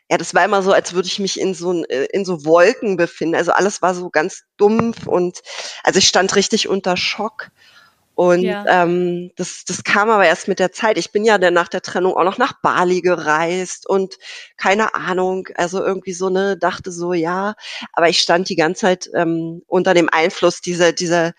ja, 0.10 0.18
das 0.18 0.34
war 0.34 0.46
immer 0.46 0.62
so, 0.62 0.72
als 0.72 0.94
würde 0.94 1.08
ich 1.08 1.20
mich 1.20 1.40
in 1.40 1.54
so 1.54 1.84
äh, 1.86 2.08
in 2.12 2.26
so 2.26 2.46
Wolken 2.46 2.98
befinden. 2.98 3.36
Also 3.36 3.52
alles 3.52 3.82
war 3.82 3.96
so 3.96 4.10
ganz 4.10 4.44
dumpf 4.58 5.08
und 5.08 5.42
also 5.84 6.00
ich 6.00 6.08
stand 6.08 6.36
richtig 6.36 6.68
unter 6.68 6.98
Schock. 6.98 7.52
Und 8.16 8.44
ja. 8.44 8.64
ähm, 8.68 9.32
das, 9.36 9.66
das 9.66 9.84
kam 9.84 10.10
aber 10.10 10.26
erst 10.26 10.48
mit 10.48 10.60
der 10.60 10.72
Zeit. 10.72 10.98
Ich 10.98 11.12
bin 11.12 11.26
ja 11.26 11.38
dann 11.38 11.54
nach 11.54 11.68
der 11.68 11.82
Trennung 11.82 12.16
auch 12.16 12.24
noch 12.24 12.38
nach 12.38 12.54
Bali 12.62 13.02
gereist 13.02 13.88
und 13.88 14.16
keine 14.56 14.96
Ahnung, 14.96 15.50
also 15.56 15.84
irgendwie 15.84 16.14
so 16.14 16.30
ne, 16.30 16.58
dachte 16.58 16.94
so 16.94 17.12
ja, 17.12 17.56
aber 17.92 18.08
ich 18.08 18.20
stand 18.20 18.48
die 18.48 18.56
ganze 18.56 18.82
Zeit 18.82 19.10
ähm, 19.14 19.64
unter 19.68 19.94
dem 19.94 20.08
Einfluss 20.10 20.62
dieser 20.62 20.94
dieser 20.94 21.34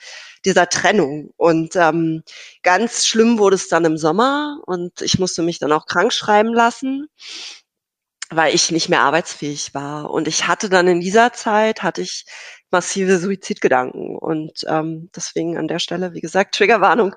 dieser 0.44 0.68
Trennung. 0.68 1.30
Und 1.36 1.76
ähm, 1.76 2.22
ganz 2.62 3.06
schlimm 3.06 3.38
wurde 3.38 3.56
es 3.56 3.68
dann 3.68 3.84
im 3.84 3.96
Sommer 3.98 4.58
und 4.66 5.00
ich 5.02 5.18
musste 5.18 5.42
mich 5.42 5.58
dann 5.58 5.72
auch 5.72 5.86
krank 5.86 6.12
schreiben 6.12 6.52
lassen. 6.54 7.08
weil 8.30 8.54
ich 8.54 8.70
nicht 8.72 8.88
mehr 8.88 9.02
arbeitsfähig 9.02 9.72
war. 9.74 10.10
Und 10.10 10.26
ich 10.26 10.48
hatte 10.48 10.68
dann 10.68 10.88
in 10.88 11.00
dieser 11.00 11.32
Zeit, 11.32 11.82
hatte 11.82 12.02
ich 12.02 12.24
massive 12.70 13.18
Suizidgedanken. 13.18 14.16
Und 14.18 14.64
ähm, 14.68 15.10
deswegen 15.14 15.56
an 15.56 15.68
der 15.68 15.78
Stelle, 15.78 16.12
wie 16.12 16.20
gesagt, 16.20 16.54
Triggerwarnung. 16.56 17.14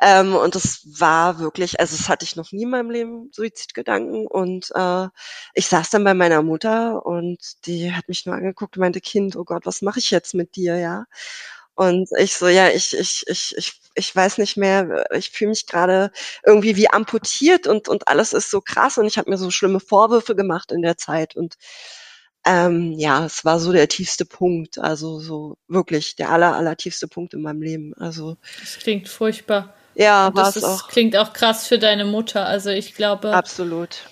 Ähm, 0.00 0.34
und 0.36 0.54
das 0.54 0.82
war 0.98 1.38
wirklich, 1.40 1.80
also 1.80 1.96
das 1.96 2.08
hatte 2.08 2.24
ich 2.24 2.36
noch 2.36 2.52
nie 2.52 2.62
in 2.62 2.70
meinem 2.70 2.90
Leben, 2.90 3.30
Suizidgedanken. 3.32 4.26
Und 4.26 4.70
äh, 4.74 5.08
ich 5.54 5.66
saß 5.66 5.90
dann 5.90 6.04
bei 6.04 6.14
meiner 6.14 6.42
Mutter 6.42 7.04
und 7.04 7.38
die 7.66 7.92
hat 7.92 8.08
mich 8.08 8.24
nur 8.24 8.34
angeguckt 8.36 8.76
und 8.76 8.80
meinte, 8.82 9.00
Kind, 9.02 9.36
oh 9.36 9.44
Gott, 9.44 9.66
was 9.66 9.82
mache 9.82 9.98
ich 9.98 10.10
jetzt 10.10 10.32
mit 10.34 10.56
dir, 10.56 10.76
ja? 10.78 11.04
Und 11.78 12.08
ich 12.18 12.34
so, 12.34 12.48
ja, 12.48 12.70
ich, 12.70 12.92
ich, 12.98 13.24
ich, 13.28 13.54
ich, 13.56 13.72
ich 13.94 14.16
weiß 14.16 14.38
nicht 14.38 14.56
mehr, 14.56 15.06
ich 15.14 15.30
fühle 15.30 15.50
mich 15.50 15.64
gerade 15.64 16.10
irgendwie 16.44 16.74
wie 16.74 16.90
amputiert 16.90 17.68
und, 17.68 17.88
und 17.88 18.08
alles 18.08 18.32
ist 18.32 18.50
so 18.50 18.60
krass 18.60 18.98
und 18.98 19.06
ich 19.06 19.16
habe 19.16 19.30
mir 19.30 19.38
so 19.38 19.52
schlimme 19.52 19.78
Vorwürfe 19.78 20.34
gemacht 20.34 20.72
in 20.72 20.82
der 20.82 20.96
Zeit 20.96 21.36
und 21.36 21.54
ähm, 22.44 22.94
ja, 22.98 23.24
es 23.24 23.44
war 23.44 23.60
so 23.60 23.70
der 23.70 23.86
tiefste 23.86 24.24
Punkt, 24.24 24.80
also 24.80 25.20
so 25.20 25.56
wirklich 25.68 26.16
der 26.16 26.30
aller, 26.30 26.56
aller 26.56 26.76
tiefste 26.76 27.06
Punkt 27.06 27.32
in 27.32 27.42
meinem 27.42 27.62
Leben. 27.62 27.94
Also 27.94 28.36
das 28.58 28.80
klingt 28.80 29.08
furchtbar. 29.08 29.72
Ja, 29.94 30.34
war 30.34 30.48
es 30.48 30.64
auch. 30.64 30.88
Klingt 30.88 31.16
auch 31.16 31.32
krass 31.32 31.68
für 31.68 31.78
deine 31.78 32.04
Mutter. 32.04 32.44
Also 32.44 32.70
ich 32.70 32.96
glaube, 32.96 33.34
absolut. 33.34 34.10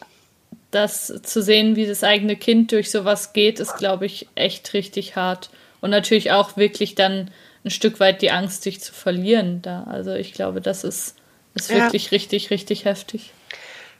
Das 0.71 1.13
zu 1.25 1.43
sehen, 1.43 1.75
wie 1.75 1.87
das 1.87 2.05
eigene 2.05 2.37
Kind 2.37 2.71
durch 2.71 2.93
sowas 2.93 3.33
geht, 3.33 3.59
ist, 3.59 3.77
glaube 3.77 4.07
ich, 4.07 4.29
echt 4.37 4.73
richtig 4.73 5.17
hart. 5.17 5.51
Und 5.81 5.91
natürlich 5.91 6.31
auch 6.31 6.57
wirklich 6.57 6.95
dann 6.95 7.33
ein 7.67 7.71
Stück 7.71 8.01
weit 8.01 8.23
die 8.23 8.31
Angst, 8.31 8.65
dich 8.65 8.81
zu 8.81 8.95
verlieren 8.95 9.61
da. 9.61 9.85
Also 9.85 10.15
ich 10.15 10.33
glaube, 10.33 10.61
das 10.61 10.85
ist, 10.85 11.17
ist 11.55 11.71
ja. 11.71 11.77
wirklich 11.77 12.13
richtig, 12.13 12.51
richtig 12.51 12.85
heftig. 12.85 13.33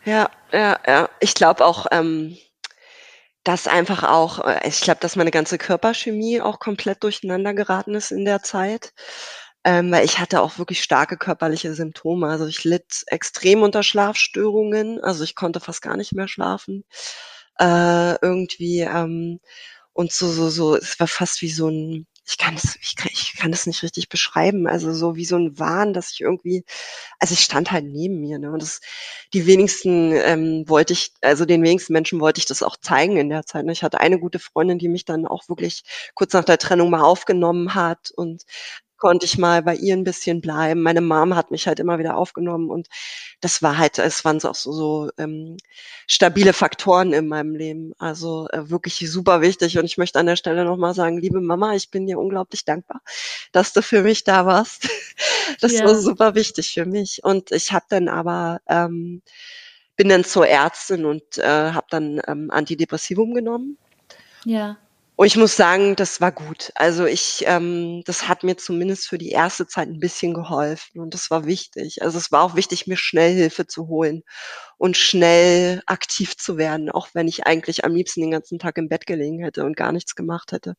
Ja, 0.05 0.31
ja, 0.53 0.79
ja. 0.87 1.11
Ich 1.21 1.35
glaube 1.35 1.65
auch, 1.65 1.87
ähm, 1.91 2.39
dass 3.43 3.67
einfach 3.67 4.05
auch, 4.05 4.45
äh, 4.47 4.67
ich 4.69 4.81
glaube, 4.81 5.01
dass 5.01 5.17
meine 5.17 5.33
ganze 5.33 5.59
Körperchemie 5.59 6.41
auch 6.41 6.61
komplett 6.61 7.03
durcheinander 7.03 7.55
geraten 7.55 7.95
ist 7.95 8.13
in 8.13 8.25
der 8.25 8.43
Zeit. 8.43 8.93
Ähm, 9.65 9.91
weil 9.91 10.05
ich 10.05 10.21
hatte 10.21 10.43
auch 10.43 10.59
wirklich 10.59 10.81
starke 10.81 11.17
körperliche 11.17 11.75
Symptome. 11.75 12.29
Also 12.29 12.47
ich 12.47 12.63
litt 12.63 13.03
extrem 13.09 13.63
unter 13.63 13.83
Schlafstörungen. 13.83 15.03
Also 15.03 15.25
ich 15.25 15.35
konnte 15.35 15.59
fast 15.59 15.83
gar 15.83 15.97
nicht 15.97 16.13
mehr 16.13 16.29
schlafen. 16.29 16.85
Äh, 17.59 18.15
irgendwie 18.23 18.83
ähm, 18.83 19.41
und 19.93 20.13
so, 20.13 20.31
so, 20.31 20.51
so, 20.51 20.77
es 20.77 21.01
war 21.01 21.09
fast 21.09 21.43
wie 21.43 21.51
so 21.51 21.69
ein, 21.69 22.07
ich 22.27 22.39
kann 22.39 22.55
es, 22.55 22.77
ich 22.83 22.95
ich 23.11 23.26
kann 23.37 23.51
das 23.51 23.67
nicht 23.67 23.83
richtig 23.83 24.09
beschreiben. 24.09 24.67
Also 24.67 24.93
so 24.93 25.17
wie 25.17 25.25
so 25.25 25.37
ein 25.37 25.59
Wahn, 25.59 25.93
dass 25.93 26.13
ich 26.13 26.21
irgendwie, 26.21 26.65
also 27.19 27.35
ich 27.35 27.41
stand 27.41 27.73
halt 27.73 27.85
neben 27.87 28.21
mir, 28.21 28.39
ne? 28.39 28.51
Und 28.51 28.63
das, 28.63 28.81
die 29.33 29.47
wenigsten 29.47 30.13
ähm, 30.13 30.65
wollte 30.69 30.93
ich, 30.93 31.13
also 31.23 31.45
den 31.45 31.63
wenigsten 31.63 31.93
Menschen 31.93 32.21
wollte 32.21 32.39
ich 32.39 32.47
das 32.47 32.63
auch 32.63 32.77
zeigen 32.77 33.17
in 33.17 33.29
der 33.29 33.45
Zeit. 33.45 33.65
Ne? 33.65 33.73
Ich 33.73 33.83
hatte 33.83 34.01
eine 34.01 34.19
gute 34.19 34.39
Freundin, 34.39 34.79
die 34.79 34.89
mich 34.89 35.05
dann 35.05 35.27
auch 35.27 35.49
wirklich 35.49 35.85
kurz 36.15 36.33
nach 36.33 36.45
der 36.45 36.59
Trennung 36.59 36.91
mal 36.91 37.03
aufgenommen 37.03 37.75
hat 37.75 38.11
und 38.11 38.45
konnte 38.97 39.27
ich 39.27 39.39
mal 39.39 39.63
bei 39.63 39.75
ihr 39.75 39.95
ein 39.95 40.05
bisschen 40.05 40.41
bleiben. 40.41 40.83
Meine 40.83 41.01
Mom 41.01 41.35
hat 41.35 41.51
mich 41.51 41.67
halt 41.67 41.81
immer 41.81 41.99
wieder 41.99 42.17
aufgenommen 42.17 42.71
und 42.71 42.89
das 43.41 43.63
war 43.63 43.79
halt, 43.79 43.99
es 43.99 44.25
waren 44.25 44.43
auch 44.45 44.55
so, 44.55 44.73
so 44.73 45.11
ähm, 45.19 45.57
stabile 46.07 46.53
Faktoren 46.53 47.13
in 47.13 47.29
meinem 47.29 47.55
Leben. 47.55 47.93
Also 47.99 48.49
äh, 48.53 48.71
wirklich 48.71 48.99
super 49.11 49.41
wichtig. 49.41 49.79
Und 49.79 49.85
ich 49.85 49.99
möchte 49.99 50.19
an 50.19 50.27
der 50.27 50.37
Stelle 50.37 50.65
nochmal 50.65 50.95
sagen, 50.95 51.19
liebe 51.19 51.41
Mama, 51.41 51.75
ich 51.75 51.91
bin 51.91 52.07
dir 52.07 52.19
unglaublich 52.19 52.65
dankbar, 52.65 53.03
dass 53.53 53.73
du 53.73 53.83
für 53.83 54.03
mich 54.03 54.25
da 54.25 54.47
warst. 54.47 54.89
Das 55.61 55.73
ja. 55.73 55.85
war 55.85 55.95
super 55.95 56.35
wichtig 56.35 56.73
für 56.73 56.87
mich. 56.87 57.23
Und 57.23 57.53
ich 57.53 57.73
habe 57.73 57.85
dann 57.89 58.09
aber 58.09 58.61
ähm, 58.69 59.23
bin 59.97 60.09
dann 60.09 60.25
zur 60.25 60.47
Ärztin 60.47 61.05
und 61.05 61.39
äh, 61.39 61.71
habe 61.73 61.87
dann 61.89 62.21
ähm, 62.27 62.51
Antidepressivum 62.51 63.33
genommen. 63.33 63.79
Ja. 64.45 64.77
Und 65.17 65.27
ich 65.27 65.37
muss 65.37 65.57
sagen, 65.57 65.97
das 65.97 66.21
war 66.21 66.31
gut. 66.31 66.73
Also 66.75 67.07
ich, 67.07 67.45
ähm, 67.47 68.03
das 68.05 68.29
hat 68.29 68.43
mir 68.43 68.59
zumindest 68.59 69.09
für 69.09 69.17
die 69.17 69.31
erste 69.31 69.67
Zeit 69.67 69.89
ein 69.89 69.99
bisschen 69.99 70.35
geholfen 70.35 71.01
und 71.01 71.15
das 71.15 71.31
war 71.31 71.47
wichtig. 71.47 72.03
Also 72.03 72.19
es 72.19 72.31
war 72.33 72.43
auch 72.43 72.55
wichtig, 72.55 72.87
mir 72.87 72.99
schnell 72.99 73.35
Hilfe 73.35 73.67
zu 73.67 73.89
holen 73.89 74.23
und 74.77 74.99
schnell 74.99 75.83
aktiv 75.87 76.37
zu 76.37 76.59
werden, 76.59 76.91
auch 76.91 77.09
wenn 77.15 77.29
ich 77.29 77.47
eigentlich 77.47 77.87
am 77.87 77.95
liebsten 77.95 78.21
den 78.21 78.31
ganzen 78.31 78.59
Tag 78.59 78.77
im 78.77 78.91
Bett 78.91 79.07
gelegen 79.07 79.43
hätte 79.43 79.65
und 79.65 79.75
gar 79.75 79.91
nichts 79.91 80.17
gemacht 80.17 80.53
hätte. 80.53 80.75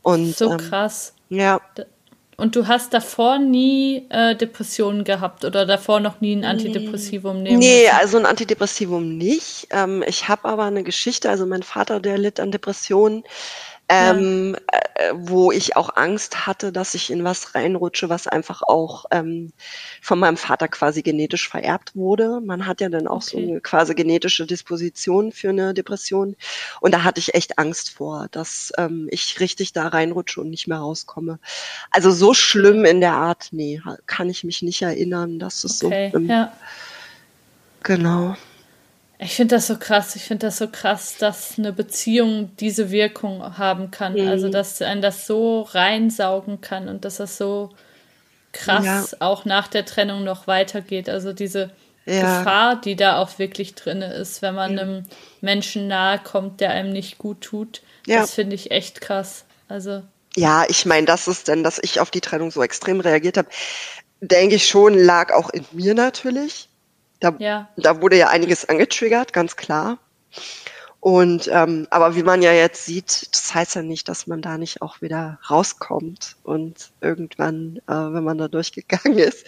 Und, 0.00 0.34
so 0.34 0.52
ähm, 0.52 0.56
krass. 0.56 1.14
Ja. 1.28 1.60
Und 2.42 2.56
du 2.56 2.66
hast 2.66 2.92
davor 2.92 3.38
nie 3.38 4.04
äh, 4.08 4.34
Depressionen 4.34 5.04
gehabt 5.04 5.44
oder 5.44 5.64
davor 5.64 6.00
noch 6.00 6.20
nie 6.20 6.34
ein 6.34 6.44
Antidepressivum 6.44 7.40
nehmen 7.40 7.60
Nee, 7.60 7.84
müssen? 7.84 7.94
also 7.96 8.18
ein 8.18 8.26
Antidepressivum 8.26 9.16
nicht. 9.16 9.68
Ähm, 9.70 10.02
ich 10.08 10.26
habe 10.26 10.48
aber 10.48 10.64
eine 10.64 10.82
Geschichte, 10.82 11.30
also 11.30 11.46
mein 11.46 11.62
Vater, 11.62 12.00
der 12.00 12.18
litt 12.18 12.40
an 12.40 12.50
Depressionen 12.50 13.22
ähm, 13.88 14.56
äh, 14.94 15.12
wo 15.14 15.52
ich 15.52 15.76
auch 15.76 15.96
Angst 15.96 16.46
hatte, 16.46 16.72
dass 16.72 16.94
ich 16.94 17.10
in 17.10 17.24
was 17.24 17.54
reinrutsche, 17.54 18.08
was 18.08 18.26
einfach 18.26 18.62
auch 18.62 19.04
ähm, 19.10 19.52
von 20.00 20.18
meinem 20.18 20.36
Vater 20.36 20.68
quasi 20.68 21.02
genetisch 21.02 21.48
vererbt 21.48 21.94
wurde. 21.94 22.40
Man 22.40 22.66
hat 22.66 22.80
ja 22.80 22.88
dann 22.88 23.06
auch 23.06 23.22
okay. 23.22 23.30
so 23.30 23.38
eine 23.38 23.60
quasi 23.60 23.94
genetische 23.94 24.46
Disposition 24.46 25.32
für 25.32 25.50
eine 25.50 25.74
Depression. 25.74 26.36
Und 26.80 26.94
da 26.94 27.04
hatte 27.04 27.20
ich 27.20 27.34
echt 27.34 27.58
Angst 27.58 27.90
vor, 27.90 28.28
dass 28.30 28.72
ähm, 28.78 29.08
ich 29.10 29.40
richtig 29.40 29.72
da 29.72 29.88
reinrutsche 29.88 30.40
und 30.40 30.50
nicht 30.50 30.68
mehr 30.68 30.78
rauskomme. 30.78 31.38
Also 31.90 32.10
so 32.10 32.34
schlimm 32.34 32.84
in 32.84 33.00
der 33.00 33.14
Art, 33.14 33.48
nee, 33.50 33.80
kann 34.06 34.30
ich 34.30 34.44
mich 34.44 34.62
nicht 34.62 34.82
erinnern, 34.82 35.38
dass 35.38 35.64
es 35.64 35.82
okay. 35.84 36.10
so. 36.12 36.18
Ähm, 36.18 36.28
ja. 36.28 36.52
Genau. 37.82 38.36
Ich 39.22 39.34
finde 39.34 39.56
das 39.56 39.66
so 39.66 39.76
krass. 39.76 40.16
Ich 40.16 40.24
finde 40.24 40.46
das 40.46 40.58
so 40.58 40.68
krass, 40.68 41.16
dass 41.18 41.58
eine 41.58 41.72
Beziehung 41.72 42.56
diese 42.56 42.90
Wirkung 42.90 43.58
haben 43.58 43.90
kann. 43.90 44.14
Mhm. 44.14 44.28
Also, 44.28 44.48
dass 44.48 44.82
ein 44.82 45.00
das 45.02 45.26
so 45.26 45.62
reinsaugen 45.62 46.60
kann 46.60 46.88
und 46.88 47.04
dass 47.04 47.16
das 47.16 47.36
so 47.36 47.70
krass 48.52 48.84
ja. 49.12 49.16
auch 49.20 49.44
nach 49.44 49.68
der 49.68 49.84
Trennung 49.84 50.24
noch 50.24 50.46
weitergeht. 50.46 51.08
Also 51.08 51.32
diese 51.32 51.70
ja. 52.04 52.38
Gefahr, 52.38 52.80
die 52.80 52.96
da 52.96 53.18
auch 53.18 53.38
wirklich 53.38 53.74
drin 53.74 54.02
ist, 54.02 54.42
wenn 54.42 54.54
man 54.54 54.76
ja. 54.76 54.82
einem 54.82 55.04
Menschen 55.40 55.88
nahe 55.88 56.18
kommt, 56.18 56.60
der 56.60 56.70
einem 56.70 56.92
nicht 56.92 57.18
gut 57.18 57.40
tut. 57.40 57.82
Das 58.06 58.34
finde 58.34 58.54
ich 58.54 58.70
echt 58.70 59.00
krass. 59.00 59.44
Also. 59.68 60.02
Ja, 60.36 60.64
ich 60.68 60.86
meine, 60.86 61.06
das 61.06 61.28
ist 61.28 61.48
denn, 61.48 61.62
dass 61.62 61.78
ich 61.78 62.00
auf 62.00 62.10
die 62.10 62.20
Trennung 62.20 62.50
so 62.50 62.62
extrem 62.62 63.00
reagiert 63.00 63.36
habe, 63.36 63.48
denke 64.20 64.56
ich 64.56 64.66
schon, 64.66 64.94
lag 64.94 65.32
auch 65.32 65.50
in 65.50 65.64
mir 65.72 65.94
natürlich. 65.94 66.68
Da, 67.22 67.34
ja. 67.38 67.68
da 67.76 68.02
wurde 68.02 68.16
ja 68.16 68.28
einiges 68.28 68.68
angetriggert, 68.68 69.32
ganz 69.32 69.56
klar. 69.56 69.98
Und 70.98 71.48
ähm, 71.52 71.86
aber 71.90 72.16
wie 72.16 72.22
man 72.22 72.42
ja 72.42 72.52
jetzt 72.52 72.84
sieht, 72.84 73.28
das 73.32 73.54
heißt 73.54 73.76
ja 73.76 73.82
nicht, 73.82 74.08
dass 74.08 74.26
man 74.26 74.42
da 74.42 74.58
nicht 74.58 74.82
auch 74.82 75.02
wieder 75.02 75.38
rauskommt 75.48 76.36
und 76.42 76.90
irgendwann, 77.00 77.78
äh, 77.88 77.92
wenn 77.92 78.24
man 78.24 78.38
da 78.38 78.48
durchgegangen 78.48 79.18
ist, 79.18 79.46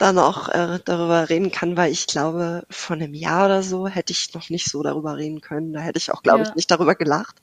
dann 0.00 0.18
auch 0.18 0.48
äh, 0.48 0.78
darüber 0.84 1.28
reden 1.28 1.50
kann, 1.50 1.76
weil 1.76 1.92
ich 1.92 2.06
glaube, 2.06 2.64
vor 2.70 2.96
einem 2.96 3.12
Jahr 3.12 3.46
oder 3.46 3.62
so 3.62 3.86
hätte 3.86 4.12
ich 4.12 4.32
noch 4.32 4.48
nicht 4.48 4.70
so 4.70 4.82
darüber 4.82 5.18
reden 5.18 5.42
können. 5.42 5.74
Da 5.74 5.80
hätte 5.80 5.98
ich 5.98 6.10
auch, 6.10 6.22
glaube 6.22 6.40
ja. 6.40 6.48
ich, 6.48 6.54
nicht 6.54 6.70
darüber 6.70 6.94
gelacht. 6.94 7.36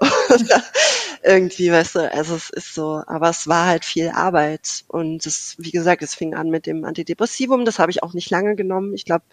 irgendwie, 1.22 1.70
weißt 1.70 1.96
du, 1.96 2.12
also 2.12 2.34
es 2.34 2.48
ist 2.48 2.74
so, 2.74 3.02
aber 3.06 3.28
es 3.28 3.46
war 3.46 3.66
halt 3.66 3.84
viel 3.84 4.08
Arbeit. 4.08 4.84
Und 4.88 5.26
es, 5.26 5.56
wie 5.58 5.70
gesagt, 5.70 6.02
es 6.02 6.14
fing 6.14 6.34
an 6.34 6.48
mit 6.48 6.64
dem 6.64 6.84
Antidepressivum, 6.86 7.66
das 7.66 7.78
habe 7.78 7.90
ich 7.90 8.02
auch 8.02 8.14
nicht 8.14 8.30
lange 8.30 8.56
genommen, 8.56 8.94
ich 8.94 9.04
glaube 9.04 9.24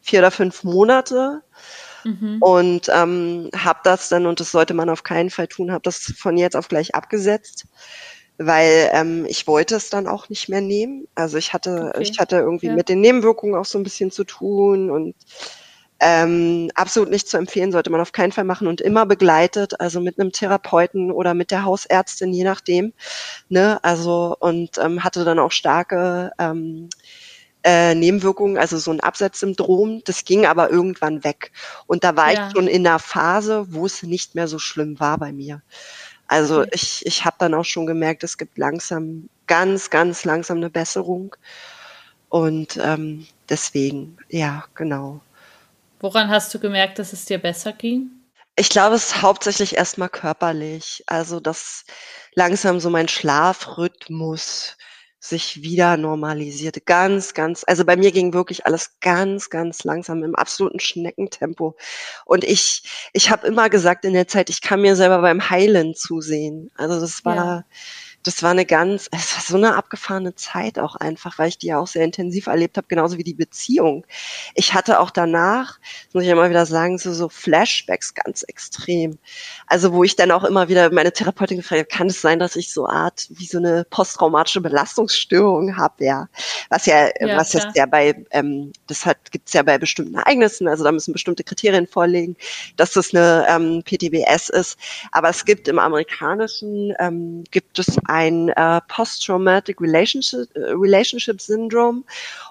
vier 0.00 0.18
oder 0.18 0.32
fünf 0.32 0.64
Monate. 0.64 1.42
Mhm. 2.02 2.38
Und 2.40 2.88
ähm, 2.88 3.50
habe 3.56 3.80
das 3.84 4.08
dann, 4.08 4.26
und 4.26 4.40
das 4.40 4.50
sollte 4.50 4.74
man 4.74 4.88
auf 4.88 5.04
keinen 5.04 5.30
Fall 5.30 5.46
tun, 5.46 5.70
habe 5.70 5.82
das 5.82 6.12
von 6.18 6.36
jetzt 6.36 6.56
auf 6.56 6.66
gleich 6.66 6.96
abgesetzt 6.96 7.66
weil 8.38 8.90
ähm, 8.92 9.26
ich 9.28 9.46
wollte 9.46 9.76
es 9.76 9.90
dann 9.90 10.06
auch 10.06 10.28
nicht 10.28 10.48
mehr 10.48 10.60
nehmen. 10.60 11.06
Also 11.14 11.38
ich 11.38 11.52
hatte, 11.52 11.92
okay. 11.94 12.02
ich 12.02 12.18
hatte 12.18 12.36
irgendwie 12.36 12.66
ja. 12.66 12.74
mit 12.74 12.88
den 12.88 13.00
Nebenwirkungen 13.00 13.54
auch 13.54 13.64
so 13.64 13.78
ein 13.78 13.84
bisschen 13.84 14.10
zu 14.10 14.24
tun 14.24 14.90
und 14.90 15.14
ähm, 15.98 16.70
absolut 16.74 17.10
nicht 17.10 17.28
zu 17.28 17.38
empfehlen, 17.38 17.72
sollte 17.72 17.90
man 17.90 18.00
auf 18.00 18.12
keinen 18.12 18.32
Fall 18.32 18.44
machen 18.44 18.66
und 18.66 18.82
immer 18.82 19.06
begleitet, 19.06 19.80
also 19.80 20.00
mit 20.00 20.20
einem 20.20 20.30
Therapeuten 20.30 21.10
oder 21.10 21.32
mit 21.32 21.50
der 21.50 21.64
Hausärztin, 21.64 22.32
je 22.32 22.44
nachdem. 22.44 22.92
Ne? 23.48 23.82
Also 23.82 24.36
und 24.38 24.78
ähm, 24.78 25.04
hatte 25.04 25.24
dann 25.24 25.38
auch 25.38 25.52
starke 25.52 26.32
ähm, 26.38 26.90
äh, 27.64 27.94
Nebenwirkungen, 27.94 28.58
also 28.58 28.78
so 28.78 28.90
ein 28.90 29.00
Absetzsyndrom. 29.00 30.02
Das 30.04 30.24
ging 30.24 30.46
aber 30.46 30.70
irgendwann 30.70 31.24
weg. 31.24 31.50
Und 31.86 32.04
da 32.04 32.14
war 32.14 32.32
ja. 32.32 32.46
ich 32.46 32.52
schon 32.52 32.68
in 32.68 32.86
einer 32.86 32.98
Phase, 32.98 33.66
wo 33.70 33.86
es 33.86 34.02
nicht 34.02 34.34
mehr 34.34 34.48
so 34.48 34.58
schlimm 34.58 35.00
war 35.00 35.18
bei 35.18 35.32
mir. 35.32 35.62
Also 36.28 36.60
okay. 36.60 36.70
ich, 36.72 37.06
ich 37.06 37.24
habe 37.24 37.36
dann 37.38 37.54
auch 37.54 37.64
schon 37.64 37.86
gemerkt, 37.86 38.24
es 38.24 38.38
gibt 38.38 38.58
langsam, 38.58 39.28
ganz, 39.46 39.90
ganz 39.90 40.24
langsam 40.24 40.58
eine 40.58 40.70
Besserung. 40.70 41.34
Und 42.28 42.76
ähm, 42.82 43.26
deswegen, 43.48 44.18
ja, 44.28 44.64
genau. 44.74 45.20
Woran 46.00 46.28
hast 46.28 46.52
du 46.52 46.58
gemerkt, 46.58 46.98
dass 46.98 47.12
es 47.12 47.24
dir 47.24 47.38
besser 47.38 47.72
ging? 47.72 48.10
Ich 48.56 48.70
glaube, 48.70 48.96
es 48.96 49.06
ist 49.06 49.22
hauptsächlich 49.22 49.76
erstmal 49.76 50.08
körperlich. 50.08 51.04
Also, 51.06 51.40
dass 51.40 51.84
langsam 52.34 52.80
so 52.80 52.90
mein 52.90 53.08
Schlafrhythmus 53.08 54.76
sich 55.28 55.62
wieder 55.62 55.96
normalisierte. 55.96 56.80
Ganz, 56.80 57.34
ganz, 57.34 57.64
also 57.66 57.84
bei 57.84 57.96
mir 57.96 58.12
ging 58.12 58.32
wirklich 58.32 58.66
alles 58.66 58.98
ganz, 59.00 59.50
ganz 59.50 59.84
langsam 59.84 60.22
im 60.22 60.34
absoluten 60.34 60.80
Schneckentempo. 60.80 61.76
Und 62.24 62.44
ich, 62.44 62.82
ich 63.12 63.30
habe 63.30 63.46
immer 63.46 63.68
gesagt 63.68 64.04
in 64.04 64.12
der 64.12 64.28
Zeit, 64.28 64.50
ich 64.50 64.60
kann 64.60 64.80
mir 64.80 64.96
selber 64.96 65.20
beim 65.20 65.50
Heilen 65.50 65.94
zusehen. 65.94 66.70
Also 66.76 67.00
das 67.00 67.24
war, 67.24 67.36
ja 67.36 67.64
das 68.26 68.42
war 68.42 68.50
eine 68.50 68.66
ganz, 68.66 69.08
es 69.12 69.34
war 69.34 69.42
so 69.42 69.56
eine 69.56 69.76
abgefahrene 69.76 70.34
Zeit 70.34 70.78
auch 70.78 70.96
einfach, 70.96 71.38
weil 71.38 71.48
ich 71.48 71.58
die 71.58 71.68
ja 71.68 71.78
auch 71.78 71.86
sehr 71.86 72.04
intensiv 72.04 72.46
erlebt 72.46 72.76
habe, 72.76 72.86
genauso 72.88 73.18
wie 73.18 73.24
die 73.24 73.34
Beziehung. 73.34 74.04
Ich 74.54 74.74
hatte 74.74 75.00
auch 75.00 75.10
danach, 75.10 75.78
muss 76.12 76.24
ich 76.24 76.28
ja 76.28 76.34
mal 76.34 76.50
wieder 76.50 76.66
sagen, 76.66 76.98
so, 76.98 77.12
so 77.12 77.28
Flashbacks 77.28 78.14
ganz 78.14 78.42
extrem. 78.42 79.18
Also 79.66 79.92
wo 79.92 80.04
ich 80.04 80.16
dann 80.16 80.30
auch 80.30 80.44
immer 80.44 80.68
wieder 80.68 80.90
meine 80.92 81.12
Therapeutin 81.12 81.58
gefragt 81.58 81.80
habe, 81.80 81.88
kann 81.88 82.08
es 82.08 82.20
sein, 82.20 82.38
dass 82.38 82.56
ich 82.56 82.72
so 82.72 82.86
Art 82.86 83.26
wie 83.30 83.46
so 83.46 83.58
eine 83.58 83.84
posttraumatische 83.90 84.60
Belastungsstörung 84.60 85.76
habe, 85.76 86.04
ja. 86.04 86.28
Was 86.68 86.86
ja, 86.86 87.08
ja 87.20 87.36
was 87.36 87.52
jetzt 87.52 87.76
ja 87.76 87.86
bei, 87.86 88.24
ähm, 88.30 88.72
das 88.86 89.06
hat, 89.06 89.30
gibt's 89.30 89.52
ja 89.52 89.62
bei 89.62 89.78
bestimmten 89.78 90.16
Ereignissen, 90.16 90.68
also 90.68 90.84
da 90.84 90.92
müssen 90.92 91.12
bestimmte 91.12 91.44
Kriterien 91.44 91.86
vorlegen, 91.86 92.36
dass 92.76 92.92
das 92.92 93.14
eine 93.14 93.46
ähm, 93.48 93.82
PTBS 93.84 94.48
ist. 94.50 94.78
Aber 95.12 95.28
es 95.28 95.44
gibt 95.44 95.68
im 95.68 95.78
amerikanischen, 95.78 96.94
ähm, 96.98 97.44
gibt 97.50 97.78
es 97.78 97.98
ein 98.16 98.48
äh, 98.48 98.80
Post-Traumatic 98.88 99.80
Relationship, 99.80 100.48
äh, 100.54 100.72
Relationship 100.72 101.40
Syndrome. 101.40 102.02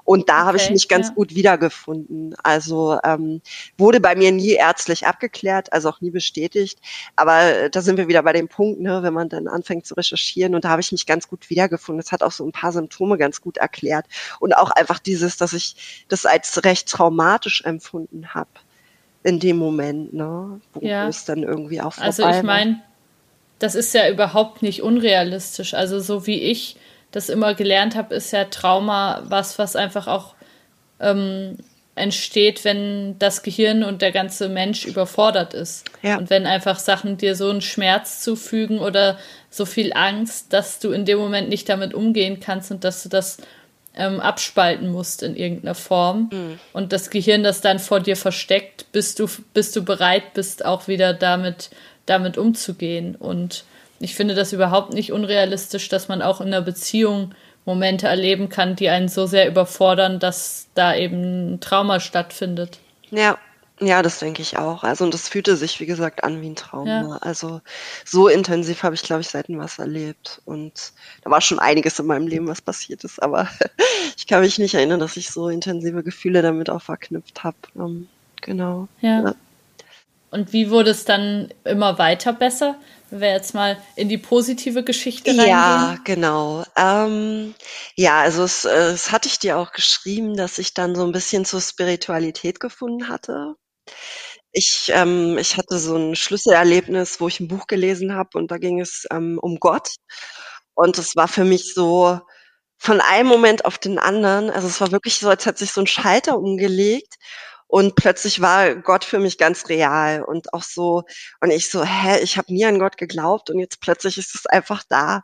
Und 0.03 0.29
da 0.29 0.41
okay, 0.41 0.45
habe 0.45 0.57
ich 0.57 0.69
mich 0.69 0.87
ganz 0.87 1.07
ja. 1.07 1.13
gut 1.15 1.33
wiedergefunden. 1.33 2.35
Also 2.43 2.99
ähm, 3.03 3.41
wurde 3.77 3.99
bei 3.99 4.15
mir 4.15 4.31
nie 4.31 4.51
ärztlich 4.51 5.07
abgeklärt, 5.07 5.73
also 5.73 5.89
auch 5.89 6.01
nie 6.01 6.11
bestätigt. 6.11 6.79
Aber 7.15 7.41
äh, 7.41 7.69
da 7.71 7.81
sind 7.81 7.97
wir 7.97 8.07
wieder 8.07 8.21
bei 8.21 8.33
dem 8.33 8.47
Punkt, 8.47 8.79
ne, 8.79 9.01
wenn 9.01 9.13
man 9.13 9.29
dann 9.29 9.47
anfängt 9.47 9.87
zu 9.87 9.95
recherchieren. 9.95 10.53
Und 10.53 10.65
da 10.65 10.69
habe 10.69 10.81
ich 10.81 10.91
mich 10.91 11.07
ganz 11.07 11.27
gut 11.27 11.49
wiedergefunden. 11.49 12.01
Das 12.01 12.11
hat 12.11 12.21
auch 12.21 12.31
so 12.31 12.45
ein 12.45 12.51
paar 12.51 12.71
Symptome 12.71 13.17
ganz 13.17 13.41
gut 13.41 13.57
erklärt. 13.57 14.05
Und 14.39 14.55
auch 14.55 14.69
einfach 14.69 14.99
dieses, 14.99 15.37
dass 15.37 15.53
ich 15.53 16.05
das 16.07 16.27
als 16.27 16.63
recht 16.63 16.87
traumatisch 16.87 17.63
empfunden 17.63 18.35
habe 18.35 18.49
in 19.23 19.39
dem 19.39 19.57
Moment, 19.57 20.13
ne, 20.13 20.61
wo 20.73 20.85
ja. 20.85 21.07
es 21.07 21.25
dann 21.25 21.41
irgendwie 21.41 21.81
auch 21.81 21.93
vorbei 21.93 22.05
Also 22.05 22.29
ich 22.29 22.43
meine, 22.43 22.83
das 23.59 23.75
ist 23.75 23.93
ja 23.93 24.09
überhaupt 24.09 24.61
nicht 24.61 24.81
unrealistisch. 24.81 25.73
Also 25.73 25.99
so 25.99 26.27
wie 26.27 26.41
ich 26.41 26.77
das 27.11 27.29
immer 27.29 27.53
gelernt 27.53 27.95
habe, 27.95 28.15
ist 28.15 28.31
ja 28.31 28.45
Trauma 28.45 29.23
was, 29.27 29.57
was 29.57 29.75
einfach 29.75 30.07
auch 30.07 30.35
ähm, 30.99 31.57
entsteht, 31.95 32.65
wenn 32.65 33.17
das 33.19 33.41
Gehirn 33.41 33.83
und 33.83 34.01
der 34.01 34.11
ganze 34.11 34.49
Mensch 34.49 34.85
überfordert 34.85 35.53
ist. 35.53 35.85
Ja. 36.01 36.17
Und 36.17 36.29
wenn 36.29 36.45
einfach 36.45 36.77
Sachen 36.77 37.17
dir 37.17 37.35
so 37.35 37.49
einen 37.49 37.61
Schmerz 37.61 38.21
zufügen 38.21 38.79
oder 38.79 39.17
so 39.49 39.65
viel 39.65 39.93
Angst, 39.93 40.51
dass 40.51 40.79
du 40.79 40.91
in 40.91 41.05
dem 41.05 41.17
Moment 41.17 41.47
nicht 41.47 41.69
damit 41.69 41.93
umgehen 41.93 42.41
kannst 42.41 42.69
und 42.71 42.83
dass 42.83 43.01
du 43.03 43.09
das 43.09 43.37
ähm, 43.95 44.19
abspalten 44.19 44.89
musst 44.91 45.23
in 45.23 45.37
irgendeiner 45.37 45.75
Form. 45.75 46.29
Mhm. 46.33 46.59
Und 46.73 46.91
das 46.91 47.09
Gehirn 47.09 47.43
das 47.43 47.61
dann 47.61 47.79
vor 47.79 48.01
dir 48.01 48.17
versteckt, 48.17 48.91
bis 48.91 49.15
du, 49.15 49.27
bis 49.53 49.71
du 49.71 49.83
bereit 49.83 50.33
bist, 50.33 50.65
auch 50.65 50.89
wieder 50.89 51.13
damit 51.13 51.69
damit 52.05 52.37
umzugehen. 52.37 53.15
Und 53.15 53.65
ich 53.99 54.15
finde 54.15 54.35
das 54.35 54.53
überhaupt 54.53 54.93
nicht 54.93 55.11
unrealistisch, 55.11 55.89
dass 55.89 56.07
man 56.07 56.21
auch 56.21 56.41
in 56.41 56.47
einer 56.47 56.61
Beziehung 56.61 57.33
Momente 57.65 58.07
erleben 58.07 58.49
kann, 58.49 58.75
die 58.75 58.89
einen 58.89 59.07
so 59.07 59.25
sehr 59.25 59.47
überfordern, 59.47 60.19
dass 60.19 60.67
da 60.75 60.95
eben 60.95 61.55
ein 61.55 61.59
Trauma 61.59 61.99
stattfindet. 61.99 62.79
Ja, 63.09 63.37
ja, 63.81 64.01
das 64.01 64.19
denke 64.19 64.41
ich 64.41 64.57
auch. 64.57 64.83
Also 64.83 65.03
und 65.03 65.13
das 65.13 65.27
fühlte 65.27 65.57
sich, 65.57 65.79
wie 65.81 65.85
gesagt, 65.85 66.23
an 66.23 66.41
wie 66.41 66.49
ein 66.49 66.55
Traum. 66.55 66.87
Ja. 66.87 67.03
Ne? 67.03 67.21
Also 67.21 67.61
so 68.05 68.29
intensiv 68.29 68.83
habe 68.83 68.95
ich, 68.95 69.03
glaube 69.03 69.21
ich, 69.21 69.27
selten 69.27 69.59
was 69.59 69.79
erlebt. 69.79 70.41
Und 70.45 70.93
da 71.23 71.29
war 71.29 71.41
schon 71.41 71.59
einiges 71.59 71.99
in 71.99 72.05
meinem 72.05 72.27
Leben, 72.27 72.47
was 72.47 72.61
passiert 72.61 73.03
ist. 73.03 73.21
Aber 73.21 73.49
ich 74.17 74.27
kann 74.27 74.41
mich 74.41 74.57
nicht 74.59 74.75
erinnern, 74.75 75.01
dass 75.01 75.17
ich 75.17 75.29
so 75.29 75.49
intensive 75.49 76.03
Gefühle 76.03 76.41
damit 76.41 76.69
auch 76.69 76.81
verknüpft 76.81 77.43
habe. 77.43 77.57
Ähm, 77.75 78.07
genau. 78.41 78.87
Ja. 79.01 79.23
ja. 79.23 79.35
Und 80.35 80.51
wie 80.51 80.69
wurde 80.69 80.91
es 80.91 81.05
dann 81.05 81.53
immer 81.63 81.97
weiter 81.97 82.33
besser? 82.33 82.77
Wenn 83.09 83.21
wir 83.21 83.31
jetzt 83.31 83.53
mal 83.53 83.77
in 83.95 84.09
die 84.09 84.17
positive 84.17 84.83
Geschichte 84.83 85.29
reingehen. 85.29 85.47
Ja, 85.47 85.97
genau. 86.03 86.65
Ähm, 86.75 87.55
ja, 87.95 88.19
also 88.19 88.43
es, 88.43 88.65
äh, 88.65 88.91
es 88.91 89.13
hatte 89.13 89.29
ich 89.29 89.39
dir 89.39 89.57
auch 89.57 89.71
geschrieben, 89.71 90.35
dass 90.35 90.57
ich 90.57 90.73
dann 90.73 90.93
so 90.93 91.05
ein 91.05 91.13
bisschen 91.13 91.45
zur 91.45 91.61
Spiritualität 91.61 92.59
gefunden 92.59 93.07
hatte. 93.07 93.53
Ich, 94.51 94.91
ähm, 94.93 95.37
ich 95.37 95.55
hatte 95.55 95.79
so 95.79 95.95
ein 95.95 96.17
Schlüsselerlebnis, 96.17 97.21
wo 97.21 97.29
ich 97.29 97.39
ein 97.39 97.47
Buch 97.47 97.67
gelesen 97.67 98.13
habe 98.13 98.37
und 98.37 98.51
da 98.51 98.57
ging 98.57 98.81
es 98.81 99.05
ähm, 99.11 99.39
um 99.41 99.57
Gott. 99.61 99.87
Und 100.73 100.97
es 100.97 101.15
war 101.15 101.29
für 101.29 101.45
mich 101.45 101.73
so 101.73 102.19
von 102.77 102.99
einem 102.99 103.29
Moment 103.29 103.63
auf 103.63 103.77
den 103.77 103.99
anderen, 103.99 104.49
also 104.49 104.67
es 104.67 104.81
war 104.81 104.91
wirklich 104.91 105.17
so, 105.17 105.29
als 105.29 105.45
hätte 105.45 105.59
sich 105.59 105.71
so 105.71 105.79
ein 105.79 105.87
Schalter 105.87 106.37
umgelegt 106.37 107.15
und 107.67 107.95
plötzlich 107.95 108.41
war 108.41 108.75
Gott 108.75 109.03
für 109.03 109.19
mich 109.19 109.37
ganz 109.37 109.69
real 109.69 110.23
und 110.23 110.53
auch 110.53 110.63
so, 110.63 111.03
und 111.41 111.51
ich 111.51 111.69
so, 111.69 111.83
hä, 111.83 112.19
ich 112.21 112.37
habe 112.37 112.53
nie 112.53 112.65
an 112.65 112.79
Gott 112.79 112.97
geglaubt 112.97 113.49
und 113.49 113.59
jetzt 113.59 113.81
plötzlich 113.81 114.17
ist 114.17 114.35
es 114.35 114.45
einfach 114.45 114.83
da. 114.87 115.23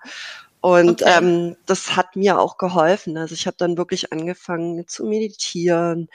Und 0.61 1.01
okay. 1.01 1.17
ähm, 1.17 1.57
das 1.65 1.95
hat 1.95 2.15
mir 2.15 2.39
auch 2.39 2.57
geholfen. 2.57 3.17
Also 3.17 3.33
ich 3.33 3.47
habe 3.47 3.57
dann 3.57 3.77
wirklich 3.77 4.13
angefangen 4.13 4.87
zu 4.87 5.05
meditieren, 5.05 6.07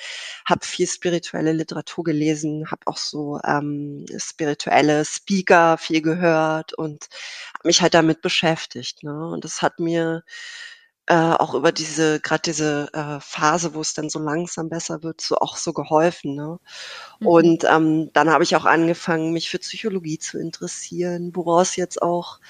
habe 0.45 0.65
viel 0.65 0.87
spirituelle 0.87 1.53
Literatur 1.53 2.05
gelesen, 2.05 2.71
habe 2.71 2.83
auch 2.87 2.97
so 2.97 3.41
ähm, 3.45 4.07
spirituelle 4.19 5.05
Speaker 5.05 5.79
viel 5.79 6.01
gehört 6.01 6.75
und 6.75 7.09
mich 7.65 7.83
halt 7.83 7.95
damit 7.95 8.23
beschäftigt. 8.23 9.03
Ne? 9.03 9.29
Und 9.29 9.45
das 9.45 9.63
hat 9.63 9.81
mir 9.81 10.23
äh, 11.07 11.15
auch 11.15 11.55
über 11.55 11.73
diese, 11.73 12.21
gerade 12.21 12.43
diese 12.45 12.89
äh, 12.93 13.21
Phase, 13.21 13.75
wo 13.75 13.81
es 13.81 13.95
dann 13.95 14.11
so 14.11 14.19
langsam 14.19 14.69
besser 14.69 15.03
wird, 15.03 15.21
so 15.21 15.37
auch 15.37 15.57
so 15.57 15.73
geholfen. 15.73 16.35
Ne? 16.35 16.59
Mhm. 17.21 17.27
Und 17.27 17.65
ähm, 17.65 18.11
dann 18.13 18.31
habe 18.31 18.45
ich 18.45 18.57
auch 18.57 18.65
angefangen, 18.65 19.33
mich 19.33 19.49
für 19.49 19.59
Psychologie 19.59 20.19
zu 20.19 20.39
interessieren, 20.39 21.31
woraus 21.35 21.77
jetzt 21.77 22.03
auch 22.03 22.41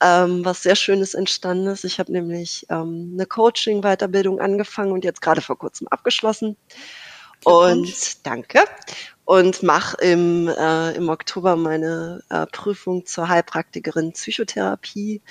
ähm, 0.00 0.44
was 0.44 0.62
sehr 0.62 0.74
Schönes 0.74 1.14
entstanden 1.14 1.68
ist. 1.68 1.84
Ich 1.84 2.00
habe 2.00 2.10
nämlich 2.10 2.66
ähm, 2.70 3.12
eine 3.14 3.26
Coaching-Weiterbildung 3.26 4.40
angefangen 4.40 4.92
und 4.92 5.04
jetzt 5.04 5.22
gerade 5.22 5.40
vor 5.40 5.56
kurzem 5.56 5.86
abgeschlossen. 5.88 6.56
Und 7.44 8.26
danke 8.26 8.64
und 9.24 9.62
mache 9.62 9.96
im, 9.98 10.48
äh, 10.48 10.92
im 10.96 11.08
Oktober 11.08 11.54
meine 11.54 12.22
äh, 12.28 12.44
Prüfung 12.46 13.06
zur 13.06 13.28
Heilpraktikerin 13.28 14.12
Psychotherapie. 14.12 15.22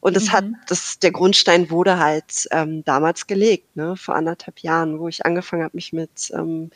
Und 0.00 0.16
das 0.16 0.26
mhm. 0.26 0.32
hat, 0.32 0.44
das, 0.66 0.98
der 0.98 1.12
Grundstein 1.12 1.70
wurde 1.70 1.98
halt 1.98 2.48
ähm, 2.50 2.84
damals 2.84 3.26
gelegt, 3.26 3.76
ne, 3.76 3.96
vor 3.96 4.16
anderthalb 4.16 4.60
Jahren, 4.60 4.98
wo 4.98 5.08
ich 5.08 5.24
angefangen 5.24 5.62
habe, 5.62 5.76
mich 5.76 5.92
mit, 5.92 6.30
ähm, 6.32 6.70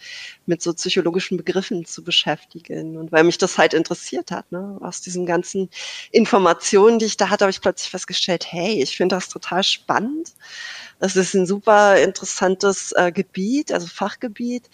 mit 0.47 0.63
so 0.63 0.73
psychologischen 0.73 1.37
Begriffen 1.37 1.85
zu 1.85 2.05
beschäftigen. 2.05 2.97
Und 2.97 3.11
weil 3.11 3.25
mich 3.25 3.39
das 3.39 3.59
halt 3.59 3.75
interessiert 3.75 4.31
hat, 4.31 4.51
ne, 4.53 4.79
aus 4.81 5.01
diesen 5.01 5.27
ganzen 5.27 5.71
Informationen, 6.13 7.01
die 7.01 7.07
ich 7.07 7.17
da 7.17 7.31
hatte, 7.31 7.45
habe 7.45 7.51
ich 7.51 7.61
plötzlich 7.61 7.91
festgestellt, 7.91 8.47
hey, 8.49 8.81
ich 8.81 8.97
finde 8.97 9.17
das 9.17 9.29
total 9.29 9.65
spannend. 9.65 10.35
Das 11.01 11.17
ist 11.17 11.35
ein 11.35 11.47
super 11.47 11.97
interessantes 11.97 12.93
äh, 12.93 13.11
Gebiet, 13.11 13.73
also 13.73 13.87
Fachgebiet. 13.89 14.69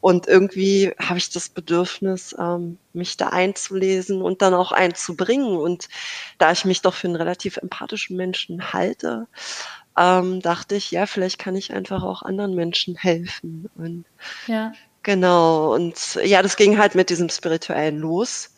Und 0.00 0.28
irgendwie 0.28 0.92
habe 1.00 1.18
ich 1.18 1.30
das 1.30 1.48
Bedürfnis, 1.48 2.34
ähm, 2.38 2.78
mich 2.92 3.16
da 3.16 3.28
einzulesen 3.28 4.22
und 4.22 4.42
dann 4.42 4.54
auch 4.54 4.70
einzubringen. 4.70 5.56
Und 5.56 5.88
da 6.38 6.52
ich 6.52 6.64
mich 6.64 6.82
doch 6.82 6.94
für 6.94 7.08
einen 7.08 7.16
relativ 7.16 7.56
empathischen 7.56 8.16
Menschen 8.16 8.72
halte, 8.72 9.26
ähm, 9.96 10.40
dachte 10.40 10.76
ich, 10.76 10.90
ja, 10.92 11.06
vielleicht 11.06 11.38
kann 11.38 11.56
ich 11.56 11.72
einfach 11.72 12.04
auch 12.04 12.22
anderen 12.22 12.54
Menschen 12.54 12.94
helfen. 12.94 13.68
Und 13.76 14.04
ja. 14.46 14.72
Genau. 15.02 15.74
Und 15.74 16.18
ja, 16.22 16.42
das 16.42 16.56
ging 16.56 16.78
halt 16.78 16.94
mit 16.94 17.10
diesem 17.10 17.28
Spirituellen 17.28 17.98
los. 17.98 18.50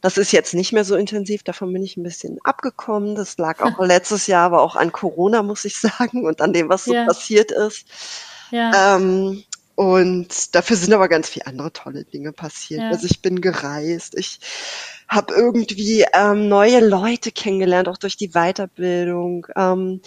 Das 0.00 0.18
ist 0.18 0.32
jetzt 0.32 0.52
nicht 0.52 0.72
mehr 0.72 0.84
so 0.84 0.96
intensiv, 0.96 1.42
davon 1.44 1.72
bin 1.72 1.82
ich 1.82 1.96
ein 1.96 2.02
bisschen 2.02 2.38
abgekommen. 2.44 3.14
Das 3.14 3.38
lag 3.38 3.60
auch 3.62 3.78
letztes 3.84 4.26
Jahr, 4.26 4.44
aber 4.44 4.60
auch 4.60 4.76
an 4.76 4.92
Corona, 4.92 5.42
muss 5.42 5.64
ich 5.64 5.78
sagen, 5.78 6.26
und 6.26 6.40
an 6.40 6.52
dem, 6.52 6.68
was 6.68 6.84
so 6.84 6.94
ja. 6.94 7.06
passiert 7.06 7.50
ist. 7.50 7.86
Ja. 8.50 8.96
Ähm, 8.96 9.42
und 9.74 10.54
dafür 10.54 10.76
sind 10.76 10.92
aber 10.92 11.08
ganz 11.08 11.28
viele 11.28 11.46
andere 11.46 11.72
tolle 11.72 12.04
Dinge 12.04 12.32
passiert. 12.32 12.80
Ja. 12.80 12.88
Also 12.90 13.06
ich 13.06 13.22
bin 13.22 13.40
gereist, 13.40 14.14
ich 14.16 14.38
habe 15.08 15.34
irgendwie 15.34 16.04
ähm, 16.12 16.48
neue 16.48 16.80
Leute 16.80 17.32
kennengelernt, 17.32 17.88
auch 17.88 17.98
durch 17.98 18.16
die 18.16 18.30
Weiterbildung. 18.30 19.46
Ähm, 19.56 20.00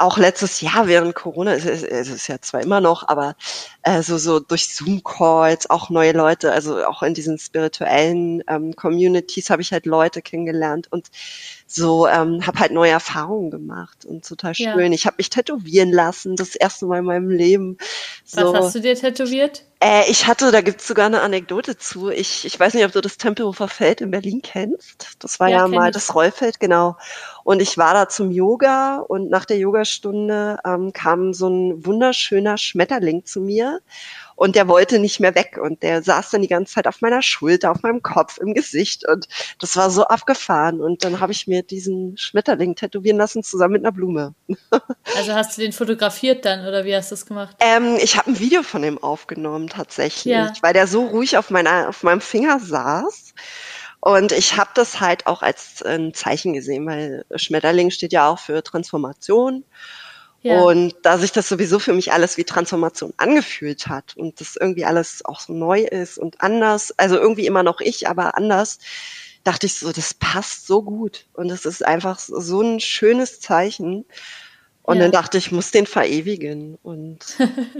auch 0.00 0.16
letztes 0.16 0.62
Jahr 0.62 0.88
während 0.88 1.14
Corona, 1.14 1.52
es 1.52 1.66
ist, 1.66 1.84
es 1.84 2.08
ist 2.08 2.26
ja 2.26 2.40
zwar 2.40 2.62
immer 2.62 2.80
noch, 2.80 3.06
aber 3.06 3.36
äh, 3.82 4.02
so, 4.02 4.16
so 4.16 4.40
durch 4.40 4.74
Zoom-Calls 4.74 5.68
auch 5.68 5.90
neue 5.90 6.12
Leute, 6.12 6.52
also 6.52 6.86
auch 6.86 7.02
in 7.02 7.12
diesen 7.12 7.38
spirituellen 7.38 8.42
ähm, 8.48 8.74
Communities 8.74 9.50
habe 9.50 9.60
ich 9.60 9.72
halt 9.72 9.84
Leute 9.84 10.22
kennengelernt 10.22 10.88
und 10.90 11.08
so 11.72 12.08
ähm, 12.08 12.44
habe 12.46 12.58
halt 12.58 12.72
neue 12.72 12.90
Erfahrungen 12.90 13.52
gemacht 13.52 14.04
und 14.04 14.26
total 14.26 14.56
schön. 14.56 14.66
Ja. 14.66 14.90
Ich 14.90 15.06
habe 15.06 15.14
mich 15.18 15.30
tätowieren 15.30 15.92
lassen, 15.92 16.34
das 16.34 16.56
erste 16.56 16.86
Mal 16.86 16.98
in 16.98 17.04
meinem 17.04 17.30
Leben. 17.30 17.78
So. 18.24 18.52
Was 18.52 18.64
hast 18.64 18.74
du 18.74 18.80
dir 18.80 18.96
tätowiert? 18.96 19.64
Äh, 19.78 20.10
ich 20.10 20.26
hatte, 20.26 20.50
da 20.50 20.62
gibt's 20.62 20.88
sogar 20.88 21.06
eine 21.06 21.20
Anekdote 21.20 21.78
zu. 21.78 22.10
Ich, 22.10 22.44
ich 22.44 22.58
weiß 22.58 22.74
nicht, 22.74 22.84
ob 22.84 22.90
du 22.90 23.00
das 23.00 23.18
Tempelhofer 23.18 23.68
Feld 23.68 24.00
in 24.00 24.10
Berlin 24.10 24.42
kennst. 24.42 25.16
Das 25.20 25.38
war 25.38 25.48
ja, 25.48 25.58
ja 25.58 25.68
mal 25.68 25.90
ich. 25.90 25.94
das 25.94 26.12
Rollfeld, 26.12 26.58
genau. 26.58 26.96
Und 27.44 27.62
ich 27.62 27.78
war 27.78 27.94
da 27.94 28.08
zum 28.08 28.32
Yoga 28.32 28.98
und 28.98 29.30
nach 29.30 29.44
der 29.44 29.58
Yogastunde 29.58 30.58
ähm, 30.64 30.92
kam 30.92 31.32
so 31.32 31.48
ein 31.48 31.86
wunderschöner 31.86 32.58
Schmetterling 32.58 33.24
zu 33.24 33.40
mir 33.40 33.80
und 34.40 34.56
der 34.56 34.68
wollte 34.68 34.98
nicht 34.98 35.20
mehr 35.20 35.34
weg 35.34 35.58
und 35.62 35.82
der 35.82 36.02
saß 36.02 36.30
dann 36.30 36.40
die 36.40 36.48
ganze 36.48 36.72
Zeit 36.72 36.86
auf 36.86 37.02
meiner 37.02 37.20
Schulter, 37.20 37.70
auf 37.70 37.82
meinem 37.82 38.02
Kopf, 38.02 38.38
im 38.38 38.54
Gesicht 38.54 39.06
und 39.06 39.28
das 39.58 39.76
war 39.76 39.90
so 39.90 40.04
abgefahren 40.04 40.80
und 40.80 41.04
dann 41.04 41.20
habe 41.20 41.32
ich 41.32 41.46
mir 41.46 41.62
diesen 41.62 42.16
Schmetterling 42.16 42.74
tätowieren 42.74 43.18
lassen 43.18 43.42
zusammen 43.42 43.74
mit 43.74 43.84
einer 43.84 43.92
Blume. 43.92 44.34
Also 45.16 45.34
hast 45.34 45.58
du 45.58 45.62
den 45.62 45.72
fotografiert 45.72 46.44
dann 46.44 46.66
oder 46.66 46.84
wie 46.84 46.94
hast 46.94 47.10
du 47.10 47.14
das 47.14 47.26
gemacht? 47.26 47.56
Ähm, 47.60 47.98
ich 48.00 48.16
habe 48.16 48.30
ein 48.30 48.38
Video 48.38 48.62
von 48.62 48.80
dem 48.80 48.96
aufgenommen 48.96 49.68
tatsächlich, 49.68 50.32
ja. 50.32 50.52
weil 50.62 50.72
der 50.72 50.86
so 50.86 51.04
ruhig 51.04 51.36
auf, 51.36 51.50
meiner, 51.50 51.88
auf 51.88 52.02
meinem 52.02 52.20
Finger 52.20 52.60
saß. 52.60 53.34
Und 53.98 54.32
ich 54.32 54.56
habe 54.56 54.70
das 54.74 55.00
halt 55.00 55.26
auch 55.26 55.42
als 55.42 55.82
ein 55.82 56.14
Zeichen 56.14 56.52
gesehen, 56.54 56.86
weil 56.86 57.24
Schmetterling 57.34 57.90
steht 57.90 58.12
ja 58.12 58.28
auch 58.28 58.38
für 58.38 58.62
Transformation. 58.62 59.64
Ja. 60.42 60.62
Und 60.62 60.94
da 61.02 61.18
sich 61.18 61.32
das 61.32 61.48
sowieso 61.48 61.78
für 61.78 61.92
mich 61.92 62.12
alles 62.12 62.38
wie 62.38 62.44
Transformation 62.44 63.12
angefühlt 63.18 63.88
hat 63.88 64.16
und 64.16 64.40
das 64.40 64.56
irgendwie 64.56 64.86
alles 64.86 65.22
auch 65.24 65.40
so 65.40 65.52
neu 65.52 65.82
ist 65.82 66.16
und 66.16 66.40
anders, 66.40 66.94
also 66.96 67.16
irgendwie 67.16 67.46
immer 67.46 67.62
noch 67.62 67.80
ich, 67.80 68.08
aber 68.08 68.38
anders, 68.38 68.78
dachte 69.44 69.66
ich 69.66 69.74
so, 69.74 69.92
das 69.92 70.14
passt 70.14 70.66
so 70.66 70.82
gut. 70.82 71.26
Und 71.34 71.50
es 71.50 71.64
ist 71.64 71.84
einfach 71.84 72.18
so 72.18 72.60
ein 72.60 72.80
schönes 72.80 73.40
Zeichen. 73.40 74.04
Und 74.82 74.96
ja. 74.96 75.02
dann 75.02 75.12
dachte 75.12 75.38
ich, 75.38 75.46
ich 75.46 75.52
muss 75.52 75.70
den 75.70 75.86
verewigen. 75.86 76.78
Und 76.82 77.18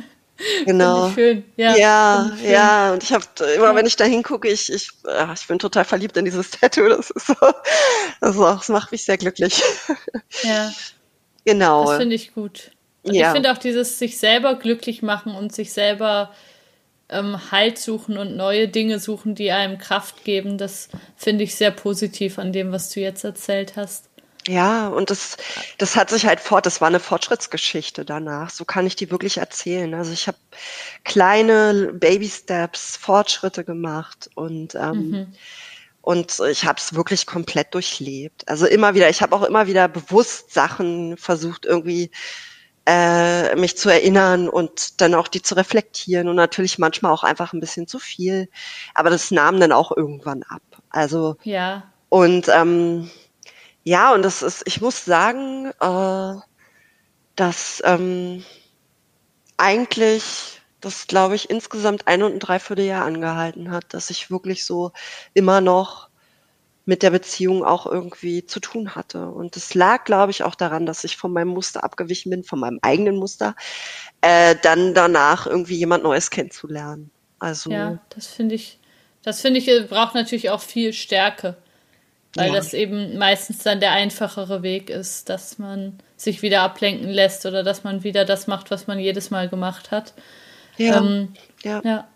genau. 0.65 1.11
Schön. 1.11 1.45
Ja, 1.57 1.77
ja, 1.77 2.31
ja. 2.43 2.93
Und 2.93 3.03
ich 3.03 3.13
habe 3.13 3.25
immer, 3.57 3.75
wenn 3.75 3.87
ich 3.87 3.97
da 3.97 4.05
hingucke, 4.05 4.49
ich, 4.49 4.73
ich, 4.73 4.91
ich 5.35 5.47
bin 5.47 5.59
total 5.59 5.85
verliebt 5.85 6.17
in 6.17 6.25
dieses 6.25 6.51
Tattoo. 6.51 6.89
Das 6.89 7.11
ist 7.11 7.27
so, 7.27 7.35
das, 8.21 8.37
ist 8.37 8.41
auch, 8.41 8.59
das 8.59 8.69
macht 8.69 8.93
mich 8.93 9.05
sehr 9.05 9.19
glücklich. 9.19 9.63
Ja. 10.43 10.73
Genau. 11.45 11.87
Das 11.87 11.99
finde 11.99 12.15
ich 12.15 12.35
gut. 12.35 12.73
Und 13.03 13.15
ja. 13.15 13.29
ich 13.29 13.33
finde 13.33 13.53
auch 13.53 13.59
dieses 13.59 13.99
sich 13.99 14.19
selber 14.19 14.55
glücklich 14.57 15.03
machen 15.03 15.35
und 15.35 15.55
sich 15.55 15.73
selber 15.73 16.31
ähm, 17.09 17.51
Halt 17.51 17.79
suchen 17.79 18.19
und 18.19 18.37
neue 18.37 18.69
Dinge 18.69 18.99
suchen, 18.99 19.35
die 19.35 19.51
einem 19.51 19.79
Kraft 19.79 20.25
geben, 20.25 20.59
das 20.59 20.89
finde 21.17 21.45
ich 21.45 21.55
sehr 21.55 21.71
positiv 21.71 22.39
an 22.39 22.53
dem, 22.53 22.73
was 22.73 22.91
du 22.91 23.01
jetzt 23.01 23.25
erzählt 23.25 23.77
hast. 23.77 24.07
Ja, 24.49 24.89
und 24.89 25.11
das, 25.11 25.37
das 25.77 25.97
hat 25.97 26.09
sich 26.09 26.25
halt 26.25 26.41
fort, 26.41 26.65
das 26.65 26.81
war 26.81 26.89
eine 26.89 27.01
Fortschrittsgeschichte 27.01 28.07
danach. 28.07 28.49
So 28.49 28.65
kann 28.65 28.87
ich 28.87 28.97
die 28.97 29.11
wirklich 29.11 29.37
erzählen. 29.37 29.93
Also 29.93 30.13
ich 30.13 30.29
habe 30.29 30.39
kleine 31.05 31.93
Baby-Steps, 31.93 32.97
Fortschritte 32.97 33.65
gemacht 33.65 34.31
und 34.35 34.75
ähm, 34.75 35.11
mhm. 35.11 35.27
Und 36.03 36.41
ich 36.51 36.65
habe 36.65 36.79
es 36.79 36.95
wirklich 36.95 37.27
komplett 37.27 37.75
durchlebt. 37.75 38.49
Also 38.49 38.67
immer 38.67 38.95
wieder, 38.95 39.11
ich 39.11 39.23
habe 39.23 39.37
auch 39.37 39.43
immer 39.43 39.67
wieder 39.67 39.87
bewusst 39.89 40.53
Sachen 40.53 41.17
versucht, 41.17 41.67
irgendwie 41.67 42.11
äh, 42.87 43.55
mich 43.57 43.77
zu 43.77 43.91
erinnern 43.91 44.49
und 44.49 45.01
dann 45.01 45.15
auch 45.15 45.29
die 45.29 45.43
zu 45.43 45.55
reflektieren 45.55 46.29
und 46.29 46.37
natürlich 46.37 46.79
manchmal 46.79 47.13
auch 47.13 47.23
einfach 47.23 47.53
ein 47.53 47.61
bisschen 47.61 47.87
zu 47.87 47.99
viel. 47.99 48.49
Aber 48.95 49.11
das 49.11 49.31
nahm 49.31 49.61
dann 49.61 49.73
auch 49.73 49.95
irgendwann 49.95 50.43
ab. 50.45 50.63
Also 50.89 51.37
ja. 51.43 51.93
Und 52.09 52.49
ähm, 52.49 53.11
ja, 53.85 54.13
und 54.15 54.23
das 54.23 54.43
ist, 54.43 54.63
ich 54.67 54.81
muss 54.81 55.05
sagen, 55.05 55.71
äh, 55.81 56.41
dass 57.37 57.83
ähm, 57.85 58.45
eigentlich 59.57 60.60
das, 60.81 61.07
glaube 61.07 61.35
ich, 61.35 61.51
insgesamt 61.51 62.07
ein 62.07 62.23
und 62.23 62.35
ein 62.35 62.39
Dreivierteljahr 62.39 63.05
angehalten 63.05 63.71
hat, 63.71 63.93
dass 63.95 64.11
ich 64.11 64.31
wirklich 64.31 64.65
so 64.65 64.93
immer 65.35 65.61
noch 65.61 66.11
mit 66.87 67.03
der 67.03 67.11
Beziehung 67.11 67.65
auch 67.65 67.87
irgendwie 67.87 68.47
zu 68.47 68.59
tun 68.59 68.95
hatte. 68.95 69.29
Und 69.29 69.55
das 69.55 69.75
lag, 69.75 70.05
glaube 70.05 70.33
ich, 70.33 70.43
auch 70.43 70.55
daran, 70.55 70.87
dass 70.87 71.05
ich 71.05 71.17
von 71.17 71.33
meinem 71.33 71.49
Muster 71.49 71.85
abgewichen 71.85 72.31
bin, 72.31 72.43
von 72.43 72.59
meinem 72.59 72.79
eigenen 72.83 73.17
Muster, 73.17 73.55
äh, 74.23 74.57
dann 74.63 74.95
danach 74.95 75.47
irgendwie 75.47 75.77
jemand 75.77 76.03
Neues 76.03 76.31
kennenzulernen. 76.31 77.11
Also 77.39 77.71
ja, 77.71 77.99
das 78.11 78.27
finde 78.27 78.55
ich, 78.55 78.79
das 79.23 79.41
finde 79.41 79.61
ich 79.61 79.69
äh, 79.69 79.83
braucht 79.83 80.15
natürlich 80.15 80.51
auch 80.51 80.61
viel 80.61 80.93
Stärke, 80.93 81.57
weil 82.35 82.49
ja. 82.49 82.55
das 82.55 82.75
eben 82.75 83.17
meistens 83.19 83.59
dann 83.59 83.81
der 83.81 83.93
einfachere 83.93 84.63
Weg 84.63 84.91
ist, 84.91 85.29
dass 85.29 85.59
man 85.59 85.99
sich 86.17 86.43
wieder 86.43 86.63
ablenken 86.63 87.09
lässt 87.09 87.47
oder 87.47 87.63
dass 87.63 87.85
man 87.85 88.05
wieder 88.05 88.25
das 88.25 88.47
macht, 88.47 88.71
was 88.71 88.87
man 88.87 88.99
jedes 88.99 89.31
Mal 89.31 89.49
gemacht 89.49 89.91
hat. 89.91 90.15
Ja. 90.81 90.99
Ähm, 90.99 91.35
ja. 91.63 91.81
ja. 91.85 92.09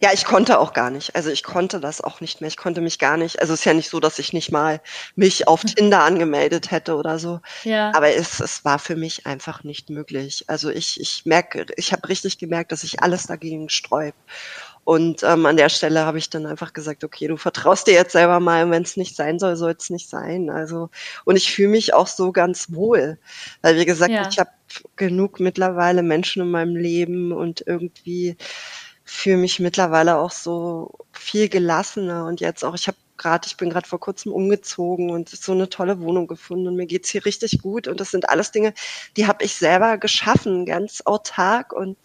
Ja, 0.00 0.10
ich 0.12 0.24
konnte 0.24 0.60
auch 0.60 0.74
gar 0.74 0.90
nicht. 0.90 1.16
Also 1.16 1.30
ich 1.30 1.42
konnte 1.42 1.80
das 1.80 2.00
auch 2.00 2.20
nicht 2.20 2.40
mehr. 2.40 2.46
Ich 2.46 2.56
konnte 2.56 2.80
mich 2.80 3.00
gar 3.00 3.16
nicht. 3.16 3.40
Also 3.40 3.52
es 3.52 3.60
ist 3.60 3.64
ja 3.64 3.74
nicht 3.74 3.90
so, 3.90 3.98
dass 3.98 4.20
ich 4.20 4.32
nicht 4.32 4.52
mal 4.52 4.80
mich 5.16 5.48
auf 5.48 5.64
Tinder 5.64 6.04
angemeldet 6.04 6.70
hätte 6.70 6.94
oder 6.94 7.18
so. 7.18 7.40
Ja. 7.64 7.90
Aber 7.96 8.14
es, 8.14 8.38
es 8.38 8.64
war 8.64 8.78
für 8.78 8.94
mich 8.94 9.26
einfach 9.26 9.64
nicht 9.64 9.90
möglich. 9.90 10.44
Also 10.46 10.70
ich, 10.70 11.00
ich 11.00 11.26
merke, 11.26 11.66
ich 11.76 11.92
habe 11.92 12.08
richtig 12.08 12.38
gemerkt, 12.38 12.70
dass 12.70 12.84
ich 12.84 13.02
alles 13.02 13.26
dagegen 13.26 13.70
sträub. 13.70 14.14
Und 14.88 15.22
ähm, 15.22 15.44
an 15.44 15.58
der 15.58 15.68
Stelle 15.68 16.06
habe 16.06 16.16
ich 16.16 16.30
dann 16.30 16.46
einfach 16.46 16.72
gesagt, 16.72 17.04
okay, 17.04 17.28
du 17.28 17.36
vertraust 17.36 17.86
dir 17.86 17.92
jetzt 17.92 18.12
selber 18.12 18.40
mal, 18.40 18.64
und 18.64 18.70
wenn 18.70 18.84
es 18.84 18.96
nicht 18.96 19.16
sein 19.16 19.38
soll, 19.38 19.54
soll 19.54 19.74
es 19.78 19.90
nicht 19.90 20.08
sein. 20.08 20.48
Also 20.48 20.88
und 21.26 21.36
ich 21.36 21.52
fühle 21.52 21.68
mich 21.68 21.92
auch 21.92 22.06
so 22.06 22.32
ganz 22.32 22.72
wohl, 22.72 23.18
weil 23.60 23.76
wie 23.76 23.84
gesagt, 23.84 24.12
ja. 24.12 24.26
ich 24.26 24.38
habe 24.38 24.48
genug 24.96 25.40
mittlerweile 25.40 26.02
Menschen 26.02 26.40
in 26.40 26.50
meinem 26.50 26.74
Leben 26.74 27.32
und 27.32 27.62
irgendwie 27.66 28.38
fühle 29.04 29.36
mich 29.36 29.60
mittlerweile 29.60 30.16
auch 30.16 30.30
so 30.30 30.92
viel 31.12 31.50
gelassener. 31.50 32.24
Und 32.24 32.40
jetzt 32.40 32.64
auch, 32.64 32.74
ich 32.74 32.86
habe 32.86 32.96
gerade, 33.18 33.46
ich 33.46 33.58
bin 33.58 33.68
gerade 33.68 33.86
vor 33.86 34.00
kurzem 34.00 34.32
umgezogen 34.32 35.10
und 35.10 35.28
so 35.28 35.52
eine 35.52 35.68
tolle 35.68 36.00
Wohnung 36.00 36.28
gefunden. 36.28 36.66
Und 36.66 36.76
mir 36.76 36.86
geht's 36.86 37.10
hier 37.10 37.26
richtig 37.26 37.60
gut. 37.60 37.88
Und 37.88 38.00
das 38.00 38.10
sind 38.10 38.30
alles 38.30 38.52
Dinge, 38.52 38.72
die 39.18 39.26
habe 39.26 39.44
ich 39.44 39.54
selber 39.54 39.98
geschaffen, 39.98 40.64
ganz 40.64 41.02
autark. 41.04 41.74
Und 41.74 41.98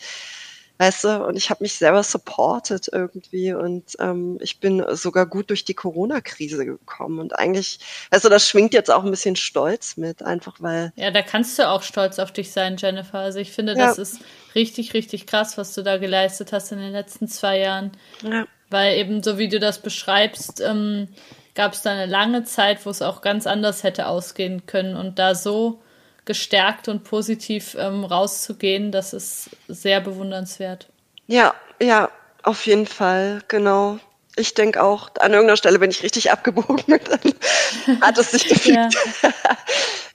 weißt 0.83 1.03
du, 1.05 1.25
und 1.25 1.37
ich 1.37 1.49
habe 1.49 1.63
mich 1.63 1.75
selber 1.75 2.03
supported 2.03 2.89
irgendwie 2.91 3.53
und 3.53 3.95
ähm, 3.99 4.37
ich 4.41 4.59
bin 4.59 4.83
sogar 4.89 5.25
gut 5.25 5.49
durch 5.49 5.63
die 5.63 5.73
Corona-Krise 5.73 6.65
gekommen 6.65 7.19
und 7.19 7.39
eigentlich, 7.39 7.79
weißt 8.11 8.25
du, 8.25 8.29
das 8.29 8.47
schwingt 8.47 8.73
jetzt 8.73 8.91
auch 8.91 9.05
ein 9.05 9.09
bisschen 9.09 9.37
Stolz 9.37 9.95
mit, 9.95 10.23
einfach 10.23 10.57
weil. 10.59 10.91
Ja, 10.97 11.11
da 11.11 11.21
kannst 11.21 11.57
du 11.57 11.69
auch 11.69 11.83
stolz 11.83 12.19
auf 12.19 12.33
dich 12.33 12.51
sein, 12.51 12.75
Jennifer. 12.77 13.19
Also 13.19 13.39
ich 13.39 13.53
finde, 13.53 13.73
ja. 13.73 13.87
das 13.87 13.97
ist 13.97 14.19
richtig, 14.55 14.93
richtig 14.93 15.25
krass, 15.25 15.57
was 15.57 15.73
du 15.73 15.83
da 15.83 15.97
geleistet 15.97 16.51
hast 16.51 16.73
in 16.73 16.79
den 16.79 16.91
letzten 16.91 17.29
zwei 17.29 17.59
Jahren. 17.59 17.91
Ja. 18.21 18.45
Weil 18.69 18.97
eben 18.97 19.23
so 19.23 19.37
wie 19.37 19.47
du 19.47 19.59
das 19.59 19.81
beschreibst, 19.81 20.59
ähm, 20.59 21.07
gab 21.55 21.73
es 21.73 21.81
da 21.81 21.91
eine 21.91 22.07
lange 22.07 22.43
Zeit, 22.43 22.85
wo 22.85 22.89
es 22.89 23.01
auch 23.01 23.21
ganz 23.21 23.47
anders 23.47 23.83
hätte 23.83 24.07
ausgehen 24.07 24.65
können 24.65 24.97
und 24.97 25.17
da 25.17 25.33
so 25.33 25.81
gestärkt 26.25 26.87
und 26.87 27.03
positiv 27.03 27.75
ähm, 27.79 28.05
rauszugehen, 28.05 28.91
das 28.91 29.13
ist 29.13 29.49
sehr 29.67 29.99
bewundernswert. 30.01 30.87
Ja, 31.27 31.53
ja, 31.81 32.09
auf 32.43 32.65
jeden 32.65 32.87
Fall, 32.87 33.41
genau. 33.47 33.99
Ich 34.35 34.53
denke 34.53 34.81
auch, 34.81 35.09
an 35.19 35.31
irgendeiner 35.31 35.57
Stelle 35.57 35.79
bin 35.79 35.91
ich 35.91 36.01
richtig 36.01 36.31
abgebogen, 36.31 36.83
dann 36.87 38.01
hat 38.01 38.17
es 38.17 38.31
sich 38.31 38.47
gefügt. 38.47 38.75
ja. 38.75 38.89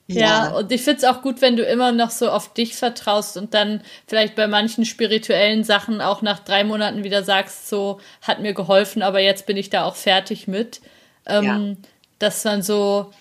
ja. 0.07 0.21
ja, 0.21 0.49
und 0.57 0.73
ich 0.73 0.83
finde 0.83 0.99
es 0.99 1.05
auch 1.05 1.23
gut, 1.23 1.41
wenn 1.41 1.57
du 1.57 1.63
immer 1.63 1.93
noch 1.93 2.11
so 2.11 2.31
auf 2.31 2.53
dich 2.55 2.75
vertraust 2.75 3.37
und 3.37 3.55
dann 3.55 3.83
vielleicht 4.07 4.35
bei 4.35 4.49
manchen 4.49 4.85
spirituellen 4.87 5.63
Sachen 5.63 6.01
auch 6.01 6.23
nach 6.23 6.41
drei 6.41 6.65
Monaten 6.65 7.05
wieder 7.05 7.23
sagst, 7.23 7.69
so 7.69 8.01
hat 8.23 8.41
mir 8.41 8.55
geholfen, 8.55 9.03
aber 9.03 9.21
jetzt 9.21 9.47
bin 9.47 9.57
ich 9.57 9.71
da 9.71 9.85
auch 9.85 9.97
fertig 9.97 10.49
mit. 10.49 10.81
Ähm, 11.27 11.45
ja. 11.45 11.91
Dass 12.19 12.43
dann 12.43 12.63
so, 12.63 13.13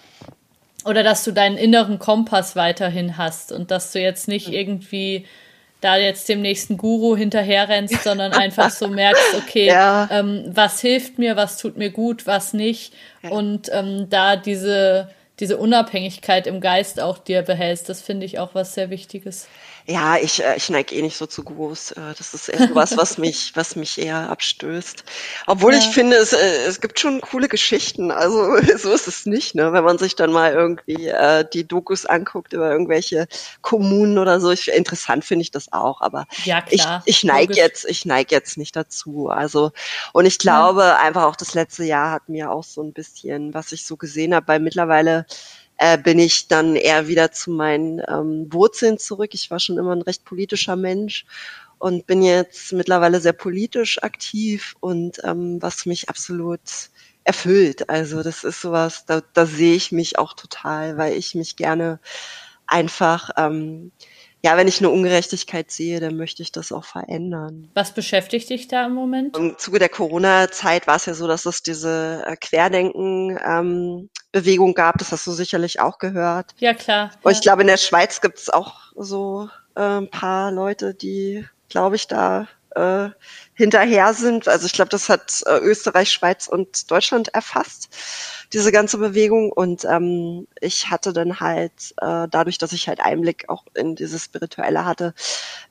oder 0.88 1.04
dass 1.04 1.24
du 1.24 1.32
deinen 1.32 1.58
inneren 1.58 2.00
Kompass 2.00 2.56
weiterhin 2.56 3.18
hast 3.18 3.52
und 3.52 3.72
dass 3.72 3.92
du 3.92 4.00
jetzt 4.00 4.28
nicht 4.28 4.50
irgendwie 4.50 5.26
da 5.82 5.98
jetzt 5.98 6.28
dem 6.28 6.42
nächsten 6.42 6.78
Guru 6.78 7.16
hinterherrennst, 7.16 8.04
sondern 8.04 8.32
einfach 8.34 8.72
so 8.72 8.88
merkst, 8.88 9.36
okay, 9.38 9.68
ja. 9.68 10.10
ähm, 10.12 10.46
was 10.48 10.82
hilft 10.82 11.20
mir, 11.20 11.36
was 11.36 11.58
tut 11.58 11.78
mir 11.78 11.92
gut, 11.92 12.26
was 12.26 12.54
nicht. 12.54 12.94
Ja. 13.22 13.30
Und 13.30 13.70
ähm, 13.72 14.10
da 14.10 14.36
diese, 14.36 15.10
diese 15.40 15.58
Unabhängigkeit 15.58 16.48
im 16.48 16.62
Geist 16.62 17.00
auch 17.00 17.18
dir 17.20 17.44
behältst, 17.44 17.90
das 17.90 18.02
finde 18.02 18.26
ich 18.26 18.40
auch 18.40 18.56
was 18.56 18.74
sehr 18.74 18.90
Wichtiges. 18.90 19.48
Ja, 19.90 20.18
ich, 20.18 20.44
äh, 20.44 20.58
ich 20.58 20.70
neige 20.70 20.94
eh 20.96 21.02
nicht 21.02 21.16
so 21.16 21.26
zu 21.28 21.44
Gurus. 21.44 21.92
Äh, 21.94 22.14
das 22.18 22.34
ist 22.34 22.50
eher 22.50 22.70
was, 22.74 22.98
was 22.98 23.18
mich, 23.18 23.54
was 23.56 23.78
mich 23.78 23.98
eher 23.98 24.30
abstößt. 24.30 25.06
Obwohl 25.46 25.72
ja. 25.72 25.80
ich 25.80 25.86
finde, 25.86 26.18
es, 26.18 26.34
äh, 26.34 26.66
es 26.68 26.82
gibt 26.82 27.00
schon 27.00 27.22
coole 27.22 27.48
Geschichten. 27.48 28.12
Also 28.12 28.58
so 28.78 28.92
ist 28.92 29.08
es 29.08 29.26
nicht, 29.26 29.56
ne? 29.56 29.72
Wenn 29.72 29.86
man 29.86 29.98
sich 29.98 30.18
dann 30.18 30.34
mal 30.34 30.52
irgendwie 30.52 31.08
äh, 31.08 31.46
die 31.54 31.66
Dokus 31.66 32.06
anguckt 32.06 32.52
über 32.52 32.70
irgendwelche 32.70 33.28
Kommunen 33.62 34.18
oder 34.18 34.42
so. 34.42 34.52
Ich, 34.52 34.68
interessant 34.68 35.24
finde 35.24 35.44
ich 35.44 35.52
das 35.52 35.72
auch, 35.72 36.02
aber 36.02 36.28
ja, 36.44 36.62
klar. 36.62 37.02
ich, 37.06 37.16
ich 37.16 37.24
neige 37.24 37.54
jetzt, 37.54 37.86
ich 37.86 38.04
neige 38.04 38.36
jetzt 38.36 38.58
nicht 38.58 38.76
dazu. 38.76 39.30
Also 39.30 39.72
und 40.12 40.26
ich 40.26 40.38
glaube 40.38 40.82
ja. 40.82 40.98
einfach 40.98 41.24
auch 41.24 41.38
das 41.38 41.54
letzte 41.54 41.86
Jahr 41.86 42.12
hat 42.12 42.28
mir 42.28 42.52
auch 42.52 42.66
so 42.66 42.84
ein 42.84 42.92
bisschen, 42.92 43.54
was 43.54 43.72
ich 43.72 43.86
so 43.86 43.96
gesehen 43.96 44.36
habe, 44.36 44.50
weil 44.50 44.60
mittlerweile 44.60 45.26
äh, 45.78 45.98
bin 45.98 46.20
ich 46.20 46.48
dann 46.48 46.76
eher 46.76 47.08
wieder 47.08 47.32
zu 47.32 47.52
meinen 47.52 48.02
ähm, 48.08 48.48
Wurzeln 48.52 48.98
zurück. 48.98 49.32
Ich 49.34 49.52
war 49.52 49.60
schon 49.60 49.78
immer 49.78 49.96
ein 49.96 50.02
recht 50.02 50.26
politischer 50.26 50.76
Mensch 50.76 51.26
und 51.80 52.08
bin 52.08 52.22
jetzt 52.22 52.74
mittlerweile 52.74 53.20
sehr 53.22 53.34
politisch 53.34 54.02
aktiv 54.02 54.76
und 54.80 55.20
ähm, 55.24 55.62
was 55.62 55.86
mich 55.86 56.10
absolut 56.10 56.62
erfüllt. 57.24 57.90
Also 57.90 58.24
das 58.24 58.44
ist 58.44 58.62
sowas, 58.62 59.06
da, 59.06 59.22
da 59.34 59.46
sehe 59.46 59.76
ich 59.76 59.92
mich 59.92 60.18
auch 60.18 60.34
total, 60.34 60.98
weil 60.98 61.14
ich 61.14 61.36
mich 61.36 61.56
gerne 61.56 62.00
einfach, 62.66 63.30
ähm, 63.38 63.92
ja, 64.44 64.56
wenn 64.56 64.68
ich 64.68 64.80
eine 64.80 64.90
Ungerechtigkeit 64.90 65.72
sehe, 65.72 66.00
dann 66.00 66.16
möchte 66.16 66.44
ich 66.44 66.52
das 66.52 66.72
auch 66.72 66.86
verändern. 66.86 67.70
Was 67.74 67.94
beschäftigt 67.94 68.50
dich 68.50 68.68
da 68.68 68.86
im 68.86 68.94
Moment? 68.94 69.36
Im 69.36 69.58
Zuge 69.58 69.80
der 69.80 69.90
Corona-Zeit 69.90 70.86
war 70.88 70.98
es 70.98 71.08
ja 71.08 71.16
so, 71.16 71.28
dass 71.28 71.46
es 71.46 71.64
diese 71.64 72.24
äh, 72.26 72.36
Querdenken-Bewegung 72.36 74.70
ähm, 74.70 74.76
gab. 74.76 75.00
Das 75.00 75.12
hast 75.12 75.26
du 75.26 75.32
sicherlich 75.32 75.80
auch 75.80 75.98
gehört. 75.98 76.54
Ja, 76.60 76.74
klar. 76.74 77.12
Und 77.24 77.32
ja. 77.32 77.38
ich 77.38 77.42
glaube, 77.42 77.62
in 77.62 77.68
der 77.68 77.78
Schweiz 77.78 78.22
gibt 78.22 78.38
es 78.38 78.50
auch 78.50 78.94
so 78.96 79.50
äh, 79.76 79.82
ein 79.82 80.10
paar 80.10 80.52
Leute, 80.52 80.94
die, 80.94 81.46
glaube 81.70 81.96
ich, 81.96 82.08
da 82.08 82.48
äh, 82.78 83.10
hinterher 83.54 84.14
sind. 84.14 84.48
Also 84.48 84.66
ich 84.66 84.74
glaube, 84.74 84.90
das 84.90 85.10
hat 85.10 85.44
äh, 85.46 85.58
Österreich, 85.58 86.12
Schweiz 86.12 86.48
und 86.48 86.90
Deutschland 86.92 87.30
erfasst, 87.34 87.90
diese 88.54 88.72
ganze 88.72 88.98
Bewegung. 88.98 89.52
Und 89.52 89.84
ähm, 89.86 90.48
ich 90.62 90.90
hatte 90.90 91.12
dann 91.14 91.40
halt, 91.40 91.94
äh, 92.02 92.28
dadurch, 92.30 92.58
dass 92.58 92.74
ich 92.74 92.88
halt 92.88 93.00
Einblick 93.00 93.50
auch 93.50 93.66
in 93.74 93.96
dieses 93.96 94.26
Spirituelle 94.26 94.86
hatte, 94.86 95.14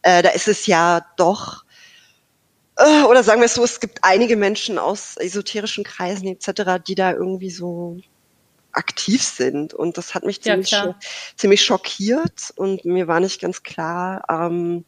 äh, 0.03 0.23
da 0.23 0.31
ist 0.31 0.49
es 0.49 0.67
ja 0.67 1.07
doch 1.17 1.65
äh, 2.77 3.05
oder 3.05 3.23
sagen 3.23 3.41
wir 3.41 3.47
es 3.47 3.55
so, 3.55 3.65
es 3.65 3.81
gibt 3.81 4.01
einige 4.03 4.37
Menschen 4.37 4.79
aus 4.79 5.17
esoterischen 5.17 5.85
Kreisen 5.85 6.29
etc., 6.29 6.83
die 6.87 6.95
da 6.95 7.13
irgendwie 7.13 7.51
so 7.51 7.99
aktiv 8.73 9.23
sind. 9.23 9.75
Und 9.75 9.97
das 9.97 10.15
hat 10.15 10.25
mich 10.25 10.43
ziemlich, 10.43 10.71
ja, 10.71 10.95
ziemlich 11.37 11.65
schockiert 11.65 12.53
und 12.57 12.85
mir 12.85 13.09
war 13.09 13.21
nicht 13.21 13.41
ganz 13.41 13.63
klar, 13.63 14.23
ähm, 14.29 14.85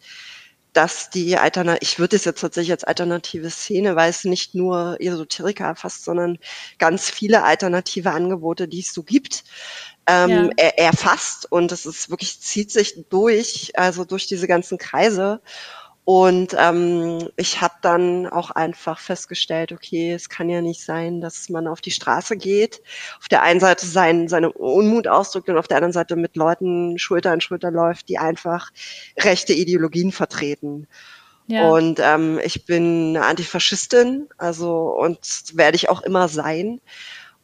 dass 0.78 1.10
die 1.10 1.36
Alternative, 1.36 1.82
ich 1.82 1.98
würde 1.98 2.14
es 2.14 2.24
jetzt 2.24 2.40
tatsächlich 2.40 2.70
als 2.70 2.84
alternative 2.84 3.50
Szene, 3.50 3.96
weil 3.96 4.10
es 4.10 4.22
nicht 4.22 4.54
nur 4.54 4.96
Esoteriker 5.00 5.64
erfasst, 5.64 6.04
sondern 6.04 6.38
ganz 6.78 7.10
viele 7.10 7.42
alternative 7.42 8.12
Angebote, 8.12 8.68
die 8.68 8.78
es 8.78 8.94
so 8.94 9.02
gibt, 9.02 9.42
ähm, 10.06 10.30
ja. 10.30 10.50
er, 10.56 10.78
erfasst. 10.78 11.50
Und 11.50 11.72
es 11.72 11.84
ist 11.84 12.10
wirklich, 12.10 12.38
zieht 12.40 12.70
sich 12.70 12.94
durch, 13.08 13.72
also 13.74 14.04
durch 14.04 14.28
diese 14.28 14.46
ganzen 14.46 14.78
Kreise. 14.78 15.40
Und 16.10 16.56
ähm, 16.58 17.28
ich 17.36 17.60
habe 17.60 17.74
dann 17.82 18.26
auch 18.28 18.50
einfach 18.50 18.98
festgestellt, 18.98 19.72
okay, 19.72 20.14
es 20.14 20.30
kann 20.30 20.48
ja 20.48 20.62
nicht 20.62 20.82
sein, 20.82 21.20
dass 21.20 21.50
man 21.50 21.66
auf 21.66 21.82
die 21.82 21.90
Straße 21.90 22.38
geht, 22.38 22.80
auf 23.20 23.28
der 23.28 23.42
einen 23.42 23.60
Seite 23.60 23.84
sein, 23.84 24.26
seine 24.26 24.50
Unmut 24.50 25.06
ausdrückt 25.06 25.50
und 25.50 25.58
auf 25.58 25.68
der 25.68 25.76
anderen 25.76 25.92
Seite 25.92 26.16
mit 26.16 26.34
Leuten 26.34 26.96
Schulter 26.98 27.32
an 27.32 27.42
Schulter 27.42 27.70
läuft, 27.70 28.08
die 28.08 28.16
einfach 28.16 28.70
rechte 29.18 29.52
Ideologien 29.52 30.10
vertreten. 30.10 30.88
Ja. 31.46 31.68
Und 31.68 32.00
ähm, 32.02 32.40
ich 32.42 32.64
bin 32.64 33.14
eine 33.14 33.26
Antifaschistin, 33.26 34.28
also 34.38 34.98
und 34.98 35.18
werde 35.52 35.76
ich 35.76 35.90
auch 35.90 36.00
immer 36.00 36.28
sein. 36.28 36.80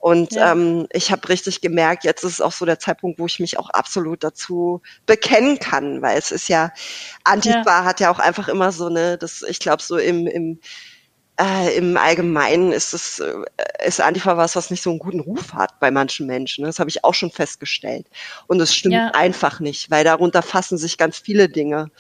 Und 0.04 0.34
ja. 0.34 0.52
ähm, 0.52 0.86
ich 0.92 1.10
habe 1.10 1.26
richtig 1.30 1.62
gemerkt, 1.62 2.04
jetzt 2.04 2.24
ist 2.24 2.32
es 2.32 2.40
auch 2.42 2.52
so 2.52 2.66
der 2.66 2.78
Zeitpunkt, 2.78 3.18
wo 3.18 3.24
ich 3.24 3.40
mich 3.40 3.58
auch 3.58 3.70
absolut 3.70 4.22
dazu 4.22 4.82
bekennen 5.06 5.58
kann, 5.58 6.02
weil 6.02 6.18
es 6.18 6.30
ist 6.30 6.50
ja, 6.50 6.72
Antifa 7.24 7.62
ja. 7.64 7.84
hat 7.84 8.00
ja 8.00 8.10
auch 8.10 8.18
einfach 8.18 8.48
immer 8.48 8.70
so 8.70 8.84
eine, 8.84 9.16
das, 9.16 9.40
ich 9.40 9.60
glaube, 9.60 9.82
so 9.82 9.96
im, 9.96 10.26
im 10.26 10.60
äh, 11.40 11.74
im 11.78 11.96
Allgemeinen 11.96 12.70
ist 12.70 12.92
es 12.92 13.18
äh, 13.18 13.32
ist 13.86 13.98
Antifa 13.98 14.36
was, 14.36 14.56
was 14.56 14.70
nicht 14.70 14.82
so 14.82 14.90
einen 14.90 14.98
guten 14.98 15.20
Ruf 15.20 15.54
hat 15.54 15.80
bei 15.80 15.90
manchen 15.90 16.26
Menschen. 16.26 16.66
Das 16.66 16.80
habe 16.80 16.90
ich 16.90 17.02
auch 17.02 17.14
schon 17.14 17.30
festgestellt. 17.30 18.06
Und 18.46 18.60
es 18.60 18.74
stimmt 18.74 18.96
ja. 18.96 19.10
einfach 19.14 19.58
nicht, 19.58 19.90
weil 19.90 20.04
darunter 20.04 20.42
fassen 20.42 20.76
sich 20.76 20.98
ganz 20.98 21.16
viele 21.16 21.48
Dinge. 21.48 21.90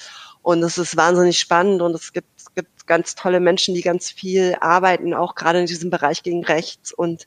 Und 0.42 0.62
es 0.62 0.76
ist 0.76 0.98
wahnsinnig 0.98 1.40
spannend 1.40 1.80
und 1.80 1.94
es 1.94 2.12
gibt, 2.12 2.28
es 2.36 2.54
gibt 2.54 2.73
ganz 2.86 3.14
tolle 3.14 3.40
Menschen, 3.40 3.74
die 3.74 3.82
ganz 3.82 4.10
viel 4.10 4.56
arbeiten, 4.60 5.14
auch 5.14 5.34
gerade 5.34 5.60
in 5.60 5.66
diesem 5.66 5.90
Bereich 5.90 6.22
gegen 6.22 6.44
rechts. 6.44 6.92
Und 6.92 7.26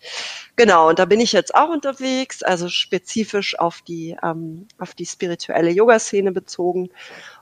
genau, 0.56 0.90
und 0.90 1.00
da 1.00 1.06
bin 1.06 1.20
ich 1.20 1.32
jetzt 1.32 1.56
auch 1.56 1.70
unterwegs, 1.70 2.44
also 2.44 2.70
spezifisch 2.70 3.58
auf 3.60 3.82
die, 3.82 4.18
ähm, 4.24 4.68
auf 4.78 4.94
die 4.94 5.06
spirituelle 5.06 5.72
Yoga-Szene 5.72 6.32
bezogen. 6.32 6.90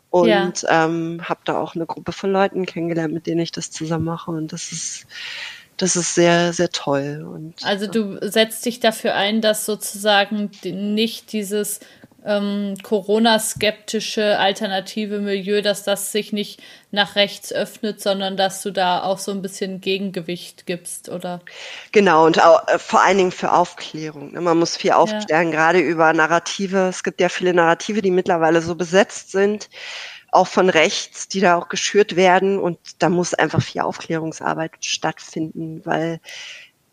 Und 0.09 0.61
ja. 0.61 0.85
ähm, 0.85 1.21
habe 1.23 1.41
da 1.43 1.59
auch 1.59 1.75
eine 1.75 1.85
Gruppe 1.85 2.13
von 2.13 2.31
Leuten 2.31 2.65
kennengelernt, 2.65 3.13
mit 3.13 3.27
denen 3.27 3.41
ich 3.41 3.51
das 3.51 3.71
zusammen 3.71 4.05
mache. 4.05 4.31
Und 4.31 4.53
das 4.53 4.71
ist, 4.71 5.07
das 5.75 5.97
ist 5.97 6.15
sehr, 6.15 6.53
sehr 6.53 6.69
toll. 6.69 7.27
Und, 7.29 7.65
also 7.65 7.87
du 7.87 8.17
setzt 8.21 8.65
dich 8.65 8.79
dafür 8.79 9.15
ein, 9.15 9.41
dass 9.41 9.65
sozusagen 9.65 10.51
nicht 10.63 11.33
dieses 11.33 11.81
ähm, 12.26 12.76
Corona-skeptische 12.81 14.39
alternative 14.39 15.19
Milieu, 15.19 15.61
dass 15.61 15.84
das 15.84 16.11
sich 16.11 16.34
nicht 16.34 16.61
nach 16.91 17.15
rechts 17.15 17.53
öffnet, 17.53 18.02
sondern 18.02 18.35
dass 18.35 18.64
du 18.64 18.72
da 18.72 19.03
auch 19.03 19.19
so 19.19 19.31
ein 19.31 19.41
bisschen 19.41 19.81
Gegengewicht 19.81 20.65
gibst, 20.65 21.10
oder? 21.10 21.41
Genau, 21.91 22.26
und 22.26 22.43
auch, 22.43 22.68
äh, 22.68 22.80
vor 22.80 23.02
allen 23.02 23.18
Dingen 23.18 23.31
für 23.31 23.52
Aufklärung. 23.52 24.34
Ne? 24.34 24.41
Man 24.41 24.57
muss 24.57 24.76
viel 24.76 24.91
aufklären, 24.91 25.52
ja. 25.52 25.56
gerade 25.56 25.80
über 25.80 26.11
Narrative. 26.14 26.88
Es 26.89 27.03
gibt 27.03 27.22
ja 27.22 27.30
viele 27.30 27.53
Narrative, 27.53 28.02
die 28.02 28.11
mittlerweile 28.11 28.61
so 28.61 28.76
besetzt 28.76 29.31
sind, 29.31 29.69
auch 30.31 30.47
von 30.47 30.69
rechts, 30.69 31.27
die 31.27 31.41
da 31.41 31.56
auch 31.56 31.69
geschürt 31.69 32.15
werden. 32.15 32.57
Und 32.60 32.80
da 32.99 33.10
muss 33.10 33.34
einfach 33.34 33.61
viel 33.61 33.81
Aufklärungsarbeit 33.81 34.72
stattfinden, 34.81 35.81
weil 35.85 36.19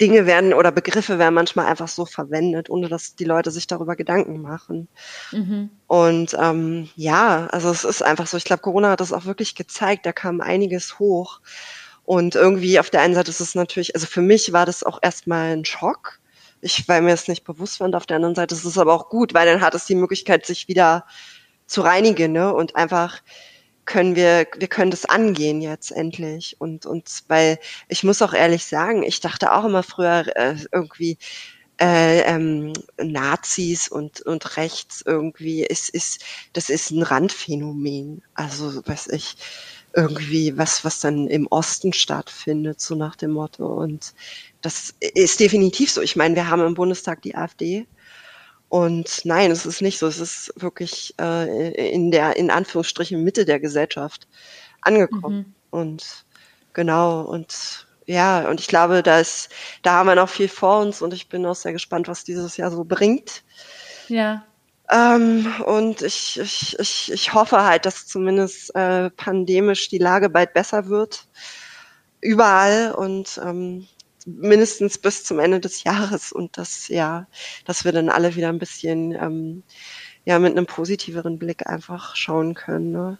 Dinge 0.02 0.26
werden 0.26 0.52
oder 0.52 0.72
Begriffe 0.72 1.20
werden 1.20 1.34
manchmal 1.34 1.66
einfach 1.66 1.86
so 1.86 2.04
verwendet, 2.04 2.68
ohne 2.68 2.88
dass 2.88 3.14
die 3.14 3.24
Leute 3.24 3.52
sich 3.52 3.68
darüber 3.68 3.94
Gedanken 3.94 4.42
machen. 4.42 4.88
Mhm. 5.30 5.70
Und 5.86 6.36
ähm, 6.40 6.90
ja, 6.96 7.46
also 7.52 7.70
es 7.70 7.84
ist 7.84 8.02
einfach 8.02 8.26
so, 8.26 8.36
ich 8.36 8.44
glaube, 8.44 8.62
Corona 8.62 8.90
hat 8.90 9.00
das 9.00 9.12
auch 9.12 9.26
wirklich 9.26 9.54
gezeigt, 9.54 10.04
da 10.04 10.12
kam 10.12 10.40
einiges 10.40 10.98
hoch. 10.98 11.40
Und 12.04 12.34
irgendwie 12.34 12.80
auf 12.80 12.90
der 12.90 13.02
einen 13.02 13.14
Seite 13.14 13.30
ist 13.30 13.38
es 13.38 13.54
natürlich, 13.54 13.94
also 13.94 14.08
für 14.08 14.22
mich 14.22 14.52
war 14.52 14.66
das 14.66 14.82
auch 14.82 14.98
erstmal 15.00 15.52
ein 15.52 15.64
Schock, 15.64 16.18
ich, 16.60 16.88
weil 16.88 17.00
mir 17.00 17.12
es 17.12 17.28
nicht 17.28 17.44
bewusst 17.44 17.78
war. 17.78 17.86
Und 17.86 17.94
auf 17.94 18.06
der 18.06 18.16
anderen 18.16 18.34
Seite 18.34 18.56
ist 18.56 18.64
es 18.64 18.78
aber 18.78 18.92
auch 18.92 19.08
gut, 19.08 19.34
weil 19.34 19.46
dann 19.46 19.60
hat 19.60 19.76
es 19.76 19.86
die 19.86 19.94
Möglichkeit, 19.94 20.46
sich 20.46 20.66
wieder 20.66 21.06
zu 21.66 21.80
reinigen 21.80 22.32
ne? 22.32 22.52
und 22.52 22.74
einfach 22.74 23.20
können 23.84 24.16
wir, 24.16 24.46
wir 24.56 24.68
können 24.68 24.90
das 24.90 25.04
angehen 25.04 25.60
jetzt 25.60 25.90
endlich. 25.90 26.56
Und, 26.58 26.86
und 26.86 27.24
weil 27.28 27.58
ich 27.88 28.04
muss 28.04 28.22
auch 28.22 28.32
ehrlich 28.32 28.66
sagen, 28.66 29.02
ich 29.02 29.20
dachte 29.20 29.52
auch 29.52 29.64
immer 29.64 29.82
früher 29.82 30.24
äh, 30.36 30.56
irgendwie, 30.72 31.18
äh, 31.80 32.20
ähm, 32.20 32.72
Nazis 32.98 33.88
und, 33.88 34.20
und 34.22 34.56
rechts 34.56 35.02
irgendwie 35.04 35.64
ist, 35.64 35.88
ist, 35.88 36.24
das 36.52 36.70
ist 36.70 36.90
ein 36.90 37.02
Randphänomen. 37.02 38.22
Also, 38.34 38.86
weiß 38.86 39.08
ich, 39.08 39.36
irgendwie 39.94 40.56
was, 40.56 40.84
was 40.84 41.00
dann 41.00 41.26
im 41.28 41.46
Osten 41.48 41.92
stattfindet, 41.92 42.80
so 42.80 42.94
nach 42.94 43.16
dem 43.16 43.32
Motto. 43.32 43.66
Und 43.66 44.14
das 44.60 44.94
ist 45.00 45.40
definitiv 45.40 45.90
so. 45.90 46.00
Ich 46.02 46.16
meine, 46.16 46.36
wir 46.36 46.48
haben 46.48 46.62
im 46.64 46.74
Bundestag 46.74 47.22
die 47.22 47.34
AfD 47.34 47.86
und 48.72 49.26
nein, 49.26 49.50
es 49.50 49.66
ist 49.66 49.82
nicht 49.82 49.98
so. 49.98 50.06
Es 50.06 50.18
ist 50.18 50.50
wirklich 50.56 51.14
äh, 51.20 51.90
in 51.92 52.10
der, 52.10 52.38
in 52.38 52.50
Anführungsstrichen, 52.50 53.22
Mitte 53.22 53.44
der 53.44 53.60
Gesellschaft 53.60 54.26
angekommen. 54.80 55.36
Mhm. 55.36 55.54
Und 55.78 56.24
genau, 56.72 57.20
und 57.20 57.86
ja, 58.06 58.48
und 58.48 58.60
ich 58.60 58.68
glaube, 58.68 59.02
da 59.02 59.20
ist, 59.20 59.50
da 59.82 59.96
haben 59.96 60.06
wir 60.06 60.14
noch 60.14 60.30
viel 60.30 60.48
vor 60.48 60.80
uns 60.80 61.02
und 61.02 61.12
ich 61.12 61.28
bin 61.28 61.44
auch 61.44 61.54
sehr 61.54 61.74
gespannt, 61.74 62.08
was 62.08 62.24
dieses 62.24 62.56
Jahr 62.56 62.70
so 62.70 62.82
bringt. 62.84 63.44
Ja. 64.08 64.42
Ähm, 64.90 65.52
und 65.66 66.00
ich, 66.00 66.40
ich, 66.40 66.78
ich, 66.78 67.12
ich 67.12 67.34
hoffe 67.34 67.62
halt, 67.62 67.84
dass 67.84 68.06
zumindest 68.06 68.74
äh, 68.74 69.10
pandemisch 69.10 69.90
die 69.90 69.98
Lage 69.98 70.30
bald 70.30 70.54
besser 70.54 70.86
wird. 70.86 71.26
Überall. 72.22 72.92
Und 72.92 73.38
ähm, 73.44 73.86
mindestens 74.26 74.98
bis 74.98 75.24
zum 75.24 75.38
Ende 75.38 75.60
des 75.60 75.84
Jahres 75.84 76.32
und 76.32 76.58
das 76.58 76.88
ja, 76.88 77.26
dass 77.64 77.84
wir 77.84 77.92
dann 77.92 78.08
alle 78.08 78.34
wieder 78.36 78.48
ein 78.48 78.58
bisschen 78.58 79.12
ähm, 79.12 79.62
ja 80.24 80.38
mit 80.38 80.52
einem 80.52 80.66
positiveren 80.66 81.38
Blick 81.38 81.66
einfach 81.66 82.16
schauen 82.16 82.54
können. 82.54 82.92
Ne? 82.92 83.18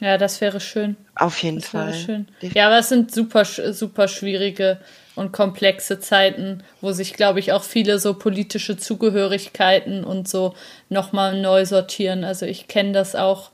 Ja, 0.00 0.18
das 0.18 0.40
wäre 0.40 0.58
schön. 0.58 0.96
Auf 1.14 1.42
jeden 1.42 1.60
das 1.60 1.68
Fall. 1.68 1.94
schön. 1.94 2.26
Ja, 2.40 2.66
aber 2.66 2.78
es 2.78 2.88
sind 2.88 3.14
super, 3.14 3.44
super 3.44 4.08
schwierige 4.08 4.78
und 5.14 5.32
komplexe 5.32 6.00
Zeiten, 6.00 6.64
wo 6.80 6.90
sich, 6.90 7.14
glaube 7.14 7.38
ich, 7.38 7.52
auch 7.52 7.62
viele 7.62 8.00
so 8.00 8.14
politische 8.14 8.76
Zugehörigkeiten 8.76 10.02
und 10.02 10.26
so 10.26 10.54
nochmal 10.88 11.40
neu 11.40 11.66
sortieren. 11.66 12.24
Also 12.24 12.46
ich 12.46 12.66
kenne 12.66 12.90
das 12.90 13.14
auch 13.14 13.50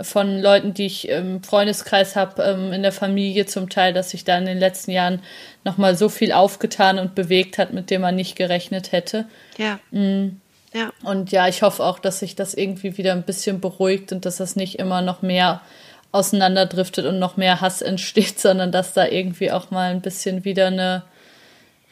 von 0.00 0.40
Leuten, 0.40 0.72
die 0.72 0.86
ich 0.86 1.08
im 1.08 1.42
Freundeskreis 1.42 2.16
habe, 2.16 2.42
ähm, 2.42 2.72
in 2.72 2.82
der 2.82 2.92
Familie 2.92 3.46
zum 3.46 3.68
Teil, 3.68 3.92
dass 3.92 4.10
sich 4.10 4.24
da 4.24 4.38
in 4.38 4.46
den 4.46 4.58
letzten 4.58 4.92
Jahren 4.92 5.20
nochmal 5.64 5.96
so 5.96 6.08
viel 6.08 6.32
aufgetan 6.32 6.98
und 6.98 7.14
bewegt 7.14 7.58
hat, 7.58 7.72
mit 7.72 7.90
dem 7.90 8.00
man 8.00 8.16
nicht 8.16 8.36
gerechnet 8.36 8.92
hätte. 8.92 9.26
Ja. 9.58 9.78
Mhm. 9.90 10.40
Ja. 10.72 10.92
Und 11.02 11.32
ja, 11.32 11.48
ich 11.48 11.62
hoffe 11.62 11.84
auch, 11.84 11.98
dass 11.98 12.20
sich 12.20 12.36
das 12.36 12.54
irgendwie 12.54 12.96
wieder 12.96 13.12
ein 13.12 13.24
bisschen 13.24 13.60
beruhigt 13.60 14.12
und 14.12 14.24
dass 14.24 14.36
das 14.36 14.56
nicht 14.56 14.78
immer 14.78 15.02
noch 15.02 15.20
mehr 15.20 15.62
auseinanderdriftet 16.12 17.06
und 17.06 17.18
noch 17.18 17.36
mehr 17.36 17.60
Hass 17.60 17.82
entsteht, 17.82 18.38
sondern 18.38 18.72
dass 18.72 18.92
da 18.92 19.06
irgendwie 19.06 19.50
auch 19.50 19.70
mal 19.70 19.90
ein 19.90 20.00
bisschen 20.00 20.44
wieder 20.44 20.68
eine, 20.68 21.02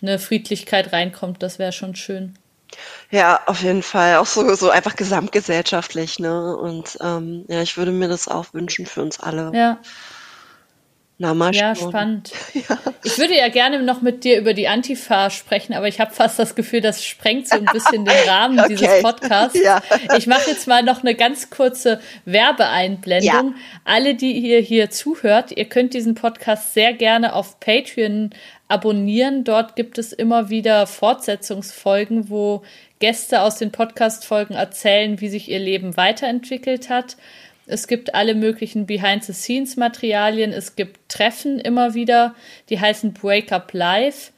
eine 0.00 0.18
Friedlichkeit 0.18 0.92
reinkommt. 0.92 1.42
Das 1.42 1.58
wäre 1.58 1.72
schon 1.72 1.96
schön. 1.96 2.34
Ja, 3.10 3.40
auf 3.46 3.62
jeden 3.62 3.82
Fall. 3.82 4.16
Auch 4.16 4.26
so, 4.26 4.54
so 4.54 4.70
einfach 4.70 4.96
gesamtgesellschaftlich, 4.96 6.18
ne? 6.18 6.56
Und 6.56 6.98
ähm, 7.00 7.44
ja, 7.48 7.62
ich 7.62 7.76
würde 7.76 7.90
mir 7.92 8.08
das 8.08 8.28
auch 8.28 8.52
wünschen 8.52 8.86
für 8.86 9.02
uns 9.02 9.18
alle. 9.20 9.50
Ja. 9.54 9.78
Na, 11.20 11.34
mal 11.34 11.52
Ja, 11.52 11.74
spannend. 11.74 12.30
Ja. 12.54 12.78
Ich 13.02 13.18
würde 13.18 13.36
ja 13.36 13.48
gerne 13.48 13.82
noch 13.82 14.02
mit 14.02 14.22
dir 14.22 14.38
über 14.38 14.54
die 14.54 14.68
Antifa 14.68 15.30
sprechen, 15.30 15.72
aber 15.74 15.88
ich 15.88 15.98
habe 16.00 16.12
fast 16.14 16.38
das 16.38 16.54
Gefühl, 16.54 16.80
das 16.80 17.04
sprengt 17.04 17.48
so 17.48 17.56
ein 17.56 17.64
bisschen 17.64 18.04
den 18.04 18.28
Rahmen 18.28 18.60
Okay. 18.60 18.68
dieses 18.76 19.02
Podcasts. 19.02 19.58
Ja. 19.60 19.82
Ich 20.16 20.26
mache 20.28 20.50
jetzt 20.50 20.68
mal 20.68 20.82
noch 20.84 21.00
eine 21.00 21.14
ganz 21.16 21.50
kurze 21.50 22.00
Werbeeinblendung. 22.24 23.54
Alle, 23.84 24.14
die 24.14 24.32
ihr 24.32 24.60
hier 24.60 24.90
zuhört, 24.90 25.50
ihr 25.56 25.64
könnt 25.64 25.94
diesen 25.94 26.14
Podcast 26.14 26.74
sehr 26.74 26.92
gerne 26.92 27.32
auf 27.32 27.58
Patreon 27.58 28.30
abonnieren. 28.68 29.44
Dort 29.44 29.76
gibt 29.76 29.98
es 29.98 30.12
immer 30.12 30.50
wieder 30.50 30.86
Fortsetzungsfolgen, 30.86 32.30
wo 32.30 32.62
Gäste 33.00 33.42
aus 33.42 33.56
den 33.56 33.72
Podcast-Folgen 33.72 34.54
erzählen, 34.54 35.20
wie 35.20 35.28
sich 35.28 35.50
ihr 35.50 35.58
Leben 35.58 35.96
weiterentwickelt 35.96 36.88
hat. 36.88 37.16
Es 37.66 37.86
gibt 37.86 38.14
alle 38.14 38.34
möglichen 38.34 38.86
Behind-the-Scenes-Materialien. 38.86 40.52
Es 40.52 40.74
gibt 40.74 41.00
Treffen 41.08 41.58
immer 41.58 41.94
wieder, 41.94 42.34
die 42.70 42.80
heißen 42.80 43.12
Break 43.12 43.52
Up 43.52 43.72
Live. 43.72 44.32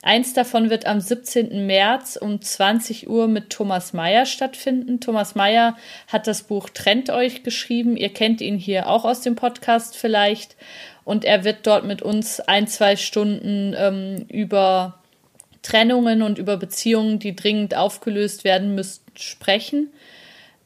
Eins 0.00 0.32
davon 0.32 0.70
wird 0.70 0.86
am 0.86 1.00
17. 1.00 1.66
März 1.66 2.16
um 2.16 2.40
20 2.40 3.10
Uhr 3.10 3.26
mit 3.26 3.50
Thomas 3.50 3.92
Mayer 3.92 4.26
stattfinden. 4.26 5.00
Thomas 5.00 5.34
Mayer 5.34 5.76
hat 6.06 6.28
das 6.28 6.44
Buch 6.44 6.68
Trennt 6.70 7.10
euch 7.10 7.42
geschrieben. 7.42 7.96
Ihr 7.96 8.10
kennt 8.10 8.40
ihn 8.40 8.58
hier 8.58 8.88
auch 8.88 9.04
aus 9.04 9.22
dem 9.22 9.34
Podcast 9.34 9.96
vielleicht. 9.96 10.56
Und 11.08 11.24
er 11.24 11.42
wird 11.42 11.66
dort 11.66 11.86
mit 11.86 12.02
uns 12.02 12.38
ein, 12.38 12.66
zwei 12.66 12.94
Stunden 12.94 13.74
ähm, 13.74 14.26
über 14.28 14.98
Trennungen 15.62 16.20
und 16.20 16.36
über 16.36 16.58
Beziehungen, 16.58 17.18
die 17.18 17.34
dringend 17.34 17.74
aufgelöst 17.74 18.44
werden 18.44 18.74
müssen, 18.74 19.00
sprechen. 19.14 19.90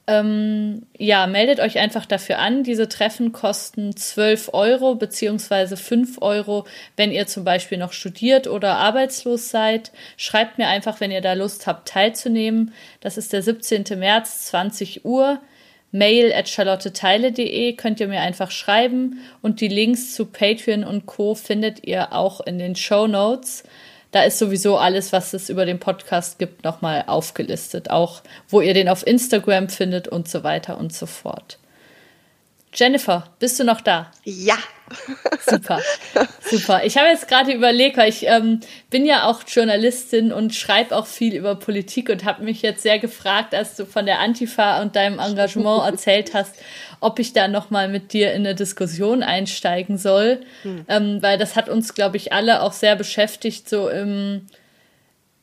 Ähm, 0.09 0.85
ja, 0.98 1.28
meldet 1.28 1.60
euch 1.60 1.78
einfach 1.78 2.06
dafür 2.06 2.40
an. 2.40 2.64
Diese 2.64 2.89
Treffen 2.89 3.31
kosten 3.31 3.97
12 3.97 4.51
Euro 4.52 4.97
beziehungsweise 4.97 5.77
5 5.77 6.20
Euro, 6.23 6.66
wenn 6.97 7.12
ihr 7.12 7.28
zum 7.28 7.44
Beispiel 7.44 7.78
noch 7.78 7.93
studiert 7.93 8.48
oder 8.48 8.78
arbeitslos 8.78 9.48
seid. 9.48 9.93
Schreibt 10.16 10.59
mir 10.59 10.66
einfach, 10.66 10.98
wenn 10.98 11.12
ihr 11.12 11.20
da 11.20 11.35
Lust 11.35 11.69
habt, 11.69 11.86
teilzunehmen. 11.86 12.74
Das 12.98 13.16
ist 13.16 13.32
der 13.32 13.43
17. 13.43 13.97
März, 13.97 14.47
20 14.47 15.05
Uhr. 15.05 15.40
Mail 15.93 16.32
at 16.32 16.48
charlotteteile.de 16.48 17.74
könnt 17.74 18.01
ihr 18.01 18.09
mir 18.09 18.20
einfach 18.20 18.51
schreiben 18.51 19.20
und 19.43 19.60
die 19.60 19.69
Links 19.69 20.14
zu 20.14 20.27
Patreon 20.27 20.85
und 20.85 21.06
Co. 21.06 21.35
findet 21.35 21.86
ihr 21.86 22.12
auch 22.12 22.40
in 22.40 22.59
den 22.59 22.74
Show 22.74 23.06
Notes. 23.06 23.62
Da 24.10 24.23
ist 24.23 24.39
sowieso 24.39 24.77
alles, 24.77 25.12
was 25.12 25.32
es 25.32 25.48
über 25.48 25.64
den 25.66 25.78
Podcast 25.78 26.39
gibt, 26.39 26.64
nochmal 26.64 27.05
aufgelistet. 27.06 27.90
Auch 27.90 28.23
wo 28.48 28.60
ihr 28.60 28.74
den 28.74 28.89
auf 28.89 29.06
Instagram 29.06 29.69
findet 29.69 30.09
und 30.09 30.28
so 30.28 30.43
weiter 30.43 30.78
und 30.78 30.93
so 30.93 31.06
fort. 31.06 31.59
Jennifer, 32.74 33.24
bist 33.39 33.61
du 33.61 33.65
noch 33.65 33.81
da? 33.81 34.11
Ja. 34.24 34.57
Super, 35.47 35.81
super. 36.40 36.85
Ich 36.85 36.97
habe 36.97 37.09
jetzt 37.09 37.28
gerade 37.28 37.53
überlegt, 37.53 37.97
weil 37.97 38.09
ich 38.09 38.27
ähm, 38.27 38.61
bin 38.90 39.07
ja 39.07 39.24
auch 39.24 39.43
Journalistin 39.47 40.32
und 40.32 40.55
schreibe 40.55 40.97
auch 40.97 41.07
viel 41.07 41.35
über 41.35 41.55
Politik 41.55 42.09
und 42.09 42.24
habe 42.24 42.44
mich 42.44 42.62
jetzt 42.62 42.82
sehr 42.82 42.99
gefragt, 42.99 43.55
als 43.55 43.77
du 43.77 43.86
von 43.86 44.07
der 44.07 44.20
Antifa 44.20 44.82
und 44.82 44.97
deinem 44.97 45.19
Engagement 45.19 45.85
erzählt 45.86 46.35
hast, 46.35 46.57
ob 47.01 47.19
ich 47.19 47.32
da 47.32 47.49
nochmal 47.49 47.89
mit 47.89 48.12
dir 48.12 48.32
in 48.32 48.47
eine 48.47 48.55
Diskussion 48.55 49.23
einsteigen 49.23 49.99
soll, 49.99 50.40
ähm, 50.89 51.19
weil 51.20 51.39
das 51.39 51.57
hat 51.57 51.69
uns, 51.69 51.94
glaube 51.94 52.16
ich, 52.16 52.32
alle 52.32 52.62
auch 52.62 52.73
sehr 52.73 52.97
beschäftigt, 52.97 53.69
so 53.69 53.89
im 53.89 54.47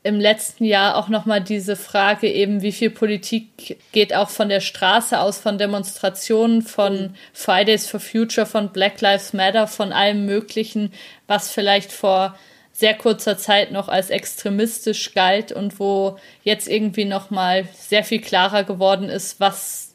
im 0.09 0.19
letzten 0.19 0.65
Jahr 0.65 0.97
auch 0.97 1.07
nochmal 1.07 1.39
diese 1.39 1.75
Frage 1.75 2.27
eben, 2.27 2.61
wie 2.61 2.71
viel 2.71 2.89
Politik 2.89 3.77
geht 3.91 4.13
auch 4.13 4.29
von 4.29 4.49
der 4.49 4.59
Straße 4.59 5.19
aus, 5.19 5.37
von 5.37 5.57
Demonstrationen, 5.57 6.63
von 6.63 7.15
Fridays 7.31 7.87
for 7.87 7.99
Future, 7.99 8.47
von 8.47 8.69
Black 8.69 8.99
Lives 9.01 9.33
Matter, 9.33 9.67
von 9.67 9.93
allem 9.93 10.25
Möglichen, 10.25 10.91
was 11.27 11.51
vielleicht 11.51 11.91
vor 11.91 12.35
sehr 12.73 12.95
kurzer 12.95 13.37
Zeit 13.37 13.71
noch 13.71 13.87
als 13.87 14.09
extremistisch 14.09 15.13
galt 15.13 15.51
und 15.51 15.79
wo 15.79 16.17
jetzt 16.43 16.67
irgendwie 16.67 17.05
nochmal 17.05 17.67
sehr 17.77 18.03
viel 18.03 18.21
klarer 18.21 18.63
geworden 18.63 19.09
ist, 19.09 19.39
was 19.39 19.93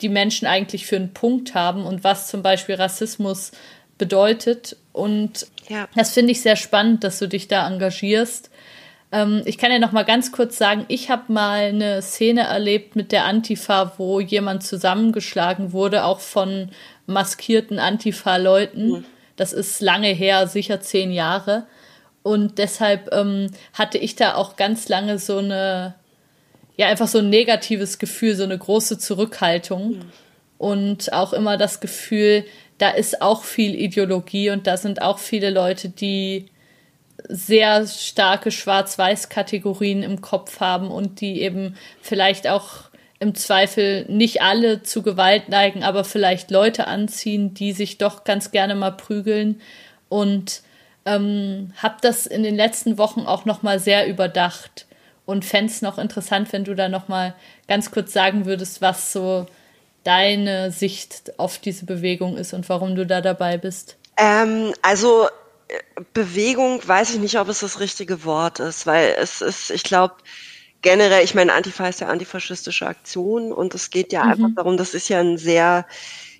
die 0.00 0.08
Menschen 0.08 0.46
eigentlich 0.46 0.86
für 0.86 0.96
einen 0.96 1.12
Punkt 1.12 1.54
haben 1.54 1.84
und 1.84 2.04
was 2.04 2.28
zum 2.28 2.42
Beispiel 2.42 2.76
Rassismus 2.76 3.52
bedeutet. 3.98 4.76
Und 4.92 5.46
Ja. 5.68 5.88
das 5.94 6.14
finde 6.14 6.32
ich 6.32 6.40
sehr 6.40 6.56
spannend, 6.56 7.04
dass 7.04 7.18
du 7.18 7.28
dich 7.28 7.48
da 7.48 7.68
engagierst. 7.68 8.50
Ähm, 9.12 9.42
ich 9.44 9.58
kann 9.58 9.72
ja 9.72 9.78
noch 9.78 9.92
mal 9.92 10.04
ganz 10.04 10.32
kurz 10.32 10.56
sagen, 10.56 10.84
ich 10.88 11.10
habe 11.10 11.32
mal 11.32 11.60
eine 11.60 12.02
Szene 12.02 12.42
erlebt 12.42 12.96
mit 12.96 13.12
der 13.12 13.24
Antifa, 13.24 13.94
wo 13.98 14.20
jemand 14.20 14.62
zusammengeschlagen 14.62 15.72
wurde, 15.72 16.04
auch 16.04 16.20
von 16.20 16.70
maskierten 17.06 17.78
Antifa-Leuten. 17.78 19.04
Das 19.36 19.52
ist 19.52 19.80
lange 19.80 20.08
her, 20.08 20.46
sicher 20.46 20.80
zehn 20.80 21.10
Jahre. 21.12 21.66
Und 22.22 22.58
deshalb 22.58 23.12
ähm, 23.14 23.50
hatte 23.72 23.98
ich 23.98 24.14
da 24.14 24.34
auch 24.34 24.56
ganz 24.56 24.88
lange 24.88 25.18
so 25.18 25.38
eine, 25.38 25.94
ja, 26.76 26.88
einfach 26.88 27.08
so 27.08 27.18
ein 27.18 27.30
negatives 27.30 27.98
Gefühl, 27.98 28.34
so 28.34 28.44
eine 28.44 28.58
große 28.58 28.98
Zurückhaltung. 28.98 30.00
Und 30.58 31.12
auch 31.14 31.32
immer 31.32 31.56
das 31.56 31.80
Gefühl, 31.80 32.44
da 32.76 32.90
ist 32.90 33.22
auch 33.22 33.44
viel 33.44 33.74
Ideologie 33.74 34.50
und 34.50 34.66
da 34.66 34.76
sind 34.76 35.00
auch 35.00 35.18
viele 35.18 35.50
Leute, 35.50 35.88
die 35.88 36.46
sehr 37.28 37.86
starke 37.86 38.50
Schwarz-Weiß-Kategorien 38.50 40.02
im 40.02 40.20
Kopf 40.20 40.60
haben 40.60 40.90
und 40.90 41.20
die 41.20 41.42
eben 41.42 41.76
vielleicht 42.00 42.48
auch 42.48 42.90
im 43.18 43.34
Zweifel 43.34 44.06
nicht 44.08 44.40
alle 44.42 44.82
zu 44.82 45.02
Gewalt 45.02 45.48
neigen, 45.48 45.82
aber 45.84 46.04
vielleicht 46.04 46.50
Leute 46.50 46.86
anziehen, 46.86 47.52
die 47.52 47.72
sich 47.72 47.98
doch 47.98 48.24
ganz 48.24 48.50
gerne 48.50 48.74
mal 48.74 48.92
prügeln. 48.92 49.60
Und 50.08 50.62
ähm, 51.04 51.72
habe 51.76 51.96
das 52.00 52.26
in 52.26 52.42
den 52.42 52.56
letzten 52.56 52.98
Wochen 52.98 53.20
auch 53.22 53.44
noch 53.44 53.62
mal 53.62 53.78
sehr 53.78 54.08
überdacht 54.08 54.86
und 55.26 55.44
fände 55.44 55.70
es 55.70 55.82
noch 55.82 55.98
interessant, 55.98 56.52
wenn 56.52 56.64
du 56.64 56.74
da 56.74 56.88
noch 56.88 57.08
mal 57.08 57.34
ganz 57.68 57.90
kurz 57.90 58.12
sagen 58.12 58.46
würdest, 58.46 58.80
was 58.80 59.12
so 59.12 59.46
deine 60.02 60.70
Sicht 60.70 61.38
auf 61.38 61.58
diese 61.58 61.84
Bewegung 61.84 62.36
ist 62.36 62.54
und 62.54 62.68
warum 62.68 62.96
du 62.96 63.06
da 63.06 63.20
dabei 63.20 63.58
bist. 63.58 63.96
Ähm, 64.16 64.72
also 64.82 65.28
Bewegung 66.14 66.86
weiß 66.86 67.14
ich 67.14 67.20
nicht, 67.20 67.38
ob 67.38 67.48
es 67.48 67.60
das 67.60 67.80
richtige 67.80 68.24
Wort 68.24 68.60
ist, 68.60 68.86
weil 68.86 69.14
es 69.18 69.40
ist, 69.40 69.70
ich 69.70 69.82
glaube, 69.82 70.14
generell, 70.82 71.24
ich 71.24 71.34
meine, 71.34 71.52
Antifa 71.52 71.88
ist 71.88 72.00
ja 72.00 72.08
antifaschistische 72.08 72.86
Aktion 72.86 73.52
und 73.52 73.74
es 73.74 73.90
geht 73.90 74.12
ja 74.12 74.22
einfach 74.22 74.48
darum, 74.56 74.76
das 74.76 74.94
ist 74.94 75.08
ja 75.08 75.20
ein 75.20 75.38
sehr 75.38 75.86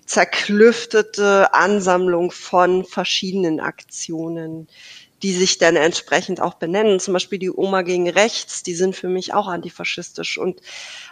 zerklüftete 0.05 1.53
Ansammlung 1.53 2.31
von 2.31 2.83
verschiedenen 2.83 3.59
Aktionen, 3.59 4.67
die 5.23 5.33
sich 5.33 5.57
dann 5.57 5.75
entsprechend 5.75 6.41
auch 6.41 6.55
benennen. 6.55 6.99
Zum 6.99 7.13
Beispiel 7.13 7.39
die 7.39 7.51
Oma 7.51 7.83
gegen 7.83 8.09
Rechts, 8.09 8.63
die 8.63 8.73
sind 8.73 8.95
für 8.95 9.07
mich 9.07 9.33
auch 9.33 9.47
antifaschistisch 9.47 10.37
und 10.37 10.61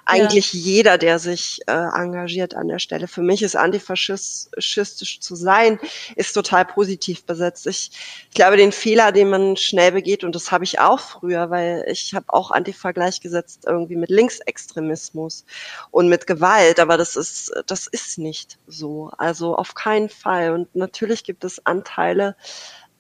eigentlich 0.06 0.52
jeder, 0.54 0.98
der 0.98 1.20
sich 1.20 1.60
äh, 1.68 1.72
engagiert 1.72 2.56
an 2.56 2.68
der 2.68 2.80
Stelle. 2.80 3.08
Für 3.08 3.22
mich 3.22 3.44
ist 3.44 3.56
antifaschistisch 3.56 5.20
zu 5.20 5.36
sein, 5.36 5.80
ist 6.16 6.34
total 6.34 6.66
positiv 6.66 7.24
besetzt. 7.26 7.68
Ich, 7.68 7.92
ich 8.30 8.36
glaube, 8.36 8.58
den 8.58 8.72
Fehler, 8.72 9.12
den 9.12 9.30
man 9.30 9.56
schnell 9.56 9.92
begeht, 9.92 10.24
und 10.24 10.34
das 10.34 10.52
habe 10.52 10.64
ich 10.64 10.80
auch 10.80 11.00
früher, 11.00 11.50
weil 11.52 11.86
ich 11.88 12.16
habe 12.16 12.26
auch 12.30 12.50
Antifa 12.52 12.92
gleichgesetzt 12.92 13.66
irgendwie 13.68 13.96
mit 13.96 14.10
Linksextremismus 14.10 15.46
und 15.92 16.10
mit 16.10 16.26
Gewalt, 16.26 16.80
aber 16.80 16.98
das 16.98 17.16
ist, 17.16 17.52
das 17.68 17.86
ist 17.86 18.18
nicht 18.18 18.58
so. 18.66 19.12
Also 19.18 19.56
auf 19.56 19.76
keinen 19.76 20.10
Fall. 20.10 20.52
Und 20.52 20.76
natürlich 20.76 21.24
gibt 21.24 21.44
es 21.44 21.66
Anteile, 21.66 22.36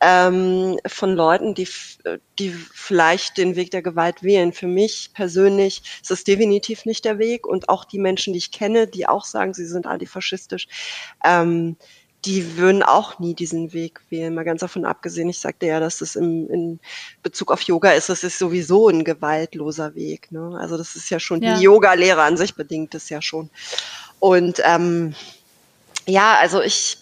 ähm, 0.01 0.79
von 0.87 1.13
Leuten, 1.13 1.53
die, 1.55 1.67
die 2.39 2.51
vielleicht 2.51 3.37
den 3.37 3.55
Weg 3.55 3.71
der 3.71 3.81
Gewalt 3.81 4.23
wählen. 4.23 4.53
Für 4.53 4.67
mich 4.67 5.11
persönlich 5.13 5.81
ist 6.01 6.11
es 6.11 6.23
definitiv 6.23 6.85
nicht 6.85 7.03
der 7.05 7.19
Weg 7.19 7.45
und 7.45 7.69
auch 7.69 7.83
die 7.85 7.99
Menschen, 7.99 8.33
die 8.33 8.39
ich 8.39 8.51
kenne, 8.51 8.87
die 8.87 9.07
auch 9.07 9.25
sagen, 9.25 9.53
sie 9.53 9.65
sind 9.65 9.85
antifaschistisch, 9.87 10.67
ähm, 11.25 11.75
die 12.25 12.57
würden 12.57 12.83
auch 12.83 13.19
nie 13.19 13.33
diesen 13.33 13.71
Weg 13.73 14.01
wählen. 14.09 14.33
Mal 14.33 14.43
ganz 14.43 14.61
davon 14.61 14.83
abgesehen, 14.85 15.29
ich 15.29 15.39
sagte 15.39 15.67
ja, 15.67 15.79
dass 15.79 15.99
das 15.99 16.15
im, 16.15 16.49
in 16.49 16.79
Bezug 17.23 17.51
auf 17.51 17.61
Yoga 17.61 17.91
ist, 17.91 18.09
das 18.09 18.23
ist 18.23 18.37
sowieso 18.39 18.89
ein 18.89 19.05
gewaltloser 19.05 19.95
Weg. 19.95 20.31
Ne? 20.31 20.57
Also 20.59 20.77
das 20.77 20.95
ist 20.95 21.09
ja 21.09 21.19
schon, 21.19 21.41
Ja. 21.41 21.55
die 21.57 21.63
Yoga-Lehre 21.63 22.21
an 22.21 22.35
sich 22.35 22.55
bedingt 22.55 22.93
es 22.93 23.09
ja 23.09 23.21
schon. 23.21 23.49
Und 24.19 24.61
ähm, 24.65 25.15
ja, 26.07 26.35
also 26.39 26.61
ich, 26.61 26.97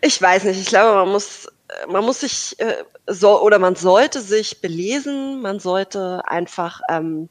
ich 0.00 0.22
weiß 0.22 0.44
nicht, 0.44 0.60
ich 0.60 0.66
glaube, 0.66 0.94
man 0.94 1.08
muss 1.08 1.48
man 1.88 2.04
muss 2.04 2.20
sich 2.20 2.58
äh, 2.58 2.84
so 3.06 3.40
oder 3.42 3.58
man 3.58 3.74
sollte 3.74 4.20
sich 4.20 4.60
belesen, 4.60 5.40
man 5.42 5.58
sollte 5.60 6.22
einfach 6.26 6.80
ähm, 6.88 7.28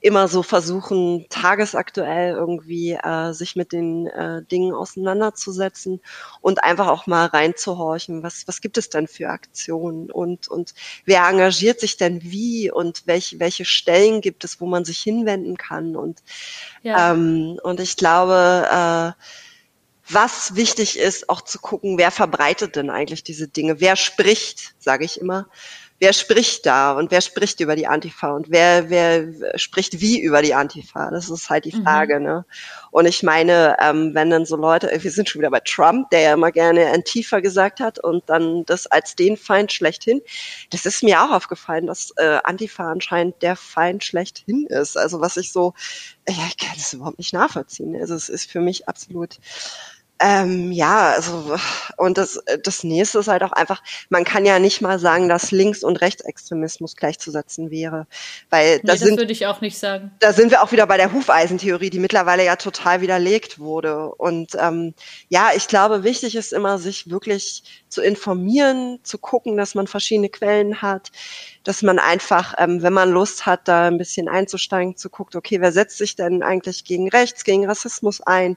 immer 0.00 0.26
so 0.26 0.42
versuchen, 0.42 1.26
tagesaktuell 1.30 2.34
irgendwie 2.34 2.92
äh, 2.92 3.32
sich 3.32 3.54
mit 3.54 3.72
den 3.72 4.08
äh, 4.08 4.42
Dingen 4.44 4.74
auseinanderzusetzen 4.74 6.00
und 6.40 6.64
einfach 6.64 6.88
auch 6.88 7.06
mal 7.06 7.26
reinzuhorchen, 7.26 8.22
was, 8.22 8.48
was 8.48 8.60
gibt 8.60 8.78
es 8.78 8.90
denn 8.90 9.06
für 9.06 9.28
Aktionen 9.28 10.10
und, 10.10 10.48
und 10.48 10.74
wer 11.04 11.26
engagiert 11.28 11.78
sich 11.78 11.96
denn 11.96 12.20
wie 12.22 12.70
und 12.70 13.06
welche, 13.06 13.38
welche 13.38 13.64
Stellen 13.64 14.20
gibt 14.20 14.42
es, 14.44 14.60
wo 14.60 14.66
man 14.66 14.84
sich 14.84 14.98
hinwenden 14.98 15.56
kann. 15.56 15.94
Und, 15.94 16.22
ja. 16.82 17.12
ähm, 17.12 17.60
und 17.62 17.78
ich 17.78 17.96
glaube, 17.96 18.66
äh, 18.70 19.22
was 20.12 20.54
wichtig 20.56 20.98
ist, 20.98 21.28
auch 21.28 21.42
zu 21.42 21.58
gucken, 21.58 21.98
wer 21.98 22.10
verbreitet 22.10 22.76
denn 22.76 22.90
eigentlich 22.90 23.24
diese 23.24 23.48
Dinge, 23.48 23.80
wer 23.80 23.96
spricht, 23.96 24.74
sage 24.78 25.04
ich 25.04 25.20
immer, 25.20 25.46
wer 26.02 26.12
spricht 26.12 26.66
da 26.66 26.94
und 26.94 27.12
wer 27.12 27.20
spricht 27.20 27.60
über 27.60 27.76
die 27.76 27.86
Antifa 27.86 28.32
und 28.32 28.50
wer, 28.50 28.90
wer 28.90 29.56
spricht 29.56 30.00
wie 30.00 30.20
über 30.20 30.42
die 30.42 30.52
Antifa? 30.52 31.12
Das 31.12 31.30
ist 31.30 31.48
halt 31.48 31.64
die 31.64 31.76
mhm. 31.76 31.84
Frage, 31.84 32.18
mhm. 32.18 32.24
ne? 32.24 32.44
Und 32.90 33.06
ich 33.06 33.22
meine, 33.22 33.76
ähm, 33.80 34.10
wenn 34.12 34.28
dann 34.28 34.44
so 34.44 34.56
Leute, 34.56 34.90
wir 34.92 35.10
sind 35.12 35.28
schon 35.28 35.40
wieder 35.40 35.52
bei 35.52 35.60
Trump, 35.60 36.10
der 36.10 36.20
ja 36.22 36.32
immer 36.34 36.50
gerne 36.50 36.90
Antifa 36.90 37.38
gesagt 37.38 37.78
hat 37.78 38.00
und 38.00 38.28
dann 38.28 38.64
das 38.66 38.88
als 38.88 39.14
den 39.14 39.36
Feind 39.36 39.72
schlechthin, 39.72 40.22
das 40.70 40.86
ist 40.86 41.04
mir 41.04 41.22
auch 41.22 41.30
aufgefallen, 41.30 41.86
dass 41.86 42.12
äh, 42.16 42.40
Antifa 42.42 42.90
anscheinend 42.90 43.40
der 43.40 43.54
Feind 43.54 44.02
schlechthin 44.02 44.66
ist. 44.66 44.98
Also 44.98 45.20
was 45.20 45.36
ich 45.36 45.52
so, 45.52 45.72
ja, 46.28 46.34
ich 46.48 46.58
kann 46.58 46.74
das 46.74 46.92
überhaupt 46.92 47.18
nicht 47.18 47.32
nachvollziehen. 47.32 47.94
Also 47.94 48.16
es 48.16 48.28
ist 48.28 48.50
für 48.50 48.60
mich 48.60 48.88
absolut 48.88 49.38
ähm, 50.22 50.70
ja, 50.70 51.10
also 51.10 51.56
und 51.96 52.16
das, 52.16 52.40
das 52.62 52.84
nächste 52.84 53.18
ist 53.18 53.28
halt 53.28 53.42
auch 53.42 53.52
einfach, 53.52 53.82
man 54.08 54.24
kann 54.24 54.44
ja 54.44 54.58
nicht 54.58 54.80
mal 54.80 54.98
sagen, 54.98 55.28
dass 55.28 55.50
Links- 55.50 55.82
und 55.82 56.00
Rechtsextremismus 56.00 56.94
gleichzusetzen 56.96 57.70
wäre. 57.70 58.06
Weil 58.48 58.76
nee, 58.76 58.82
das 58.84 59.00
sind, 59.00 59.18
würde 59.18 59.32
ich 59.32 59.46
auch 59.46 59.60
nicht 59.60 59.78
sagen. 59.78 60.12
Da 60.20 60.32
sind 60.32 60.50
wir 60.50 60.62
auch 60.62 60.70
wieder 60.70 60.86
bei 60.86 60.96
der 60.96 61.12
Hufeisentheorie, 61.12 61.90
die 61.90 61.98
mittlerweile 61.98 62.44
ja 62.44 62.56
total 62.56 63.00
widerlegt 63.00 63.58
wurde. 63.58 64.14
Und 64.14 64.52
ähm, 64.58 64.94
ja, 65.28 65.50
ich 65.56 65.66
glaube, 65.66 66.04
wichtig 66.04 66.36
ist 66.36 66.52
immer, 66.52 66.78
sich 66.78 67.10
wirklich 67.10 67.81
zu 67.92 68.00
informieren, 68.00 68.98
zu 69.02 69.18
gucken, 69.18 69.56
dass 69.56 69.74
man 69.74 69.86
verschiedene 69.86 70.30
Quellen 70.30 70.80
hat, 70.80 71.12
dass 71.62 71.82
man 71.82 71.98
einfach, 71.98 72.54
ähm, 72.58 72.82
wenn 72.82 72.92
man 72.92 73.10
Lust 73.10 73.46
hat, 73.46 73.68
da 73.68 73.86
ein 73.86 73.98
bisschen 73.98 74.28
einzusteigen, 74.28 74.96
zu 74.96 75.10
gucken, 75.10 75.38
okay, 75.38 75.60
wer 75.60 75.72
setzt 75.72 75.98
sich 75.98 76.16
denn 76.16 76.42
eigentlich 76.42 76.84
gegen 76.84 77.08
Rechts, 77.08 77.44
gegen 77.44 77.66
Rassismus 77.66 78.20
ein, 78.22 78.56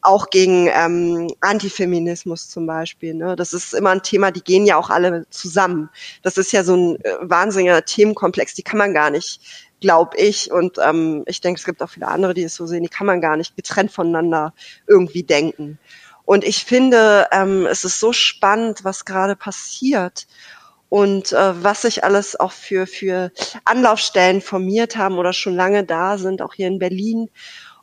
auch 0.00 0.30
gegen 0.30 0.68
ähm, 0.72 1.28
Antifeminismus 1.40 2.48
zum 2.48 2.66
Beispiel. 2.66 3.14
Ne? 3.14 3.36
Das 3.36 3.52
ist 3.52 3.74
immer 3.74 3.90
ein 3.90 4.02
Thema, 4.02 4.30
die 4.30 4.42
gehen 4.42 4.64
ja 4.64 4.76
auch 4.76 4.90
alle 4.90 5.26
zusammen. 5.30 5.90
Das 6.22 6.38
ist 6.38 6.52
ja 6.52 6.64
so 6.64 6.74
ein 6.74 7.04
äh, 7.04 7.16
wahnsinniger 7.20 7.84
Themenkomplex, 7.84 8.54
die 8.54 8.62
kann 8.62 8.78
man 8.78 8.94
gar 8.94 9.10
nicht 9.10 9.40
glaube 9.80 10.16
ich. 10.18 10.52
Und 10.52 10.76
ähm, 10.78 11.24
ich 11.26 11.40
denke, 11.40 11.58
es 11.58 11.64
gibt 11.64 11.82
auch 11.82 11.88
viele 11.88 12.08
andere, 12.08 12.34
die 12.34 12.42
es 12.42 12.54
so 12.54 12.66
sehen, 12.66 12.82
die 12.82 12.88
kann 12.88 13.06
man 13.06 13.20
gar 13.20 13.36
nicht 13.36 13.56
getrennt 13.56 13.90
voneinander 13.90 14.52
irgendwie 14.86 15.22
denken. 15.22 15.78
Und 16.24 16.44
ich 16.44 16.64
finde, 16.64 17.28
ähm, 17.32 17.66
es 17.66 17.84
ist 17.84 18.00
so 18.00 18.12
spannend, 18.12 18.84
was 18.84 19.04
gerade 19.04 19.36
passiert 19.36 20.26
und 20.88 21.32
äh, 21.32 21.64
was 21.64 21.82
sich 21.82 22.04
alles 22.04 22.38
auch 22.38 22.52
für, 22.52 22.86
für 22.86 23.32
Anlaufstellen 23.64 24.40
formiert 24.40 24.96
haben 24.96 25.18
oder 25.18 25.32
schon 25.32 25.54
lange 25.54 25.84
da 25.84 26.18
sind, 26.18 26.42
auch 26.42 26.54
hier 26.54 26.66
in 26.66 26.78
Berlin 26.78 27.30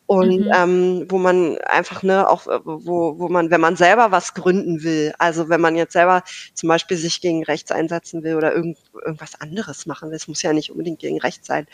und 0.08 0.46
mhm. 0.46 0.52
ähm, 0.56 1.06
wo 1.10 1.18
man 1.18 1.58
einfach 1.60 2.02
ne 2.02 2.30
auch 2.30 2.48
äh, 2.48 2.60
wo 2.64 3.20
wo 3.20 3.28
man 3.28 3.52
wenn 3.52 3.62
man 3.62 3.76
selber 3.76 4.12
was 4.12 4.34
gründen 4.34 4.84
will 4.84 5.14
also 5.20 5.50
wenn 5.50 5.62
man 5.62 5.76
jetzt 5.76 5.94
selber 5.94 6.24
zum 6.54 6.70
Beispiel 6.70 6.98
sich 6.98 7.22
gegen 7.22 7.44
rechts 7.44 7.72
einsetzen 7.72 8.24
will 8.24 8.36
oder 8.36 8.56
irgend, 8.56 8.78
irgendwas 9.06 9.40
anderes 9.40 9.86
machen 9.86 10.10
will 10.10 10.16
es 10.16 10.28
muss 10.28 10.42
ja 10.42 10.54
nicht 10.54 10.72
unbedingt 10.72 11.00
gegen 11.00 11.20
rechts 11.20 11.48
sein 11.48 11.68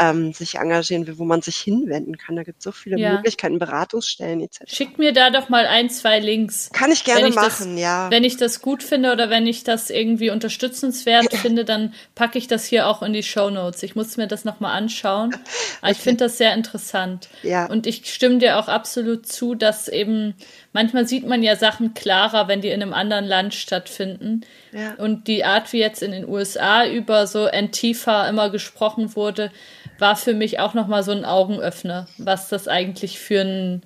ähm, 0.00 0.32
sich 0.32 0.56
engagieren 0.56 1.06
will 1.06 1.18
wo 1.18 1.24
man 1.24 1.40
sich 1.40 1.56
hinwenden 1.56 2.18
kann. 2.18 2.36
Da 2.36 2.42
gibt 2.42 2.58
es 2.58 2.64
so 2.64 2.72
viele 2.72 2.98
ja. 2.98 3.14
Möglichkeiten 3.14 3.58
Beratungsstellen 3.58 4.40
etc 4.40 4.58
schickt 4.66 4.98
mir 4.98 5.12
da 5.12 5.30
doch 5.30 5.48
mal 5.48 5.66
ein 5.66 5.90
zwei 5.90 6.18
Links. 6.18 6.70
Kann 6.72 6.92
ich 6.92 7.04
gerne 7.04 7.28
ich 7.28 7.34
machen 7.34 7.74
das, 7.74 7.80
ja. 7.80 8.10
wenn 8.10 8.24
ich 8.24 8.36
das 8.36 8.60
gut 8.60 8.82
finde 8.82 9.12
oder 9.12 9.30
wenn 9.30 9.46
ich 9.46 9.64
das 9.64 9.90
irgendwie 9.90 10.30
unterstützenswert 10.30 11.32
finde 11.36 11.64
dann 11.64 11.94
packe 12.14 12.38
ich 12.38 12.48
das 12.48 12.64
hier 12.64 12.88
auch 12.88 13.02
in 13.02 13.12
die 13.12 13.22
Show 13.22 13.50
Notes. 13.50 13.82
Ich 13.82 13.94
muss 13.94 14.16
mir 14.16 14.26
das 14.26 14.44
noch 14.44 14.60
mal 14.60 14.72
anschauen. 14.72 15.34
Okay. 15.82 15.92
ich 15.92 15.98
finde 15.98 16.24
das 16.24 16.38
sehr 16.38 16.54
interessant. 16.54 17.28
Ja 17.42 17.67
und 17.68 17.86
ich 17.86 18.12
stimme 18.12 18.38
dir 18.38 18.58
auch 18.58 18.68
absolut 18.68 19.26
zu, 19.26 19.54
dass 19.54 19.88
eben 19.88 20.34
manchmal 20.72 21.06
sieht 21.06 21.26
man 21.26 21.42
ja 21.42 21.56
Sachen 21.56 21.94
klarer, 21.94 22.48
wenn 22.48 22.60
die 22.60 22.68
in 22.68 22.82
einem 22.82 22.92
anderen 22.92 23.26
Land 23.26 23.54
stattfinden. 23.54 24.42
Ja. 24.72 24.94
Und 24.94 25.28
die 25.28 25.44
Art, 25.44 25.72
wie 25.72 25.78
jetzt 25.78 26.02
in 26.02 26.12
den 26.12 26.28
USA 26.28 26.86
über 26.86 27.26
so 27.26 27.46
Antifa 27.46 28.28
immer 28.28 28.50
gesprochen 28.50 29.14
wurde, 29.16 29.50
war 29.98 30.16
für 30.16 30.34
mich 30.34 30.60
auch 30.60 30.74
nochmal 30.74 31.02
so 31.02 31.12
ein 31.12 31.24
Augenöffner, 31.24 32.06
was 32.18 32.48
das 32.48 32.68
eigentlich 32.68 33.18
für 33.18 33.40
ein 33.40 33.82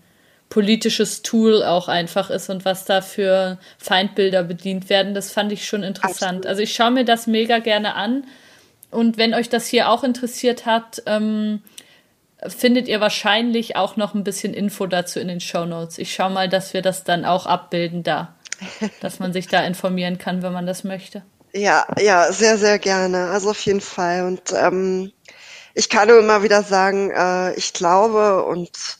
politisches 0.52 1.22
Tool 1.22 1.62
auch 1.62 1.88
einfach 1.88 2.28
ist 2.28 2.50
und 2.50 2.66
was 2.66 2.84
da 2.84 3.00
für 3.00 3.58
Feindbilder 3.78 4.42
bedient 4.42 4.90
werden. 4.90 5.14
Das 5.14 5.32
fand 5.32 5.50
ich 5.50 5.66
schon 5.66 5.82
interessant. 5.82 6.22
Absolut. 6.22 6.46
Also 6.46 6.62
ich 6.62 6.74
schaue 6.74 6.90
mir 6.90 7.06
das 7.06 7.26
mega 7.26 7.58
gerne 7.58 7.94
an. 7.94 8.24
Und 8.90 9.16
wenn 9.16 9.32
euch 9.32 9.48
das 9.48 9.66
hier 9.66 9.88
auch 9.88 10.04
interessiert 10.04 10.66
hat, 10.66 11.02
ähm, 11.06 11.62
findet 12.48 12.88
ihr 12.88 13.00
wahrscheinlich 13.00 13.76
auch 13.76 13.96
noch 13.96 14.14
ein 14.14 14.24
bisschen 14.24 14.54
Info 14.54 14.86
dazu 14.86 15.20
in 15.20 15.28
den 15.28 15.40
Show 15.40 15.64
Notes. 15.64 15.98
Ich 15.98 16.14
schaue 16.14 16.30
mal, 16.30 16.48
dass 16.48 16.74
wir 16.74 16.82
das 16.82 17.04
dann 17.04 17.24
auch 17.24 17.46
abbilden 17.46 18.02
da, 18.02 18.34
dass 19.00 19.18
man 19.18 19.32
sich 19.32 19.46
da 19.46 19.62
informieren 19.64 20.18
kann, 20.18 20.42
wenn 20.42 20.52
man 20.52 20.66
das 20.66 20.84
möchte. 20.84 21.22
Ja, 21.54 21.86
ja, 22.00 22.32
sehr, 22.32 22.56
sehr 22.56 22.78
gerne. 22.78 23.28
Also 23.28 23.50
auf 23.50 23.60
jeden 23.60 23.80
Fall. 23.82 24.24
Und 24.26 24.52
ähm, 24.52 25.12
ich 25.74 25.88
kann 25.88 26.08
nur 26.08 26.18
immer 26.18 26.42
wieder 26.42 26.62
sagen, 26.62 27.10
äh, 27.10 27.54
ich 27.54 27.72
glaube 27.72 28.44
und 28.44 28.98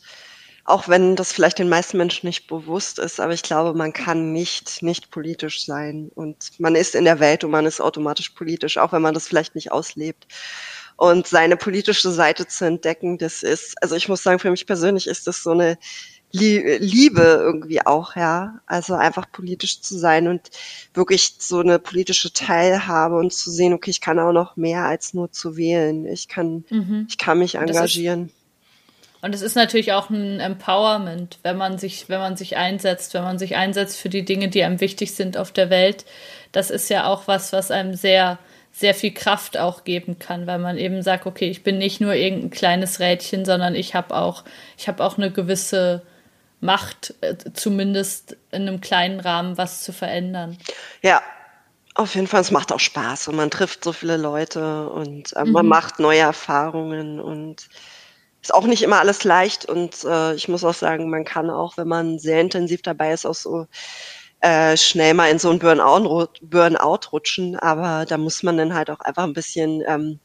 auch 0.65 0.89
wenn 0.89 1.17
das 1.17 1.33
vielleicht 1.33 1.59
den 1.59 1.69
meisten 1.69 1.97
Menschen 1.97 2.27
nicht 2.27 2.47
bewusst 2.47 2.99
ist, 3.01 3.19
aber 3.19 3.33
ich 3.33 3.43
glaube, 3.43 3.77
man 3.77 3.93
kann 3.93 4.33
nicht 4.33 4.81
nicht 4.83 5.11
politisch 5.11 5.67
sein 5.67 6.11
und 6.15 6.53
man 6.59 6.77
ist 6.77 6.95
in 6.95 7.05
der 7.05 7.19
Welt 7.19 7.43
und 7.43 7.51
man 7.51 7.67
ist 7.67 7.81
automatisch 7.81 8.31
politisch, 8.31 8.79
auch 8.79 8.93
wenn 8.93 9.03
man 9.03 9.15
das 9.15 9.27
vielleicht 9.27 9.57
nicht 9.57 9.73
auslebt 9.73 10.27
und 10.97 11.27
seine 11.27 11.57
politische 11.57 12.11
Seite 12.11 12.47
zu 12.47 12.65
entdecken, 12.65 13.19
das 13.19 13.43
ist, 13.43 13.75
also 13.83 13.97
ich 13.97 14.09
muss 14.09 14.23
sagen, 14.23 14.39
für 14.39 14.51
mich 14.51 14.67
persönlich 14.67 15.07
ist 15.07 15.27
das 15.27 15.43
so 15.43 15.51
eine 15.51 15.79
Liebe 16.35 17.23
irgendwie 17.23 17.85
auch, 17.85 18.17
ja. 18.17 18.61
Also 18.67 18.95
einfach 18.95 19.31
politisch 19.31 19.83
zu 19.83 19.99
sein 19.99 20.29
und 20.29 20.51
wirklich 20.95 21.35
so 21.39 21.61
eine 21.61 21.79
politische 21.79 22.33
Teilhabe 22.33 23.17
und 23.17 23.33
zu 23.35 23.51
sehen, 23.51 23.75
okay, 23.75 23.91
ich 23.91 24.01
kann 24.01 24.19
auch 24.19 24.33
noch 24.33 24.57
mehr 24.57 24.85
als 24.85 25.13
nur 25.13 25.31
zu 25.31 25.57
wählen. 25.57 26.07
Ich 26.07 26.29
kann, 26.29 26.65
mhm. 26.71 27.07
ich 27.09 27.19
kann 27.19 27.39
mich 27.39 27.57
engagieren. 27.57 28.31
Und 29.21 29.35
es 29.35 29.43
ist 29.43 29.55
natürlich 29.55 29.93
auch 29.93 30.11
ein 30.11 30.41
Empowerment, 30.41 31.39
wenn 31.43 31.57
man 31.57 31.79
sich, 31.79 32.09
wenn 32.09 32.19
man 32.19 32.37
sich 32.37 32.57
einsetzt, 32.57 33.15
wenn 33.15 33.23
man 33.23 33.39
sich 33.39 33.55
einsetzt 33.55 33.99
für 33.99 34.09
die 34.09 34.25
Dinge, 34.25 34.49
die 34.49 34.65
einem 34.65 34.81
wichtig 34.81 35.15
sind 35.15 35.37
auf 35.37 35.53
der 35.53 35.71
Welt. 35.71 36.05
Das 36.51 36.71
ist 36.71 36.89
ja 36.91 37.07
auch 37.07 37.29
was, 37.29 37.53
was 37.53 37.71
einem 37.71 37.95
sehr 37.95 38.39
sehr 38.73 38.95
viel 38.95 39.13
Kraft 39.13 39.59
auch 39.59 39.85
geben 39.85 40.19
kann, 40.19 40.47
weil 40.47 40.59
man 40.59 40.79
eben 40.79 41.03
sagt, 41.03 41.27
okay, 41.27 41.49
ich 41.51 41.63
bin 41.63 41.79
nicht 41.79 42.01
nur 42.01 42.15
irgendein 42.15 42.51
kleines 42.51 43.01
Rädchen, 43.01 43.45
sondern 43.45 43.75
ich 43.75 43.95
habe 43.95 44.17
auch, 44.17 44.45
ich 44.79 44.89
habe 44.89 45.05
auch 45.05 45.19
eine 45.19 45.31
gewisse 45.31 46.03
Macht, 46.61 47.15
äh, 47.21 47.37
zumindest 47.53 48.37
in 48.51 48.63
einem 48.63 48.81
kleinen 48.81 49.21
Rahmen 49.21 49.59
was 49.59 49.83
zu 49.83 49.93
verändern. 49.93 50.57
Ja, 51.03 51.21
auf 51.95 52.15
jeden 52.15 52.27
Fall, 52.27 52.41
es 52.41 52.51
macht 52.51 52.73
auch 52.73 52.81
Spaß 52.81 53.29
und 53.29 53.37
man 53.37 53.51
trifft 53.51 53.85
so 53.85 53.93
viele 53.93 54.17
Leute 54.17 54.89
und 54.89 55.37
äh, 55.37 55.45
man 55.45 55.67
mhm. 55.67 55.71
macht 55.71 55.99
neue 55.99 56.21
Erfahrungen 56.21 57.21
und 57.21 57.69
ist 58.41 58.55
auch 58.55 58.67
nicht 58.67 58.83
immer 58.83 59.01
alles 59.01 59.25
leicht 59.25 59.67
und 59.67 60.03
äh, 60.05 60.35
ich 60.35 60.49
muss 60.49 60.65
auch 60.65 60.75
sagen, 60.75 61.11
man 61.11 61.25
kann 61.25 61.51
auch, 61.51 61.77
wenn 61.77 61.89
man 61.89 62.19
sehr 62.19 62.41
intensiv 62.41 62.81
dabei 62.81 63.13
ist, 63.13 63.27
auch 63.27 63.35
so 63.35 63.67
äh, 64.43 64.77
schnell 64.77 65.15
mal 65.15 65.31
in 65.31 65.39
so 65.39 65.51
ein 65.51 65.61
Burnout, 65.61 66.31
Burnout 66.43 67.13
rutschen, 67.13 67.57
aber 67.57 68.05
da 68.07 68.19
muss 68.19 68.43
man 68.43 68.59
dann 68.59 68.75
halt 68.75 68.91
auch 68.91 68.99
einfach 68.99 69.23
ein 69.23 69.35
bisschen 69.35 69.85
ähm, 69.87 70.19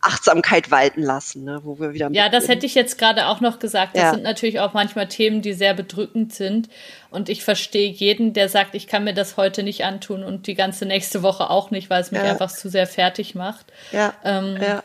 Achtsamkeit 0.00 0.72
walten 0.72 1.02
lassen, 1.02 1.44
ne, 1.44 1.60
wo 1.62 1.78
wir 1.78 1.92
wieder. 1.92 2.10
Ja, 2.10 2.28
das 2.28 2.48
hätte 2.48 2.66
ich 2.66 2.74
jetzt 2.74 2.98
gerade 2.98 3.28
auch 3.28 3.40
noch 3.40 3.60
gesagt. 3.60 3.94
Das 3.94 4.02
ja. 4.02 4.10
sind 4.10 4.24
natürlich 4.24 4.58
auch 4.58 4.72
manchmal 4.74 5.06
Themen, 5.06 5.42
die 5.42 5.52
sehr 5.52 5.74
bedrückend 5.74 6.34
sind. 6.34 6.68
Und 7.10 7.28
ich 7.28 7.44
verstehe 7.44 7.90
jeden, 7.90 8.32
der 8.32 8.48
sagt, 8.48 8.74
ich 8.74 8.88
kann 8.88 9.04
mir 9.04 9.14
das 9.14 9.36
heute 9.36 9.62
nicht 9.62 9.84
antun 9.84 10.24
und 10.24 10.48
die 10.48 10.54
ganze 10.54 10.84
nächste 10.84 11.22
Woche 11.22 11.48
auch 11.48 11.70
nicht, 11.70 11.88
weil 11.88 12.00
es 12.00 12.10
mich 12.10 12.22
ja. 12.22 12.30
einfach 12.30 12.50
zu 12.50 12.68
sehr 12.68 12.88
fertig 12.88 13.36
macht. 13.36 13.66
Ja. 13.92 14.12
Ähm, 14.24 14.58
ja. 14.60 14.82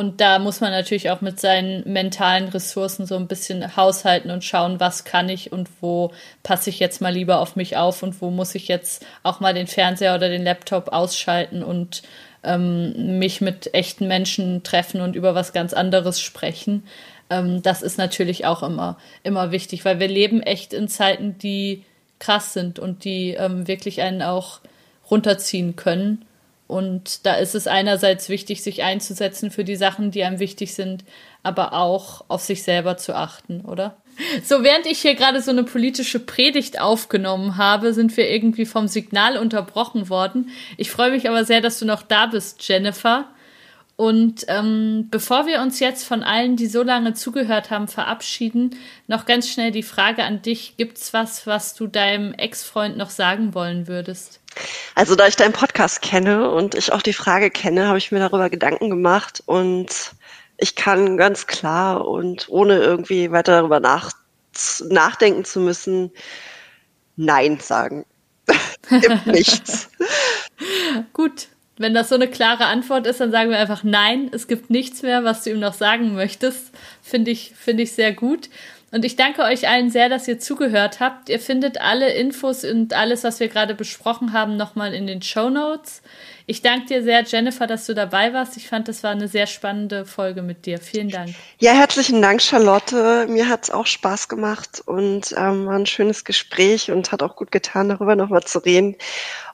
Und 0.00 0.22
da 0.22 0.38
muss 0.38 0.62
man 0.62 0.70
natürlich 0.70 1.10
auch 1.10 1.20
mit 1.20 1.38
seinen 1.38 1.82
mentalen 1.84 2.48
Ressourcen 2.48 3.04
so 3.04 3.16
ein 3.16 3.26
bisschen 3.26 3.76
haushalten 3.76 4.30
und 4.30 4.42
schauen, 4.42 4.80
was 4.80 5.04
kann 5.04 5.28
ich 5.28 5.52
und 5.52 5.68
wo 5.82 6.10
passe 6.42 6.70
ich 6.70 6.78
jetzt 6.78 7.02
mal 7.02 7.12
lieber 7.12 7.38
auf 7.38 7.54
mich 7.54 7.76
auf 7.76 8.02
und 8.02 8.22
wo 8.22 8.30
muss 8.30 8.54
ich 8.54 8.66
jetzt 8.66 9.04
auch 9.22 9.40
mal 9.40 9.52
den 9.52 9.66
Fernseher 9.66 10.14
oder 10.14 10.30
den 10.30 10.42
Laptop 10.42 10.88
ausschalten 10.88 11.62
und 11.62 12.00
ähm, 12.42 13.18
mich 13.18 13.42
mit 13.42 13.74
echten 13.74 14.08
Menschen 14.08 14.62
treffen 14.62 15.02
und 15.02 15.16
über 15.16 15.34
was 15.34 15.52
ganz 15.52 15.74
anderes 15.74 16.18
sprechen. 16.18 16.84
Ähm, 17.28 17.60
das 17.60 17.82
ist 17.82 17.98
natürlich 17.98 18.46
auch 18.46 18.62
immer, 18.62 18.96
immer 19.22 19.50
wichtig, 19.50 19.84
weil 19.84 20.00
wir 20.00 20.08
leben 20.08 20.40
echt 20.40 20.72
in 20.72 20.88
Zeiten, 20.88 21.36
die 21.36 21.84
krass 22.18 22.54
sind 22.54 22.78
und 22.78 23.04
die 23.04 23.32
ähm, 23.32 23.68
wirklich 23.68 24.00
einen 24.00 24.22
auch 24.22 24.60
runterziehen 25.10 25.76
können. 25.76 26.24
Und 26.70 27.26
da 27.26 27.34
ist 27.34 27.56
es 27.56 27.66
einerseits 27.66 28.28
wichtig, 28.28 28.62
sich 28.62 28.84
einzusetzen 28.84 29.50
für 29.50 29.64
die 29.64 29.74
Sachen, 29.74 30.12
die 30.12 30.22
einem 30.22 30.38
wichtig 30.38 30.72
sind, 30.72 31.04
aber 31.42 31.72
auch 31.72 32.24
auf 32.28 32.42
sich 32.42 32.62
selber 32.62 32.96
zu 32.96 33.16
achten, 33.16 33.62
oder? 33.62 33.96
So, 34.44 34.62
während 34.62 34.86
ich 34.86 35.00
hier 35.00 35.16
gerade 35.16 35.42
so 35.42 35.50
eine 35.50 35.64
politische 35.64 36.20
Predigt 36.20 36.80
aufgenommen 36.80 37.56
habe, 37.56 37.92
sind 37.92 38.16
wir 38.16 38.30
irgendwie 38.30 38.66
vom 38.66 38.86
Signal 38.86 39.36
unterbrochen 39.36 40.08
worden. 40.08 40.50
Ich 40.76 40.92
freue 40.92 41.10
mich 41.10 41.28
aber 41.28 41.44
sehr, 41.44 41.60
dass 41.60 41.80
du 41.80 41.86
noch 41.86 42.02
da 42.02 42.26
bist, 42.26 42.66
Jennifer. 42.68 43.26
Und 43.96 44.44
ähm, 44.48 45.08
bevor 45.10 45.46
wir 45.46 45.60
uns 45.60 45.80
jetzt 45.80 46.04
von 46.04 46.22
allen, 46.22 46.56
die 46.56 46.68
so 46.68 46.82
lange 46.82 47.14
zugehört 47.14 47.70
haben, 47.70 47.88
verabschieden, 47.88 48.76
noch 49.08 49.26
ganz 49.26 49.48
schnell 49.48 49.72
die 49.72 49.82
Frage 49.82 50.22
an 50.22 50.40
dich. 50.40 50.76
Gibt's 50.76 51.12
was, 51.12 51.46
was 51.46 51.74
du 51.74 51.88
deinem 51.88 52.32
Ex-Freund 52.32 52.96
noch 52.96 53.10
sagen 53.10 53.54
wollen 53.54 53.88
würdest? 53.88 54.39
Also 54.94 55.14
da 55.14 55.26
ich 55.26 55.36
deinen 55.36 55.52
Podcast 55.52 56.02
kenne 56.02 56.50
und 56.50 56.74
ich 56.74 56.92
auch 56.92 57.02
die 57.02 57.12
Frage 57.12 57.50
kenne, 57.50 57.86
habe 57.86 57.98
ich 57.98 58.12
mir 58.12 58.18
darüber 58.18 58.50
Gedanken 58.50 58.90
gemacht 58.90 59.42
und 59.46 60.12
ich 60.58 60.74
kann 60.74 61.16
ganz 61.16 61.46
klar 61.46 62.06
und 62.06 62.48
ohne 62.48 62.78
irgendwie 62.78 63.30
weiter 63.30 63.52
darüber 63.52 63.80
nach, 63.80 64.12
nachdenken 64.88 65.44
zu 65.44 65.60
müssen, 65.60 66.10
Nein 67.16 67.58
sagen. 67.60 68.04
Gibt 68.88 69.26
nichts. 69.26 69.88
Gut, 71.12 71.48
wenn 71.78 71.94
das 71.94 72.10
so 72.10 72.14
eine 72.14 72.28
klare 72.28 72.66
Antwort 72.66 73.06
ist, 73.06 73.20
dann 73.20 73.30
sagen 73.30 73.50
wir 73.50 73.58
einfach 73.58 73.84
Nein, 73.84 74.30
es 74.32 74.48
gibt 74.48 74.68
nichts 74.68 75.02
mehr, 75.02 75.24
was 75.24 75.44
du 75.44 75.50
ihm 75.50 75.60
noch 75.60 75.74
sagen 75.74 76.14
möchtest. 76.14 76.72
Finde 77.02 77.30
ich, 77.30 77.54
finde 77.56 77.84
ich 77.84 77.92
sehr 77.92 78.12
gut. 78.12 78.50
Und 78.92 79.04
ich 79.04 79.14
danke 79.14 79.42
euch 79.42 79.68
allen 79.68 79.90
sehr, 79.90 80.08
dass 80.08 80.26
ihr 80.26 80.40
zugehört 80.40 80.98
habt. 80.98 81.28
Ihr 81.28 81.38
findet 81.38 81.80
alle 81.80 82.12
Infos 82.12 82.64
und 82.64 82.92
alles, 82.92 83.22
was 83.22 83.38
wir 83.38 83.48
gerade 83.48 83.74
besprochen 83.74 84.32
haben, 84.32 84.56
nochmal 84.56 84.94
in 84.94 85.06
den 85.06 85.22
Show 85.22 85.48
Notes. 85.48 86.02
Ich 86.46 86.62
danke 86.62 86.86
dir 86.86 87.02
sehr, 87.04 87.22
Jennifer, 87.22 87.68
dass 87.68 87.86
du 87.86 87.94
dabei 87.94 88.32
warst. 88.32 88.56
Ich 88.56 88.66
fand, 88.66 88.88
das 88.88 89.04
war 89.04 89.12
eine 89.12 89.28
sehr 89.28 89.46
spannende 89.46 90.04
Folge 90.04 90.42
mit 90.42 90.66
dir. 90.66 90.78
Vielen 90.80 91.08
Dank. 91.08 91.30
Ja, 91.60 91.72
herzlichen 91.72 92.20
Dank, 92.20 92.42
Charlotte. 92.42 93.26
Mir 93.28 93.48
hat 93.48 93.64
es 93.64 93.70
auch 93.70 93.86
Spaß 93.86 94.28
gemacht 94.28 94.82
und 94.84 95.32
ähm, 95.36 95.66
war 95.66 95.76
ein 95.76 95.86
schönes 95.86 96.24
Gespräch 96.24 96.90
und 96.90 97.12
hat 97.12 97.22
auch 97.22 97.36
gut 97.36 97.52
getan, 97.52 97.90
darüber 97.90 98.16
nochmal 98.16 98.42
zu 98.42 98.58
reden. 98.58 98.96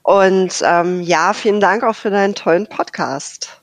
Und 0.02 0.62
ähm, 0.64 1.02
ja, 1.02 1.34
vielen 1.34 1.60
Dank 1.60 1.82
auch 1.82 1.96
für 1.96 2.10
deinen 2.10 2.34
tollen 2.34 2.66
Podcast. 2.66 3.55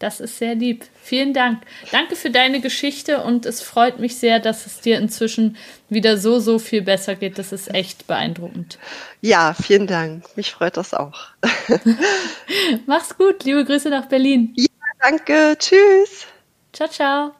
Das 0.00 0.18
ist 0.18 0.38
sehr 0.38 0.54
lieb. 0.54 0.86
Vielen 1.02 1.34
Dank. 1.34 1.62
Danke 1.92 2.16
für 2.16 2.30
deine 2.30 2.60
Geschichte 2.60 3.22
und 3.22 3.44
es 3.44 3.60
freut 3.60 4.00
mich 4.00 4.16
sehr, 4.16 4.40
dass 4.40 4.64
es 4.64 4.80
dir 4.80 4.98
inzwischen 4.98 5.58
wieder 5.90 6.16
so, 6.16 6.40
so 6.40 6.58
viel 6.58 6.80
besser 6.80 7.14
geht. 7.14 7.38
Das 7.38 7.52
ist 7.52 7.72
echt 7.72 8.06
beeindruckend. 8.06 8.78
Ja, 9.20 9.54
vielen 9.54 9.86
Dank. 9.86 10.24
Mich 10.36 10.52
freut 10.52 10.78
das 10.78 10.94
auch. 10.94 11.28
Mach's 12.86 13.16
gut. 13.16 13.44
Liebe 13.44 13.64
Grüße 13.66 13.90
nach 13.90 14.06
Berlin. 14.06 14.54
Ja, 14.56 14.66
danke. 15.02 15.54
Tschüss. 15.58 16.26
Ciao, 16.72 16.88
ciao. 16.88 17.39